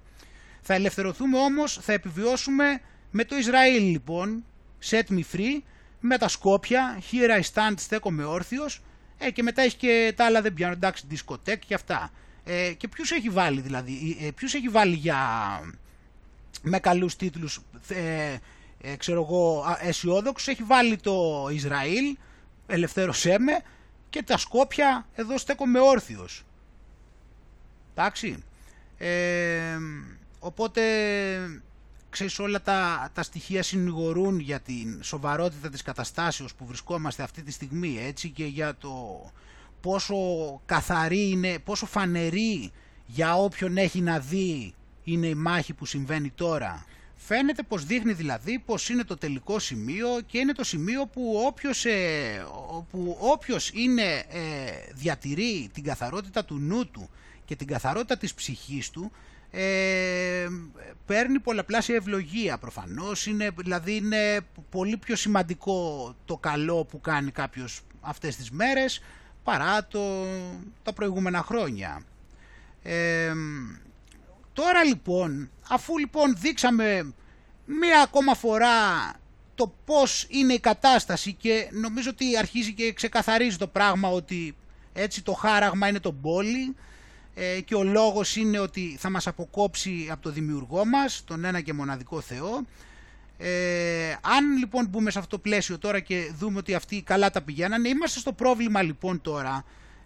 Θα 0.60 0.74
ελευθερωθούμε 0.74 1.38
όμως, 1.38 1.78
θα 1.82 1.92
επιβιώσουμε 1.92 2.80
με 3.10 3.24
το 3.24 3.36
Ισραήλ 3.36 3.90
λοιπόν. 3.90 4.44
Set 4.90 5.04
me 5.10 5.22
free. 5.32 5.60
Με 6.00 6.18
τα 6.18 6.28
Σκόπια, 6.28 7.02
here 7.10 7.30
I 7.30 7.42
stand 7.52 7.74
στέκομαι 7.76 8.24
όρθιος. 8.24 8.82
Ε, 9.18 9.30
και 9.30 9.42
μετά 9.42 9.62
έχει 9.62 9.76
και 9.76 10.12
τα 10.16 10.24
άλλα 10.24 10.42
δεν 10.42 10.54
πιάνουν, 10.54 10.76
εντάξει, 10.76 11.04
δισκοτέκ 11.08 11.62
και 11.66 11.74
αυτά. 11.74 12.10
Ε, 12.44 12.72
και 12.72 12.88
ποιους 12.88 13.10
έχει 13.10 13.28
βάλει 13.28 13.60
δηλαδή, 13.60 14.16
ε, 14.20 14.30
ποιους 14.30 14.54
έχει 14.54 14.68
βάλει 14.68 14.94
για, 14.94 15.18
με 16.62 16.78
καλούς 16.78 17.16
τίτλους, 17.16 17.60
ε, 17.88 18.36
ε, 18.82 18.96
ξέρω 18.96 19.22
εγώ, 19.22 19.64
αισιόδοξους, 19.80 20.48
έχει 20.48 20.62
βάλει 20.62 20.96
το 20.96 21.48
Ισραήλ, 21.52 22.16
ελευθέρωσέ 22.66 23.38
με, 23.38 23.62
και 24.10 24.22
τα 24.22 24.36
Σκόπια, 24.36 25.06
εδώ 25.14 25.38
στέκομαι 25.38 25.80
όρθιος. 25.80 26.44
Εντάξει. 27.94 28.44
Ε, 28.98 29.78
οπότε 30.38 30.82
ξέρεις 32.10 32.38
όλα 32.38 32.62
τα, 32.62 33.10
τα 33.14 33.22
στοιχεία 33.22 33.62
συνηγορούν 33.62 34.38
για 34.38 34.60
την 34.60 35.02
σοβαρότητα 35.02 35.68
της 35.68 35.82
καταστάσεως 35.82 36.54
που 36.54 36.66
βρισκόμαστε 36.66 37.22
αυτή 37.22 37.42
τη 37.42 37.52
στιγμή 37.52 37.98
έτσι 38.06 38.28
και 38.28 38.44
για 38.44 38.74
το 38.74 39.24
πόσο 39.80 40.16
καθαρή 40.66 41.30
είναι, 41.30 41.58
πόσο 41.58 41.86
φανερή 41.86 42.72
για 43.06 43.36
όποιον 43.36 43.76
έχει 43.76 44.00
να 44.00 44.18
δει 44.18 44.74
είναι 45.04 45.26
η 45.26 45.34
μάχη 45.34 45.72
που 45.72 45.86
συμβαίνει 45.86 46.30
τώρα. 46.30 46.84
Φαίνεται 47.26 47.62
πως 47.62 47.84
δείχνει 47.84 48.12
δηλαδή 48.12 48.58
πως 48.58 48.88
είναι 48.88 49.04
το 49.04 49.16
τελικό 49.16 49.58
σημείο 49.58 50.08
και 50.26 50.38
είναι 50.38 50.52
το 50.52 50.64
σημείο 50.64 51.06
που 51.06 51.42
όποιος, 51.46 51.84
ε, 51.84 52.46
που 52.90 53.16
όποιος 53.20 53.70
είναι, 53.74 54.24
ε, 54.28 54.92
διατηρεί 54.94 55.70
την 55.72 55.82
καθαρότητα 55.84 56.44
του 56.44 56.58
νου 56.58 56.90
του 56.90 57.10
και 57.44 57.56
την 57.56 57.66
καθαρότητα 57.66 58.16
της 58.16 58.34
ψυχής 58.34 58.90
του 58.90 59.12
ε, 59.50 60.46
παίρνει 61.06 61.38
πολλαπλάσια 61.38 61.94
ευλογία 61.94 62.58
προφανώς, 62.58 63.26
είναι, 63.26 63.50
δηλαδή 63.56 63.96
είναι 63.96 64.40
πολύ 64.70 64.96
πιο 64.96 65.16
σημαντικό 65.16 66.14
το 66.24 66.36
καλό 66.36 66.84
που 66.84 67.00
κάνει 67.00 67.30
κάποιος 67.30 67.80
αυτές 68.00 68.36
τις 68.36 68.50
μέρες 68.50 69.02
παρά 69.42 69.86
το, 69.86 70.26
τα 70.82 70.92
προηγούμενα 70.92 71.42
χρόνια. 71.42 72.02
Ε, 72.82 73.32
τώρα 74.52 74.84
λοιπόν, 74.84 75.50
αφού 75.68 75.98
λοιπόν 75.98 76.36
δείξαμε 76.38 77.12
μία 77.64 78.00
ακόμα 78.02 78.34
φορά 78.34 78.70
το 79.54 79.74
πώς 79.84 80.26
είναι 80.28 80.52
η 80.52 80.60
κατάσταση 80.60 81.32
και 81.32 81.68
νομίζω 81.72 82.10
ότι 82.10 82.36
αρχίζει 82.38 82.72
και 82.72 82.92
ξεκαθαρίζει 82.92 83.56
το 83.56 83.66
πράγμα 83.66 84.08
ότι 84.08 84.56
έτσι 84.92 85.22
το 85.22 85.32
χάραγμα 85.32 85.88
είναι 85.88 86.00
το 86.00 86.12
πόλι 86.12 86.76
ε, 87.34 87.60
και 87.60 87.74
ο 87.74 87.82
λόγος 87.82 88.36
είναι 88.36 88.58
ότι 88.58 88.96
θα 88.98 89.10
μας 89.10 89.26
αποκόψει 89.26 90.08
από 90.10 90.22
το 90.22 90.30
δημιουργό 90.30 90.84
μας, 90.84 91.22
τον 91.24 91.44
ένα 91.44 91.60
και 91.60 91.72
μοναδικό 91.72 92.20
Θεό. 92.20 92.66
Ε, 93.38 94.16
αν 94.22 94.56
λοιπόν 94.58 94.86
μπούμε 94.86 95.10
σε 95.10 95.18
αυτό 95.18 95.36
το 95.36 95.42
πλαίσιο 95.42 95.78
τώρα 95.78 96.00
και 96.00 96.32
δούμε 96.38 96.58
ότι 96.58 96.74
αυτοί 96.74 97.02
καλά 97.02 97.30
τα 97.30 97.42
πηγαίνανε, 97.42 97.88
είμαστε 97.88 98.18
στο 98.18 98.32
πρόβλημα 98.32 98.82
λοιπόν 98.82 99.20
τώρα. 99.20 99.64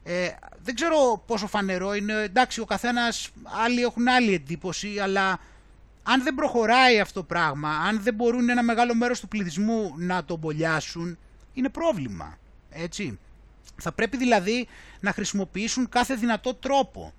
Ε, 0.08 0.28
δεν 0.62 0.74
ξέρω 0.74 1.22
πόσο 1.26 1.46
φανερό 1.46 1.94
είναι, 1.94 2.12
εντάξει 2.12 2.60
ο 2.60 2.64
καθένας, 2.64 3.30
άλλοι 3.64 3.82
έχουν 3.82 4.08
άλλη 4.08 4.34
εντύπωση, 4.34 4.98
αλλά 4.98 5.40
αν 6.02 6.22
δεν 6.22 6.34
προχωράει 6.34 7.00
αυτό 7.00 7.20
το 7.20 7.26
πράγμα, 7.26 7.70
αν 7.70 8.02
δεν 8.02 8.14
μπορούν 8.14 8.48
ένα 8.48 8.62
μεγάλο 8.62 8.94
μέρος 8.94 9.20
του 9.20 9.28
πληθυσμού 9.28 9.94
να 9.96 10.24
το 10.24 10.36
μπολιάσουν, 10.36 11.18
είναι 11.52 11.68
πρόβλημα, 11.68 12.38
έτσι. 12.70 13.18
Θα 13.76 13.92
πρέπει 13.92 14.16
δηλαδή 14.16 14.68
να 15.00 15.12
χρησιμοποιήσουν 15.12 15.88
κάθε 15.88 16.14
δυνατό 16.14 16.54
τρόπο. 16.54 17.12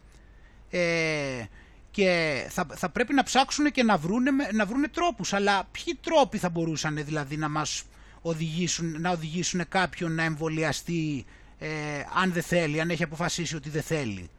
Ε, 0.70 1.44
και 1.92 2.46
θα, 2.50 2.68
θα 2.76 2.90
πρέπει 2.90 3.14
να 3.14 3.24
ψάξουν 3.24 3.72
και 3.72 3.84
να 3.84 3.98
βρούνε, 3.98 4.32
να 4.54 4.66
βρούνε 4.66 4.88
τρόπους. 4.88 5.34
Αλλά 5.34 5.68
ποιοι 5.72 6.00
τρόποι 6.02 6.38
θα 6.38 6.50
μπορούσαν 6.50 7.04
δηλαδή 7.06 7.38
να 7.38 7.50
μας 7.50 7.84
οδηγήσουν, 8.22 9.02
να 9.02 9.10
οδηγήσουν 9.10 9.68
κάποιον 9.70 10.16
να 10.16 10.24
εμβολιαστεί 10.24 11.26
ε, 11.60 11.68
αν 12.22 12.32
δεν 12.32 12.44
θέλει, 12.44 12.82
αν 12.82 12.90
έχει 12.90 13.04
αποφασίσει 13.04 13.56
ότι 13.56 13.70
δεν 13.70 13.82
θέλει. 13.82 14.30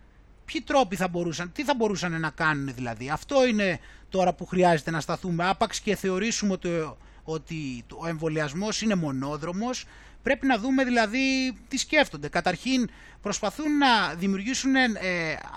Ποιοι 0.45 0.63
τρόποι 0.63 0.97
θα 0.97 1.09
μπορούσαν, 1.09 1.53
τι 1.53 1.65
θα 1.65 1.75
μπορούσαν 1.75 2.21
να 2.21 2.31
κάνουν 2.31 2.75
δηλαδή. 2.75 3.11
Αυτό 3.11 3.47
είναι 3.47 3.81
τώρα 4.09 4.33
που 4.33 4.47
χρειάζεται 4.47 4.91
να 4.91 5.01
σταθούμε. 5.01 5.49
Άπαξ 5.49 5.81
και 5.81 5.97
θεωρήσουμε 5.97 6.53
ότι, 6.53 6.93
ότι 7.25 7.85
ο 8.01 8.07
εμβολιασμός 8.07 8.83
είναι 8.83 8.95
μονόδρομος 8.95 9.85
Πρέπει 10.23 10.47
να 10.47 10.59
δούμε 10.59 10.85
δηλαδή 10.85 11.57
τι 11.69 11.77
σκέφτονται. 11.77 12.29
Καταρχήν 12.29 12.89
προσπαθούν 13.23 13.79
να 13.79 14.15
δημιουργήσουν 14.15 14.75
ε, 14.75 14.91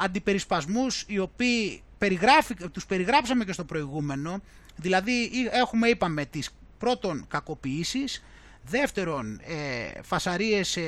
αντιπερισπασμούς 0.03 1.03
οι 1.07 1.19
οποίοι 1.19 1.83
περιγράφει, 1.97 2.55
τους 2.71 2.85
περιγράψαμε 2.85 3.45
και 3.45 3.53
στο 3.53 3.63
προηγούμενο. 3.63 4.41
Δηλαδή 4.75 5.29
έχουμε 5.51 5.87
είπαμε 5.87 6.25
τις 6.25 6.49
πρώτον 6.77 7.25
κακοποιήσεις, 7.27 8.23
δεύτερον 8.63 9.39
ε, 9.43 10.01
φασαρίες 10.01 10.77
ε, 10.77 10.81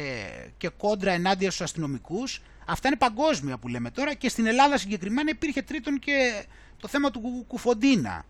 και 0.58 0.70
κόντρα 0.70 1.12
ενάντια 1.12 1.50
στους 1.52 1.62
αστυνομικούς. 1.62 2.42
Αυτά 2.66 2.88
είναι 2.88 2.98
παγκόσμια 2.98 3.58
που 3.58 3.68
λέμε 3.68 3.92
τώρα 3.92 4.14
και 4.14 4.30
στην 4.30 4.46
Ελλάδα 4.46 4.78
συγκεκριμένα 4.78 5.30
υπήρχε 5.30 5.62
τρίτον 5.62 6.00
και 6.00 6.46
το 6.78 6.88
θέμα 6.88 7.12
του 7.12 7.46
Κουφοντίνα. 7.48 8.26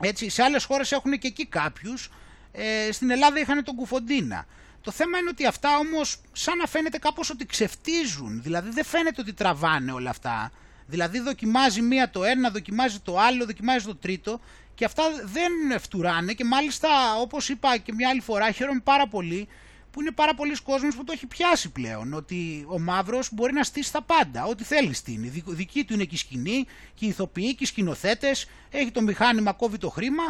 Έτσι, 0.00 0.28
σε 0.28 0.42
άλλες 0.42 0.64
χώρες 0.64 0.92
έχουν 0.92 1.18
και 1.18 1.26
εκεί 1.26 1.46
κάποιους, 1.46 2.10
ε, 2.52 2.92
στην 2.92 3.10
Ελλάδα 3.10 3.38
είχαν 3.38 3.64
τον 3.64 3.74
Κουφοντίνα. 3.74 4.46
Το 4.80 4.90
θέμα 4.90 5.18
είναι 5.18 5.28
ότι 5.28 5.46
αυτά 5.46 5.76
όμως 5.76 6.20
σαν 6.32 6.56
να 6.56 6.66
φαίνεται 6.66 6.98
κάπως 6.98 7.30
ότι 7.30 7.46
ξεφτίζουν, 7.46 8.42
δηλαδή 8.42 8.70
δεν 8.70 8.84
φαίνεται 8.84 9.20
ότι 9.20 9.32
τραβάνε 9.32 9.92
όλα 9.92 10.10
αυτά. 10.10 10.50
Δηλαδή 10.86 11.20
δοκιμάζει 11.20 11.82
μία 11.82 12.10
το 12.10 12.24
ένα, 12.24 12.50
δοκιμάζει 12.50 12.98
το 12.98 13.18
άλλο, 13.18 13.44
δοκιμάζει 13.46 13.86
το 13.86 13.96
τρίτο 13.96 14.40
και 14.74 14.84
αυτά 14.84 15.02
δεν 15.24 15.80
φτουράνε 15.80 16.32
και 16.32 16.44
μάλιστα 16.44 16.88
όπως 17.20 17.48
είπα 17.48 17.76
και 17.76 17.92
μια 17.92 18.08
άλλη 18.08 18.20
φορά 18.20 18.50
χαίρομαι 18.50 18.80
πάρα 18.84 19.08
πολύ 19.08 19.48
που 19.92 20.00
είναι 20.00 20.10
πάρα 20.10 20.34
πολλοί 20.34 20.56
κόσμος 20.62 20.94
που 20.94 21.04
το 21.04 21.12
έχει 21.12 21.26
πιάσει 21.26 21.70
πλέον 21.70 22.14
ότι 22.14 22.66
ο 22.68 22.78
μαύρος 22.78 23.28
μπορεί 23.32 23.52
να 23.52 23.62
στήσει 23.62 23.92
τα 23.92 24.02
πάντα, 24.02 24.44
ό,τι 24.44 24.64
θέλεις 24.64 24.98
στείνει. 24.98 25.42
Δική 25.46 25.84
του 25.84 25.94
είναι 25.94 26.04
και 26.04 26.14
η 26.14 26.18
σκηνή 26.18 26.66
και 26.94 27.04
οι 27.04 27.08
ηθοποιοί 27.08 27.54
και 27.54 27.64
οι 27.64 27.66
σκηνοθέτες, 27.66 28.48
έχει 28.70 28.90
το 28.90 29.00
μηχάνημα, 29.00 29.52
κόβει 29.52 29.78
το 29.78 29.90
χρήμα 29.90 30.22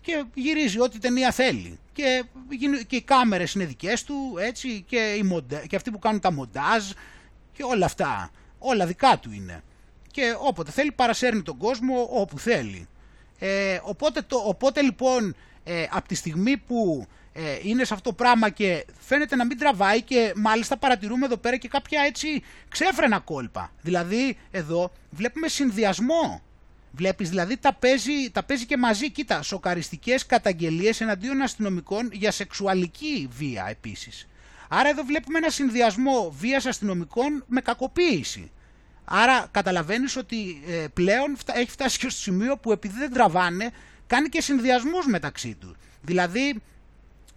και 0.00 0.24
γυρίζει 0.34 0.80
ό,τι 0.80 0.98
ταινία 0.98 1.30
θέλει. 1.30 1.78
Και, 1.92 2.24
και 2.86 2.96
οι 2.96 3.02
κάμερες 3.02 3.54
είναι 3.54 3.64
δικές 3.64 4.04
του, 4.04 4.36
έτσι, 4.40 4.84
και, 4.88 5.14
οι 5.18 5.22
μοντε, 5.22 5.64
και 5.68 5.76
αυτοί 5.76 5.90
που 5.90 5.98
κάνουν 5.98 6.20
τα 6.20 6.32
μοντάζ 6.32 6.90
και 7.52 7.62
όλα 7.62 7.84
αυτά. 7.84 8.30
Όλα 8.58 8.86
δικά 8.86 9.18
του 9.18 9.32
είναι. 9.32 9.62
Και 10.10 10.36
όποτε 10.38 10.70
θέλει 10.70 10.92
παρασέρνει 10.92 11.42
τον 11.42 11.56
κόσμο 11.56 12.08
όπου 12.10 12.38
θέλει. 12.38 12.88
Ε, 13.38 13.78
οπότε, 13.82 14.22
το, 14.22 14.36
οπότε 14.36 14.82
λοιπόν 14.82 15.36
ε, 15.64 15.86
από 15.90 16.08
τη 16.08 16.14
στιγμή 16.14 16.56
που 16.56 17.06
ε, 17.32 17.40
είναι 17.62 17.84
σε 17.84 17.94
αυτό 17.94 18.10
το 18.10 18.16
πράγμα 18.16 18.48
και 18.50 18.86
φαίνεται 18.98 19.36
να 19.36 19.44
μην 19.44 19.58
τραβάει 19.58 20.02
και 20.02 20.32
μάλιστα 20.36 20.76
παρατηρούμε 20.76 21.26
εδώ 21.26 21.36
πέρα 21.36 21.56
και 21.56 21.68
κάποια 21.68 22.00
έτσι 22.02 22.42
ξέφρενα 22.68 23.18
κόλπα. 23.18 23.72
Δηλαδή 23.80 24.36
εδώ 24.50 24.92
βλέπουμε 25.10 25.48
συνδυασμό 25.48 26.40
Βλέπεις 26.96 27.28
δηλαδή 27.28 27.56
τα 27.56 27.74
παίζει, 27.74 28.30
τα 28.32 28.42
παίζει 28.42 28.66
και 28.66 28.76
μαζί, 28.76 29.10
κοίτα, 29.10 29.42
σοκαριστικές 29.42 30.26
καταγγελίες 30.26 31.00
εναντίον 31.00 31.40
αστυνομικών 31.42 32.08
για 32.12 32.30
σεξουαλική 32.30 33.28
βία 33.30 33.66
επίσης. 33.68 34.28
Άρα 34.68 34.88
εδώ 34.88 35.02
βλέπουμε 35.02 35.38
ένα 35.38 35.50
συνδυασμό 35.50 36.34
βίας 36.38 36.66
αστυνομικών 36.66 37.44
με 37.46 37.60
κακοποίηση. 37.60 38.50
Άρα 39.08 39.48
καταλαβαίνεις 39.50 40.16
ότι 40.16 40.62
ε, 40.66 40.86
πλέον 40.92 41.36
έχει 41.52 41.70
φτάσει 41.70 41.98
και 41.98 42.08
στο 42.08 42.20
σημείο 42.20 42.56
που 42.56 42.72
επειδή 42.72 42.98
δεν 42.98 43.12
τραβάνε, 43.12 43.70
κάνει 44.06 44.28
και 44.28 44.40
συνδυασμούς 44.40 45.06
μεταξύ 45.06 45.56
του. 45.60 45.76
Δηλαδή, 46.02 46.62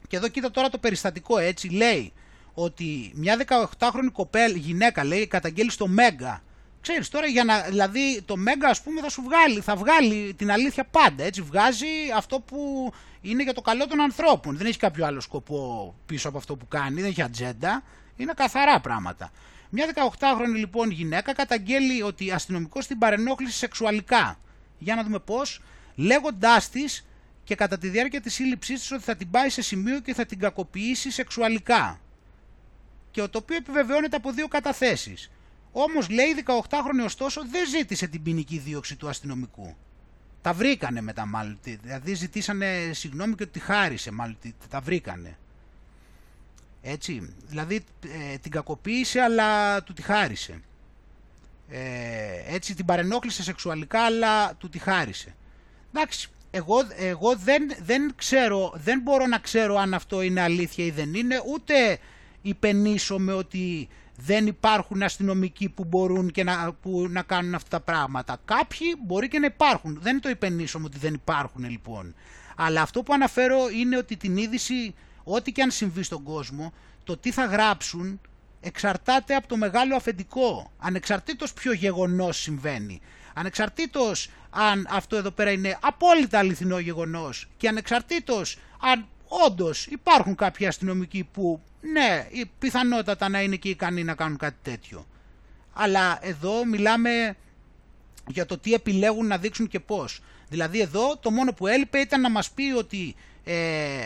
και 0.07 0.15
εδώ 0.17 0.27
κοίτα 0.27 0.51
τώρα 0.51 0.69
το 0.69 0.77
περιστατικό 0.77 1.37
έτσι, 1.37 1.69
λέει 1.69 2.13
ότι 2.53 3.11
μια 3.15 3.45
18χρονη 3.47 4.11
κοπέλ, 4.11 4.55
γυναίκα 4.55 5.03
λέει, 5.03 5.27
καταγγέλει 5.27 5.71
στο 5.71 5.87
Μέγκα 5.87 6.43
Ξέρεις 6.81 7.09
τώρα 7.09 7.25
για 7.25 7.43
να, 7.43 7.61
δηλαδή 7.61 8.21
το 8.25 8.37
Μέγκα 8.37 8.67
ας 8.67 8.81
πούμε 8.81 9.01
θα 9.01 9.09
σου 9.09 9.21
βγάλει, 9.21 9.59
θα 9.59 9.75
βγάλει 9.75 10.33
την 10.33 10.51
αλήθεια 10.51 10.83
πάντα, 10.83 11.23
έτσι 11.23 11.41
βγάζει 11.41 11.87
αυτό 12.15 12.39
που 12.39 12.91
είναι 13.21 13.43
για 13.43 13.53
το 13.53 13.61
καλό 13.61 13.87
των 13.87 14.01
ανθρώπων. 14.01 14.57
Δεν 14.57 14.67
έχει 14.67 14.77
κάποιο 14.77 15.05
άλλο 15.05 15.19
σκοπό 15.19 15.95
πίσω 16.05 16.29
από 16.29 16.37
αυτό 16.37 16.55
που 16.55 16.67
κάνει, 16.67 17.01
δεν 17.01 17.09
έχει 17.09 17.21
ατζέντα, 17.21 17.83
είναι 18.15 18.33
καθαρά 18.35 18.79
πράγματα. 18.79 19.31
Μια 19.69 19.93
18χρονη 19.95 20.55
λοιπόν 20.55 20.91
γυναίκα 20.91 21.33
καταγγέλει 21.33 22.01
ότι 22.01 22.31
αστυνομικός 22.31 22.87
την 22.87 22.97
παρενόχλησε 22.97 23.57
σεξουαλικά. 23.57 24.39
Για 24.79 24.95
να 24.95 25.03
δούμε 25.03 25.19
πώς, 25.19 25.61
λέγοντάς 25.95 26.69
της 26.69 27.05
και 27.43 27.55
κατά 27.55 27.77
τη 27.77 27.87
διάρκεια 27.89 28.21
της 28.21 28.33
σύλληψής 28.33 28.79
της 28.79 28.91
ότι 28.91 29.03
θα 29.03 29.15
την 29.15 29.31
πάει 29.31 29.49
σε 29.49 29.61
σημείο 29.61 29.99
και 29.99 30.13
θα 30.13 30.25
την 30.25 30.39
κακοποιήσει 30.39 31.11
σεξουαλικά. 31.11 31.99
Και 33.11 33.21
το 33.21 33.37
οποίο 33.37 33.55
επιβεβαιώνεται 33.55 34.15
από 34.15 34.31
δύο 34.31 34.47
καταθέσεις. 34.47 35.31
Όμως 35.71 36.09
λέει 36.09 36.43
18χρονη 36.45 37.05
ωστόσο 37.05 37.41
δεν 37.51 37.67
ζήτησε 37.67 38.07
την 38.07 38.23
ποινική 38.23 38.57
δίωξη 38.57 38.95
του 38.95 39.09
αστυνομικού. 39.09 39.75
Τα 40.41 40.53
βρήκανε 40.53 41.01
μετά 41.01 41.25
μάλλον, 41.25 41.59
δηλαδή 41.63 42.13
ζητήσανε 42.13 42.89
συγγνώμη 42.93 43.35
και 43.35 43.45
τη 43.45 43.59
χάρισε 43.59 44.11
μάλλον, 44.11 44.37
τα 44.69 44.79
βρήκανε. 44.79 45.37
Έτσι, 46.81 47.35
δηλαδή 47.47 47.83
ε, 48.33 48.37
την 48.37 48.51
κακοποίησε 48.51 49.19
αλλά 49.19 49.83
του 49.83 49.93
τη 49.93 50.01
χάρισε. 50.01 50.61
Ε, 51.69 52.55
έτσι 52.55 52.75
την 52.75 52.85
παρενόχλησε 52.85 53.43
σεξουαλικά 53.43 54.01
αλλά 54.05 54.53
του 54.53 54.69
τη 54.69 54.79
χάρισε. 54.79 55.35
Εντάξει, 55.93 56.29
εγώ, 56.51 56.75
εγώ 56.97 57.35
δεν, 57.35 57.71
δεν 57.81 58.13
ξέρω, 58.15 58.73
δεν 58.75 59.01
μπορώ 59.01 59.25
να 59.25 59.37
ξέρω 59.37 59.75
αν 59.77 59.93
αυτό 59.93 60.21
είναι 60.21 60.41
αλήθεια 60.41 60.85
ή 60.85 60.91
δεν 60.91 61.13
είναι, 61.13 61.41
ούτε 61.45 61.99
υπενήσουμε 62.41 63.33
ότι 63.33 63.87
δεν 64.15 64.47
υπάρχουν 64.47 65.03
αστυνομικοί 65.03 65.69
που 65.69 65.83
μπορούν 65.83 66.31
και 66.31 66.43
να, 66.43 66.73
που 66.81 67.07
να 67.09 67.21
κάνουν 67.21 67.55
αυτά 67.55 67.77
τα 67.77 67.83
πράγματα. 67.83 68.37
Κάποιοι 68.45 68.95
μπορεί 69.05 69.27
και 69.27 69.39
να 69.39 69.45
υπάρχουν. 69.45 69.97
Δεν 70.01 70.21
το 70.21 70.29
υπενήσουμε 70.29 70.85
ότι 70.85 70.97
δεν 70.97 71.13
υπάρχουν 71.13 71.69
λοιπόν. 71.69 72.15
Αλλά 72.55 72.81
αυτό 72.81 73.03
που 73.03 73.13
αναφέρω 73.13 73.57
είναι 73.79 73.97
ότι 73.97 74.17
την 74.17 74.37
είδηση, 74.37 74.93
ό,τι 75.33 75.51
και 75.51 75.61
αν 75.61 75.71
συμβεί 75.71 76.03
στον 76.03 76.23
κόσμο, 76.23 76.73
το 77.03 77.17
τι 77.17 77.31
θα 77.31 77.45
γράψουν 77.45 78.21
εξαρτάται 78.61 79.35
από 79.35 79.47
το 79.47 79.57
μεγάλο 79.57 79.95
αφεντικό. 79.95 80.71
Ανεξαρτήτως 80.77 81.53
ποιο 81.53 81.73
γεγονός 81.73 82.37
συμβαίνει. 82.37 83.01
Ανεξαρτήτως 83.33 84.29
αν 84.49 84.87
αυτό 84.89 85.15
εδώ 85.15 85.31
πέρα 85.31 85.51
είναι 85.51 85.77
απόλυτα 85.81 86.39
αληθινό 86.39 86.79
γεγονός 86.79 87.47
και 87.57 87.67
ανεξαρτήτως 87.67 88.57
αν 88.79 89.07
όντως 89.27 89.85
υπάρχουν 89.85 90.35
κάποιοι 90.35 90.67
αστυνομικοί 90.67 91.23
που 91.31 91.61
ναι, 91.81 92.27
πιθανότατα 92.59 93.29
να 93.29 93.41
είναι 93.41 93.55
και 93.55 93.69
ικανοί 93.69 94.03
να 94.03 94.13
κάνουν 94.13 94.37
κάτι 94.37 94.57
τέτοιο. 94.61 95.05
Αλλά 95.73 96.19
εδώ 96.21 96.65
μιλάμε 96.65 97.35
για 98.27 98.45
το 98.45 98.57
τι 98.57 98.73
επιλέγουν 98.73 99.27
να 99.27 99.37
δείξουν 99.37 99.67
και 99.67 99.79
πώς. 99.79 100.21
Δηλαδή 100.49 100.79
εδώ 100.81 101.17
το 101.17 101.31
μόνο 101.31 101.53
που 101.53 101.67
έλειπε 101.67 101.99
ήταν 101.99 102.21
να 102.21 102.29
μας 102.29 102.51
πει 102.51 102.63
ότι, 102.77 103.15
ε, 103.43 103.55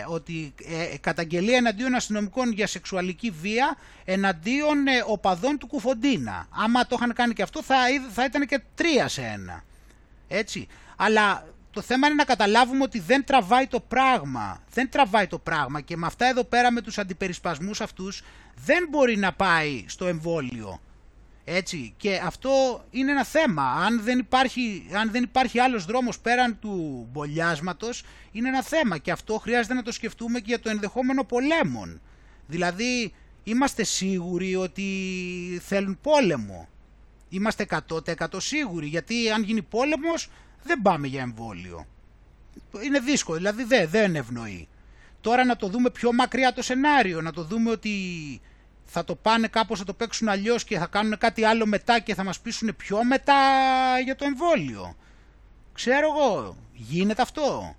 ότι 0.07 0.53
ε, 0.91 0.97
καταγγελία 0.97 1.57
εναντίον 1.57 1.95
αστυνομικών 1.95 2.51
για 2.51 2.67
σεξουαλική 2.67 3.29
βία 3.29 3.77
εναντίον 4.05 4.87
ε, 4.87 5.03
οπαδών 5.07 5.57
του 5.57 5.67
Κουφοντίνα. 5.67 6.47
Άμα 6.49 6.87
το 6.87 6.95
είχαν 6.99 7.13
κάνει 7.13 7.33
και 7.33 7.41
αυτό 7.41 7.63
θα, 7.63 7.75
θα 8.11 8.23
ήταν 8.23 8.47
και 8.47 8.61
τρία 8.75 9.07
σε 9.07 9.21
ένα. 9.21 9.63
Έτσι. 10.27 10.67
Αλλά 10.95 11.47
το 11.71 11.81
θέμα 11.81 12.07
είναι 12.07 12.15
να 12.15 12.23
καταλάβουμε 12.23 12.83
ότι 12.83 12.99
δεν 12.99 13.23
τραβάει 13.25 13.67
το 13.67 13.79
πράγμα. 13.79 14.61
Δεν 14.73 14.89
τραβάει 14.89 15.27
το 15.27 15.39
πράγμα 15.39 15.81
και 15.81 15.97
με 15.97 16.05
αυτά 16.05 16.25
εδώ 16.25 16.43
πέρα 16.43 16.71
με 16.71 16.81
τους 16.81 16.97
αντιπερισπασμούς 16.97 17.81
αυτούς 17.81 18.23
δεν 18.55 18.87
μπορεί 18.89 19.17
να 19.17 19.33
πάει 19.33 19.85
στο 19.87 20.05
εμβόλιο. 20.05 20.81
Έτσι 21.45 21.93
και 21.97 22.21
αυτό 22.23 22.83
είναι 22.91 23.11
ένα 23.11 23.25
θέμα. 23.25 23.63
Αν 23.63 24.01
δεν 24.03 24.19
υπάρχει, 24.19 24.87
αν 24.93 25.11
δεν 25.11 25.23
υπάρχει 25.23 25.59
άλλος 25.59 25.85
δρόμος 25.85 26.19
πέραν 26.19 26.59
του 26.59 27.07
μπολιάσματος 27.11 28.03
είναι 28.31 28.47
ένα 28.47 28.63
θέμα 28.63 28.97
και 28.97 29.11
αυτό 29.11 29.37
χρειάζεται 29.37 29.73
να 29.73 29.83
το 29.83 29.91
σκεφτούμε 29.91 30.39
και 30.39 30.45
για 30.47 30.59
το 30.59 30.69
ενδεχόμενο 30.69 31.23
πολέμων. 31.23 32.01
Δηλαδή 32.47 33.13
είμαστε 33.43 33.83
σίγουροι 33.83 34.55
ότι 34.55 34.87
θέλουν 35.65 35.97
πόλεμο. 36.01 36.67
Είμαστε 37.29 37.65
100% 37.89 38.27
σίγουροι 38.37 38.87
γιατί 38.87 39.29
αν 39.29 39.43
γίνει 39.43 39.61
πόλεμος 39.61 40.29
δεν 40.63 40.81
πάμε 40.81 41.07
για 41.07 41.21
εμβόλιο. 41.21 41.87
Είναι 42.83 42.99
δύσκολο, 42.99 43.37
δηλαδή 43.37 43.63
δεν, 43.63 43.89
δεν 43.89 44.15
ευνοεί. 44.15 44.67
Τώρα 45.21 45.45
να 45.45 45.55
το 45.55 45.67
δούμε 45.67 45.89
πιο 45.89 46.13
μακριά 46.13 46.53
το 46.53 46.61
σενάριο, 46.61 47.21
να 47.21 47.33
το 47.33 47.43
δούμε 47.43 47.71
ότι 47.71 47.91
θα 48.93 49.03
το 49.03 49.15
πάνε 49.15 49.47
κάπως, 49.47 49.79
θα 49.79 49.85
το 49.85 49.93
παίξουν 49.93 50.29
αλλιώς 50.29 50.63
και 50.63 50.77
θα 50.77 50.85
κάνουν 50.85 51.17
κάτι 51.17 51.43
άλλο 51.43 51.65
μετά 51.65 51.99
και 51.99 52.15
θα 52.15 52.23
μας 52.23 52.39
πείσουν 52.39 52.75
πιο 52.77 53.03
μετά 53.03 53.33
για 54.03 54.15
το 54.15 54.25
εμβόλιο. 54.25 54.95
Ξέρω 55.73 56.07
εγώ, 56.07 56.55
γίνεται 56.73 57.21
αυτό. 57.21 57.75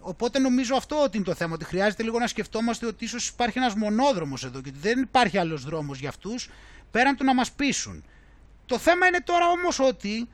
Οπότε 0.00 0.38
νομίζω 0.38 0.76
αυτό 0.76 1.02
ότι 1.02 1.16
είναι 1.16 1.26
το 1.26 1.34
θέμα, 1.34 1.54
ότι 1.54 1.64
χρειάζεται 1.64 2.02
λίγο 2.02 2.18
να 2.18 2.26
σκεφτόμαστε 2.26 2.86
ότι 2.86 3.04
ίσως 3.04 3.28
υπάρχει 3.28 3.58
ένας 3.58 3.74
μονόδρομος 3.74 4.44
εδώ 4.44 4.60
και 4.60 4.68
ότι 4.68 4.78
δεν 4.78 5.00
υπάρχει 5.02 5.38
άλλος 5.38 5.64
δρόμος 5.64 5.98
για 5.98 6.08
αυτούς 6.08 6.50
πέραν 6.90 7.16
του 7.16 7.24
να 7.24 7.34
μας 7.34 7.52
πείσουν. 7.52 8.04
Το 8.66 8.78
θέμα 8.78 9.06
είναι 9.06 9.20
τώρα 9.20 9.48
όμως 9.48 9.78
ότι 9.78 10.28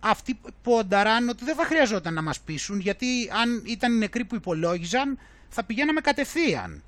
αυτοί 0.00 0.40
πόνταραν 0.62 1.28
ότι 1.28 1.44
δεν 1.44 1.54
θα 1.54 1.64
χρειαζόταν 1.64 2.14
να 2.14 2.22
μας 2.22 2.40
πείσουν 2.40 2.80
γιατί 2.80 3.30
αν 3.42 3.62
ήταν 3.66 3.94
οι 3.94 3.98
νεκροί 3.98 4.24
που 4.24 4.34
υπολόγιζαν 4.34 5.18
θα 5.48 5.64
πηγαίναμε 5.64 6.00
κατευθείαν. 6.00 6.82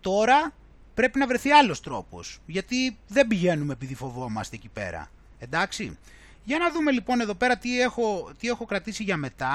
Τώρα 0.00 0.54
πρέπει 0.94 1.18
να 1.18 1.26
βρεθεί 1.26 1.50
άλλος 1.50 1.80
τρόπος 1.80 2.38
γιατί 2.46 2.96
δεν 3.08 3.26
πηγαίνουμε 3.26 3.72
επειδή 3.72 3.94
φοβόμαστε 3.94 4.56
εκεί 4.56 4.68
πέρα. 4.68 5.10
Εντάξει. 5.38 5.98
Για 6.44 6.58
να 6.58 6.70
δούμε 6.70 6.90
λοιπόν 6.90 7.20
εδώ 7.20 7.34
πέρα 7.34 7.56
τι 7.56 7.80
έχω, 7.80 8.30
τι 8.38 8.48
έχω 8.48 8.64
κρατήσει 8.64 9.02
για 9.02 9.16
μετά. 9.16 9.54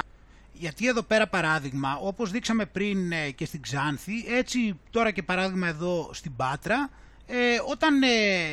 Γιατί 0.54 0.88
εδώ 0.88 1.02
πέρα 1.02 1.28
παράδειγμα, 1.28 1.98
όπως 2.02 2.32
δείξαμε 2.32 2.66
πριν 2.66 3.12
ε, 3.12 3.32
και 3.32 3.46
στην 3.46 3.62
Ξάνθη, 3.62 4.26
έτσι 4.28 4.80
τώρα 4.90 5.12
και 5.12 5.24
παράδειγμα 5.24 5.68
εδώ 5.68 6.10
στην 6.14 6.36
Πάτρα, 6.36 6.90
ε, 7.28 7.58
όταν 7.70 8.04
ε, 8.04 8.08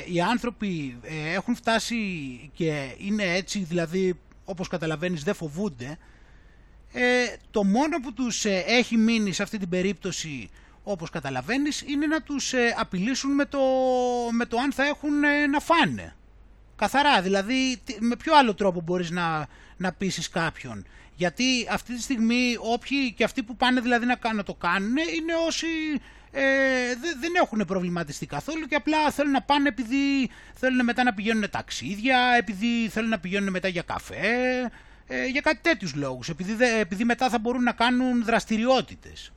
οι 0.07 0.21
άνθρωποι 0.21 0.99
ε, 1.03 1.33
έχουν 1.33 1.55
φτάσει 1.55 1.97
και 2.55 2.95
είναι 2.99 3.35
έτσι, 3.35 3.59
δηλαδή 3.59 4.15
όπως 4.45 4.69
καταλαβαίνεις 4.69 5.23
δεν 5.23 5.35
φοβούνται, 5.35 5.99
το 7.51 7.65
μόνο 7.65 8.01
που 8.01 8.13
τους 8.13 8.45
έχει 8.67 8.97
μείνει 8.97 9.33
σε 9.33 9.43
αυτή 9.43 9.59
την 9.59 9.69
περίπτωση 9.69 10.51
όπως 10.83 11.11
καταλαβαίνεις 11.11 11.83
είναι 11.87 12.07
να 12.07 12.23
τους 12.23 12.55
απειλήσουν 12.79 13.35
με 13.35 13.45
το, 13.45 13.61
με 14.31 14.45
το 14.45 14.57
αν 14.59 14.73
θα 14.73 14.85
έχουν 14.85 15.21
να 15.51 15.61
φάνε. 15.61 16.15
Καθαρά, 16.77 17.23
δηλαδή 17.23 17.81
με 17.99 18.17
ποιο 18.17 18.37
άλλο 18.37 18.55
τρόπο 18.55 18.81
μπορείς 18.81 19.11
να, 19.11 19.47
να 19.77 19.93
πείσεις 19.93 20.29
κάποιον. 20.29 20.87
Γιατί 21.15 21.69
αυτή 21.71 21.95
τη 21.95 22.03
στιγμή 22.03 22.57
όποιοι 22.59 23.13
και 23.13 23.25
αυτοί 23.25 23.43
που 23.43 23.57
πάνε 23.57 23.81
δηλαδή 23.81 24.07
να, 24.07 24.33
να 24.35 24.43
το 24.43 24.55
κάνουν 24.55 24.97
είναι 24.97 25.33
όσοι 25.47 25.67
ε, 26.35 26.43
δεν 27.21 27.33
έχουν 27.43 27.65
προβληματιστεί 27.67 28.27
καθόλου 28.27 28.67
και 28.67 28.75
απλά 28.75 29.11
θέλουν 29.11 29.31
να 29.33 29.43
πάνε 29.43 29.69
επειδή 29.69 30.31
θέλουν 30.55 30.85
μετά 30.85 31.03
να 31.03 31.15
πηγαίνουν 31.15 31.51
ταξίδια, 31.51 32.19
επειδή 32.39 32.89
θέλουν 32.89 33.09
να 33.09 33.19
πηγαίνουν 33.19 33.51
μετά 33.51 33.69
για 33.69 33.83
καφέ, 33.83 34.71
ε, 35.07 35.27
για 35.27 35.41
κάτι 35.41 35.59
τέτοιους 35.63 35.95
λόγους, 35.95 36.29
επειδή, 36.29 36.65
επειδή 36.81 37.05
μετά 37.05 37.29
θα 37.29 37.39
μπορούν 37.39 37.63
να 37.63 37.73
κάνουν 37.73 38.25
δραστηριότητες. 38.25 39.33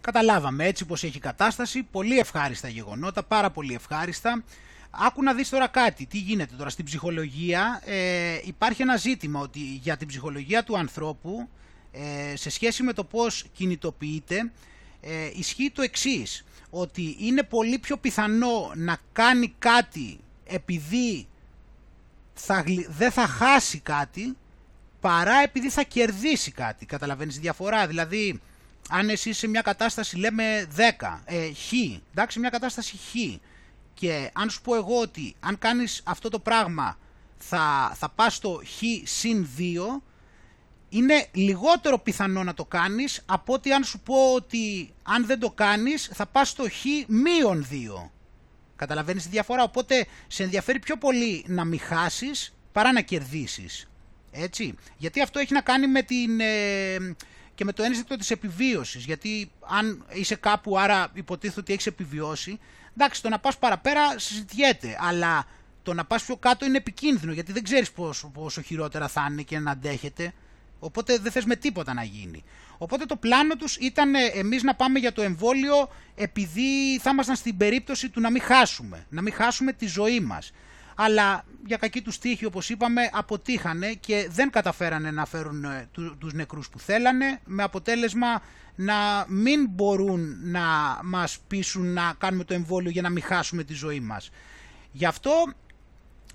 Καταλάβαμε 0.00 0.64
έτσι 0.66 0.84
πως 0.84 1.04
έχει 1.04 1.18
κατάσταση, 1.18 1.82
πολύ 1.82 2.18
ευχάριστα 2.18 2.68
γεγονότα, 2.68 3.22
πάρα 3.22 3.50
πολύ 3.50 3.74
ευχάριστα. 3.74 4.44
Άκου 4.90 5.22
να 5.22 5.34
δεις 5.34 5.48
τώρα 5.48 5.68
κάτι, 5.68 6.06
τι 6.06 6.18
γίνεται 6.18 6.54
τώρα 6.56 6.70
στην 6.70 6.84
ψυχολογία. 6.84 7.82
Ε, 7.84 8.38
υπάρχει 8.44 8.82
ένα 8.82 8.96
ζήτημα 8.96 9.40
ότι 9.40 9.60
για 9.60 9.96
την 9.96 10.08
ψυχολογία 10.08 10.64
του 10.64 10.78
ανθρώπου, 10.78 11.48
ε, 11.92 12.36
σε 12.36 12.50
σχέση 12.50 12.82
με 12.82 12.92
το 12.92 13.04
πώς 13.04 13.44
κινητοποιείται, 13.52 14.52
ε, 15.00 15.30
ισχύει 15.34 15.70
το 15.70 15.82
εξής, 15.82 16.44
ότι 16.70 17.16
είναι 17.18 17.42
πολύ 17.42 17.78
πιο 17.78 17.96
πιθανό 17.96 18.72
να 18.74 18.98
κάνει 19.12 19.54
κάτι 19.58 20.20
επειδή 20.44 21.26
θα, 22.34 22.64
δεν 22.88 23.10
θα 23.10 23.26
χάσει 23.26 23.78
κάτι, 23.78 24.36
παρά 25.00 25.42
επειδή 25.42 25.70
θα 25.70 25.82
κερδίσει 25.82 26.50
κάτι. 26.50 26.86
Καταλαβαίνεις 26.86 27.34
τη 27.34 27.40
διαφορά, 27.40 27.86
δηλαδή 27.86 28.40
αν 28.90 29.08
εσύ 29.08 29.32
σε 29.32 29.46
μια 29.46 29.62
κατάσταση 29.62 30.16
λέμε 30.16 30.68
10, 30.76 31.20
ε, 31.24 31.52
χ, 31.52 31.72
εντάξει, 32.10 32.38
μια 32.38 32.50
κατάσταση 32.50 32.96
χ, 32.96 33.38
και 33.94 34.30
αν 34.32 34.50
σου 34.50 34.60
πω 34.60 34.74
εγώ 34.76 35.00
ότι 35.00 35.34
αν 35.40 35.58
κάνεις 35.58 36.02
αυτό 36.04 36.28
το 36.28 36.38
πράγμα 36.38 36.98
θα, 37.38 37.92
θα 37.96 38.08
πας 38.08 38.34
στο 38.34 38.60
χ 38.64 38.82
συν 39.02 39.48
2, 39.58 40.02
είναι 40.88 41.26
λιγότερο 41.32 41.98
πιθανό 41.98 42.44
να 42.44 42.54
το 42.54 42.64
κάνεις 42.64 43.22
από 43.26 43.52
ότι 43.52 43.72
αν 43.72 43.84
σου 43.84 44.00
πω 44.00 44.32
ότι 44.34 44.92
αν 45.02 45.26
δεν 45.26 45.38
το 45.38 45.50
κάνεις 45.50 46.10
θα 46.12 46.26
πας 46.26 46.48
στο 46.48 46.64
χ 46.64 46.84
μείον 47.06 47.66
2. 47.70 48.10
Καταλαβαίνεις 48.76 49.22
τη 49.22 49.28
διαφορά, 49.28 49.62
οπότε 49.62 50.06
σε 50.26 50.42
ενδιαφέρει 50.42 50.78
πιο 50.78 50.96
πολύ 50.96 51.44
να 51.46 51.64
μην 51.64 51.80
χάσεις 51.80 52.54
παρά 52.72 52.92
να 52.92 53.00
κερδίσεις. 53.00 53.88
Έτσι, 54.30 54.74
γιατί 54.96 55.22
αυτό 55.22 55.38
έχει 55.38 55.52
να 55.52 55.60
κάνει 55.60 55.86
με 55.86 56.02
την... 56.02 56.40
Ε, 56.40 56.96
και 57.60 57.66
με 57.66 57.72
το 57.72 57.82
ένστικτο 57.82 58.16
της 58.16 58.30
επιβίωσης, 58.30 59.04
γιατί 59.04 59.50
αν 59.60 60.04
είσαι 60.12 60.34
κάπου 60.34 60.78
άρα 60.78 61.08
υποτίθεται 61.14 61.60
ότι 61.60 61.72
έχεις 61.72 61.86
επιβιώσει, 61.86 62.58
εντάξει 62.96 63.22
το 63.22 63.28
να 63.28 63.38
πας 63.38 63.58
παραπέρα 63.58 64.18
συζητιέται, 64.18 64.98
αλλά 65.00 65.46
το 65.82 65.94
να 65.94 66.04
πας 66.04 66.24
πιο 66.24 66.36
κάτω 66.36 66.66
είναι 66.66 66.76
επικίνδυνο, 66.76 67.32
γιατί 67.32 67.52
δεν 67.52 67.62
ξέρεις 67.62 67.92
πόσο, 67.92 68.28
πόσο 68.28 68.62
χειρότερα 68.62 69.08
θα 69.08 69.26
είναι 69.30 69.42
και 69.42 69.58
να 69.58 69.70
αντέχετε, 69.70 70.32
οπότε 70.78 71.18
δεν 71.18 71.32
θες 71.32 71.44
με 71.44 71.56
τίποτα 71.56 71.94
να 71.94 72.02
γίνει. 72.02 72.44
Οπότε 72.78 73.04
το 73.04 73.16
πλάνο 73.16 73.56
τους 73.56 73.76
ήταν 73.76 74.14
ε, 74.14 74.24
εμείς 74.24 74.62
να 74.62 74.74
πάμε 74.74 74.98
για 74.98 75.12
το 75.12 75.22
εμβόλιο 75.22 75.88
επειδή 76.14 76.98
θα 76.98 77.10
ήμασταν 77.10 77.36
στην 77.36 77.56
περίπτωση 77.56 78.08
του 78.08 78.20
να 78.20 78.30
μην 78.30 78.42
χάσουμε, 78.42 79.06
να 79.08 79.22
μην 79.22 79.32
χάσουμε 79.32 79.72
τη 79.72 79.86
ζωή 79.86 80.20
μας. 80.20 80.52
Αλλά 81.02 81.44
για 81.66 81.76
κακή 81.76 82.02
του 82.02 82.12
τύχη 82.20 82.44
όπως 82.44 82.70
είπαμε 82.70 83.10
αποτύχανε 83.12 83.92
και 83.92 84.28
δεν 84.30 84.50
καταφέρανε 84.50 85.10
να 85.10 85.26
φέρουν 85.26 85.64
ε, 85.64 85.88
του, 85.92 86.16
τους 86.18 86.32
νεκρούς 86.32 86.68
που 86.68 86.78
θέλανε 86.78 87.40
με 87.44 87.62
αποτέλεσμα 87.62 88.42
να 88.74 89.24
μην 89.28 89.66
μπορούν 89.68 90.36
να 90.42 90.60
μας 91.02 91.38
πείσουν 91.48 91.92
να 91.92 92.14
κάνουμε 92.18 92.44
το 92.44 92.54
εμβόλιο 92.54 92.90
για 92.90 93.02
να 93.02 93.10
μην 93.10 93.22
χάσουμε 93.22 93.64
τη 93.64 93.74
ζωή 93.74 94.00
μας. 94.00 94.30
Γι' 94.92 95.04
αυτό 95.04 95.52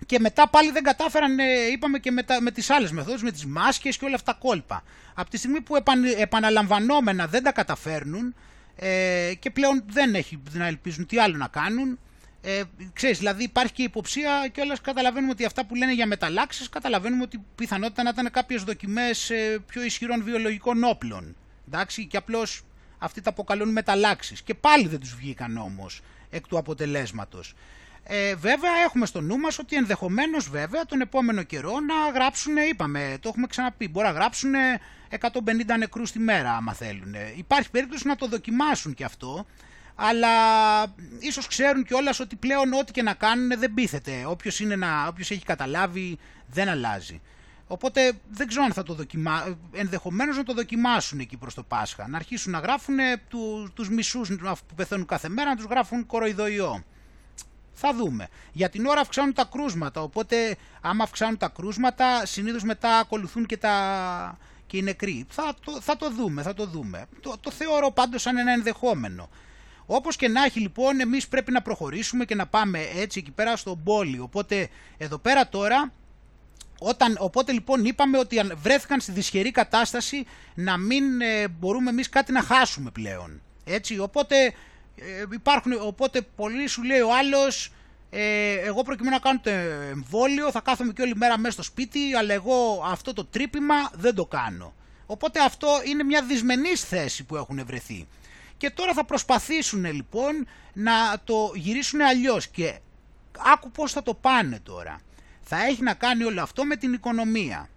και 0.06 0.20
μετά 0.20 0.50
πάλι 0.50 0.72
δεν 0.72 0.84
κατάφεραν, 0.84 1.40
ε, 1.40 1.44
είπαμε 1.72 2.00
και 2.00 2.12
με, 2.12 2.24
τα, 2.24 2.42
με 2.42 2.52
τις 2.52 2.70
άλλες 2.70 2.92
μεθόδους, 2.92 3.24
με 3.24 3.32
τις 3.32 3.46
μάσκες 3.46 3.98
και 3.98 4.06
όλα 4.06 4.16
αυτά 4.16 4.32
τα 4.34 4.38
κόλπα. 4.40 4.84
Από 5.14 5.30
τη 5.30 5.38
στιγμή 5.38 5.62
που 5.62 5.76
επαν, 5.76 6.04
επαναλαμβανόμενα 6.04 7.28
δεν 7.28 7.44
τα 7.44 7.52
καταφέρνουν 7.52 8.36
ε, 8.76 9.34
και 9.40 9.50
πλέον 9.50 9.84
δεν 9.88 10.16
έχει 10.16 10.42
να 10.52 10.68
ελπίζουν 10.68 11.06
τι 11.06 11.20
άλλο 11.20 11.38
να 11.38 11.48
κάνουν, 11.48 12.00
ε, 12.48 12.62
ξέρεις, 12.94 13.18
δηλαδή 13.18 13.44
υπάρχει 13.44 13.74
και 13.74 13.84
υποψία 13.84 14.48
και 14.52 14.62
όλα 14.62 14.78
καταλαβαίνουμε 14.82 15.32
ότι 15.32 15.46
αυτά 15.46 15.66
που 15.66 15.76
λένε 15.76 15.94
για 15.94 16.08
μεταλλάξεις 16.08 16.70
καταλαβαίνουμε 16.70 17.24
ότι 17.24 17.44
πιθανότητα 17.56 18.04
να 18.04 18.10
ήταν 18.10 18.32
κάποιες 18.32 18.64
δοκιμές 18.64 19.30
ε, 19.30 19.60
πιο 19.66 19.84
ισχυρών 19.84 20.24
βιολογικών 20.24 20.84
όπλων. 20.84 21.36
Εντάξει, 21.68 22.06
και 22.06 22.18
απλώς 22.18 22.62
αυτοί 22.98 23.22
τα 23.22 23.30
αποκαλούν 23.30 23.70
μεταλλάξεις. 23.70 24.42
Και 24.42 24.54
πάλι 24.54 24.88
δεν 24.88 25.00
τους 25.00 25.16
βγήκαν 25.16 25.58
όμως 25.58 26.02
εκ 26.30 26.48
του 26.48 26.58
αποτελέσματος. 26.58 27.54
Ε, 28.04 28.36
βέβαια 28.36 28.72
έχουμε 28.86 29.06
στο 29.06 29.22
νου 29.22 29.38
μας 29.38 29.60
ότι 29.60 29.76
ενδεχομένως 29.76 30.50
βέβαια 30.50 30.86
τον 30.86 31.02
επόμενο 31.02 31.44
καιρό 31.44 31.80
να 31.80 32.12
γράψουν, 32.14 32.58
είπαμε, 32.70 33.18
το 33.22 33.30
έχουμε 33.30 33.48
ξαναπεί, 33.48 33.88
μπορεί 33.88 34.06
να 34.06 34.12
γράψουν 34.12 34.52
150 35.20 35.78
νεκρούς 35.78 36.12
τη 36.12 36.20
μέρα 36.20 36.52
άμα 36.56 36.74
θέλουν. 36.74 37.16
Υπάρχει 37.36 37.72
περίπτωση 37.72 38.08
να 38.08 38.16
το 38.16 38.28
δοκιμάσουν 38.28 38.94
και 38.94 39.04
αυτό, 39.04 39.46
αλλά 39.96 40.30
ίσως 41.20 41.48
ξέρουν 41.48 41.84
κιόλας 41.84 42.20
ότι 42.20 42.36
πλέον 42.36 42.74
ό,τι 42.74 42.92
και 42.92 43.02
να 43.02 43.14
κάνουν 43.14 43.60
δεν 43.60 43.74
πείθεται. 43.74 44.26
Όποιος, 44.26 44.60
είναι 44.60 44.76
να, 44.76 45.08
όποιος 45.08 45.32
έχει 45.32 45.46
καταλάβει 45.46 46.18
δεν 46.48 46.70
αλλάζει. 46.70 47.22
Οπότε 47.68 48.12
δεν 48.30 48.48
ξέρω 48.48 48.64
αν 48.64 48.74
θα 48.74 48.84
το 48.84 48.94
δοκιμάσουν, 48.94 49.58
ενδεχομένως 49.72 50.38
να 50.38 50.44
το 50.44 50.54
δοκιμάσουν 50.54 51.20
εκεί 51.20 51.38
προς 51.38 51.54
το 51.54 51.64
Πάσχα. 51.64 52.08
Να 52.08 52.18
αρχίσουν 52.18 52.52
να 52.52 52.60
γράφουν 52.60 52.98
του, 53.28 53.72
τους 53.74 53.90
μισούς 53.90 54.30
που 54.68 54.76
πεθαίνουν 54.76 55.06
κάθε 55.06 55.30
μέρα, 55.30 55.50
να 55.50 55.56
τους 55.56 55.66
γράφουν 55.66 56.06
κοροϊδοϊό. 56.06 56.84
Θα 57.74 57.94
δούμε. 57.94 58.28
Για 58.52 58.70
την 58.70 58.86
ώρα 58.86 59.02
αυξάνουν 59.02 59.34
τα 59.34 59.50
κρούσματα, 59.52 60.02
οπότε 60.02 60.56
άμα 60.82 61.04
αυξάνουν 61.04 61.38
τα 61.38 61.48
κρούσματα, 61.48 62.26
συνήθως 62.26 62.64
μετά 62.64 62.98
ακολουθούν 62.98 63.46
και, 63.46 63.58
τα... 63.58 64.38
και 64.68 64.78
οι 64.78 64.82
νεκροί. 64.82 65.26
Θα 65.30 65.54
το, 65.66 65.82
θα 65.82 65.98
το 65.98 66.10
δούμε, 66.10 66.42
θα 66.42 66.54
το 66.54 66.66
δούμε. 66.66 67.06
Το, 67.22 67.36
το 67.40 67.52
θεωρώ 67.52 67.92
πάντως 67.92 68.22
σαν 68.22 68.38
ένα 68.38 68.52
ενδεχόμενο. 68.52 69.30
Όπως 69.86 70.16
και 70.16 70.28
να 70.28 70.44
έχει 70.44 70.60
λοιπόν, 70.60 71.00
εμείς 71.00 71.28
πρέπει 71.28 71.52
να 71.52 71.62
προχωρήσουμε 71.62 72.26
και 72.26 72.36
να 72.36 72.48
πάμε 72.48 72.80
έτσι 72.96 73.20
εκεί 73.20 73.32
πέρα 73.32 73.56
στον 73.56 73.84
πόλη. 73.84 74.20
Οπότε 74.20 74.70
εδώ 74.98 75.18
πέρα 75.18 75.48
τώρα 75.50 75.92
όταν, 76.80 77.16
οπότε 77.20 77.52
λοιπόν 77.52 77.86
είπαμε 77.86 78.18
ότι 78.18 78.42
βρέθηκαν 78.56 79.00
στη 79.00 79.12
δυσχερή 79.12 79.52
κατάσταση 79.52 80.26
να 80.56 80.78
μην 80.78 81.22
ε, 81.22 81.48
μπορούμε 81.48 81.90
εμείς 81.90 82.10
κάτι 82.10 82.32
να 82.32 82.42
χάσουμε 82.42 82.90
πλέον. 82.90 83.42
Έτσι, 83.66 84.00
οπότε 84.00 84.46
ε, 84.96 85.24
υπάρχουν, 85.32 85.72
οπότε 85.82 86.22
πολύ 86.36 86.68
σου 86.68 86.84
λέει 86.84 87.00
ο 87.00 87.16
άλλος 87.16 87.72
ε, 88.10 88.54
εγώ 88.54 88.82
προκειμένου 88.82 89.16
να 89.16 89.22
κάνω 89.22 89.40
το 89.44 89.50
εμβόλιο 89.90 90.52
θα 90.52 90.62
κάθομαι 90.62 90.94
και 90.94 91.02
όλη 91.02 91.16
μέρα 91.16 91.38
μέσα 91.38 91.54
στο 91.54 91.64
σπίτι 91.64 92.14
αλλά 92.14 92.34
εγώ 92.34 92.84
αυτό 92.86 93.14
το 93.14 93.26
τρύπημα 93.26 93.76
δεν 93.94 94.16
το 94.16 94.26
κάνω. 94.26 94.74
Οπότε 95.06 95.40
αυτό 95.40 95.68
είναι 95.86 96.04
μια 96.04 96.22
δυσμενής 96.22 96.84
θέση 96.84 97.24
που 97.24 97.36
έχουν 97.36 97.66
βρεθεί. 97.66 98.08
Και 98.66 98.72
τώρα 98.72 98.94
θα 98.94 99.06
προσπαθήσουν 99.06 99.86
λοιπόν 99.86 100.48
να 100.74 100.94
το 101.24 101.52
γυρίσουν 101.56 102.02
αλλιώς 102.02 102.48
και 102.48 102.80
άκου 103.54 103.72
πώς 103.72 103.92
θα 103.92 104.04
το 104.04 104.14
πάνε 104.14 104.60
τώρα. 104.60 105.00
Θα 105.42 105.66
έχει 105.66 105.84
να 105.84 105.94
κάνει 105.94 106.24
όλο 106.24 106.42
αυτό 106.42 106.66
με 106.66 106.76
την 106.76 106.94
οικονομία. 106.94 107.70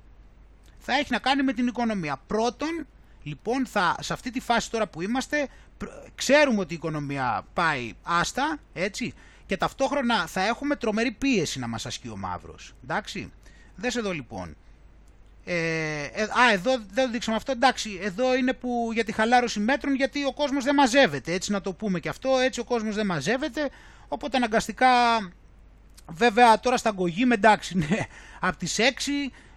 Θα 0.78 0.92
έχει 0.92 1.06
να 1.10 1.18
κάνει 1.18 1.42
με 1.42 1.52
την 1.52 1.66
οικονομία. 1.66 2.20
Πρώτον, 2.26 2.86
λοιπόν, 3.22 3.66
θα, 3.66 3.96
σε 4.00 4.12
αυτή 4.12 4.30
τη 4.30 4.40
φάση 4.40 4.70
τώρα 4.70 4.88
που 4.88 5.02
είμαστε, 5.02 5.48
ξέρουμε 6.14 6.60
ότι 6.60 6.72
η 6.72 6.76
οικονομία 6.76 7.46
πάει 7.52 7.92
άστα, 8.02 8.58
έτσι, 8.72 9.14
και 9.46 9.56
ταυτόχρονα 9.56 10.26
θα 10.26 10.40
έχουμε 10.46 10.76
τρομερή 10.76 11.10
πίεση 11.12 11.58
να 11.58 11.68
μας 11.68 11.86
ασκεί 11.86 12.08
ο 12.08 12.16
μαύρος. 12.16 12.74
Εντάξει, 12.82 13.32
δες 13.76 13.96
εδώ 13.96 14.12
λοιπόν. 14.12 14.56
Ε, 15.50 16.10
ε, 16.12 16.22
α, 16.22 16.52
εδώ 16.52 16.70
δεν 16.92 17.04
το 17.04 17.10
δείξαμε 17.10 17.36
αυτό. 17.36 17.52
Εντάξει, 17.52 18.00
εδώ 18.02 18.36
είναι 18.36 18.52
που 18.52 18.90
για 18.92 19.04
τη 19.04 19.12
χαλάρωση 19.12 19.60
μέτρων, 19.60 19.94
γιατί 19.94 20.24
ο 20.24 20.32
κόσμος 20.32 20.64
δεν 20.64 20.74
μαζεύεται. 20.74 21.32
Έτσι 21.32 21.52
να 21.52 21.60
το 21.60 21.72
πούμε 21.72 22.00
και 22.00 22.08
αυτό. 22.08 22.38
Έτσι 22.38 22.60
ο 22.60 22.64
κόσμος 22.64 22.94
δεν 22.94 23.06
μαζεύεται. 23.06 23.70
Οπότε 24.08 24.36
αναγκαστικά, 24.36 24.88
βέβαια 26.06 26.60
τώρα 26.60 26.76
στα 26.76 26.94
με 27.26 27.34
εντάξει, 27.34 27.76
ναι, 27.78 28.06
από 28.40 28.56
τις 28.56 28.76
6 28.78 28.82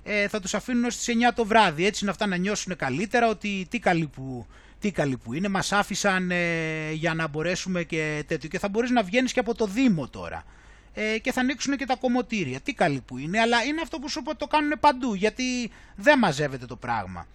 ε, 0.04 0.28
θα 0.28 0.40
τους 0.40 0.54
αφήνουν 0.54 0.84
ως 0.84 0.98
τις 0.98 1.08
9 1.08 1.32
το 1.36 1.46
βράδυ. 1.46 1.86
Έτσι 1.86 2.06
να 2.06 2.12
αυτά 2.12 2.26
να 2.26 2.36
νιώσουν 2.36 2.76
καλύτερα 2.76 3.28
ότι 3.28 3.68
τι 3.70 3.80
καλή 3.80 4.08
που, 4.08 4.46
τι 4.80 4.92
καλή 4.92 5.18
που 5.18 5.34
είναι. 5.34 5.48
Μας 5.48 5.72
άφησαν 5.72 6.32
ε, 6.32 6.92
για 6.92 7.14
να 7.14 7.28
μπορέσουμε 7.28 7.84
και 7.84 8.24
τέτοιο. 8.28 8.50
Και 8.50 8.60
θα 8.60 8.70
μπορείς 8.70 8.90
να 8.90 9.04
βγαίνεις 9.04 9.34
και 9.34 9.40
από 9.40 9.56
το 9.56 9.66
Δήμο 9.66 10.08
τώρα 10.08 10.44
ε, 10.94 11.20
και 11.20 11.32
θα 11.32 11.42
ανοίξουν 11.42 11.78
και 11.78 11.86
τα 11.86 11.96
κομμωτήρια. 11.96 12.60
Τι 12.60 12.74
καλή 12.74 13.02
που 13.02 13.18
είναι, 13.18 13.40
αλλά 13.40 13.64
είναι 13.64 13.82
αυτό 13.82 14.00
που 14.00 14.10
σου 14.10 14.20
είπα 14.20 14.36
το 14.36 14.48
κάνουν 14.48 14.74
παντού, 14.80 15.14
γιατί 15.14 15.72
δεν 15.96 16.20
μαζεύεται 16.20 16.66
το 16.66 16.76
πράγμα. 16.76 17.28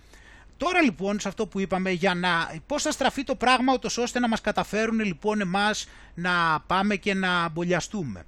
Τώρα 0.56 0.82
λοιπόν 0.82 1.20
σε 1.20 1.28
αυτό 1.28 1.46
που 1.46 1.60
είπαμε 1.60 1.90
για 1.90 2.14
να 2.14 2.54
πώς 2.66 2.82
θα 2.82 2.90
στραφεί 2.90 3.24
το 3.24 3.34
πράγμα 3.34 3.72
ούτως 3.72 3.98
ώστε 3.98 4.18
να 4.18 4.28
μας 4.28 4.40
καταφέρουν 4.40 5.00
λοιπόν 5.00 5.40
εμάς 5.40 5.88
να 6.14 6.60
πάμε 6.66 6.96
και 6.96 7.14
να 7.14 7.48
μπολιαστούμε. 7.48 8.24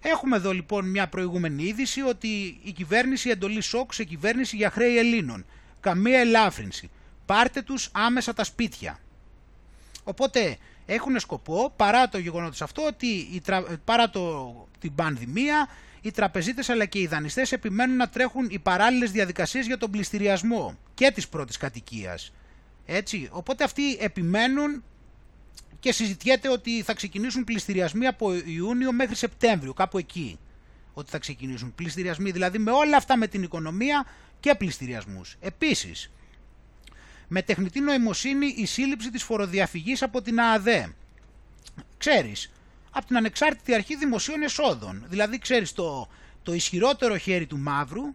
Έχουμε 0.00 0.36
εδώ 0.36 0.52
λοιπόν 0.52 0.90
μια 0.90 1.08
προηγούμενη 1.08 1.62
είδηση 1.62 2.00
ότι 2.00 2.60
η 2.62 2.72
κυβέρνηση 2.72 3.30
εντολή 3.30 3.60
σοκ 3.60 3.94
σε 3.94 4.04
κυβέρνηση 4.04 4.56
για 4.56 4.70
χρέη 4.70 4.98
Ελλήνων. 4.98 5.46
Καμία 5.80 6.18
ελάφρυνση. 6.20 6.90
Πάρτε 7.26 7.62
τους 7.62 7.88
άμεσα 7.92 8.32
τα 8.32 8.44
σπίτια. 8.44 8.98
Οπότε 10.04 10.56
έχουν 10.90 11.20
σκοπό 11.20 11.72
παρά 11.76 12.08
το 12.08 12.18
γεγονότος 12.18 12.62
αυτό 12.62 12.86
ότι 12.86 13.06
η 13.06 13.42
παρά 13.84 14.10
το... 14.10 14.54
την 14.78 14.94
πανδημία 14.94 15.68
οι 16.00 16.10
τραπεζίτες 16.10 16.68
αλλά 16.68 16.84
και 16.84 16.98
οι 16.98 17.06
δανειστές 17.06 17.52
επιμένουν 17.52 17.96
να 17.96 18.08
τρέχουν 18.08 18.46
οι 18.50 18.58
παράλληλες 18.58 19.10
διαδικασίες 19.10 19.66
για 19.66 19.78
τον 19.78 19.90
πληστηριασμό 19.90 20.78
και 20.94 21.10
της 21.10 21.28
πρώτης 21.28 21.56
κατοικίας. 21.56 22.32
Έτσι, 22.86 23.28
οπότε 23.32 23.64
αυτοί 23.64 23.96
επιμένουν 24.00 24.82
και 25.80 25.92
συζητιέται 25.92 26.48
ότι 26.48 26.82
θα 26.82 26.94
ξεκινήσουν 26.94 27.44
πληστηριασμοί 27.44 28.06
από 28.06 28.34
Ιούνιο 28.34 28.92
μέχρι 28.92 29.14
Σεπτέμβριο, 29.14 29.72
κάπου 29.72 29.98
εκεί. 29.98 30.38
Ότι 30.94 31.10
θα 31.10 31.18
ξεκινήσουν 31.18 31.74
πληστηριασμοί, 31.74 32.30
δηλαδή 32.30 32.58
με 32.58 32.70
όλα 32.70 32.96
αυτά 32.96 33.16
με 33.16 33.26
την 33.26 33.42
οικονομία 33.42 34.06
και 34.40 34.54
πληστηριασμούς. 34.54 35.36
Επίσης, 35.40 36.10
με 37.28 37.42
τεχνητή 37.42 37.80
νοημοσύνη 37.80 38.46
η 38.46 38.66
σύλληψη 38.66 39.10
της 39.10 39.22
φοροδιαφυγής 39.22 40.02
από 40.02 40.22
την 40.22 40.40
ΑΑΔΕ. 40.40 40.94
Ξέρεις, 41.98 42.50
από 42.90 43.06
την 43.06 43.16
Ανεξάρτητη 43.16 43.74
Αρχή 43.74 43.96
Δημοσίων 43.96 44.42
Εσόδων. 44.42 45.04
Δηλαδή, 45.08 45.38
ξέρεις, 45.38 45.72
το, 45.72 46.08
το 46.42 46.54
ισχυρότερο 46.54 47.16
χέρι 47.16 47.46
του 47.46 47.58
μαύρου, 47.58 48.14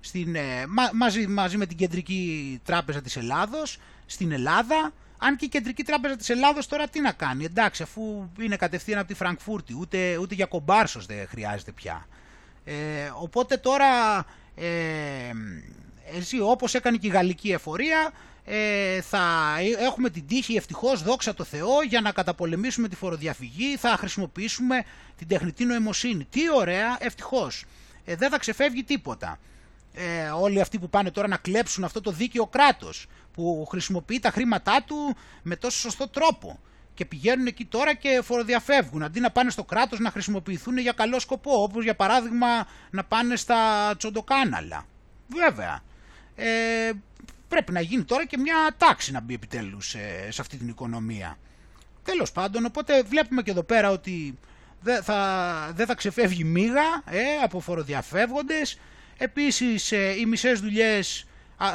στην, 0.00 0.34
ε, 0.34 0.64
μαζί, 0.92 1.26
μαζί 1.26 1.56
με 1.56 1.66
την 1.66 1.76
Κεντρική 1.76 2.60
Τράπεζα 2.64 3.00
της 3.00 3.16
Ελλάδος, 3.16 3.78
στην 4.06 4.32
Ελλάδα, 4.32 4.92
αν 5.18 5.36
και 5.36 5.44
η 5.44 5.48
Κεντρική 5.48 5.82
Τράπεζα 5.82 6.16
της 6.16 6.28
Ελλάδος 6.30 6.66
τώρα 6.66 6.88
τι 6.88 7.00
να 7.00 7.12
κάνει, 7.12 7.44
εντάξει, 7.44 7.82
αφού 7.82 8.30
είναι 8.40 8.56
κατευθείαν 8.56 8.98
από 8.98 9.08
τη 9.08 9.14
Φραγκφούρτη, 9.14 9.76
ούτε, 9.78 10.16
ούτε 10.16 10.34
για 10.34 10.46
κομπάρσος 10.46 11.06
δεν 11.06 11.26
χρειάζεται 11.28 11.72
πια. 11.72 12.06
Ε, 12.64 12.74
οπότε 13.14 13.56
τώρα, 13.56 14.18
ε, 14.54 14.66
εσύ 16.16 16.40
όπως 16.40 16.74
έκανε 16.74 16.96
και 16.96 17.06
η 17.06 17.10
Γαλλική 17.10 17.52
Εφορία, 17.52 18.12
ε, 18.44 19.00
θα 19.00 19.56
έχουμε 19.78 20.10
την 20.10 20.26
τύχη 20.26 20.54
ευτυχώς 20.54 21.02
δόξα 21.02 21.34
τω 21.34 21.44
Θεώ 21.44 21.82
για 21.82 22.00
να 22.00 22.12
καταπολεμήσουμε 22.12 22.88
τη 22.88 22.96
φοροδιαφυγή. 22.96 23.76
Θα 23.76 23.88
χρησιμοποιήσουμε 23.88 24.84
την 25.16 25.28
τεχνητή 25.28 25.64
νοημοσύνη. 25.64 26.24
Τι 26.24 26.40
ωραία 26.56 26.96
ευτυχώς. 27.00 27.64
Ε, 28.04 28.16
δεν 28.16 28.30
θα 28.30 28.38
ξεφεύγει 28.38 28.84
τίποτα. 28.84 29.38
Ε, 29.94 30.28
όλοι 30.28 30.60
αυτοί 30.60 30.78
που 30.78 30.88
πάνε 30.90 31.10
τώρα 31.10 31.28
να 31.28 31.36
κλέψουν 31.36 31.84
αυτό 31.84 32.00
το 32.00 32.10
δίκαιο 32.10 32.46
κράτος 32.46 33.06
που 33.32 33.66
χρησιμοποιεί 33.70 34.18
τα 34.18 34.30
χρήματά 34.30 34.84
του 34.86 35.16
με 35.42 35.56
τόσο 35.56 35.78
σωστό 35.78 36.08
τρόπο 36.08 36.58
και 36.94 37.04
πηγαίνουν 37.04 37.46
εκεί 37.46 37.64
τώρα 37.64 37.94
και 37.94 38.20
φοροδιαφεύγουν. 38.24 39.02
Αντί 39.02 39.20
να 39.20 39.30
πάνε 39.30 39.50
στο 39.50 39.64
κράτος 39.64 39.98
να 39.98 40.10
χρησιμοποιηθούν 40.10 40.78
για 40.78 40.92
καλό 40.92 41.18
σκοπό 41.20 41.62
όπως 41.62 41.84
για 41.84 41.94
παράδειγμα 41.96 42.66
να 42.90 43.04
πάνε 43.04 43.36
στα 43.36 43.92
τσοντοκάναλα. 43.96 44.86
Βέβαια. 45.28 45.82
Ε, 46.34 46.92
πρέπει 47.52 47.72
να 47.72 47.80
γίνει 47.80 48.04
τώρα 48.04 48.26
και 48.26 48.38
μια 48.38 48.54
τάξη 48.76 49.12
να 49.12 49.20
μπει 49.20 49.34
επιτέλους 49.34 49.88
σε, 49.88 50.30
σε 50.30 50.40
αυτή 50.40 50.56
την 50.56 50.68
οικονομία. 50.68 51.38
Τέλος 52.02 52.32
πάντων, 52.32 52.64
οπότε 52.64 53.02
βλέπουμε 53.02 53.42
και 53.42 53.50
εδώ 53.50 53.62
πέρα 53.62 53.90
ότι 53.90 54.38
δεν 54.80 55.02
θα, 55.02 55.70
δεν 55.74 55.86
θα 55.86 55.94
ξεφεύγει 55.94 56.44
μίγα 56.44 57.02
ε, 57.10 57.20
από 57.42 57.60
φοροδιαφεύγοντες. 57.60 58.78
Επίσης 59.18 59.92
ε, 59.92 60.14
οι 60.18 60.26
μισές 60.26 60.60
δουλειές 60.60 61.26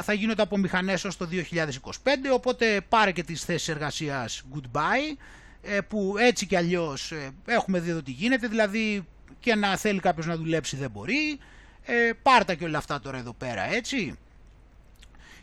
θα 0.02 0.12
γίνονται 0.12 0.42
από 0.42 0.56
μηχανές 0.56 1.04
ως 1.04 1.16
το 1.16 1.28
2025, 1.32 2.08
οπότε 2.32 2.80
πάρε 2.88 3.12
και 3.12 3.22
τις 3.22 3.44
θέσεις 3.44 3.68
εργασίας 3.68 4.42
goodbye, 4.54 5.16
ε, 5.62 5.80
που 5.80 6.14
έτσι 6.18 6.46
κι 6.46 6.56
αλλιώς 6.56 7.12
ε, 7.12 7.30
έχουμε 7.46 7.80
δει 7.80 7.90
ότι 7.92 8.10
γίνεται, 8.10 8.48
δηλαδή 8.48 9.06
και 9.40 9.54
να 9.54 9.76
θέλει 9.76 10.00
κάποιος 10.00 10.26
να 10.26 10.36
δουλέψει 10.36 10.76
δεν 10.76 10.90
μπορεί. 10.90 11.38
Ε, 11.84 12.10
πάρτα 12.22 12.54
και 12.54 12.64
όλα 12.64 12.78
αυτά 12.78 13.00
τώρα 13.00 13.18
εδώ 13.18 13.32
πέρα 13.32 13.72
έτσι. 13.74 14.18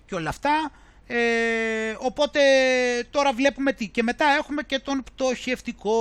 Και 0.05 0.15
όλα 0.15 0.29
αυτά. 0.29 0.71
Ε, 1.07 1.17
οπότε 1.99 2.39
τώρα 3.09 3.33
βλέπουμε 3.33 3.73
τι. 3.73 3.87
Και 3.87 4.03
μετά 4.03 4.25
έχουμε 4.39 4.63
και 4.63 4.79
τον 4.79 5.03
πτωχευτικό 5.03 5.93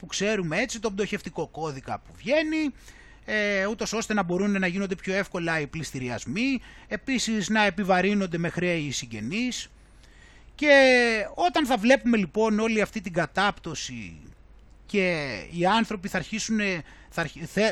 που 0.00 0.06
ξέρουμε 0.06 0.58
έτσι, 0.58 0.80
τον 0.80 0.94
πτωχευτικό 0.94 1.46
κώδικα 1.46 1.98
που 1.98 2.12
βγαίνει 2.16 2.72
ε, 3.24 3.66
ούτως 3.66 3.92
ώστε 3.92 4.14
να 4.14 4.22
μπορούν 4.22 4.58
να 4.58 4.66
γίνονται 4.66 4.94
πιο 4.94 5.14
εύκολα 5.14 5.60
οι 5.60 5.66
πληστηριασμοί, 5.66 6.60
επίσης 6.88 7.48
να 7.48 7.64
επιβαρύνονται 7.64 8.38
με 8.38 8.48
χρέη 8.48 8.80
οι 8.80 8.90
συγγενείς 8.90 9.68
και 10.54 11.26
όταν 11.34 11.66
θα 11.66 11.76
βλέπουμε 11.76 12.16
λοιπόν 12.16 12.58
όλη 12.58 12.80
αυτή 12.80 13.00
την 13.00 13.12
κατάπτωση 13.12 14.20
και 14.92 15.46
οι 15.50 15.66
άνθρωποι 15.66 16.08
θα 16.08 16.16
αρχίσουν, 16.16 16.60
θα, 17.08 17.26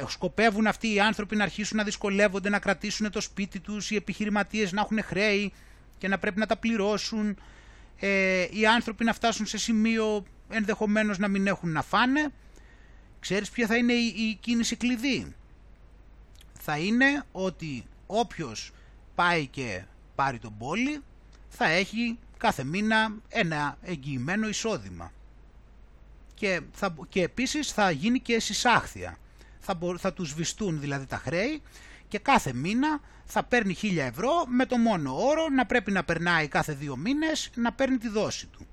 σκοπεύουν 0.09 0.67
αυτοί 0.67 0.93
οι 0.95 1.01
άνθρωποι 1.01 1.37
να 1.37 1.43
αρχίσουν 1.43 1.77
να 1.77 1.85
δυσκολεύονται 1.85 2.49
να 2.49 2.59
κρατήσουν 2.59 3.11
το 3.11 3.21
σπίτι 3.21 3.61
τους, 3.61 3.91
οι 3.91 3.97
επιχειρηματίες 3.97 4.73
να 4.73 4.81
έχουν 4.81 5.03
χρέη 5.03 5.53
και 5.99 6.09
να 6.09 6.19
πρέπει 6.19 6.39
να 6.39 6.47
τα 6.47 6.57
πληρώσουν, 6.57 7.39
ε, 7.97 8.47
οι 8.51 8.67
άνθρωποι 8.67 9.05
να 9.05 9.13
φτάσουν 9.13 9.47
σε 9.47 9.59
σημείο 9.59 10.25
ενδεχομένως 10.49 11.19
να 11.19 11.29
μην 11.29 11.47
έχουν 11.47 11.73
να 11.73 11.83
φάνε, 11.83 12.33
ξέρεις 13.21 13.51
ποια 13.51 13.67
θα 13.67 13.77
είναι 13.77 13.93
η, 13.93 14.07
η 14.17 14.39
κίνηση 14.41 14.77
κλειδί; 14.77 15.35
Θα 16.61 16.79
είναι 16.79 17.25
ότι 17.33 17.85
όποιος 18.07 18.73
πάει 19.15 19.47
και 19.47 19.83
πάρει 20.15 20.39
τον 20.39 20.57
πόλη 20.59 21.03
θα 21.49 21.69
έχει 21.69 22.19
κάθε 22.37 22.65
μήνα 22.65 23.13
ένα 23.29 23.79
εγγυημένο 23.83 24.49
εισόδημα. 24.49 25.13
Και, 26.41 26.61
θα, 26.73 26.95
και 27.09 27.23
επίσης 27.23 27.73
θα 27.73 27.91
γίνει 27.91 28.21
και 28.21 28.41
συσάχθεια. 28.41 29.19
Θα, 29.59 29.79
θα 29.99 30.13
τους 30.13 30.35
βιστούν 30.35 30.81
δηλαδή 30.81 31.07
τα 31.07 31.17
χρέη 31.17 31.63
και 32.09 32.19
κάθε 32.19 32.53
μήνα 32.53 33.01
θα 33.25 33.43
παίρνει 33.45 33.77
1000 33.83 33.97
ευρώ 33.97 34.45
με 34.47 34.67
το 34.67 34.77
μόνο 34.77 35.27
όρο 35.27 35.49
να 35.49 35.67
πρέπει 35.67 35.93
να 35.93 36.05
περνάει 36.05 36.49
κάθε 36.49 36.73
δύο 36.73 36.97
μήνες 36.97 37.51
να 37.55 37.73
παίρνει 37.73 37.97
τη 37.97 38.09
δόση 38.09 38.47
του. 38.47 38.67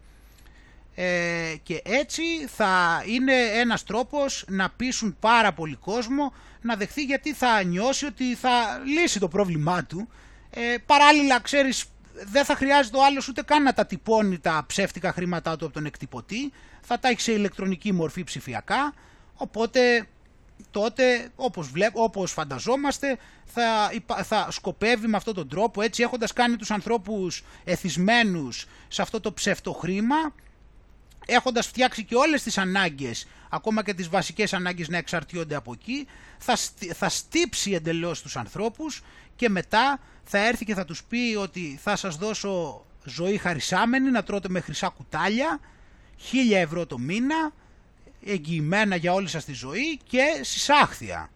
Ε, 0.95 1.55
και 1.63 1.81
έτσι 1.85 2.23
θα 2.47 3.03
είναι 3.05 3.33
ένας 3.33 3.83
τρόπος 3.83 4.45
να 4.47 4.69
πείσουν 4.69 5.17
πάρα 5.19 5.53
πολύ 5.53 5.75
κόσμο 5.75 6.33
να 6.61 6.75
δεχθεί 6.75 7.03
γιατί 7.03 7.33
θα 7.33 7.63
νιώσει 7.63 8.05
ότι 8.05 8.35
θα 8.35 8.81
λύσει 8.85 9.19
το 9.19 9.27
πρόβλημά 9.27 9.85
του. 9.85 10.09
Ε, 10.49 10.75
παράλληλα, 10.85 11.39
ξέρεις, 11.39 11.85
δεν 12.25 12.45
θα 12.45 12.55
χρειάζεται 12.55 12.97
ο 12.97 13.05
άλλος 13.05 13.27
ούτε 13.27 13.41
καν 13.41 13.63
να 13.63 13.73
τα 13.73 13.85
τυπώνει 13.85 14.39
τα 14.39 14.63
ψεύτικα 14.67 15.11
χρήματά 15.11 15.55
του 15.57 15.65
από 15.65 15.73
τον 15.73 15.85
εκτυπωτή, 15.85 16.51
θα 16.81 16.99
τα 16.99 17.07
έχει 17.07 17.21
σε 17.21 17.31
ηλεκτρονική 17.31 17.91
μορφή 17.91 18.23
ψηφιακά, 18.23 18.93
οπότε 19.35 20.07
τότε 20.71 21.29
όπως, 21.35 21.67
βλέπ, 21.67 21.91
όπως 21.93 22.31
φανταζόμαστε 22.31 23.17
θα, 23.45 23.91
θα 24.23 24.47
σκοπεύει 24.51 25.07
με 25.07 25.17
αυτόν 25.17 25.33
τον 25.33 25.47
τρόπο 25.47 25.81
έτσι 25.81 26.03
έχοντας 26.03 26.33
κάνει 26.33 26.55
τους 26.55 26.71
ανθρώπους 26.71 27.43
εθισμένους 27.63 28.65
σε 28.87 29.01
αυτό 29.01 29.19
το 29.19 29.33
ψευτοχρήμα 29.33 30.33
έχοντας 31.27 31.67
φτιάξει 31.67 32.03
και 32.03 32.15
όλες 32.15 32.43
τις 32.43 32.57
ανάγκες, 32.57 33.27
ακόμα 33.49 33.83
και 33.83 33.93
τις 33.93 34.07
βασικές 34.09 34.53
ανάγκες 34.53 34.87
να 34.87 34.97
εξαρτιόνται 34.97 35.55
από 35.55 35.71
εκεί, 35.73 36.07
θα, 36.37 36.57
θα 36.93 37.09
στύψει 37.09 37.71
εντελώς 37.71 38.21
τους 38.21 38.37
ανθρώπους 38.37 39.01
και 39.37 39.49
μετά 39.49 39.99
θα 40.23 40.37
έρθει 40.37 40.65
και 40.65 40.73
θα 40.73 40.85
τους 40.85 41.03
πει 41.03 41.35
ότι 41.39 41.79
θα 41.81 41.95
σας 41.95 42.15
δώσω 42.15 42.85
ζωή 43.03 43.37
χαρισάμενη, 43.37 44.09
να 44.11 44.23
τρώτε 44.23 44.49
με 44.49 44.59
χρυσά 44.59 44.87
κουτάλια, 44.87 45.59
χίλια 46.17 46.59
ευρώ 46.59 46.85
το 46.85 46.97
μήνα, 46.97 47.51
εγγυημένα 48.25 48.95
για 48.95 49.13
όλη 49.13 49.27
σας 49.27 49.45
τη 49.45 49.53
ζωή 49.53 49.99
και 50.07 50.23
συσάχθεια. 50.41 51.29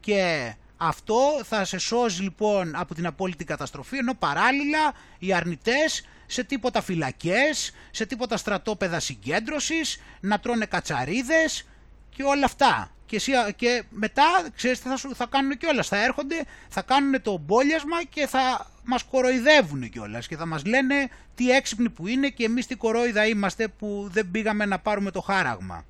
Και 0.00 0.54
αυτό 0.76 1.40
θα 1.44 1.64
σε 1.64 1.78
σώζει 1.78 2.22
λοιπόν 2.22 2.76
από 2.76 2.94
την 2.94 3.06
απόλυτη 3.06 3.44
καταστροφή, 3.44 3.96
ενώ 3.96 4.14
παράλληλα 4.14 4.92
οι 5.18 5.32
αρνητές 5.32 6.06
σε 6.26 6.44
τίποτα 6.44 6.82
φυλακές, 6.82 7.72
σε 7.90 8.06
τίποτα 8.06 8.36
στρατόπεδα 8.36 9.00
συγκέντρωσης, 9.00 10.00
να 10.20 10.40
τρώνε 10.40 10.66
κατσαρίδες 10.66 11.66
και 12.10 12.22
όλα 12.22 12.44
αυτά. 12.44 12.93
Και, 13.06 13.20
και 13.56 13.84
μετά, 13.90 14.48
ξέρεις 14.56 14.80
τι 14.80 14.88
θα, 14.88 14.98
θα 15.14 15.26
κάνουν 15.26 15.56
κιόλας. 15.56 15.88
Θα 15.88 16.04
έρχονται, 16.04 16.44
θα 16.68 16.82
κάνουν 16.82 17.22
το 17.22 17.38
μπόλιασμα 17.38 18.04
και 18.04 18.26
θα 18.26 18.70
μας 18.84 19.02
κοροϊδεύουν 19.02 19.90
κιόλας 19.90 20.26
και 20.26 20.36
θα 20.36 20.46
μας 20.46 20.64
λένε 20.64 21.08
τι 21.34 21.50
έξυπνοι 21.50 21.90
που 21.90 22.06
είναι 22.06 22.28
και 22.28 22.44
εμείς 22.44 22.66
τι 22.66 22.74
κορόιδα 22.74 23.26
είμαστε 23.26 23.68
που 23.68 24.08
δεν 24.12 24.30
πήγαμε 24.30 24.64
να 24.64 24.78
πάρουμε 24.78 25.10
το 25.10 25.20
χάραγμα. 25.20 25.84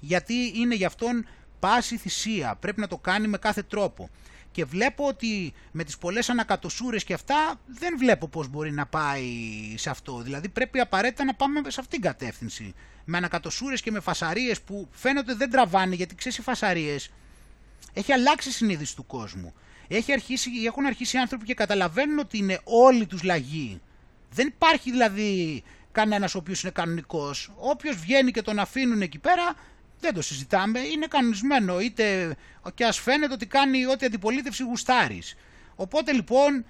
Γιατί 0.00 0.52
είναι 0.54 0.74
γι' 0.74 0.84
αυτόν 0.84 1.26
πάση 1.60 1.96
θυσία. 1.96 2.56
Πρέπει 2.60 2.80
να 2.80 2.86
το 2.86 2.96
κάνει 2.96 3.28
με 3.28 3.38
κάθε 3.38 3.62
τρόπο 3.62 4.10
και 4.56 4.64
βλέπω 4.64 5.06
ότι 5.06 5.52
με 5.72 5.84
τις 5.84 5.98
πολλές 5.98 6.28
ανακατοσούρες 6.28 7.04
και 7.04 7.14
αυτά 7.14 7.60
δεν 7.66 7.98
βλέπω 7.98 8.28
πώς 8.28 8.48
μπορεί 8.48 8.72
να 8.72 8.86
πάει 8.86 9.24
σε 9.76 9.90
αυτό. 9.90 10.20
Δηλαδή 10.20 10.48
πρέπει 10.48 10.80
απαραίτητα 10.80 11.24
να 11.24 11.34
πάμε 11.34 11.60
σε 11.60 11.80
αυτήν 11.80 11.88
την 11.88 12.00
κατεύθυνση. 12.00 12.74
Με 13.04 13.16
ανακατοσούρες 13.16 13.82
και 13.82 13.90
με 13.90 14.00
φασαρίες 14.00 14.60
που 14.60 14.88
φαίνονται 14.92 15.34
δεν 15.34 15.50
τραβάνε 15.50 15.94
γιατί 15.94 16.14
ξέρεις 16.14 16.38
οι 16.38 16.42
φασαρίες 16.42 17.10
έχει 17.92 18.12
αλλάξει 18.12 18.48
η 18.48 18.52
συνείδηση 18.52 18.96
του 18.96 19.06
κόσμου. 19.06 19.54
Έχει 19.88 20.12
αρχίσει, 20.12 20.50
έχουν 20.66 20.86
αρχίσει 20.86 21.16
οι 21.16 21.20
άνθρωποι 21.20 21.44
και 21.44 21.54
καταλαβαίνουν 21.54 22.18
ότι 22.18 22.38
είναι 22.38 22.60
όλοι 22.64 23.06
τους 23.06 23.22
λαγοί. 23.22 23.80
Δεν 24.30 24.46
υπάρχει 24.46 24.90
δηλαδή 24.90 25.62
κανένας 25.92 26.34
ο 26.34 26.38
οποίος 26.38 26.62
είναι 26.62 26.72
κανονικός. 26.72 27.52
Όποιος 27.56 27.96
βγαίνει 27.96 28.30
και 28.30 28.42
τον 28.42 28.58
αφήνουν 28.58 29.02
εκεί 29.02 29.18
πέρα 29.18 29.54
δεν 30.00 30.14
το 30.14 30.22
συζητάμε, 30.22 30.78
είναι 30.78 31.06
κανονισμένο, 31.06 31.80
είτε 31.80 32.36
και 32.74 32.84
ας 32.84 32.98
φαίνεται 32.98 33.32
ότι 33.32 33.46
κάνει 33.46 33.86
ό,τι 33.86 34.06
αντιπολίτευση 34.06 34.62
γουστάρεις. 34.62 35.36
Οπότε 35.76 36.12
λοιπόν 36.12 36.64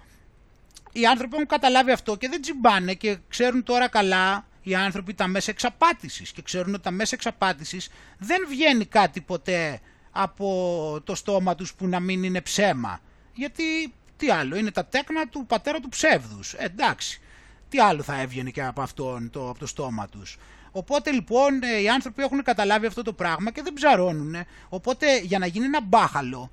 οι 0.92 1.06
άνθρωποι 1.06 1.34
έχουν 1.34 1.46
καταλάβει 1.46 1.90
αυτό 1.90 2.16
και 2.16 2.28
δεν 2.28 2.40
τσιμπάνε 2.40 2.94
και 2.94 3.18
ξέρουν 3.28 3.62
τώρα 3.62 3.88
καλά 3.88 4.46
οι 4.62 4.74
άνθρωποι 4.74 5.14
τα 5.14 5.26
μέσα 5.26 5.50
εξαπάτησης 5.50 6.32
και 6.32 6.42
ξέρουν 6.42 6.74
ότι 6.74 6.82
τα 6.82 6.90
μέσα 6.90 7.14
εξαπάτησης 7.14 7.88
δεν 8.18 8.46
βγαίνει 8.48 8.84
κάτι 8.84 9.20
ποτέ 9.20 9.80
από 10.10 11.00
το 11.04 11.14
στόμα 11.14 11.54
τους 11.54 11.74
που 11.74 11.88
να 11.88 12.00
μην 12.00 12.22
είναι 12.22 12.40
ψέμα. 12.40 13.00
Γιατί 13.32 13.94
τι 14.16 14.30
άλλο, 14.30 14.56
είναι 14.56 14.70
τα 14.70 14.86
τέκνα 14.86 15.28
του 15.28 15.46
πατέρα 15.46 15.80
του 15.80 15.88
ψεύδους. 15.88 16.52
Ε, 16.52 16.64
εντάξει, 16.64 17.20
τι 17.68 17.80
άλλο 17.80 18.02
θα 18.02 18.20
έβγαινε 18.20 18.50
και 18.50 18.62
από 18.62 18.82
αυτόν 18.82 19.30
το, 19.30 19.48
από 19.48 19.58
το 19.58 19.66
στόμα 19.66 20.08
τους. 20.08 20.38
Οπότε 20.76 21.10
λοιπόν 21.10 21.62
ε, 21.62 21.80
οι 21.80 21.88
άνθρωποι 21.88 22.22
έχουν 22.22 22.42
καταλάβει 22.42 22.86
αυτό 22.86 23.02
το 23.02 23.12
πράγμα 23.12 23.50
και 23.50 23.62
δεν 23.62 23.72
ψαρώνουν. 23.72 24.34
Οπότε 24.68 25.18
για 25.18 25.38
να 25.38 25.46
γίνει 25.46 25.64
ένα 25.64 25.82
μπάχαλο 25.82 26.50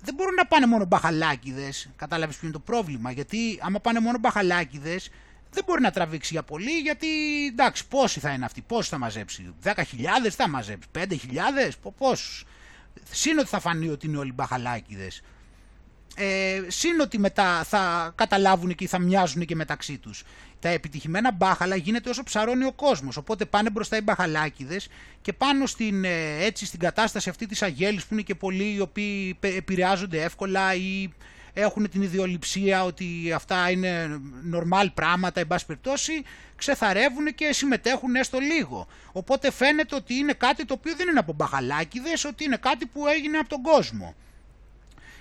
δεν 0.00 0.14
μπορούν 0.14 0.34
να 0.34 0.46
πάνε 0.46 0.66
μόνο 0.66 0.84
μπαχαλάκιδε. 0.84 1.72
Κατάλαβες 1.96 2.36
ποιο 2.36 2.48
είναι 2.48 2.56
το 2.56 2.62
πρόβλημα; 2.62 3.10
Γιατί 3.10 3.58
άμα 3.62 3.80
πάνε 3.80 4.00
μόνο 4.00 4.18
μπαχαλάκιδε 4.18 5.00
δεν 5.50 5.64
μπορεί 5.66 5.80
να 5.80 5.90
τραβήξει 5.90 6.32
για 6.32 6.42
πολύ 6.42 6.70
γιατί 6.70 7.06
εντάξει 7.46 7.86
πόσοι 7.86 8.20
θα 8.20 8.30
είναι 8.30 8.44
αυτοί, 8.44 8.60
πόσοι 8.60 8.88
θα 8.88 8.98
μαζέψει; 8.98 9.54
10.000 9.64 9.72
θα 10.30 10.48
μαζέψει, 10.48 10.88
5.000, 10.94 11.10
πόσους; 11.98 12.44
Συν 13.10 13.38
ότι 13.38 13.48
θα 13.48 13.60
φανεί 13.60 13.88
ότι 13.88 14.06
είναι 14.06 14.16
όλοι 14.16 14.32
μπαχαλάκιδε. 14.32 15.08
Ε, 16.16 16.62
συν 16.66 17.00
ότι 17.00 17.18
μετά 17.18 17.64
θα 17.64 18.12
καταλάβουν 18.14 18.74
και 18.74 18.88
θα 18.88 18.98
μοιάζουν 18.98 19.44
και 19.44 19.54
μεταξύ 19.54 19.98
τους 19.98 20.22
τα 20.64 20.70
επιτυχημένα 20.70 21.32
μπάχαλα 21.32 21.76
γίνεται 21.76 22.10
όσο 22.10 22.22
ψαρώνει 22.22 22.64
ο 22.64 22.72
κόσμος. 22.72 23.16
Οπότε 23.16 23.44
πάνε 23.44 23.70
μπροστά 23.70 23.96
οι 23.96 24.00
μπαχαλάκιδες 24.00 24.88
και 25.22 25.32
πάνω 25.32 25.66
στην, 25.66 26.04
ε, 26.04 26.44
έτσι, 26.44 26.66
στην 26.66 26.78
κατάσταση 26.78 27.28
αυτή 27.28 27.46
της 27.46 27.62
αγέλης 27.62 28.04
που 28.04 28.14
είναι 28.14 28.22
και 28.22 28.34
πολλοί 28.34 28.74
οι 28.74 28.80
οποίοι 28.80 29.38
επηρεάζονται 29.40 30.22
εύκολα 30.22 30.74
ή 30.74 31.08
έχουν 31.52 31.90
την 31.90 32.02
ιδιοληψία 32.02 32.84
ότι 32.84 33.32
αυτά 33.34 33.70
είναι 33.70 34.20
normal 34.52 34.86
πράγματα, 34.94 35.40
εν 35.40 35.46
πάση 35.46 35.66
περιπτώσει, 35.66 36.22
ξεθαρεύουν 36.56 37.34
και 37.34 37.52
συμμετέχουν 37.52 38.14
έστω 38.14 38.38
λίγο. 38.38 38.86
Οπότε 39.12 39.50
φαίνεται 39.50 39.94
ότι 39.94 40.14
είναι 40.14 40.32
κάτι 40.32 40.64
το 40.64 40.74
οποίο 40.74 40.94
δεν 40.96 41.08
είναι 41.08 41.18
από 41.18 41.32
μπαχαλάκιδες, 41.32 42.24
ότι 42.24 42.44
είναι 42.44 42.56
κάτι 42.56 42.86
που 42.86 43.06
έγινε 43.06 43.38
από 43.38 43.48
τον 43.48 43.62
κόσμο. 43.62 44.14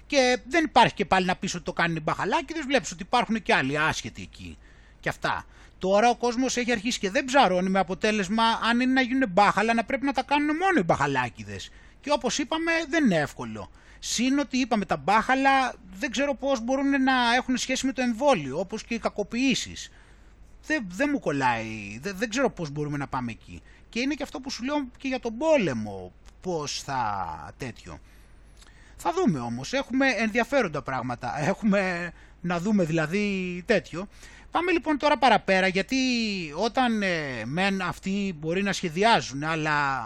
Και 0.08 0.40
δεν 0.48 0.64
υπάρχει 0.64 0.94
και 0.94 1.06
πάλι 1.06 1.26
να 1.26 1.36
πεις 1.36 1.56
ότι 1.56 1.64
το 1.64 1.74
κάνουν 1.74 1.96
οι 1.96 2.00
μπαχαλάκιδες, 2.00 2.66
βλέπεις 2.66 2.92
ότι 2.92 3.04
υπάρχουν 3.04 3.42
και 3.42 3.54
άλλοι 3.54 3.78
άσχετοι 3.78 4.22
εκεί 4.22 4.58
και 5.00 5.10
αυτά. 5.10 5.46
Τώρα 5.80 6.10
ο 6.10 6.16
κόσμος 6.16 6.58
έχει 6.58 6.72
αρχίσει 6.72 7.00
και 7.00 7.10
δεν 7.10 7.26
ψαρώνει 7.26 7.70
με 7.70 7.80
αποτέλεσμα, 7.80 8.44
αν 8.70 8.80
είναι 8.80 8.94
να 8.94 9.02
γίνουν 9.02 9.30
μπάχαλα, 9.30 9.74
να 9.74 9.84
πρέπει 9.84 10.06
να 10.06 10.14
τα 10.14 10.24
κάνουν 10.24 10.56
μόνο 10.56 10.80
οι 10.80 10.84
μπαχαλάκιδες. 10.84 11.72
Και 12.02 12.12
όπως 12.12 12.38
είπαμε, 12.38 12.72
δεν 12.90 13.04
είναι 13.06 13.18
εύκολο. 13.18 13.72
Συν 14.00 14.40
ότι 14.40 14.58
είπαμε 14.58 14.86
τα 14.86 14.98
μπάχαλα 14.98 15.74
δεν 16.00 16.12
ξέρω 16.12 16.36
πώς 16.36 16.62
μπορούν 16.62 17.04
να 17.04 17.36
έχουν 17.36 17.58
σχέση 17.58 17.86
με 17.86 17.92
το 17.92 18.02
εμβόλιο, 18.02 18.60
όπως 18.60 18.84
και 18.84 18.94
οι 18.94 19.00
κακοποιήσεις. 19.00 19.92
Δεν, 20.66 20.86
δεν 20.90 21.10
μου 21.12 21.20
κολλάει, 21.20 22.00
δεν, 22.02 22.16
δεν 22.18 22.30
ξέρω 22.30 22.50
πώς 22.50 22.70
μπορούμε 22.70 22.98
να 22.98 23.08
πάμε 23.08 23.32
εκεί. 23.32 23.62
Και 23.90 24.00
είναι 24.00 24.14
και 24.14 24.24
αυτό 24.24 24.40
που 24.40 24.50
σου 24.50 24.64
λέω 24.64 24.88
και 24.98 25.08
για 25.08 25.20
τον 25.20 25.38
πόλεμο, 25.38 26.14
πώς 26.42 26.82
θα 26.84 27.54
τέτοιο. 27.58 28.00
Θα 29.06 29.14
δούμε 29.14 29.40
όμως, 29.40 29.74
έχουμε 29.74 30.08
ενδιαφέροντα 30.08 30.82
πράγματα, 30.82 31.40
έχουμε 31.40 32.12
να 32.42 32.60
δούμε 32.60 32.84
δηλαδή 32.84 33.64
τέτοιο. 33.66 34.08
Πάμε 34.52 34.72
λοιπόν 34.72 34.98
τώρα 34.98 35.18
παραπέρα 35.18 35.68
γιατί 35.68 35.98
όταν 36.56 37.02
ε, 37.02 37.46
μεν 37.46 37.82
αυτοί 37.82 38.36
μπορεί 38.40 38.64
να 38.64 38.74
σχεδιάζουν 38.74 39.44
αλλά 39.44 40.00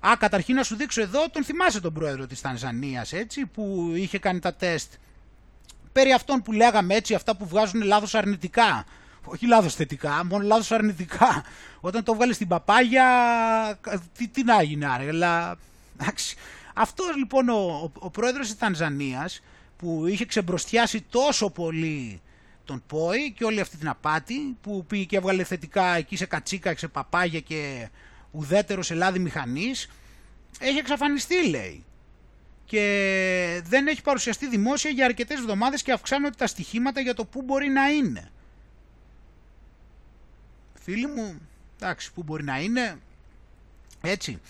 Α, 0.00 0.16
καταρχήν 0.18 0.54
να 0.54 0.62
σου 0.62 0.76
δείξω 0.76 1.00
εδώ, 1.00 1.30
τον 1.30 1.44
θυμάσαι 1.44 1.80
τον 1.80 1.92
πρόεδρο 1.92 2.26
της 2.26 2.40
Τανζανίας, 2.40 3.12
έτσι, 3.12 3.46
που 3.46 3.92
είχε 3.94 4.18
κάνει 4.18 4.38
τα 4.38 4.54
τεστ. 4.54 4.92
Περί 5.92 6.12
αυτών 6.12 6.42
που 6.42 6.52
λέγαμε 6.52 6.94
έτσι, 6.94 7.14
αυτά 7.14 7.36
που 7.36 7.46
βγάζουν 7.46 7.82
λάθος 7.82 8.14
αρνητικά. 8.14 8.84
Όχι 9.24 9.46
λάθος 9.46 9.74
θετικά, 9.74 10.24
μόνο 10.24 10.44
λάθος 10.44 10.72
αρνητικά. 10.72 11.44
Όταν 11.80 12.02
το 12.02 12.14
βγάλεις 12.14 12.34
στην 12.34 12.48
παπάγια, 12.48 13.06
τι, 14.18 14.28
τι 14.28 14.44
να 14.44 14.62
γίνει 14.62 14.84
άρα, 14.84 15.08
αλλά... 15.08 15.56
Εντάξει. 16.00 16.36
Αυτός 16.74 17.16
λοιπόν 17.16 17.48
ο, 17.48 17.54
ο, 17.54 17.90
ο 17.94 18.10
πρόεδρος 18.10 18.46
της 18.46 18.58
Τανζανίας, 18.58 19.40
που 19.76 20.06
είχε 20.06 20.24
ξεμπροστιάσει 20.24 21.00
τόσο 21.00 21.50
πολύ 21.50 22.22
τον 22.64 22.82
ΠΟΗ 22.86 23.32
και 23.32 23.44
όλη 23.44 23.60
αυτή 23.60 23.76
την 23.76 23.88
απάτη, 23.88 24.56
που 24.60 24.84
πήγε 24.86 25.04
και 25.04 25.16
έβγαλε 25.16 25.44
θετικά 25.44 25.96
εκεί 25.96 26.16
σε 26.16 26.26
κατσίκα, 26.26 26.76
σε 26.76 26.88
παπάγια 26.88 27.40
και 27.40 27.88
ουδέτερος 28.30 28.86
σε 28.86 28.94
λάδι 28.94 29.18
μηχανής, 29.18 29.90
έχει 30.58 30.78
εξαφανιστεί 30.78 31.48
λέει. 31.48 31.84
Και 32.64 33.62
δεν 33.64 33.86
έχει 33.86 34.02
παρουσιαστεί 34.02 34.48
δημόσια 34.48 34.90
για 34.90 35.04
αρκετές 35.04 35.38
εβδομάδες 35.38 35.82
και 35.82 35.92
αυξάνονται 35.92 36.36
τα 36.38 36.46
στοιχήματα 36.46 37.00
για 37.00 37.14
το 37.14 37.24
πού 37.24 37.42
μπορεί 37.42 37.68
να 37.68 37.88
είναι. 37.88 38.30
Φίλοι 40.74 41.06
μου, 41.06 41.40
εντάξει, 41.76 42.12
πού 42.12 42.22
μπορεί 42.22 42.44
να 42.44 42.60
είναι, 42.60 42.98
έτσι. 44.00 44.40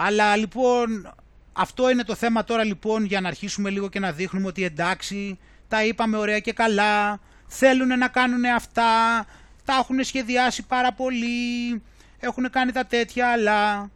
Αλλά 0.00 0.36
λοιπόν 0.36 1.14
αυτό 1.52 1.90
είναι 1.90 2.02
το 2.02 2.14
θέμα 2.14 2.44
τώρα 2.44 2.64
λοιπόν 2.64 3.04
για 3.04 3.20
να 3.20 3.28
αρχίσουμε 3.28 3.70
λίγο 3.70 3.88
και 3.88 4.00
να 4.00 4.12
δείχνουμε 4.12 4.46
ότι 4.46 4.64
εντάξει 4.64 5.38
τα 5.68 5.84
είπαμε 5.84 6.16
ωραία 6.16 6.38
και 6.38 6.52
καλά, 6.52 7.20
θέλουν 7.46 7.98
να 7.98 8.08
κάνουν 8.08 8.44
αυτά, 8.44 9.26
τα 9.64 9.74
έχουν 9.74 10.04
σχεδιάσει 10.04 10.66
πάρα 10.66 10.92
πολύ, 10.92 11.82
έχουν 12.18 12.50
κάνει 12.50 12.72
τα 12.72 12.86
τέτοια 12.86 13.28
αλλά 13.32 13.90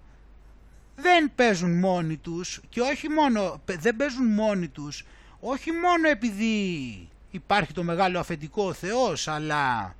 δεν 0.96 1.32
παίζουν 1.34 1.78
μόνοι 1.78 2.16
τους. 2.16 2.60
Και 2.68 2.80
όχι 2.80 3.08
μόνο, 3.08 3.60
δεν 3.64 3.96
παίζουν 3.96 4.26
μόνοι 4.26 4.68
τους, 4.68 5.04
όχι 5.40 5.70
μόνο 5.72 6.08
επειδή 6.08 7.08
υπάρχει 7.30 7.72
το 7.72 7.82
μεγάλο 7.82 8.18
αφεντικό 8.18 8.64
ο 8.64 8.72
Θεός 8.72 9.28
αλλά 9.28 9.94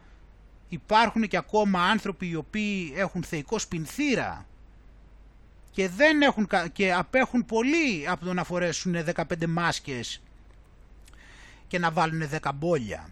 υπάρχουν 0.69 1.29
και 1.29 1.37
ακόμα 1.37 1.83
άνθρωποι 1.83 2.29
οι 2.29 2.35
οποίοι 2.35 2.93
έχουν 2.97 3.23
θεϊκό 3.23 3.59
σπινθήρα 3.59 4.47
και, 5.73 5.89
δεν 5.89 6.23
έχουν, 6.23 6.49
και 6.73 6.93
απέχουν 6.93 7.45
πολύ 7.45 8.09
από 8.09 8.25
το 8.25 8.33
να 8.33 8.45
φορέσουν 8.45 8.97
15 9.15 9.23
μάσκες 9.49 10.23
και 11.67 11.79
να 11.79 11.91
βάλουν 11.91 12.29
10 12.43 12.51
μπόλια. 12.55 13.09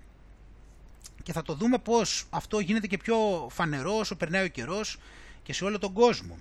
Και 1.22 1.32
θα 1.32 1.42
το 1.42 1.54
δούμε 1.54 1.78
πως 1.78 2.26
αυτό 2.30 2.58
γίνεται 2.58 2.86
και 2.86 2.96
πιο 2.96 3.48
φανερός 3.50 4.00
όσο 4.00 4.16
περνάει 4.16 4.44
ο 4.44 4.48
καιρός 4.48 4.98
και 5.42 5.52
σε 5.52 5.64
όλο 5.64 5.78
τον 5.78 5.92
κόσμο. 5.92 6.38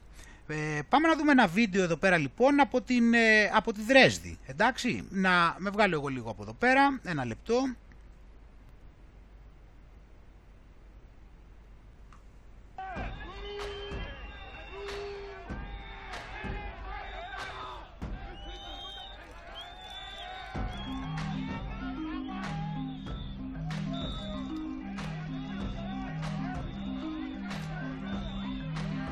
Ε, 0.47 0.79
πάμε 0.89 1.07
να 1.07 1.15
δούμε 1.15 1.31
ένα 1.31 1.47
βίντεο 1.47 1.83
εδώ 1.83 1.95
πέρα 1.95 2.17
λοιπόν 2.17 2.59
από, 2.59 2.81
την, 2.81 3.13
ε, 3.13 3.51
από 3.53 3.73
τη 3.73 3.81
Δρέσδη. 3.81 4.37
Εντάξει, 4.45 5.07
να 5.09 5.55
με 5.57 5.69
βγάλω 5.69 5.95
εγώ 5.95 6.07
λίγο 6.07 6.29
από 6.29 6.41
εδώ 6.41 6.53
πέρα, 6.53 6.99
ένα 7.03 7.25
λεπτό. 7.25 7.75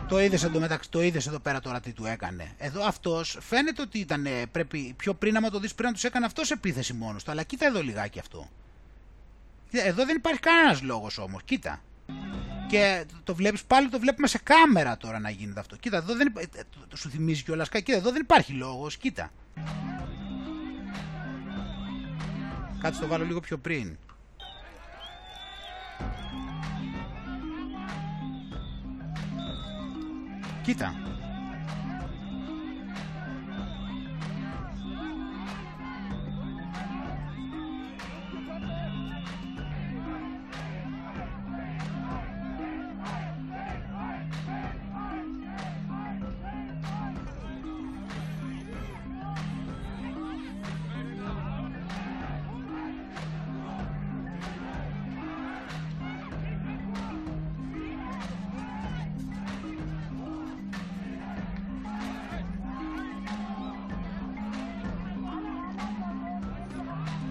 Το 0.07 0.19
είδες 0.19 0.43
εντωμεταξύ, 0.43 0.89
το 0.89 1.01
είδες 1.01 1.27
εδώ 1.27 1.39
πέρα 1.39 1.59
τώρα 1.59 1.79
τι 1.79 1.93
του 1.93 2.05
έκανε. 2.05 2.51
Εδώ 2.57 2.85
αυτός 2.85 3.38
φαίνεται 3.41 3.81
ότι 3.81 3.99
ήταν 3.99 4.27
πρέπει 4.51 4.93
πιο 4.97 5.13
πριν, 5.13 5.38
άμα 5.38 5.49
το 5.49 5.59
δεις 5.59 5.75
πριν, 5.75 5.88
να 5.88 5.93
τους 5.93 6.03
έκανε 6.03 6.25
αυτός 6.25 6.51
επίθεση 6.51 6.93
μόνος 6.93 7.23
του. 7.23 7.31
Αλλά 7.31 7.43
κοίτα 7.43 7.65
εδώ 7.65 7.81
λιγάκι 7.81 8.19
αυτό. 8.19 8.49
Εδώ 9.71 10.05
δεν 10.05 10.15
υπάρχει 10.15 10.39
κανένας 10.39 10.81
λόγος 10.81 11.17
όμως. 11.17 11.41
Κοίτα. 11.43 11.81
Και 12.67 13.05
το 13.23 13.35
βλέπεις 13.35 13.63
πάλι, 13.63 13.89
το 13.89 13.99
βλέπουμε 13.99 14.27
σε 14.27 14.39
κάμερα 14.43 14.97
τώρα 14.97 15.19
να 15.19 15.29
γίνεται 15.29 15.59
αυτό. 15.59 15.75
Κοίτα, 15.75 15.97
εδώ 15.97 16.15
δεν 16.15 16.27
υπάρχει. 16.27 16.49
Το 16.88 16.97
σου 16.97 17.09
θυμίζει 17.09 17.43
κιόλας. 17.43 17.69
Κοίτα, 17.69 17.97
εδώ 17.97 18.11
δεν 18.11 18.21
υπάρχει 18.21 18.53
λόγος. 18.53 18.97
Κοίτα. 18.97 19.31
Κάτσε 22.81 23.01
το 23.01 23.07
βάλω 23.07 23.25
λίγο 23.25 23.39
πιο 23.39 23.57
πριν. 23.57 23.97
Κοίτα. 30.68 30.94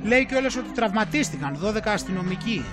Λέει 0.06 0.26
κιόλας 0.26 0.56
ότι 0.56 0.70
τραυματίστηκαν 0.70 1.58
12 1.62 1.80
αστυνομικοί. 1.84 2.64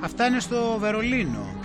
Αυτά 0.00 0.26
είναι 0.26 0.40
στο 0.40 0.76
Βερολίνο. 0.78 1.59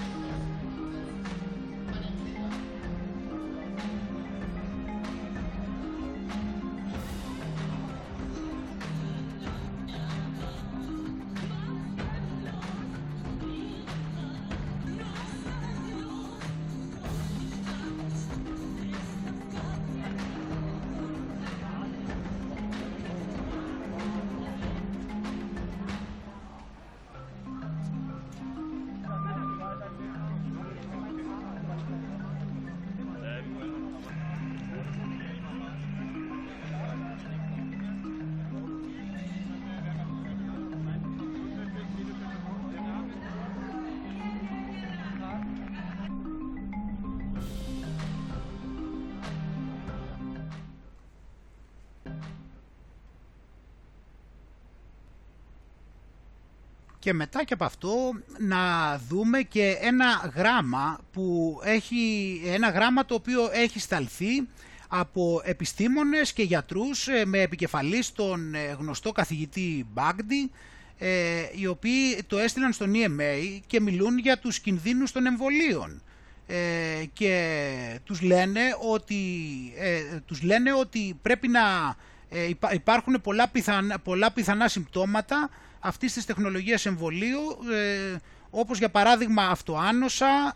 Και 57.05 57.13
μετά 57.13 57.43
και 57.43 57.53
από 57.53 57.63
αυτό 57.63 58.13
να 58.37 58.97
δούμε 59.09 59.41
και 59.41 59.77
ένα 59.81 60.31
γράμμα 60.35 60.99
που 61.11 61.57
έχει 61.63 62.41
ένα 62.45 62.69
γράμμα 62.69 63.05
το 63.05 63.15
οποίο 63.15 63.49
έχει 63.53 63.79
σταλθεί 63.79 64.47
από 64.87 65.41
επιστήμονες 65.43 66.33
και 66.33 66.43
γιατρούς 66.43 67.07
ε, 67.07 67.25
με 67.25 67.41
επικεφαλής 67.41 68.11
τον 68.11 68.55
ε, 68.55 68.75
γνωστό 68.79 69.11
καθηγητή 69.11 69.85
Μπάγντι 69.93 70.51
ε, 70.97 71.09
οι 71.55 71.67
οποίοι 71.67 72.23
το 72.27 72.37
έστειλαν 72.37 72.73
στον 72.73 72.93
EMA 72.95 73.59
και 73.67 73.81
μιλούν 73.81 74.17
για 74.17 74.37
τους 74.37 74.59
κινδύνους 74.59 75.11
των 75.11 75.25
εμβολίων. 75.25 76.01
Και 77.13 77.99
τους 78.03 78.21
λένε 78.21 78.61
ότι, 78.91 79.15
τους 80.25 80.41
λένε 80.41 80.73
ότι 80.73 81.19
πρέπει 81.21 81.47
να 81.47 81.61
υπάρχουν 82.71 83.21
πολλά, 83.21 83.47
πιθανά, 83.47 83.99
πολλά 83.99 84.31
πιθανά 84.31 84.67
συμπτώματα 84.67 85.49
αυτής 85.85 86.13
της 86.13 86.25
τεχνολογίας 86.25 86.85
εμβολίου 86.85 87.57
όπως 88.49 88.77
για 88.77 88.89
παράδειγμα 88.89 89.43
αυτοάνοσα, 89.43 90.55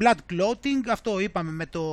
blood 0.00 0.32
clotting, 0.32 0.88
αυτό 0.88 1.20
είπαμε 1.20 1.50
με 1.50 1.66
το 1.66 1.84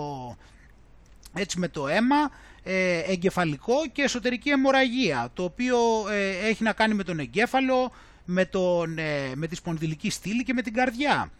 έτσι 1.35 1.59
με 1.59 1.67
το 1.67 1.87
αίμα, 1.87 2.31
ε, 2.63 2.99
εγκεφαλικό 2.99 3.73
και 3.91 4.01
εσωτερική 4.01 4.49
αιμορραγία, 4.49 5.29
το 5.33 5.43
οποίο 5.43 5.77
ε, 6.09 6.47
έχει 6.47 6.63
να 6.63 6.73
κάνει 6.73 6.93
με 6.93 7.03
τον 7.03 7.19
εγκέφαλο, 7.19 7.91
με, 8.25 8.45
τον, 8.45 8.97
ε, 8.97 9.31
με 9.35 9.47
τη 9.47 9.55
σπονδυλική 9.55 10.09
στήλη 10.09 10.43
και 10.43 10.53
με 10.53 10.61
την 10.61 10.73
καρδιά. 10.73 11.31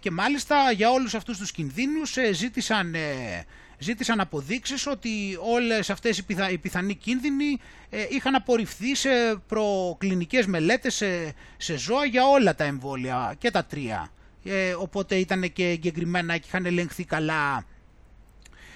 Και 0.00 0.10
μάλιστα 0.10 0.72
για 0.72 0.90
όλους 0.90 1.14
αυτούς 1.14 1.38
τους 1.38 1.50
κινδύνους 1.50 2.16
ζήτησαν, 2.32 2.94
ζήτησαν 3.78 4.20
αποδείξεις 4.20 4.86
ότι 4.86 5.38
όλες 5.40 5.90
αυτές 5.90 6.18
οι, 6.18 6.24
πιθα, 6.24 6.50
οι 6.50 6.58
πιθανοί 6.58 6.94
κίνδυνοι 6.94 7.58
είχαν 8.10 8.34
απορριφθεί 8.34 8.94
σε 8.94 9.08
προκλινικές 9.46 10.46
μελέτες 10.46 10.94
σε, 10.94 11.34
σε 11.56 11.76
ζώα 11.76 12.04
για 12.04 12.26
όλα 12.26 12.54
τα 12.54 12.64
εμβόλια 12.64 13.34
και 13.38 13.50
τα 13.50 13.64
τρία. 13.64 14.10
οπότε 14.78 15.14
ήταν 15.14 15.52
και 15.52 15.68
εγκεκριμένα 15.68 16.36
και 16.36 16.44
είχαν 16.46 16.66
ελεγχθεί 16.66 17.04
καλά 17.04 17.64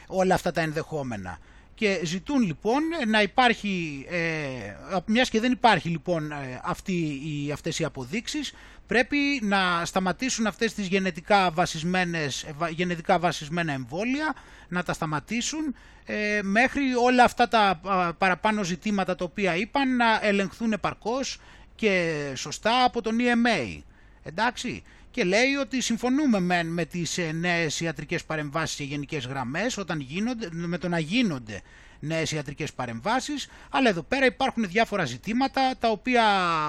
όλα 0.07 0.35
αυτά 0.35 0.53
τα 0.53 0.61
ενδεχόμενα. 0.61 1.39
Και 1.75 2.01
ζητούν 2.05 2.41
λοιπόν 2.43 2.83
να 3.07 3.23
υπάρχει, 3.23 4.07
ε, 4.11 4.99
μιας 5.07 5.31
και 5.31 5.41
δεν 5.41 5.53
υπάρχει 5.53 5.89
λοιπόν 5.89 6.33
ε, 6.33 6.61
αυτή, 6.65 6.93
οι, 7.25 7.53
αυτές 7.53 7.79
οι 7.79 7.85
αποδείξεις, 7.85 8.53
πρέπει 8.87 9.17
να 9.43 9.85
σταματήσουν 9.85 10.47
αυτές 10.47 10.75
τις 10.75 10.87
γενετικά, 10.87 11.51
βασισμένες, 11.51 12.43
ε, 12.43 12.53
γενετικά 12.71 13.19
βασισμένα 13.19 13.73
εμβόλια, 13.73 14.35
να 14.69 14.83
τα 14.83 14.93
σταματήσουν 14.93 15.75
ε, 16.05 16.41
μέχρι 16.43 16.83
όλα 16.95 17.25
αυτά 17.25 17.49
τα 17.49 17.81
παραπάνω 18.19 18.65
ζητήματα 18.65 19.15
τα 19.15 19.25
οποία 19.25 19.57
είπαν 19.57 19.97
να 19.97 20.19
ελεγχθούν 20.23 20.73
επαρκώς 20.73 21.39
και 21.75 22.23
σωστά 22.35 22.85
από 22.85 23.03
τον 23.03 23.17
EMA. 23.21 23.81
Εντάξει, 24.23 24.83
και 25.13 25.25
λέει 25.25 25.55
ότι 25.61 25.81
συμφωνούμε 25.81 26.41
με, 26.41 26.63
με 26.63 26.85
τις 26.85 27.19
ε, 27.19 27.33
νέες 27.33 27.81
ιατρικές 27.81 28.25
παρεμβάσεις 28.25 28.77
σε 28.77 28.85
γενικές 28.85 29.27
γραμμές 29.27 29.77
όταν 29.77 30.01
γίνονται, 30.01 30.49
με 30.53 30.79
το 30.79 30.89
να 30.89 30.99
γίνονται 30.99 31.61
νέες 32.01 32.33
ιατρικές 32.33 32.73
παρεμβάσεις, 32.73 33.49
αλλά 33.71 33.89
εδώ 33.89 34.03
πέρα 34.03 34.27
υπάρχουν 34.27 34.69
διάφορα 34.69 35.05
ζητήματα 35.05 35.75
τα 35.79 35.89
οποία 35.89 36.25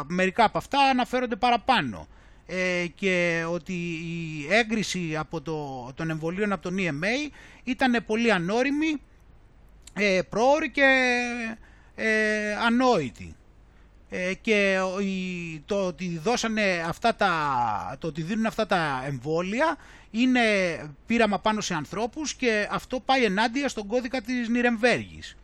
μερικά 0.07 0.43
από 0.43 0.57
αυτά 0.57 0.79
αναφέρονται 0.79 1.35
παραπάνω 1.35 2.07
ε, 2.45 2.85
και 2.95 3.45
ότι 3.49 3.73
η 3.73 4.47
έγκριση 4.49 5.15
από 5.17 5.41
το, 5.41 5.89
των 5.95 6.09
εμβολίων 6.09 6.51
από 6.51 6.61
τον 6.61 6.75
EMA 6.79 7.31
ήταν 7.63 8.03
πολύ 8.05 8.31
ανώριμη, 8.31 9.01
ε, 9.93 10.19
πρόορη 10.29 10.71
και 10.71 10.83
ε, 11.95 12.53
ανόητη. 12.65 13.35
Ε, 14.15 14.34
και 14.34 14.80
το 15.65 15.85
ότι 15.85 16.18
δώσανε 16.23 16.84
αυτά 16.88 17.15
τα, 17.15 17.98
το 17.99 18.07
ότι 18.07 18.22
δίνουν 18.22 18.45
αυτά 18.45 18.65
τα 18.65 19.03
εμβόλια 19.06 19.77
είναι 20.11 20.41
πείραμα 21.06 21.40
πάνω 21.40 21.61
σε 21.61 21.73
ανθρώπους 21.73 22.34
και 22.34 22.68
αυτό 22.72 22.99
πάει 22.99 23.23
ενάντια 23.23 23.68
στον 23.68 23.88
κώδικα 23.88 24.22
της 24.22 24.49
Νιρεμβέργης. 24.49 25.35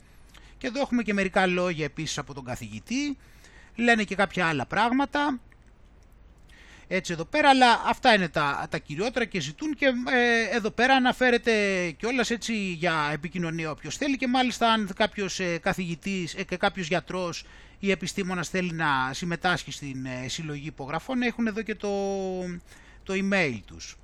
Και 0.58 0.68
εδώ 0.68 0.82
έχουμε 0.82 1.04
και 1.04 1.14
μερικά 1.14 1.48
λόγια 1.48 1.86
επίσης 1.86 2.18
από 2.18 2.34
τον 2.34 2.44
καθηγητή, 2.44 3.18
λένε 3.76 4.04
και 4.04 4.16
κάποια 4.16 4.48
άλλα 4.48 4.66
πράγματα, 4.66 5.40
έτσι 6.88 7.14
εδώ 7.14 7.26
πέρα, 7.26 7.50
αλλά 7.50 7.82
αυτά 7.86 8.14
είναι 8.14 8.30
τα, 8.30 8.68
τα 8.70 8.78
κυριότερα 8.78 9.26
και 9.26 9.40
ζητούν 9.40 9.76
και 9.76 9.86
ε, 9.86 10.56
εδώ 10.56 10.70
πέρα 10.70 10.94
αναφέρεται 10.94 11.52
κιόλας 11.92 12.30
έτσι 12.30 12.54
για 12.54 13.10
επικοινωνία 13.14 13.72
όποιος 13.72 13.98
θέλει 13.98 14.18
και 14.18 14.28
μάλιστα 14.28 14.72
αν 14.72 14.90
κάποιος 14.96 15.40
ε, 15.40 15.58
καθηγητής 15.58 16.34
ε, 16.34 16.44
και 16.44 16.58
κάποιος 16.58 16.88
γιατρός 16.88 17.46
ή 17.80 17.92
επιστήμονας 17.92 18.50
θέλει 18.50 18.72
να 18.72 19.14
συμμετάσχει 19.14 19.72
στην 19.72 20.06
ε, 20.06 20.28
συλλογή 20.28 20.68
υπογραφών 20.68 21.22
έχουν 21.22 21.48
εδώ 21.48 21.62
και 21.62 21.76
το, 21.76 21.90
το 23.04 23.14
email 23.14 23.60
τους. 23.66 23.98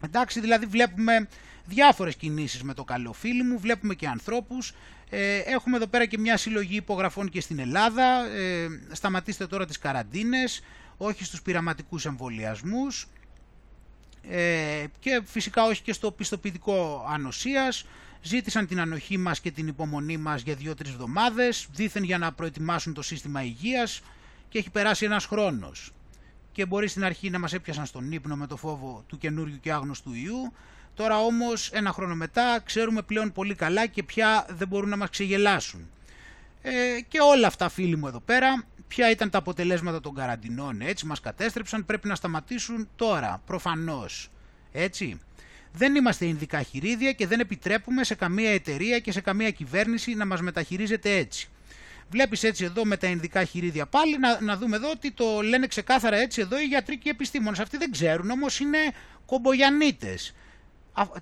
Εντάξει, 0.00 0.40
δηλαδή 0.40 0.66
βλέπουμε 0.66 1.28
διάφορες 1.64 2.16
κινήσεις 2.16 2.62
με 2.62 2.74
το 2.74 2.84
καλό 2.84 3.12
φίλοι 3.12 3.42
μου, 3.42 3.58
βλέπουμε 3.58 3.94
και 3.94 4.08
ανθρώπους. 4.08 4.74
Ε, 5.10 5.38
έχουμε 5.38 5.76
εδώ 5.76 5.86
πέρα 5.86 6.06
και 6.06 6.18
μια 6.18 6.36
συλλογή 6.36 6.76
υπογραφών 6.76 7.28
και 7.28 7.40
στην 7.40 7.58
Ελλάδα. 7.58 8.26
Ε, 8.26 8.68
σταματήστε 8.92 9.46
τώρα 9.46 9.66
τις 9.66 9.78
καραντίνες, 9.78 10.62
όχι 10.96 11.24
στους 11.24 11.42
πειραματικούς 11.42 12.04
εμβολιασμούς 12.04 13.08
ε, 14.30 14.84
και 14.98 15.22
φυσικά 15.24 15.64
όχι 15.64 15.82
και 15.82 15.92
στο 15.92 16.10
πιστοποιητικό 16.10 17.06
ανοσίας 17.10 17.86
ζήτησαν 18.22 18.66
την 18.66 18.80
ανοχή 18.80 19.16
μας 19.16 19.40
και 19.40 19.50
την 19.50 19.66
υπομονή 19.66 20.16
μας 20.16 20.42
για 20.42 20.54
δύο-τρεις 20.54 20.90
εβδομάδες, 20.90 21.66
δήθεν 21.72 22.02
για 22.02 22.18
να 22.18 22.32
προετοιμάσουν 22.32 22.94
το 22.94 23.02
σύστημα 23.02 23.42
υγείας 23.42 24.00
και 24.48 24.58
έχει 24.58 24.70
περάσει 24.70 25.04
ένας 25.04 25.26
χρόνος. 25.26 25.92
Και 26.52 26.66
μπορεί 26.66 26.88
στην 26.88 27.04
αρχή 27.04 27.30
να 27.30 27.38
μας 27.38 27.52
έπιασαν 27.52 27.86
στον 27.86 28.12
ύπνο 28.12 28.36
με 28.36 28.46
το 28.46 28.56
φόβο 28.56 29.04
του 29.06 29.18
καινούριου 29.18 29.60
και 29.60 29.72
άγνωστου 29.72 30.14
ιού, 30.14 30.52
τώρα 30.94 31.18
όμως 31.18 31.70
ένα 31.70 31.92
χρόνο 31.92 32.14
μετά 32.14 32.60
ξέρουμε 32.64 33.02
πλέον 33.02 33.32
πολύ 33.32 33.54
καλά 33.54 33.86
και 33.86 34.02
πια 34.02 34.46
δεν 34.50 34.68
μπορούν 34.68 34.88
να 34.88 34.96
μας 34.96 35.10
ξεγελάσουν. 35.10 35.90
Ε, 36.62 37.00
και 37.08 37.18
όλα 37.20 37.46
αυτά 37.46 37.68
φίλοι 37.68 37.96
μου 37.96 38.06
εδώ 38.06 38.20
πέρα, 38.20 38.64
ποια 38.88 39.10
ήταν 39.10 39.30
τα 39.30 39.38
αποτελέσματα 39.38 40.00
των 40.00 40.14
καραντινών, 40.14 40.80
έτσι 40.80 41.06
μας 41.06 41.20
κατέστρεψαν, 41.20 41.84
πρέπει 41.84 42.08
να 42.08 42.14
σταματήσουν 42.14 42.88
τώρα, 42.96 43.42
προφανώς. 43.46 44.30
Έτσι. 44.72 45.20
Δεν 45.72 45.94
είμαστε 45.94 46.26
ειδικά 46.26 46.62
χειρίδια 46.62 47.12
και 47.12 47.26
δεν 47.26 47.40
επιτρέπουμε 47.40 48.04
σε 48.04 48.14
καμία 48.14 48.50
εταιρεία 48.50 48.98
και 48.98 49.12
σε 49.12 49.20
καμία 49.20 49.50
κυβέρνηση 49.50 50.14
να 50.14 50.26
μας 50.26 50.40
μεταχειρίζεται 50.40 51.16
έτσι. 51.16 51.48
Βλέπεις 52.10 52.42
έτσι 52.42 52.64
εδώ 52.64 52.84
με 52.84 52.96
τα 52.96 53.06
ειδικά 53.06 53.44
χειρίδια 53.44 53.86
πάλι 53.86 54.18
να, 54.18 54.40
να 54.40 54.56
δούμε 54.56 54.76
εδώ 54.76 54.90
ότι 54.90 55.10
το 55.10 55.40
λένε 55.42 55.66
ξεκάθαρα 55.66 56.16
έτσι 56.16 56.40
εδώ 56.40 56.60
οι 56.60 56.64
γιατροί 56.64 56.98
και 56.98 57.08
οι 57.08 57.10
επιστήμονες. 57.10 57.58
Αυτοί 57.58 57.76
δεν 57.76 57.90
ξέρουν 57.90 58.30
όμως 58.30 58.60
είναι 58.60 58.78
κομπογιανίτες. 59.26 60.34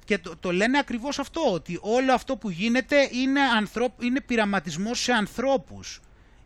Και 0.05 0.19
το, 0.19 0.37
το 0.37 0.53
λένε 0.53 0.79
ακριβώς 0.79 1.19
αυτό, 1.19 1.53
ότι 1.53 1.79
όλο 1.81 2.13
αυτό 2.13 2.37
που 2.37 2.51
γίνεται 2.51 3.09
είναι, 3.13 3.41
ανθρω... 3.41 3.95
είναι 4.01 4.21
πειραματισμός 4.21 5.03
σε 5.03 5.13
ανθρώπους. 5.13 6.01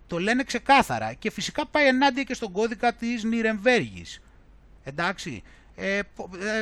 Το 0.06 0.18
λένε 0.18 0.43
ξεκάθαρα 0.43 1.12
και 1.12 1.31
φυσικά 1.31 1.66
πάει 1.66 1.86
ενάντια 1.86 2.22
και 2.22 2.35
στον 2.35 2.52
κώδικα 2.52 2.93
της 2.94 3.24
Νιρεμβέργης. 3.24 4.20
Εντάξει. 4.85 5.43
Ε, 5.77 5.97
ε, 5.98 6.02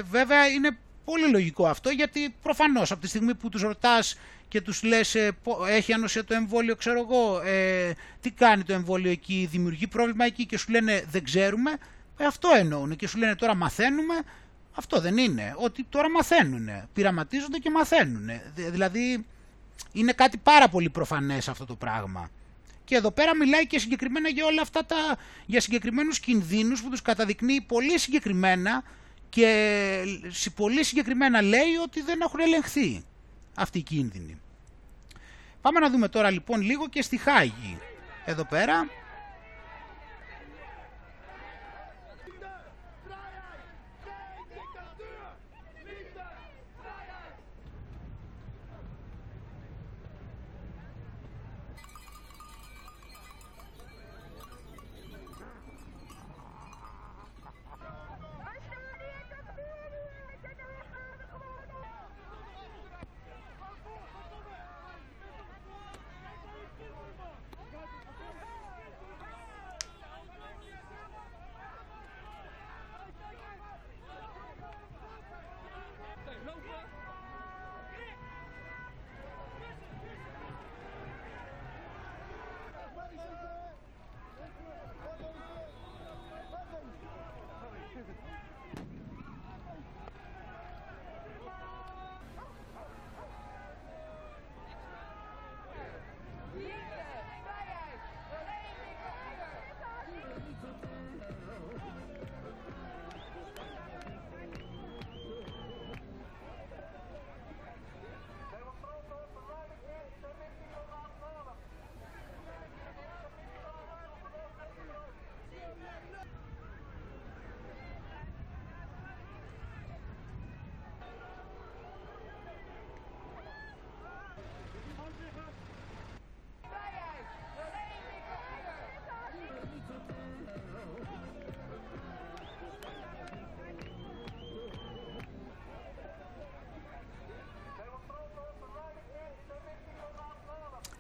βέβαια 0.03 0.49
είναι 0.49 0.79
πολύ 1.11 1.31
λογικό 1.31 1.67
αυτό 1.67 1.91
γιατί 1.91 2.35
προφανώς 2.43 2.91
από 2.91 3.01
τη 3.01 3.09
στιγμή 3.09 3.35
που 3.35 3.49
τους 3.49 3.63
ρωτάς 3.63 4.19
και 4.49 4.61
τους 4.61 4.83
λες 4.83 5.15
ε, 5.15 5.37
έχει 5.69 5.93
ανοσία 5.93 6.25
το 6.25 6.35
εμβόλιο 6.35 6.77
ξέρω 6.77 6.99
εγώ, 7.01 7.41
ε, 7.41 7.93
τι 8.21 8.31
κάνει 8.31 8.63
το 8.63 8.73
εμβόλιο 8.73 9.11
εκεί, 9.11 9.49
δημιουργεί 9.51 9.87
πρόβλημα 9.87 10.25
εκεί 10.25 10.47
και 10.47 10.59
σου 10.59 10.71
λένε 10.71 11.05
δεν 11.11 11.25
ξέρουμε, 11.25 11.71
ε, 12.17 12.25
αυτό 12.25 12.49
εννοούν 12.57 12.97
και 12.97 13.09
σου 13.09 13.19
λένε 13.19 13.35
τώρα 13.35 13.55
μαθαίνουμε, 13.55 14.15
αυτό 14.75 15.01
δεν 15.01 15.17
είναι, 15.17 15.55
ότι 15.57 15.85
τώρα 15.89 16.11
μαθαίνουν, 16.11 16.69
πειραματίζονται 16.93 17.59
και 17.59 17.71
μαθαίνουν. 17.71 18.31
Δηλαδή 18.55 19.27
είναι 19.93 20.13
κάτι 20.13 20.37
πάρα 20.37 20.69
πολύ 20.69 20.91
προφανές 20.91 21.49
αυτό 21.49 21.65
το 21.65 21.75
πράγμα. 21.75 22.31
Και 22.85 22.95
εδώ 22.97 23.11
πέρα 23.11 23.37
μιλάει 23.37 23.67
και 23.67 23.79
συγκεκριμένα 23.79 24.29
για 24.29 24.45
όλα 24.45 24.63
αυτά 24.63 24.85
τα, 24.85 24.97
για 25.47 25.61
συγκεκριμένους 25.61 26.21
κινδύνους 26.21 26.83
που 26.83 26.91
τους 26.91 27.03
καταδεικνύει 27.03 27.61
πολύ 27.61 27.99
συγκεκριμένα 27.99 28.83
και 29.29 30.05
πολύ 30.55 30.85
συγκεκριμένα 30.85 31.43
λέει 31.43 31.75
ότι 31.83 32.03
δεν 32.03 32.21
έχουν 32.21 32.41
ελεγχθεί 32.41 33.05
αυτοί 33.55 33.79
οι 33.79 33.83
κίνδυνοι. 33.83 34.41
Πάμε 35.61 35.81
να 35.81 35.91
δούμε 35.91 36.09
τώρα 36.09 36.31
λοιπόν 36.31 36.61
λίγο 36.61 36.89
και 36.89 37.03
στη 37.03 37.17
Χάγη. 37.17 37.79
Εδώ 38.25 38.45
πέρα 38.45 38.89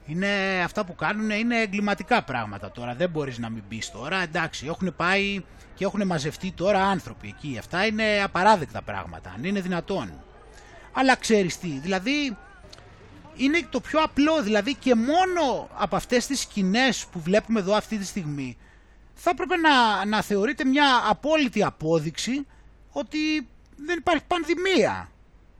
Είναι 0.08 0.62
αυτά 0.64 0.84
που 0.84 0.94
κάνουν 0.94 1.30
είναι 1.30 1.60
εγκληματικά 1.60 2.22
πράγματα 2.22 2.70
τώρα. 2.70 2.94
Δεν 2.94 3.10
μπορείς 3.10 3.38
να 3.38 3.50
μην 3.50 3.62
μπει 3.68 3.82
τώρα. 3.92 4.22
Εντάξει, 4.22 4.66
έχουν 4.66 4.94
πάει 4.96 5.42
και 5.74 5.84
έχουν 5.84 6.06
μαζευτεί 6.06 6.52
τώρα 6.52 6.84
άνθρωποι 6.84 7.28
εκεί. 7.28 7.56
Αυτά 7.58 7.86
είναι 7.86 8.22
απαράδεκτα 8.22 8.82
πράγματα, 8.82 9.32
αν 9.36 9.44
είναι 9.44 9.60
δυνατόν. 9.60 10.12
Αλλά 10.92 11.16
ξέρεις 11.16 11.58
τι, 11.58 11.68
δηλαδή 11.68 12.36
είναι 13.36 13.66
το 13.70 13.80
πιο 13.80 14.00
απλό, 14.02 14.42
δηλαδή 14.42 14.74
και 14.74 14.94
μόνο 14.94 15.68
από 15.74 15.96
αυτές 15.96 16.26
τις 16.26 16.40
σκηνές 16.40 17.06
που 17.12 17.20
βλέπουμε 17.20 17.60
εδώ 17.60 17.74
αυτή 17.74 17.96
τη 17.98 18.04
στιγμή 18.04 18.56
θα 19.20 19.30
έπρεπε 19.30 19.56
να, 19.56 20.04
να 20.04 20.22
θεωρείται 20.22 20.64
μια 20.64 21.02
απόλυτη 21.08 21.62
απόδειξη 21.64 22.46
ότι 22.90 23.48
δεν 23.76 23.98
υπάρχει 23.98 24.24
πανδημία. 24.26 25.10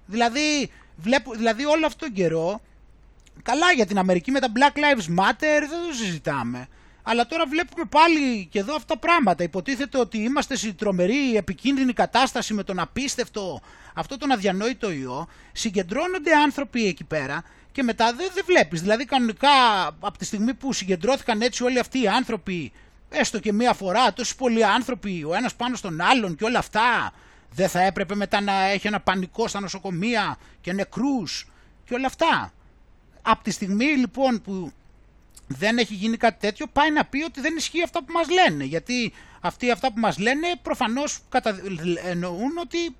Δηλαδή, 0.06 0.70
βλέπω, 0.96 1.32
δηλαδή 1.32 1.64
όλο 1.64 1.86
αυτόν 1.86 2.08
τον 2.08 2.12
καιρό, 2.16 2.60
καλά 3.50 3.72
για 3.74 3.86
την 3.86 3.98
Αμερική 3.98 4.30
με 4.30 4.40
τα 4.40 4.48
Black 4.54 4.76
Lives 4.76 5.18
Matter 5.18 5.60
δεν 5.70 5.80
το 5.88 5.94
συζητάμε. 5.94 6.68
Αλλά 7.02 7.26
τώρα 7.26 7.46
βλέπουμε 7.46 7.84
πάλι 7.90 8.46
και 8.50 8.58
εδώ 8.58 8.74
αυτά 8.74 8.94
τα 8.94 8.98
πράγματα. 8.98 9.42
Υποτίθεται 9.42 9.98
ότι 9.98 10.18
είμαστε 10.18 10.56
σε 10.56 10.72
τρομερή 10.72 11.36
επικίνδυνη 11.36 11.92
κατάσταση 11.92 12.54
με 12.54 12.62
τον 12.62 12.78
απίστευτο 12.78 13.60
αυτό 13.94 14.16
τον 14.18 14.30
αδιανόητο 14.30 14.90
ιό. 14.90 15.28
Συγκεντρώνονται 15.52 16.34
άνθρωποι 16.34 16.86
εκεί 16.86 17.04
πέρα 17.04 17.42
και 17.72 17.82
μετά 17.82 18.12
δεν, 18.14 18.30
δεν 18.34 18.44
βλέπεις. 18.46 18.80
Δηλαδή 18.80 19.04
κανονικά 19.04 19.48
από 19.86 20.18
τη 20.18 20.24
στιγμή 20.24 20.54
που 20.54 20.72
συγκεντρώθηκαν 20.72 21.40
έτσι 21.40 21.64
όλοι 21.64 21.78
αυτοί 21.78 22.02
οι 22.02 22.08
άνθρωποι, 22.08 22.72
έστω 23.08 23.38
και 23.38 23.52
μία 23.52 23.72
φορά, 23.72 24.12
τόσοι 24.12 24.36
πολλοί 24.36 24.64
άνθρωποι, 24.64 25.24
ο 25.24 25.34
ένας 25.34 25.54
πάνω 25.54 25.76
στον 25.76 26.00
άλλον 26.00 26.36
και 26.36 26.44
όλα 26.44 26.58
αυτά, 26.58 27.12
δεν 27.54 27.68
θα 27.68 27.80
έπρεπε 27.80 28.14
μετά 28.14 28.40
να 28.40 28.52
έχει 28.52 28.86
ένα 28.86 29.00
πανικό 29.00 29.48
στα 29.48 29.60
νοσοκομεία 29.60 30.36
και 30.60 30.72
νεκρούς 30.72 31.48
και 31.84 31.94
όλα 31.94 32.06
αυτά. 32.06 32.52
Από 33.22 33.44
τη 33.44 33.50
στιγμή 33.50 33.84
λοιπόν 33.84 34.42
που 34.42 34.72
δεν 35.46 35.78
έχει 35.78 35.94
γίνει 35.94 36.16
κάτι 36.16 36.36
τέτοιο, 36.40 36.66
πάει 36.66 36.90
να 36.90 37.04
πει 37.04 37.22
ότι 37.22 37.40
δεν 37.40 37.56
ισχύει 37.56 37.82
αυτά 37.82 38.04
που 38.04 38.12
μας 38.12 38.28
λένε. 38.30 38.64
Γιατί 38.64 39.12
αυτοί 39.40 39.70
αυτά 39.70 39.92
που 39.92 40.00
μας 40.00 40.18
λένε 40.18 40.46
προφανώς 40.62 41.18
κατα... 41.28 41.60
εννοούν 42.04 42.58
ότι 42.58 42.96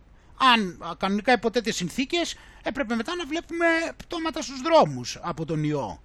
αν 0.55 0.85
κανονικά 0.99 1.33
υπό 1.33 1.51
τέτοιες 1.51 1.77
συνθήκες 1.77 2.37
έπρεπε 2.63 2.95
μετά 2.95 3.15
να 3.15 3.27
βλέπουμε 3.27 3.67
πτώματα 3.97 4.43
στους 4.43 4.61
δρόμους 4.61 5.19
από 5.23 5.45
τον 5.45 5.65
ιό. 5.65 6.03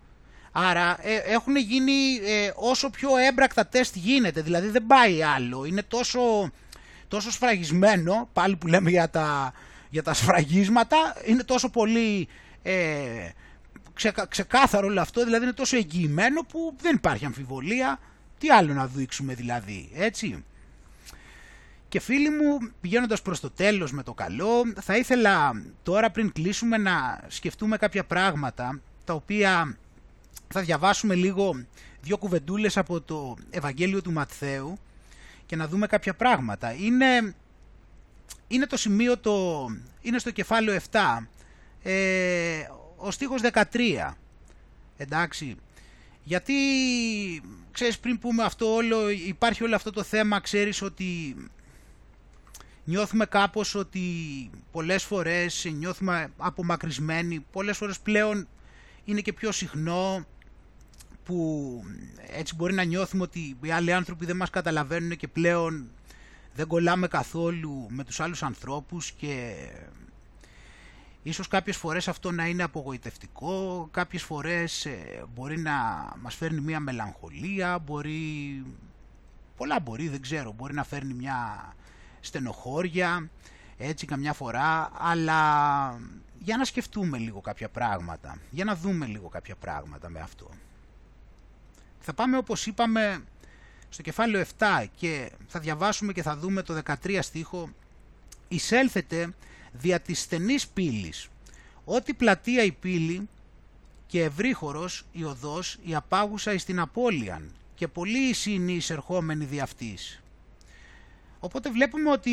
Άρα 0.51 0.97
ε, 1.01 1.15
έχουν 1.15 1.55
γίνει 1.55 2.19
ε, 2.23 2.51
όσο 2.55 2.89
πιο 2.89 3.17
έμπρακτα 3.17 3.67
τεστ 3.67 3.95
γίνεται, 3.95 4.41
δηλαδή 4.41 4.67
δεν 4.67 4.85
πάει 4.87 5.23
άλλο. 5.23 5.65
Είναι 5.65 5.83
τόσο, 5.83 6.51
τόσο 7.07 7.31
σφραγισμένο, 7.31 8.29
πάλι 8.33 8.55
που 8.55 8.67
λέμε 8.67 8.89
για 8.89 9.09
τα, 9.09 9.53
για 9.89 10.03
τα 10.03 10.13
σφραγίσματα, 10.13 11.15
είναι 11.25 11.43
τόσο 11.43 11.69
πολύ 11.69 12.27
ε, 12.63 13.29
ξεκάθαρο 14.27 14.87
όλο 14.87 15.01
αυτό, 15.01 15.23
δηλαδή 15.23 15.43
είναι 15.43 15.53
τόσο 15.53 15.77
εγγυημένο 15.77 16.41
που 16.41 16.75
δεν 16.81 16.95
υπάρχει 16.95 17.25
αμφιβολία. 17.25 17.99
Τι 18.37 18.49
άλλο 18.49 18.73
να 18.73 18.87
δείξουμε 18.87 19.33
δηλαδή, 19.33 19.89
έτσι; 19.93 20.43
Και 21.89 21.99
φίλοι 21.99 22.29
μου, 22.29 22.71
πηγαίνοντας 22.81 23.21
προς 23.21 23.39
το 23.39 23.49
τέλος 23.49 23.91
με 23.91 24.03
το 24.03 24.13
καλό, 24.13 24.73
θα 24.81 24.97
ήθελα 24.97 25.63
τώρα 25.83 26.11
πριν 26.11 26.31
κλείσουμε 26.31 26.77
να 26.77 27.21
σκεφτούμε 27.27 27.77
κάποια 27.77 28.03
πράγματα, 28.03 28.79
τα 29.05 29.13
οποία 29.13 29.77
θα 30.47 30.61
διαβάσουμε 30.61 31.15
λίγο 31.15 31.65
δύο 32.01 32.17
κουβεντούλες 32.17 32.77
από 32.77 33.01
το 33.01 33.35
Ευαγγέλιο 33.49 34.01
του 34.01 34.11
Ματθαίου 34.11 34.77
και 35.45 35.55
να 35.55 35.67
δούμε 35.67 35.87
κάποια 35.87 36.13
πράγματα. 36.13 36.73
Είναι, 36.73 37.35
είναι 38.47 38.65
το 38.65 38.77
σημείο, 38.77 39.17
το, 39.17 39.65
είναι 40.01 40.19
στο 40.19 40.31
κεφάλαιο 40.31 40.79
7, 40.91 40.99
ε, 41.83 42.67
ο 43.05 43.11
στίχος 43.11 43.41
13, 43.41 44.17
εντάξει. 44.97 45.55
Γιατί, 46.23 46.53
ξέρεις, 47.71 47.99
πριν 47.99 48.19
πούμε 48.19 48.43
αυτό 48.43 48.73
όλο, 48.73 49.09
υπάρχει 49.09 49.63
όλο 49.63 49.75
αυτό 49.75 49.91
το 49.91 50.03
θέμα, 50.03 50.39
ξέρεις 50.39 50.81
ότι 50.81 51.35
νιώθουμε 52.83 53.25
κάπως 53.25 53.75
ότι 53.75 54.01
πολλές 54.71 55.03
φορές 55.03 55.65
νιώθουμε 55.73 56.31
απομακρυσμένοι, 56.37 57.45
πολλές 57.51 57.77
φορές 57.77 57.99
πλέον 57.99 58.47
είναι 59.03 59.21
και 59.21 59.33
πιο 59.33 59.51
συχνό 59.51 60.25
που 61.23 61.83
έτσι 62.31 62.55
μπορεί 62.55 62.73
να 62.73 62.83
νιώθουμε 62.83 63.23
ότι 63.23 63.57
οι 63.61 63.71
άλλοι 63.71 63.93
άνθρωποι 63.93 64.25
δεν 64.25 64.35
μας 64.35 64.49
καταλαβαίνουν 64.49 65.17
και 65.17 65.27
πλέον 65.27 65.89
δεν 66.55 66.67
κολλάμε 66.67 67.07
καθόλου 67.07 67.85
με 67.89 68.03
τους 68.03 68.19
άλλους 68.19 68.43
ανθρώπους 68.43 69.11
και 69.11 69.55
ίσως 71.23 71.47
κάποιες 71.47 71.77
φορές 71.77 72.07
αυτό 72.07 72.31
να 72.31 72.47
είναι 72.47 72.63
απογοητευτικό, 72.63 73.87
κάποιες 73.91 74.23
φορές 74.23 74.85
ε, 74.85 75.23
μπορεί 75.33 75.57
να 75.57 75.73
μας 76.21 76.35
φέρνει 76.35 76.59
μια 76.59 76.79
μελαγχολία, 76.79 77.79
μπορεί, 77.79 78.63
πολλά 79.57 79.79
μπορεί, 79.79 80.07
δεν 80.07 80.21
ξέρω, 80.21 80.51
μπορεί 80.51 80.73
να 80.73 80.83
φέρνει 80.83 81.13
μια 81.13 81.67
στενοχώρια, 82.19 83.29
έτσι 83.77 84.05
καμιά 84.05 84.33
φορά, 84.33 84.91
αλλά 84.97 85.39
για 86.39 86.57
να 86.57 86.65
σκεφτούμε 86.65 87.17
λίγο 87.17 87.41
κάποια 87.41 87.69
πράγματα, 87.69 88.37
για 88.49 88.63
να 88.63 88.75
δούμε 88.75 89.05
λίγο 89.05 89.27
κάποια 89.27 89.55
πράγματα 89.55 90.09
με 90.09 90.19
αυτό. 90.19 90.49
Θα 91.99 92.13
πάμε 92.13 92.37
όπως 92.37 92.65
είπαμε 92.65 93.23
στο 93.89 94.01
κεφάλαιο 94.01 94.45
7 94.57 94.85
και 94.95 95.31
θα 95.47 95.59
διαβάσουμε 95.59 96.13
και 96.13 96.21
θα 96.21 96.37
δούμε 96.37 96.61
το 96.61 96.81
13 97.03 97.19
στίχο 97.21 97.69
«Εισέλθετε 98.47 99.33
δια 99.73 99.99
της 99.99 100.21
στενής 100.21 100.67
πύλης, 100.67 101.27
ό,τι 101.85 102.13
πλατεία 102.13 102.63
η 102.63 102.71
πύλη 102.71 103.29
και 104.07 104.23
ευρύχωρος 104.23 105.05
η 105.11 105.23
οδός 105.23 105.79
η 105.83 105.95
απάγουσα 105.95 106.53
εις 106.53 106.65
την 106.65 106.79
απώλειαν 106.79 107.51
και 107.75 107.87
πολλοί 107.87 108.35
είναι 108.45 108.71
οι 108.71 108.75
εισερχόμενοι 108.75 109.45
δι' 109.45 109.59
αυτής. 109.59 110.21
Οπότε 111.39 111.69
βλέπουμε 111.69 112.11
ότι 112.11 112.31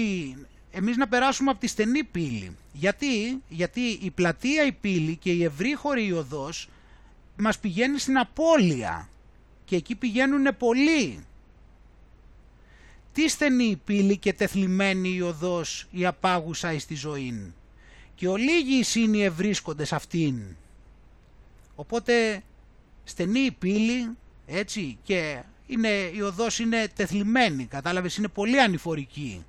εμείς 0.70 0.96
να 0.96 1.08
περάσουμε 1.08 1.50
από 1.50 1.60
τη 1.60 1.66
στενή 1.66 2.04
πύλη. 2.04 2.56
Γιατί, 2.72 3.42
Γιατί 3.48 3.80
η 3.80 4.10
πλατεία 4.10 4.66
η 4.66 4.72
πύλη 4.72 5.16
και 5.16 5.30
η 5.30 5.44
ευρύχωρη 5.44 6.06
η 6.06 6.12
οδός 6.12 6.68
μας 7.36 7.58
πηγαίνει 7.58 7.98
στην 7.98 8.18
απώλεια 8.18 9.08
και 9.64 9.76
εκεί 9.76 9.94
πηγαίνουν 9.94 10.56
πολλοί. 10.58 11.24
Τι 13.12 13.28
στενή 13.28 13.64
η 13.64 13.76
πύλη 13.76 14.16
και 14.16 14.32
τεθλιμμένη 14.32 15.08
η 15.08 15.22
οδός 15.22 15.86
η 15.90 16.06
απάγουσα 16.06 16.72
εις 16.72 16.86
τη 16.86 16.94
ζωή 16.94 17.52
και 18.14 18.28
ολίγοι 18.28 19.00
είναι 19.00 19.16
οι 19.16 19.22
ευρίσκοντες 19.22 19.92
αυτήν. 19.92 20.42
Οπότε 21.74 22.42
στενή 23.04 23.40
η 23.40 23.50
πύλη 23.50 24.16
έτσι 24.46 24.98
και 25.02 25.42
είναι, 25.66 25.88
η 25.88 26.20
οδός 26.20 26.58
είναι 26.58 26.88
τεθλιμμένη, 26.94 27.64
κατάλαβες, 27.64 28.16
είναι 28.16 28.28
πολύ 28.28 28.60
ανηφορική 28.60 29.44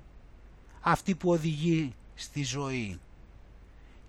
αυτή 0.80 1.14
που 1.14 1.30
οδηγεί 1.30 1.94
στη 2.14 2.44
ζωή. 2.44 3.00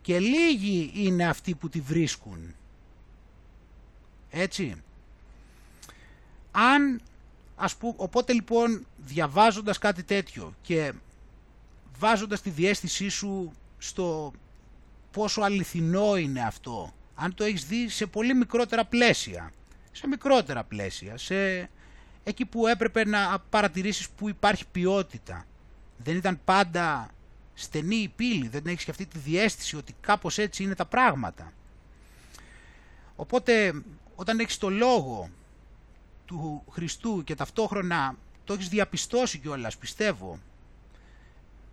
Και 0.02 0.20
λίγοι 0.20 0.92
είναι 0.94 1.28
αυτοί 1.28 1.56
που 1.56 1.70
τη 1.70 1.80
βρίσκουν. 1.80 2.56
Έτσι. 4.30 4.76
Αν, 6.52 7.02
ας 7.64 7.76
πούμε, 7.76 7.94
οπότε 7.98 8.34
λοιπόν 8.34 8.86
διαβάζοντας 8.98 9.78
κάτι 9.78 10.04
τέτοιο 10.04 10.54
και 10.62 10.94
βάζοντας 11.98 12.42
τη 12.42 12.50
διέστησή 12.50 13.10
σου 13.10 13.52
στο 13.78 14.34
πόσο 15.12 15.42
αληθινό 15.42 16.16
είναι 16.16 16.42
αυτό, 16.42 16.94
αν 17.16 17.34
το 17.34 17.44
έχεις 17.44 17.66
δει 17.66 17.90
σε 17.90 18.06
πολύ 18.06 18.34
μικρότερα 18.34 18.86
πλαίσια, 18.86 19.52
σε 19.92 20.08
μικρότερα 20.08 20.64
πλαίσια, 20.64 21.18
σε 21.18 21.70
εκεί 22.24 22.46
που 22.46 22.68
έπρεπε 22.68 23.06
να 23.06 23.40
παρατηρήσεις 23.50 24.10
που 24.10 24.30
υπάρχει 24.30 24.64
ποιότητα. 24.72 25.46
Δεν 25.98 26.16
ήταν 26.16 26.40
πάντα 26.46 27.10
στενή 27.54 27.96
η 27.96 28.12
πύλη, 28.16 28.48
δεν 28.48 28.66
έχεις 28.66 28.84
και 28.84 28.92
αυτή 28.92 29.06
τη 29.06 29.20
διέστηση 29.20 29.76
ότι 29.76 29.96
κάπως 30.02 30.38
έτσι 30.38 30.64
είναι 30.64 30.76
τα 30.76 30.86
πράγματα. 30.86 31.54
Οπότε 33.16 33.74
όταν 34.16 34.40
έχεις 34.40 34.58
το 34.58 34.70
λόγο 34.70 35.30
του 36.34 36.64
Χριστού 36.72 37.24
και 37.24 37.36
ταυτόχρονα 37.36 38.16
το 38.44 38.54
έχεις 38.54 38.68
διαπιστώσει 38.68 39.38
κιόλας, 39.38 39.78
πιστεύω, 39.78 40.40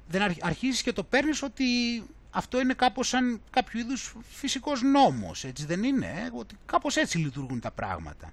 δεν 0.08 0.22
αρχίζεις 0.40 0.82
και 0.82 0.92
το 0.92 1.04
παίρνεις 1.04 1.42
ότι 1.42 1.64
αυτό 2.30 2.60
είναι 2.60 2.74
κάπως 2.74 3.08
σαν 3.08 3.40
κάποιο 3.50 3.80
είδους 3.80 4.14
φυσικός 4.28 4.82
νόμος, 4.82 5.44
έτσι 5.44 5.64
δεν 5.66 5.84
είναι, 5.84 6.06
ε; 6.06 6.30
ότι 6.38 6.56
κάπως 6.66 6.96
έτσι 6.96 7.18
λειτουργούν 7.18 7.60
τα 7.60 7.70
πράγματα. 7.70 8.32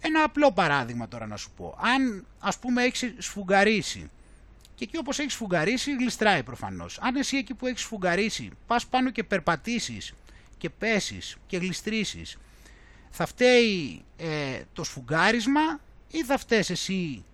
Ένα 0.00 0.22
απλό 0.22 0.52
παράδειγμα 0.52 1.08
τώρα 1.08 1.26
να 1.26 1.36
σου 1.36 1.50
πω. 1.56 1.78
Αν 1.80 2.26
ας 2.38 2.58
πούμε 2.58 2.82
έχεις 2.82 3.14
σφουγγαρίσει 3.18 4.10
και 4.74 4.84
εκεί 4.84 4.96
όπως 4.96 5.18
έχεις 5.18 5.32
σφουγγαρίσει 5.32 5.94
γλιστράει 5.94 6.42
προφανώς. 6.42 6.98
Αν 7.00 7.16
εσύ 7.16 7.36
εκεί 7.36 7.54
που 7.54 7.66
έχεις 7.66 7.80
σφουγγαρίσει 7.80 8.50
πας 8.66 8.86
πάνω 8.86 9.10
και 9.10 9.24
περπατήσεις 9.24 10.12
και 10.58 10.70
πέσεις 10.70 11.36
και 11.46 11.56
γλιστρήσεις 11.56 12.38
θα 13.16 13.26
φταίει 13.26 14.04
ε, 14.16 14.60
το 14.72 14.84
σφουγγάρισμα 14.84 15.80
ή 16.10 16.24
θα 16.24 16.38
φταίς 16.38 16.70
εσύ 16.70 17.24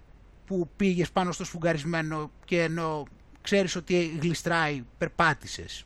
που 0.46 0.68
πήγες 0.76 1.10
πάνω 1.10 1.32
στο 1.32 1.44
σφουγγαρισμένο 1.44 2.30
και 2.44 2.62
ενώ 2.62 3.06
ξέρεις 3.42 3.76
ότι 3.76 4.18
γλιστράει 4.20 4.84
περπάτησες; 4.98 5.84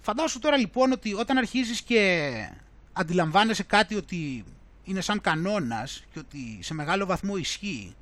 Φαντάσου 0.00 0.38
τώρα 0.38 0.56
λοιπόν 0.56 0.92
ότι 0.92 1.14
όταν 1.14 1.36
αρχίζεις 1.38 1.82
και 1.82 2.32
αντιλαμβάνεσαι 2.92 3.62
κάτι 3.62 3.94
ότι 3.94 4.44
είναι 4.84 5.00
σαν 5.00 5.20
κανόνας 5.20 6.04
και 6.12 6.18
ότι 6.18 6.58
σε 6.60 6.74
μεγάλο 6.74 7.06
βαθμό 7.06 7.36
ισχύει, 7.36 7.94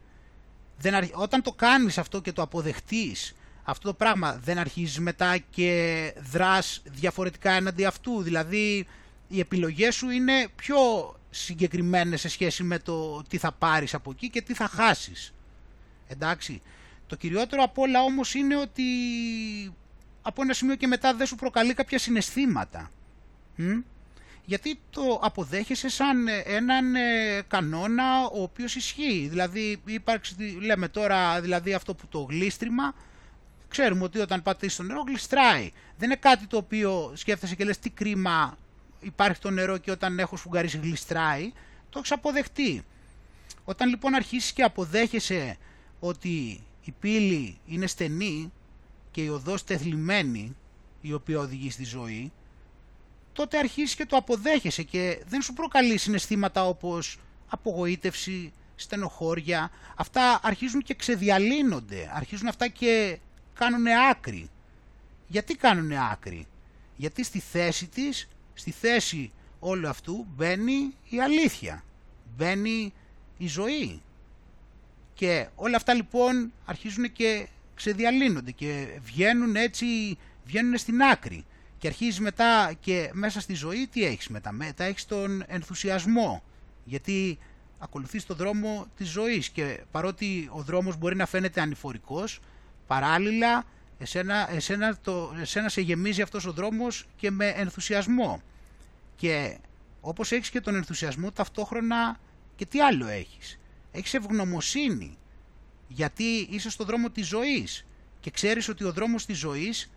δεν 0.78 1.10
όταν 1.14 1.42
το 1.42 1.52
κάνεις 1.52 1.98
αυτό 1.98 2.20
και 2.20 2.32
το 2.32 2.42
αποδεχτείς 2.42 3.34
αυτό 3.68 3.88
το 3.88 3.94
πράγμα, 3.94 4.38
δεν 4.44 4.58
αρχίζεις 4.58 4.98
μετά 4.98 5.38
και 5.50 6.14
δράς 6.30 6.82
διαφορετικά 6.84 7.50
έναντι 7.50 7.84
αυτού. 7.84 8.22
Δηλαδή 8.22 8.86
οι 9.28 9.40
επιλογές 9.40 9.94
σου 9.94 10.10
είναι 10.10 10.48
πιο 10.56 10.76
συγκεκριμένες 11.30 12.20
σε 12.20 12.28
σχέση 12.28 12.62
με 12.62 12.78
το 12.78 13.22
τι 13.28 13.38
θα 13.38 13.52
πάρεις 13.52 13.94
από 13.94 14.10
εκεί 14.10 14.30
και 14.30 14.42
τι 14.42 14.54
θα 14.54 14.68
χάσεις. 14.68 15.32
Εντάξει. 16.08 16.62
Το 17.06 17.16
κυριότερο 17.16 17.62
από 17.62 17.82
όλα 17.82 18.02
όμως 18.02 18.34
είναι 18.34 18.56
ότι 18.56 18.82
από 20.22 20.42
ένα 20.42 20.52
σημείο 20.52 20.74
και 20.74 20.86
μετά 20.86 21.14
δεν 21.14 21.26
σου 21.26 21.36
προκαλεί 21.36 21.74
κάποια 21.74 21.98
συναισθήματα. 21.98 22.90
Γιατί 24.44 24.78
το 24.90 25.20
αποδέχεσαι 25.22 25.88
σαν 25.88 26.26
έναν 26.44 26.94
ε, 26.94 27.42
κανόνα 27.48 28.24
ο 28.26 28.42
οποίος 28.42 28.74
ισχύει. 28.74 29.26
Δηλαδή 29.30 29.80
υπάρξει, 29.84 30.34
λέμε 30.60 30.88
τώρα 30.88 31.40
δηλαδή 31.40 31.74
αυτό 31.74 31.94
που 31.94 32.06
το 32.06 32.20
γλίστριμα, 32.20 32.94
ξέρουμε 33.68 34.04
ότι 34.04 34.18
όταν 34.18 34.42
πατήσεις 34.42 34.76
το 34.76 34.82
νερό 34.82 35.04
γλιστράει. 35.06 35.72
Δεν 35.98 36.10
είναι 36.10 36.18
κάτι 36.20 36.46
το 36.46 36.56
οποίο 36.56 37.12
σκέφτεσαι 37.14 37.54
και 37.54 37.64
λες 37.64 37.78
τι 37.78 37.90
κρίμα 37.90 38.56
υπάρχει 39.00 39.40
το 39.40 39.50
νερό 39.50 39.78
και 39.78 39.90
όταν 39.90 40.18
έχω 40.18 40.36
σφουγγαρίσει 40.36 40.78
γλιστράει. 40.78 41.52
Το 41.90 41.98
έχεις 41.98 42.12
αποδεχτεί. 42.12 42.84
Όταν 43.64 43.88
λοιπόν 43.88 44.14
αρχίσεις 44.14 44.52
και 44.52 44.62
αποδέχεσαι 44.62 45.56
ότι 46.00 46.60
η 46.84 46.92
πύλη 47.00 47.58
είναι 47.66 47.86
στενή 47.86 48.52
και 49.10 49.22
η 49.22 49.28
οδός 49.28 49.64
τεθλιμμένη 49.64 50.56
η 51.00 51.12
οποία 51.12 51.38
οδηγεί 51.38 51.70
στη 51.70 51.84
ζωή, 51.84 52.32
τότε 53.32 53.58
αρχίζεις 53.58 53.94
και 53.94 54.06
το 54.06 54.16
αποδέχεσαι 54.16 54.82
και 54.82 55.22
δεν 55.28 55.42
σου 55.42 55.52
προκαλεί 55.52 55.98
συναισθήματα 55.98 56.66
όπως 56.66 57.18
απογοήτευση, 57.48 58.52
στενοχώρια. 58.76 59.70
Αυτά 59.96 60.40
αρχίζουν 60.42 60.82
και 60.82 60.94
ξεδιαλύνονται, 60.94 62.10
αρχίζουν 62.14 62.48
αυτά 62.48 62.68
και 62.68 63.18
κάνουν 63.54 63.86
άκρη. 64.10 64.50
Γιατί 65.26 65.56
κάνουν 65.56 65.92
άκρη; 65.92 66.46
Γιατί 66.96 67.24
στη 67.24 67.38
θέση 67.40 67.86
της, 67.86 68.28
στη 68.56 68.70
θέση 68.70 69.32
όλου 69.58 69.88
αυτού 69.88 70.26
μπαίνει 70.36 70.94
η 71.08 71.20
αλήθεια. 71.20 71.84
Μπαίνει 72.36 72.92
η 73.38 73.46
ζωή. 73.46 74.02
Και 75.14 75.48
όλα 75.54 75.76
αυτά 75.76 75.94
λοιπόν 75.94 76.52
αρχίζουν 76.64 77.12
και 77.12 77.48
ξεδιαλύνονται 77.74 78.50
και 78.50 78.98
βγαίνουν 79.02 79.56
έτσι, 79.56 80.18
βγαίνουν 80.44 80.76
στην 80.76 81.02
άκρη. 81.02 81.44
Και 81.78 81.86
αρχίζει 81.86 82.20
μετά 82.20 82.72
και 82.80 83.10
μέσα 83.12 83.40
στη 83.40 83.54
ζωή 83.54 83.86
τι 83.86 84.04
έχεις 84.04 84.28
μετά; 84.28 84.52
Μετά 84.52 84.84
έχεις 84.84 85.06
τον 85.06 85.44
ενθουσιασμό. 85.46 86.42
Γιατί 86.84 87.38
ακολουθείς 87.78 88.26
τον 88.26 88.36
δρόμο 88.36 88.86
της 88.96 89.08
ζωής 89.08 89.48
και 89.48 89.80
παρότι 89.90 90.48
ο 90.52 90.62
δρόμος 90.62 90.96
μπορεί 90.96 91.16
να 91.16 91.26
φαίνεται 91.26 91.60
ανηφορικός, 91.60 92.40
παράλληλα 92.86 93.64
εσένα, 93.98 94.54
εσένα, 94.54 94.96
το, 95.02 95.34
εσένα 95.40 95.68
σε 95.68 95.80
γεμίζει 95.80 96.22
αυτός 96.22 96.46
ο 96.46 96.52
δρόμος 96.52 97.06
και 97.16 97.30
με 97.30 97.48
ενθουσιασμό. 97.48 98.42
Και 99.16 99.58
όπως 100.00 100.32
έχεις 100.32 100.50
και 100.50 100.60
τον 100.60 100.74
ενθουσιασμό 100.74 101.32
ταυτόχρονα 101.32 102.20
και 102.56 102.66
τι 102.66 102.80
άλλο 102.80 103.06
έχεις. 103.06 103.58
Έχεις 103.92 104.14
ευγνωμοσύνη 104.14 105.18
γιατί 105.88 106.48
είσαι 106.50 106.70
στο 106.70 106.84
δρόμο 106.84 107.10
της 107.10 107.26
ζωής 107.26 107.86
και 108.20 108.30
ξέρεις 108.30 108.68
ότι 108.68 108.84
ο 108.84 108.92
δρόμος 108.92 109.26
της 109.26 109.38
ζωής 109.38 109.90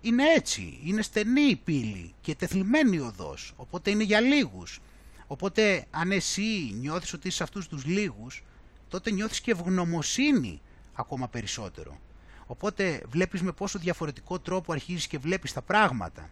είναι 0.00 0.22
έτσι, 0.36 0.78
είναι 0.84 1.02
στενή 1.02 1.42
η 1.42 1.56
πύλη 1.56 2.14
και 2.20 2.34
τεθλιμμένη 2.34 2.96
η 2.96 3.00
οδός, 3.00 3.52
οπότε 3.56 3.90
είναι 3.90 4.02
για 4.02 4.20
λίγους. 4.20 4.80
Οπότε 5.26 5.86
αν 5.90 6.10
εσύ 6.10 6.74
νιώθεις 6.80 7.12
ότι 7.12 7.28
είσαι 7.28 7.36
σε 7.36 7.42
αυτούς 7.42 7.68
τους 7.68 7.84
λίγους, 7.84 8.42
τότε 8.88 9.10
νιώθεις 9.10 9.40
και 9.40 9.50
ευγνωμοσύνη 9.50 10.60
ακόμα 10.92 11.28
περισσότερο. 11.28 12.00
Οπότε 12.46 13.02
βλέπεις 13.08 13.42
με 13.42 13.52
πόσο 13.52 13.78
διαφορετικό 13.78 14.38
τρόπο 14.38 14.72
αρχίζεις 14.72 15.06
και 15.06 15.18
βλέπεις 15.18 15.52
τα 15.52 15.62
πράγματα. 15.62 16.30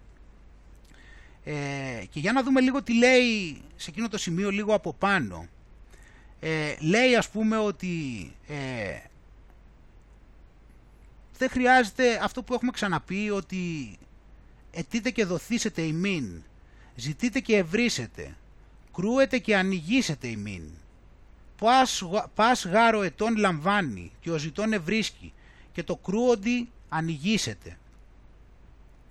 Ε, 1.44 2.04
και 2.10 2.20
για 2.20 2.32
να 2.32 2.42
δούμε 2.42 2.60
λίγο 2.60 2.82
τι 2.82 2.94
λέει 2.94 3.60
σε 3.76 3.90
εκείνο 3.90 4.08
το 4.08 4.18
σημείο 4.18 4.50
λίγο 4.50 4.74
από 4.74 4.92
πάνω. 4.92 5.46
Ε, 6.40 6.74
λέει 6.80 7.16
ας 7.16 7.28
πούμε 7.28 7.56
ότι 7.56 8.32
ε, 8.48 8.98
δεν 11.38 11.50
χρειάζεται 11.50 12.20
αυτό 12.22 12.42
που 12.42 12.54
έχουμε 12.54 12.70
ξαναπεί 12.70 13.30
ότι 13.30 13.98
ετείτε 14.70 15.10
και 15.10 15.24
δοθήσετε 15.24 15.82
ημίν, 15.82 16.42
ζητείτε 16.94 17.40
και 17.40 17.56
ευρύσετε, 17.56 18.36
κρούετε 18.94 19.38
και 19.38 19.56
ανοιγήσετε 19.56 20.28
ημίν. 20.28 20.62
Πας, 21.58 22.02
πας 22.34 22.66
γάρο 22.66 23.02
ετών 23.02 23.36
λαμβάνει 23.36 24.12
και 24.20 24.30
ο 24.30 24.38
ζητών 24.38 24.72
ευρίσκει 24.72 25.32
και 25.72 25.82
το 25.82 25.96
κρούοντι 25.96 26.70
ανοιγήσετε. 26.88 27.78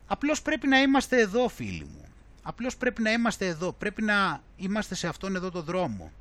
Απλώς 0.07 0.41
πρέπει 0.41 0.68
να 0.68 0.81
είμαστε 0.81 1.18
εδώ 1.18 1.48
φίλοι 1.48 1.84
μου. 1.84 2.06
Απλώς 2.41 2.77
πρέπει 2.77 3.02
να 3.02 3.11
είμαστε 3.11 3.48
εδώ. 3.48 3.72
Πρέπει 3.72 4.02
να 4.02 4.41
είμαστε 4.57 4.95
σε 4.95 5.07
αυτόν 5.07 5.36
εδώ 5.36 5.52
το 5.52 5.61
δρόμο. 5.61 6.11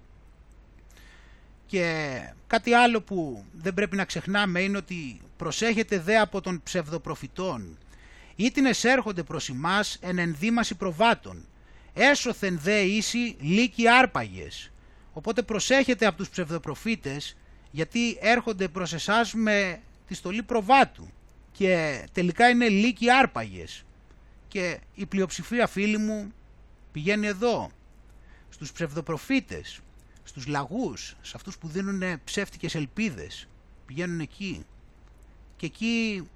Και 1.67 2.19
κάτι 2.47 2.73
άλλο 2.73 3.01
που 3.01 3.45
δεν 3.53 3.75
πρέπει 3.75 3.97
να 3.97 4.05
ξεχνάμε 4.05 4.61
είναι 4.61 4.77
ότι 4.77 5.21
προσέχετε 5.37 5.99
δε 5.99 6.19
από 6.19 6.41
των 6.41 6.63
ψευδοπροφητών. 6.63 7.79
Ήτινες 8.37 8.85
έρχονται 8.85 9.23
προς 9.23 9.49
εμάς 9.49 9.99
εν 10.01 10.19
ενδύμαση 10.19 10.75
προβάτων. 10.75 11.45
Έσωθεν 11.95 12.59
δε 12.59 12.81
ίσοι 12.81 13.37
λύκοι 13.41 13.89
άρπαγες. 13.89 14.71
Οπότε 15.13 15.43
προσέχετε 15.43 16.07
από 16.07 16.17
τους 16.17 16.29
ψευδοπροφήτες 16.29 17.37
γιατί 17.71 18.19
έρχονται 18.21 18.69
προς 18.69 18.93
εσάς 18.93 19.35
με 19.35 19.81
τη 20.09 20.15
στολή 20.15 20.43
προβάτου. 20.43 21.09
Και 21.53 22.05
τελικά 22.13 22.49
είναι 22.49 22.69
λύκοι 22.69 23.11
άρπαγες. 23.11 23.85
Και 24.49 24.81
η 24.95 25.07
πλειοψηφία 25.07 25.67
φίλοι 25.67 25.99
μου 25.99 26.33
πηγαίνει 26.93 27.27
εδώ 27.27 27.71
στους 28.49 28.73
ψευδοπροφήτες 28.73 29.81
στους 30.25 30.47
λαγούς, 30.47 31.17
σε 31.21 31.33
αυτούς 31.37 31.59
που 31.59 31.69
δίνουν 31.69 32.21
ψεύτικες 32.25 32.75
ελπίδες. 32.75 33.49
Πηγαίνουν 33.87 34.21
εκεί. 34.21 34.67
Και 35.57 35.67
εκεί 35.67 36.29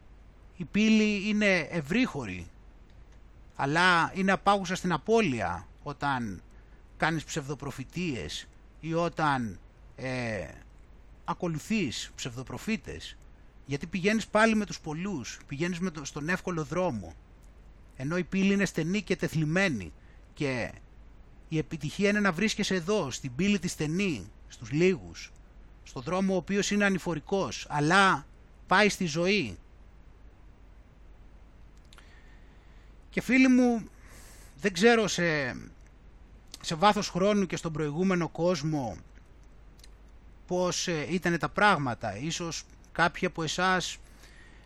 η 0.56 0.64
πύλη 0.64 1.28
είναι 1.28 1.58
ευρύχωρη 1.58 2.46
αλλά 3.56 4.12
είναι 4.14 4.32
απάγουσα 4.32 4.74
στην 4.74 4.92
απώλεια 4.92 5.66
όταν 5.82 6.42
κάνεις 6.96 7.24
ψευδοπροφητείες 7.24 8.46
ή 8.80 8.94
όταν 8.94 9.58
ε, 9.96 10.48
ακολουθείς 11.24 12.10
ψευδοπροφήτες 12.14 13.16
γιατί 13.72 13.86
πηγαίνεις 13.86 14.26
πάλι 14.26 14.54
με 14.54 14.66
τους 14.66 14.80
πολλούς, 14.80 15.38
πηγαίνεις 15.46 15.80
με 15.80 15.90
το, 15.90 16.04
στον 16.04 16.28
εύκολο 16.28 16.64
δρόμο. 16.64 17.14
Ενώ 17.96 18.16
η 18.16 18.24
πύλη 18.24 18.52
είναι 18.52 18.64
στενή 18.64 19.02
και 19.02 19.16
τεθλιμμένη 19.16 19.92
και 20.34 20.72
η 21.48 21.58
επιτυχία 21.58 22.08
είναι 22.08 22.20
να 22.20 22.32
βρίσκεσαι 22.32 22.74
εδώ, 22.74 23.10
στην 23.10 23.34
πύλη 23.34 23.58
τη 23.58 23.68
στενή, 23.68 24.30
στους 24.48 24.70
λίγους, 24.70 25.32
στο 25.82 26.00
δρόμο 26.00 26.34
ο 26.34 26.36
οποίος 26.36 26.70
είναι 26.70 26.84
ανηφορικός, 26.84 27.66
αλλά 27.68 28.26
πάει 28.66 28.88
στη 28.88 29.04
ζωή. 29.04 29.58
Και 33.10 33.20
φίλοι 33.20 33.48
μου, 33.48 33.88
δεν 34.60 34.72
ξέρω 34.72 35.08
σε, 35.08 35.56
σε 36.60 36.74
βάθος 36.74 37.08
χρόνου 37.08 37.46
και 37.46 37.56
στον 37.56 37.72
προηγούμενο 37.72 38.28
κόσμο 38.28 38.96
πώς 40.46 40.88
ε, 40.88 41.06
ήταν 41.10 41.38
τα 41.38 41.48
πράγματα. 41.48 42.16
Ίσως 42.16 42.64
κάποιοι 42.93 43.27
από 43.27 43.43
εσάς 43.43 43.97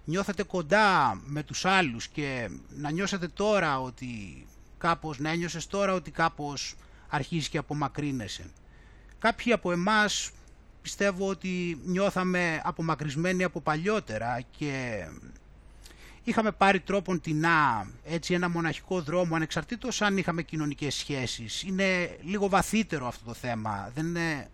νιώθετε 0.05 0.43
κοντά 0.43 1.21
με 1.25 1.43
τους 1.43 1.65
άλλους 1.65 2.09
και 2.09 2.51
να 2.69 2.91
νιώσετε 2.91 3.29
τώρα 3.29 3.81
ότι 3.81 4.47
κάπως, 4.79 5.19
να 5.19 5.31
ένιωσες 5.31 5.67
τώρα 5.67 5.93
ότι 5.93 6.11
κάπως 6.11 6.75
αρχίζεις 7.09 7.49
και 7.49 7.59
απομακρύνεσαι. 7.59 8.51
Κάποιοι 9.19 9.53
από 9.53 9.73
εμάς 9.73 10.31
πιστεύω 10.83 11.29
ότι 11.29 11.81
νιώθαμε 11.85 12.61
απομακρυσμένοι 12.65 13.45
από 13.45 13.61
παλιότερα 13.61 14.41
και 14.57 15.07
είχαμε 16.25 16.53
πάρει 16.53 16.81
τρόπον 16.81 17.21
τεινά 17.21 17.91
έτσι 18.05 18.35
ένα 18.35 18.49
μοναχικό 18.49 19.01
δρόμο 19.01 19.35
ανεξαρτήτως 19.35 20.03
αν 20.03 20.17
είχαμε 20.17 20.43
κοινωνικές 20.43 20.95
σχέσεις. 20.95 21.63
Είναι 21.63 22.19
λίγο 22.23 22.49
βαθύτερο 22.49 23.07
αυτό 23.07 23.25
το 23.25 23.35
θέμα, 23.35 23.91
δεν 23.95 24.07
είναι 24.07 24.49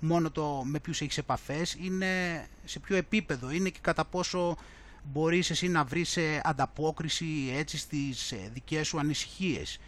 μόνο 0.00 0.30
το 0.30 0.62
με 0.64 0.78
ποιους 0.80 1.00
έχεις 1.00 1.18
επαφές, 1.18 1.76
είναι 1.80 2.46
σε 2.64 2.78
ποιο 2.78 2.96
επίπεδο, 2.96 3.50
είναι 3.50 3.68
και 3.68 3.78
κατά 3.80 4.04
πόσο 4.04 4.56
μπορείς 5.02 5.50
εσύ 5.50 5.68
να 5.68 5.84
βρεις 5.84 6.16
ε, 6.16 6.40
ανταπόκριση 6.44 7.52
έτσι 7.56 7.78
στις 7.78 8.32
ε, 8.32 8.50
δικές 8.52 8.86
σου 8.86 8.98
ανησυχίες. 8.98 9.80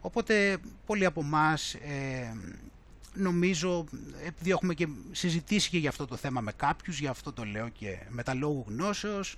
Οπότε 0.00 0.58
πολλοί 0.86 1.04
από 1.04 1.20
εμάς 1.20 1.74
ε, 1.74 2.36
νομίζω, 3.14 3.84
επειδή 4.26 4.50
έχουμε 4.50 4.74
και 4.74 4.88
συζητήσει 5.12 5.70
και 5.70 5.78
για 5.78 5.88
αυτό 5.88 6.06
το 6.06 6.16
θέμα 6.16 6.40
με 6.40 6.52
κάποιους, 6.52 6.98
για 7.00 7.10
αυτό 7.10 7.32
το 7.32 7.44
λέω 7.44 7.68
και 7.68 7.98
με 8.08 8.22
τα 8.22 8.34
λόγου 8.34 8.64
γνώσεως, 8.68 9.36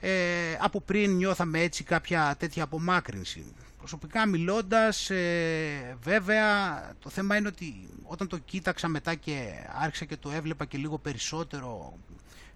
ε, 0.00 0.56
από 0.60 0.80
πριν 0.80 1.10
νιώθαμε 1.10 1.60
έτσι 1.60 1.84
κάποια 1.84 2.36
τέτοια 2.38 2.62
απομάκρυνση. 2.62 3.44
Προσωπικά 3.78 4.26
μιλώντας, 4.26 5.10
ε, 5.10 5.96
βέβαια 6.02 6.82
το 6.98 7.10
θέμα 7.10 7.36
είναι 7.36 7.48
ότι 7.48 7.88
όταν 8.02 8.28
το 8.28 8.38
κοίταξα 8.38 8.88
μετά 8.88 9.14
και 9.14 9.52
άρχισα 9.80 10.04
και 10.04 10.16
το 10.16 10.30
έβλεπα 10.30 10.64
και 10.64 10.78
λίγο 10.78 10.98
περισσότερο 10.98 11.98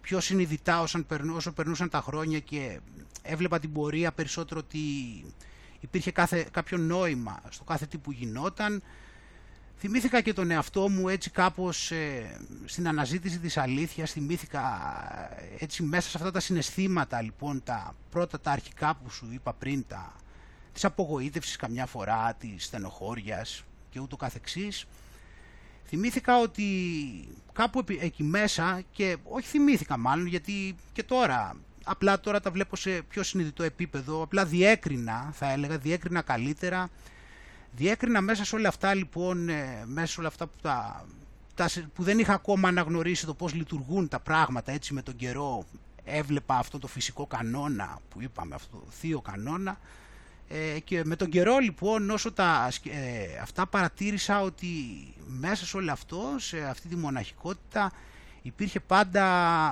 πιο 0.01 0.21
συνειδητά 0.21 0.81
όσο, 0.81 1.05
όσο 1.35 1.53
περνούσαν 1.53 1.89
τα 1.89 2.01
χρόνια 2.01 2.39
και 2.39 2.81
έβλεπα 3.23 3.59
την 3.59 3.73
πορεία 3.73 4.13
περισσότερο 4.13 4.61
ότι 4.61 4.79
υπήρχε 5.81 6.11
κάθε, 6.11 6.47
κάποιο 6.51 6.79
νόημα 6.79 7.41
στο 7.49 7.65
κάθε 7.65 7.87
τι 7.87 7.99
που 7.99 8.13
γινόταν. 8.13 8.83
Θυμήθηκα 9.79 10.21
και 10.21 10.33
τον 10.33 10.51
εαυτό 10.51 10.89
μου 10.89 11.09
έτσι 11.09 11.31
κάπως 11.31 11.91
ε, 11.91 12.41
στην 12.65 12.89
αναζήτηση 12.89 13.39
της 13.39 13.57
αλήθειας, 13.57 14.13
θυμήθηκα 14.13 14.61
ε, 15.59 15.65
έτσι 15.65 15.83
μέσα 15.83 16.09
σε 16.09 16.17
αυτά 16.17 16.31
τα 16.31 16.41
συναισθήματα 16.41 17.23
λοιπόν 17.23 17.63
τα 17.65 17.95
πρώτα 18.11 18.41
τα 18.41 18.51
αρχικά 18.51 18.95
που 18.95 19.11
σου 19.11 19.29
είπα 19.33 19.53
πριν, 19.53 19.85
τα, 19.89 20.13
της 20.73 20.85
απογοήτευσης 20.85 21.57
καμιά 21.57 21.87
φορά, 21.87 22.35
της 22.35 22.65
στενοχώριας 22.65 23.65
και 23.91 24.01
ούτω 24.01 24.17
καθεξής. 24.17 24.87
Θυμήθηκα 25.87 26.39
ότι 26.39 26.65
κάπου 27.53 27.85
εκεί 28.01 28.23
μέσα 28.23 28.83
και 28.93 29.17
όχι 29.25 29.47
θυμήθηκα 29.47 29.97
μάλλον 29.97 30.27
γιατί 30.27 30.77
και 30.93 31.03
τώρα 31.03 31.57
απλά 31.85 32.21
τώρα 32.21 32.41
τα 32.41 32.51
βλέπω 32.51 32.77
σε 32.77 32.91
πιο 32.91 33.23
συνειδητό 33.23 33.63
επίπεδο, 33.63 34.23
απλά 34.23 34.45
διέκρινα, 34.45 35.31
θα 35.33 35.51
έλεγα, 35.51 35.79
διέκρινα 35.79 36.23
καλύτερα. 36.23 36.89
Διέκρινα 37.75 38.21
μέσα 38.21 38.45
σε 38.45 38.57
όλα 38.57 38.69
αυτά 38.69 38.95
λοιπόν, 38.95 39.49
ε, 39.49 39.83
μέσα 39.87 40.13
σε 40.13 40.21
όλα 40.21 40.29
αυτά 40.29 40.47
που, 40.47 40.59
τα, 40.63 41.07
τα, 41.55 41.71
που 41.95 42.03
δεν 42.03 42.19
είχα 42.19 42.35
ακόμα 42.35 42.69
αναγνωρίσει 42.69 43.27
το 43.27 43.35
πώς 43.35 43.55
λειτουργούν 43.55 44.09
τα 44.09 44.21
πράγματα 44.21 44.73
έτσι 44.73 44.95
με 44.95 45.03
τον 45.03 45.17
καιρό, 45.17 45.65
έβλεπα 46.05 46.57
αυτό 46.57 46.79
το 46.79 46.87
φυσικό 46.87 47.27
κανόνα 47.27 47.99
που 48.09 48.23
είπαμε, 48.23 48.55
αυτό 48.55 48.77
το 48.77 48.85
θείο 48.91 49.21
κανόνα, 49.21 49.79
ε, 50.53 50.79
και 50.79 51.05
με 51.05 51.17
τον 51.17 51.29
καιρό 51.29 51.59
λοιπόν 51.59 52.11
όσο 52.11 52.33
τα, 52.33 52.69
ε, 52.85 53.39
αυτά 53.43 53.67
παρατήρησα 53.67 54.41
ότι 54.41 54.69
μέσα 55.27 55.67
σε 55.67 55.77
όλο 55.77 55.93
αυτό, 55.93 56.35
σε 56.39 56.65
αυτή 56.65 56.89
τη 56.89 56.97
μοναχικότητα, 56.97 57.93
υπήρχε 58.43 58.81
πάντα 58.81 59.25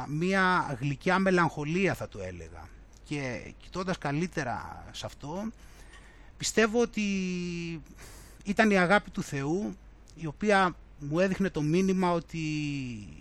μία 0.08 0.76
γλυκιά 0.80 1.18
μελαγχολία 1.18 1.94
θα 1.94 2.08
το 2.08 2.18
έλεγα. 2.22 2.68
Και 3.04 3.52
κοιτώντας 3.58 3.98
καλύτερα 3.98 4.84
σε 4.90 5.06
αυτό 5.06 5.50
πιστεύω 6.36 6.80
ότι 6.80 7.02
ήταν 8.44 8.70
η 8.70 8.78
αγάπη 8.78 9.10
του 9.10 9.22
Θεού 9.22 9.76
η 10.14 10.26
οποία 10.26 10.74
μου 10.98 11.18
έδειχνε 11.20 11.50
το 11.50 11.62
μήνυμα 11.62 12.12
ότι 12.12 12.38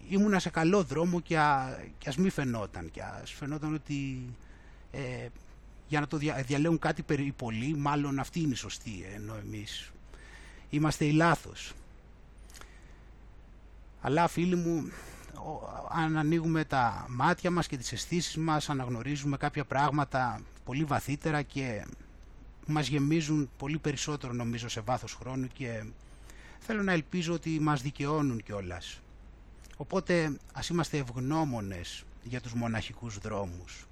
ήμουνα 0.10 0.40
σε 0.40 0.50
καλό 0.50 0.84
δρόμο 0.84 1.20
και, 1.20 1.38
α, 1.38 1.78
και 1.98 2.10
ας 2.10 2.18
μη 2.18 2.30
φαινόταν. 2.30 2.92
Και 2.92 3.02
ας 3.22 3.32
φαινόταν 3.32 3.74
ότι 3.74 4.26
ε, 4.92 5.28
για 5.90 6.00
να 6.00 6.08
το 6.08 6.18
δια, 6.18 6.44
διαλέγουν 6.48 6.80
κάτι 6.80 7.02
περί 7.02 7.34
πολύ 7.38 7.76
μάλλον 7.76 8.20
αυτή 8.20 8.40
είναι 8.40 8.54
η 8.54 8.56
σωστή 8.56 9.06
ενώ 9.16 9.36
εμείς 9.36 9.92
είμαστε 10.70 11.06
οι 11.06 11.12
λάθος 11.12 11.74
αλλά 14.02 14.28
φίλοι 14.28 14.56
μου 14.56 14.92
αν 15.90 16.18
ανοίγουμε 16.18 16.66
τα 16.66 17.06
μάτια 17.10 17.52
μας 17.52 17.68
και 17.68 17.78
τις 17.78 17.92
αισθήσεις 17.92 18.38
μας, 18.38 18.70
αναγνωρίζουμε 18.70 19.38
κάποια 19.38 19.66
πράγματα 19.66 20.42
πολύ 20.66 20.84
βαθύτερα 20.84 21.42
και 21.42 21.86
μας 22.66 22.88
γεμίζουν 22.88 23.50
πολύ 23.58 23.78
περισσότερο 23.78 24.34
νομίζω 24.34 24.68
σε 24.68 24.82
βάθος 24.82 25.14
χρόνου 25.14 25.48
και 25.48 25.84
θέλω 26.60 26.84
να 26.84 26.92
ελπίζω 26.92 27.34
ότι 27.34 27.60
μας 27.60 27.82
δικαιώνουν 27.82 28.44
κιόλας. 28.44 29.00
Οπότε 29.78 30.40
ας 30.54 30.70
είμαστε 30.70 30.98
ευγνώμονες 30.98 32.04
για 32.24 32.42
τους 32.42 32.54
μοναχικούς 32.54 33.18
δρόμους. 33.18 33.88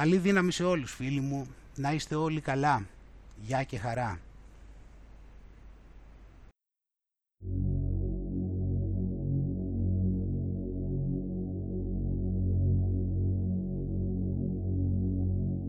Καλή 0.00 0.16
δύναμη 0.16 0.52
σε 0.52 0.64
όλους 0.64 0.92
φίλοι 0.92 1.20
μου, 1.20 1.46
να 1.74 1.92
είστε 1.92 2.14
όλοι 2.14 2.40
καλά. 2.40 2.82
Γεια 3.46 3.62
και 3.62 3.78
χαρά. 3.78 4.18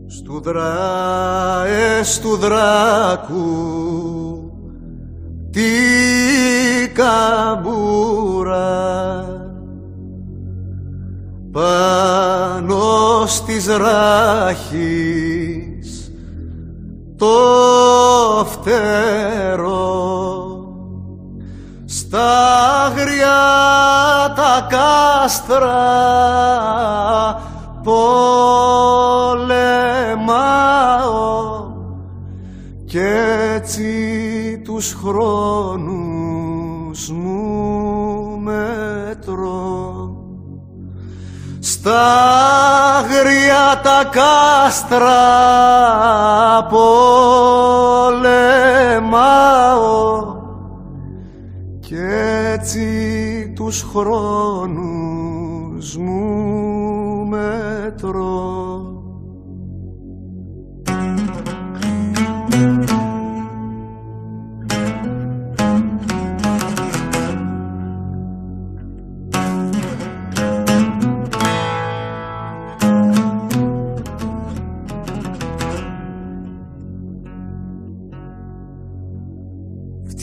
Στου 0.06 0.40
δράες 0.40 2.20
του 2.20 2.36
δράκου 2.36 3.42
τη 5.50 5.62
καμπούρα 6.92 8.52
πάνω 11.52 12.80
στις 13.26 13.66
ράχης 13.66 15.12
το 17.16 17.34
φτερό. 18.44 19.90
Στα 21.84 22.30
αγριά 22.84 23.42
τα 24.36 24.66
κάστρα 24.70 26.12
και 32.92 33.54
έτσι 33.54 34.60
τους 34.64 34.92
χρόνους 35.04 35.90
μου 37.10 38.38
μετρώ 38.40 39.71
στα 41.84 42.06
αγρία 42.98 43.80
τα 43.82 44.04
κάστρα 44.10 45.22
πολεμάω 48.02 49.20
και 51.80 52.06
έτσι 52.52 52.86
τους 53.54 53.82
χρόνους 53.92 54.76
μου 55.96 57.26
μετρώ 57.26 58.61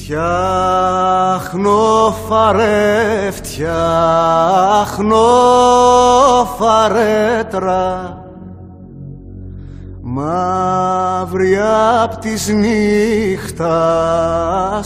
Φτιάχνω 0.10 1.82
φαρέ, 2.28 3.32
φτιάχνω 3.32 5.18
φαρέτρα. 6.58 8.18
Μαύρη 10.02 11.60
απ' 12.04 12.16
της 12.16 12.48
νύχτας 12.48 13.66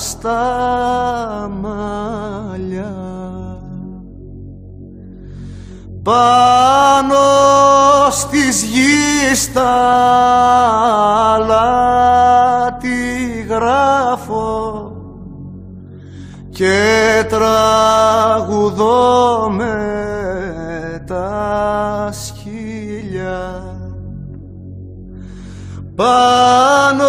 στα 0.09 0.41
μαλλιά. 1.61 2.95
Πάνω 6.03 7.15
στις 8.09 8.63
γης 8.63 9.53
τα 9.53 9.73
και 16.63 17.25
τραγουδώ 17.29 18.89
με 19.49 21.03
τα 21.07 22.09
σκυλιά. 22.11 23.63
Πάνω 25.95 27.05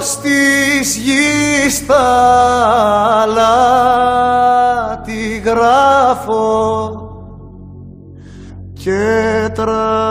στις 0.00 0.96
γης 0.96 1.86
τα 1.86 2.16
τη 5.04 5.38
γράφω 5.38 6.90
και 8.72 9.50
τραγουδώ 9.54 10.01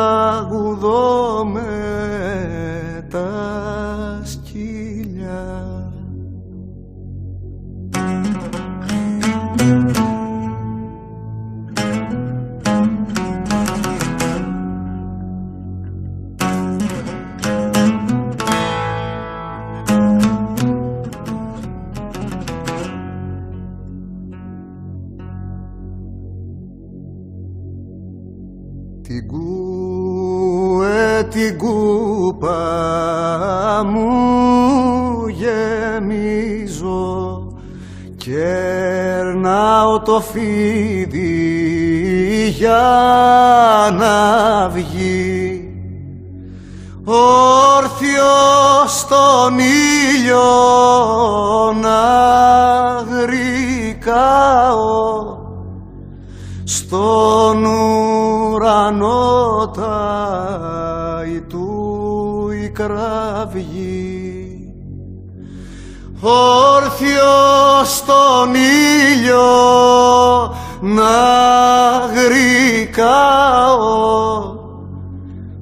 την 31.52 31.60
κούπα 31.60 32.56
μου 33.86 34.08
γεμίζω 35.28 37.00
Κερνάω 38.18 40.00
το 40.00 40.24
φίδι 40.32 41.20
για 42.58 42.82
να 44.00 44.18
βγει. 44.70 45.66
Όρθιος 47.04 49.00
στον 49.00 49.60
ήλιο 49.60 50.40
να 51.82 52.02
γρικάω 53.22 54.90
στον 56.64 57.66
ουρανό 57.66 59.72
τάι 59.76 60.81
του 62.72 62.72
η 62.72 62.74
κραυγή 62.74 64.74
όρθιο 66.22 67.84
στον 67.84 68.56
ήλιο 68.56 69.52
να 70.82 71.20
γρικάω 72.16 73.80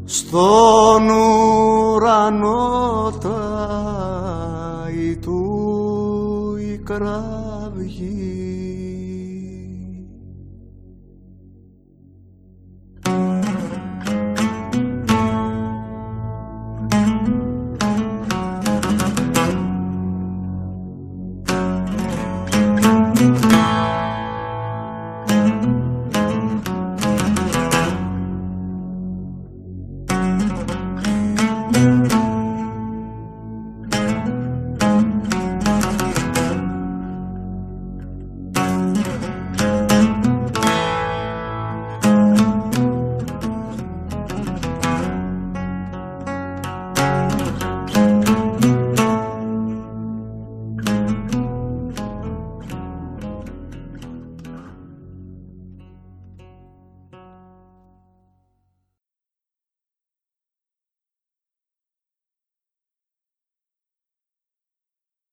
στον 0.05 1.09
ουρανό 1.09 3.13
τάι 3.21 5.15
του 5.15 6.55
η 6.59 6.77
κραυγή 6.77 7.28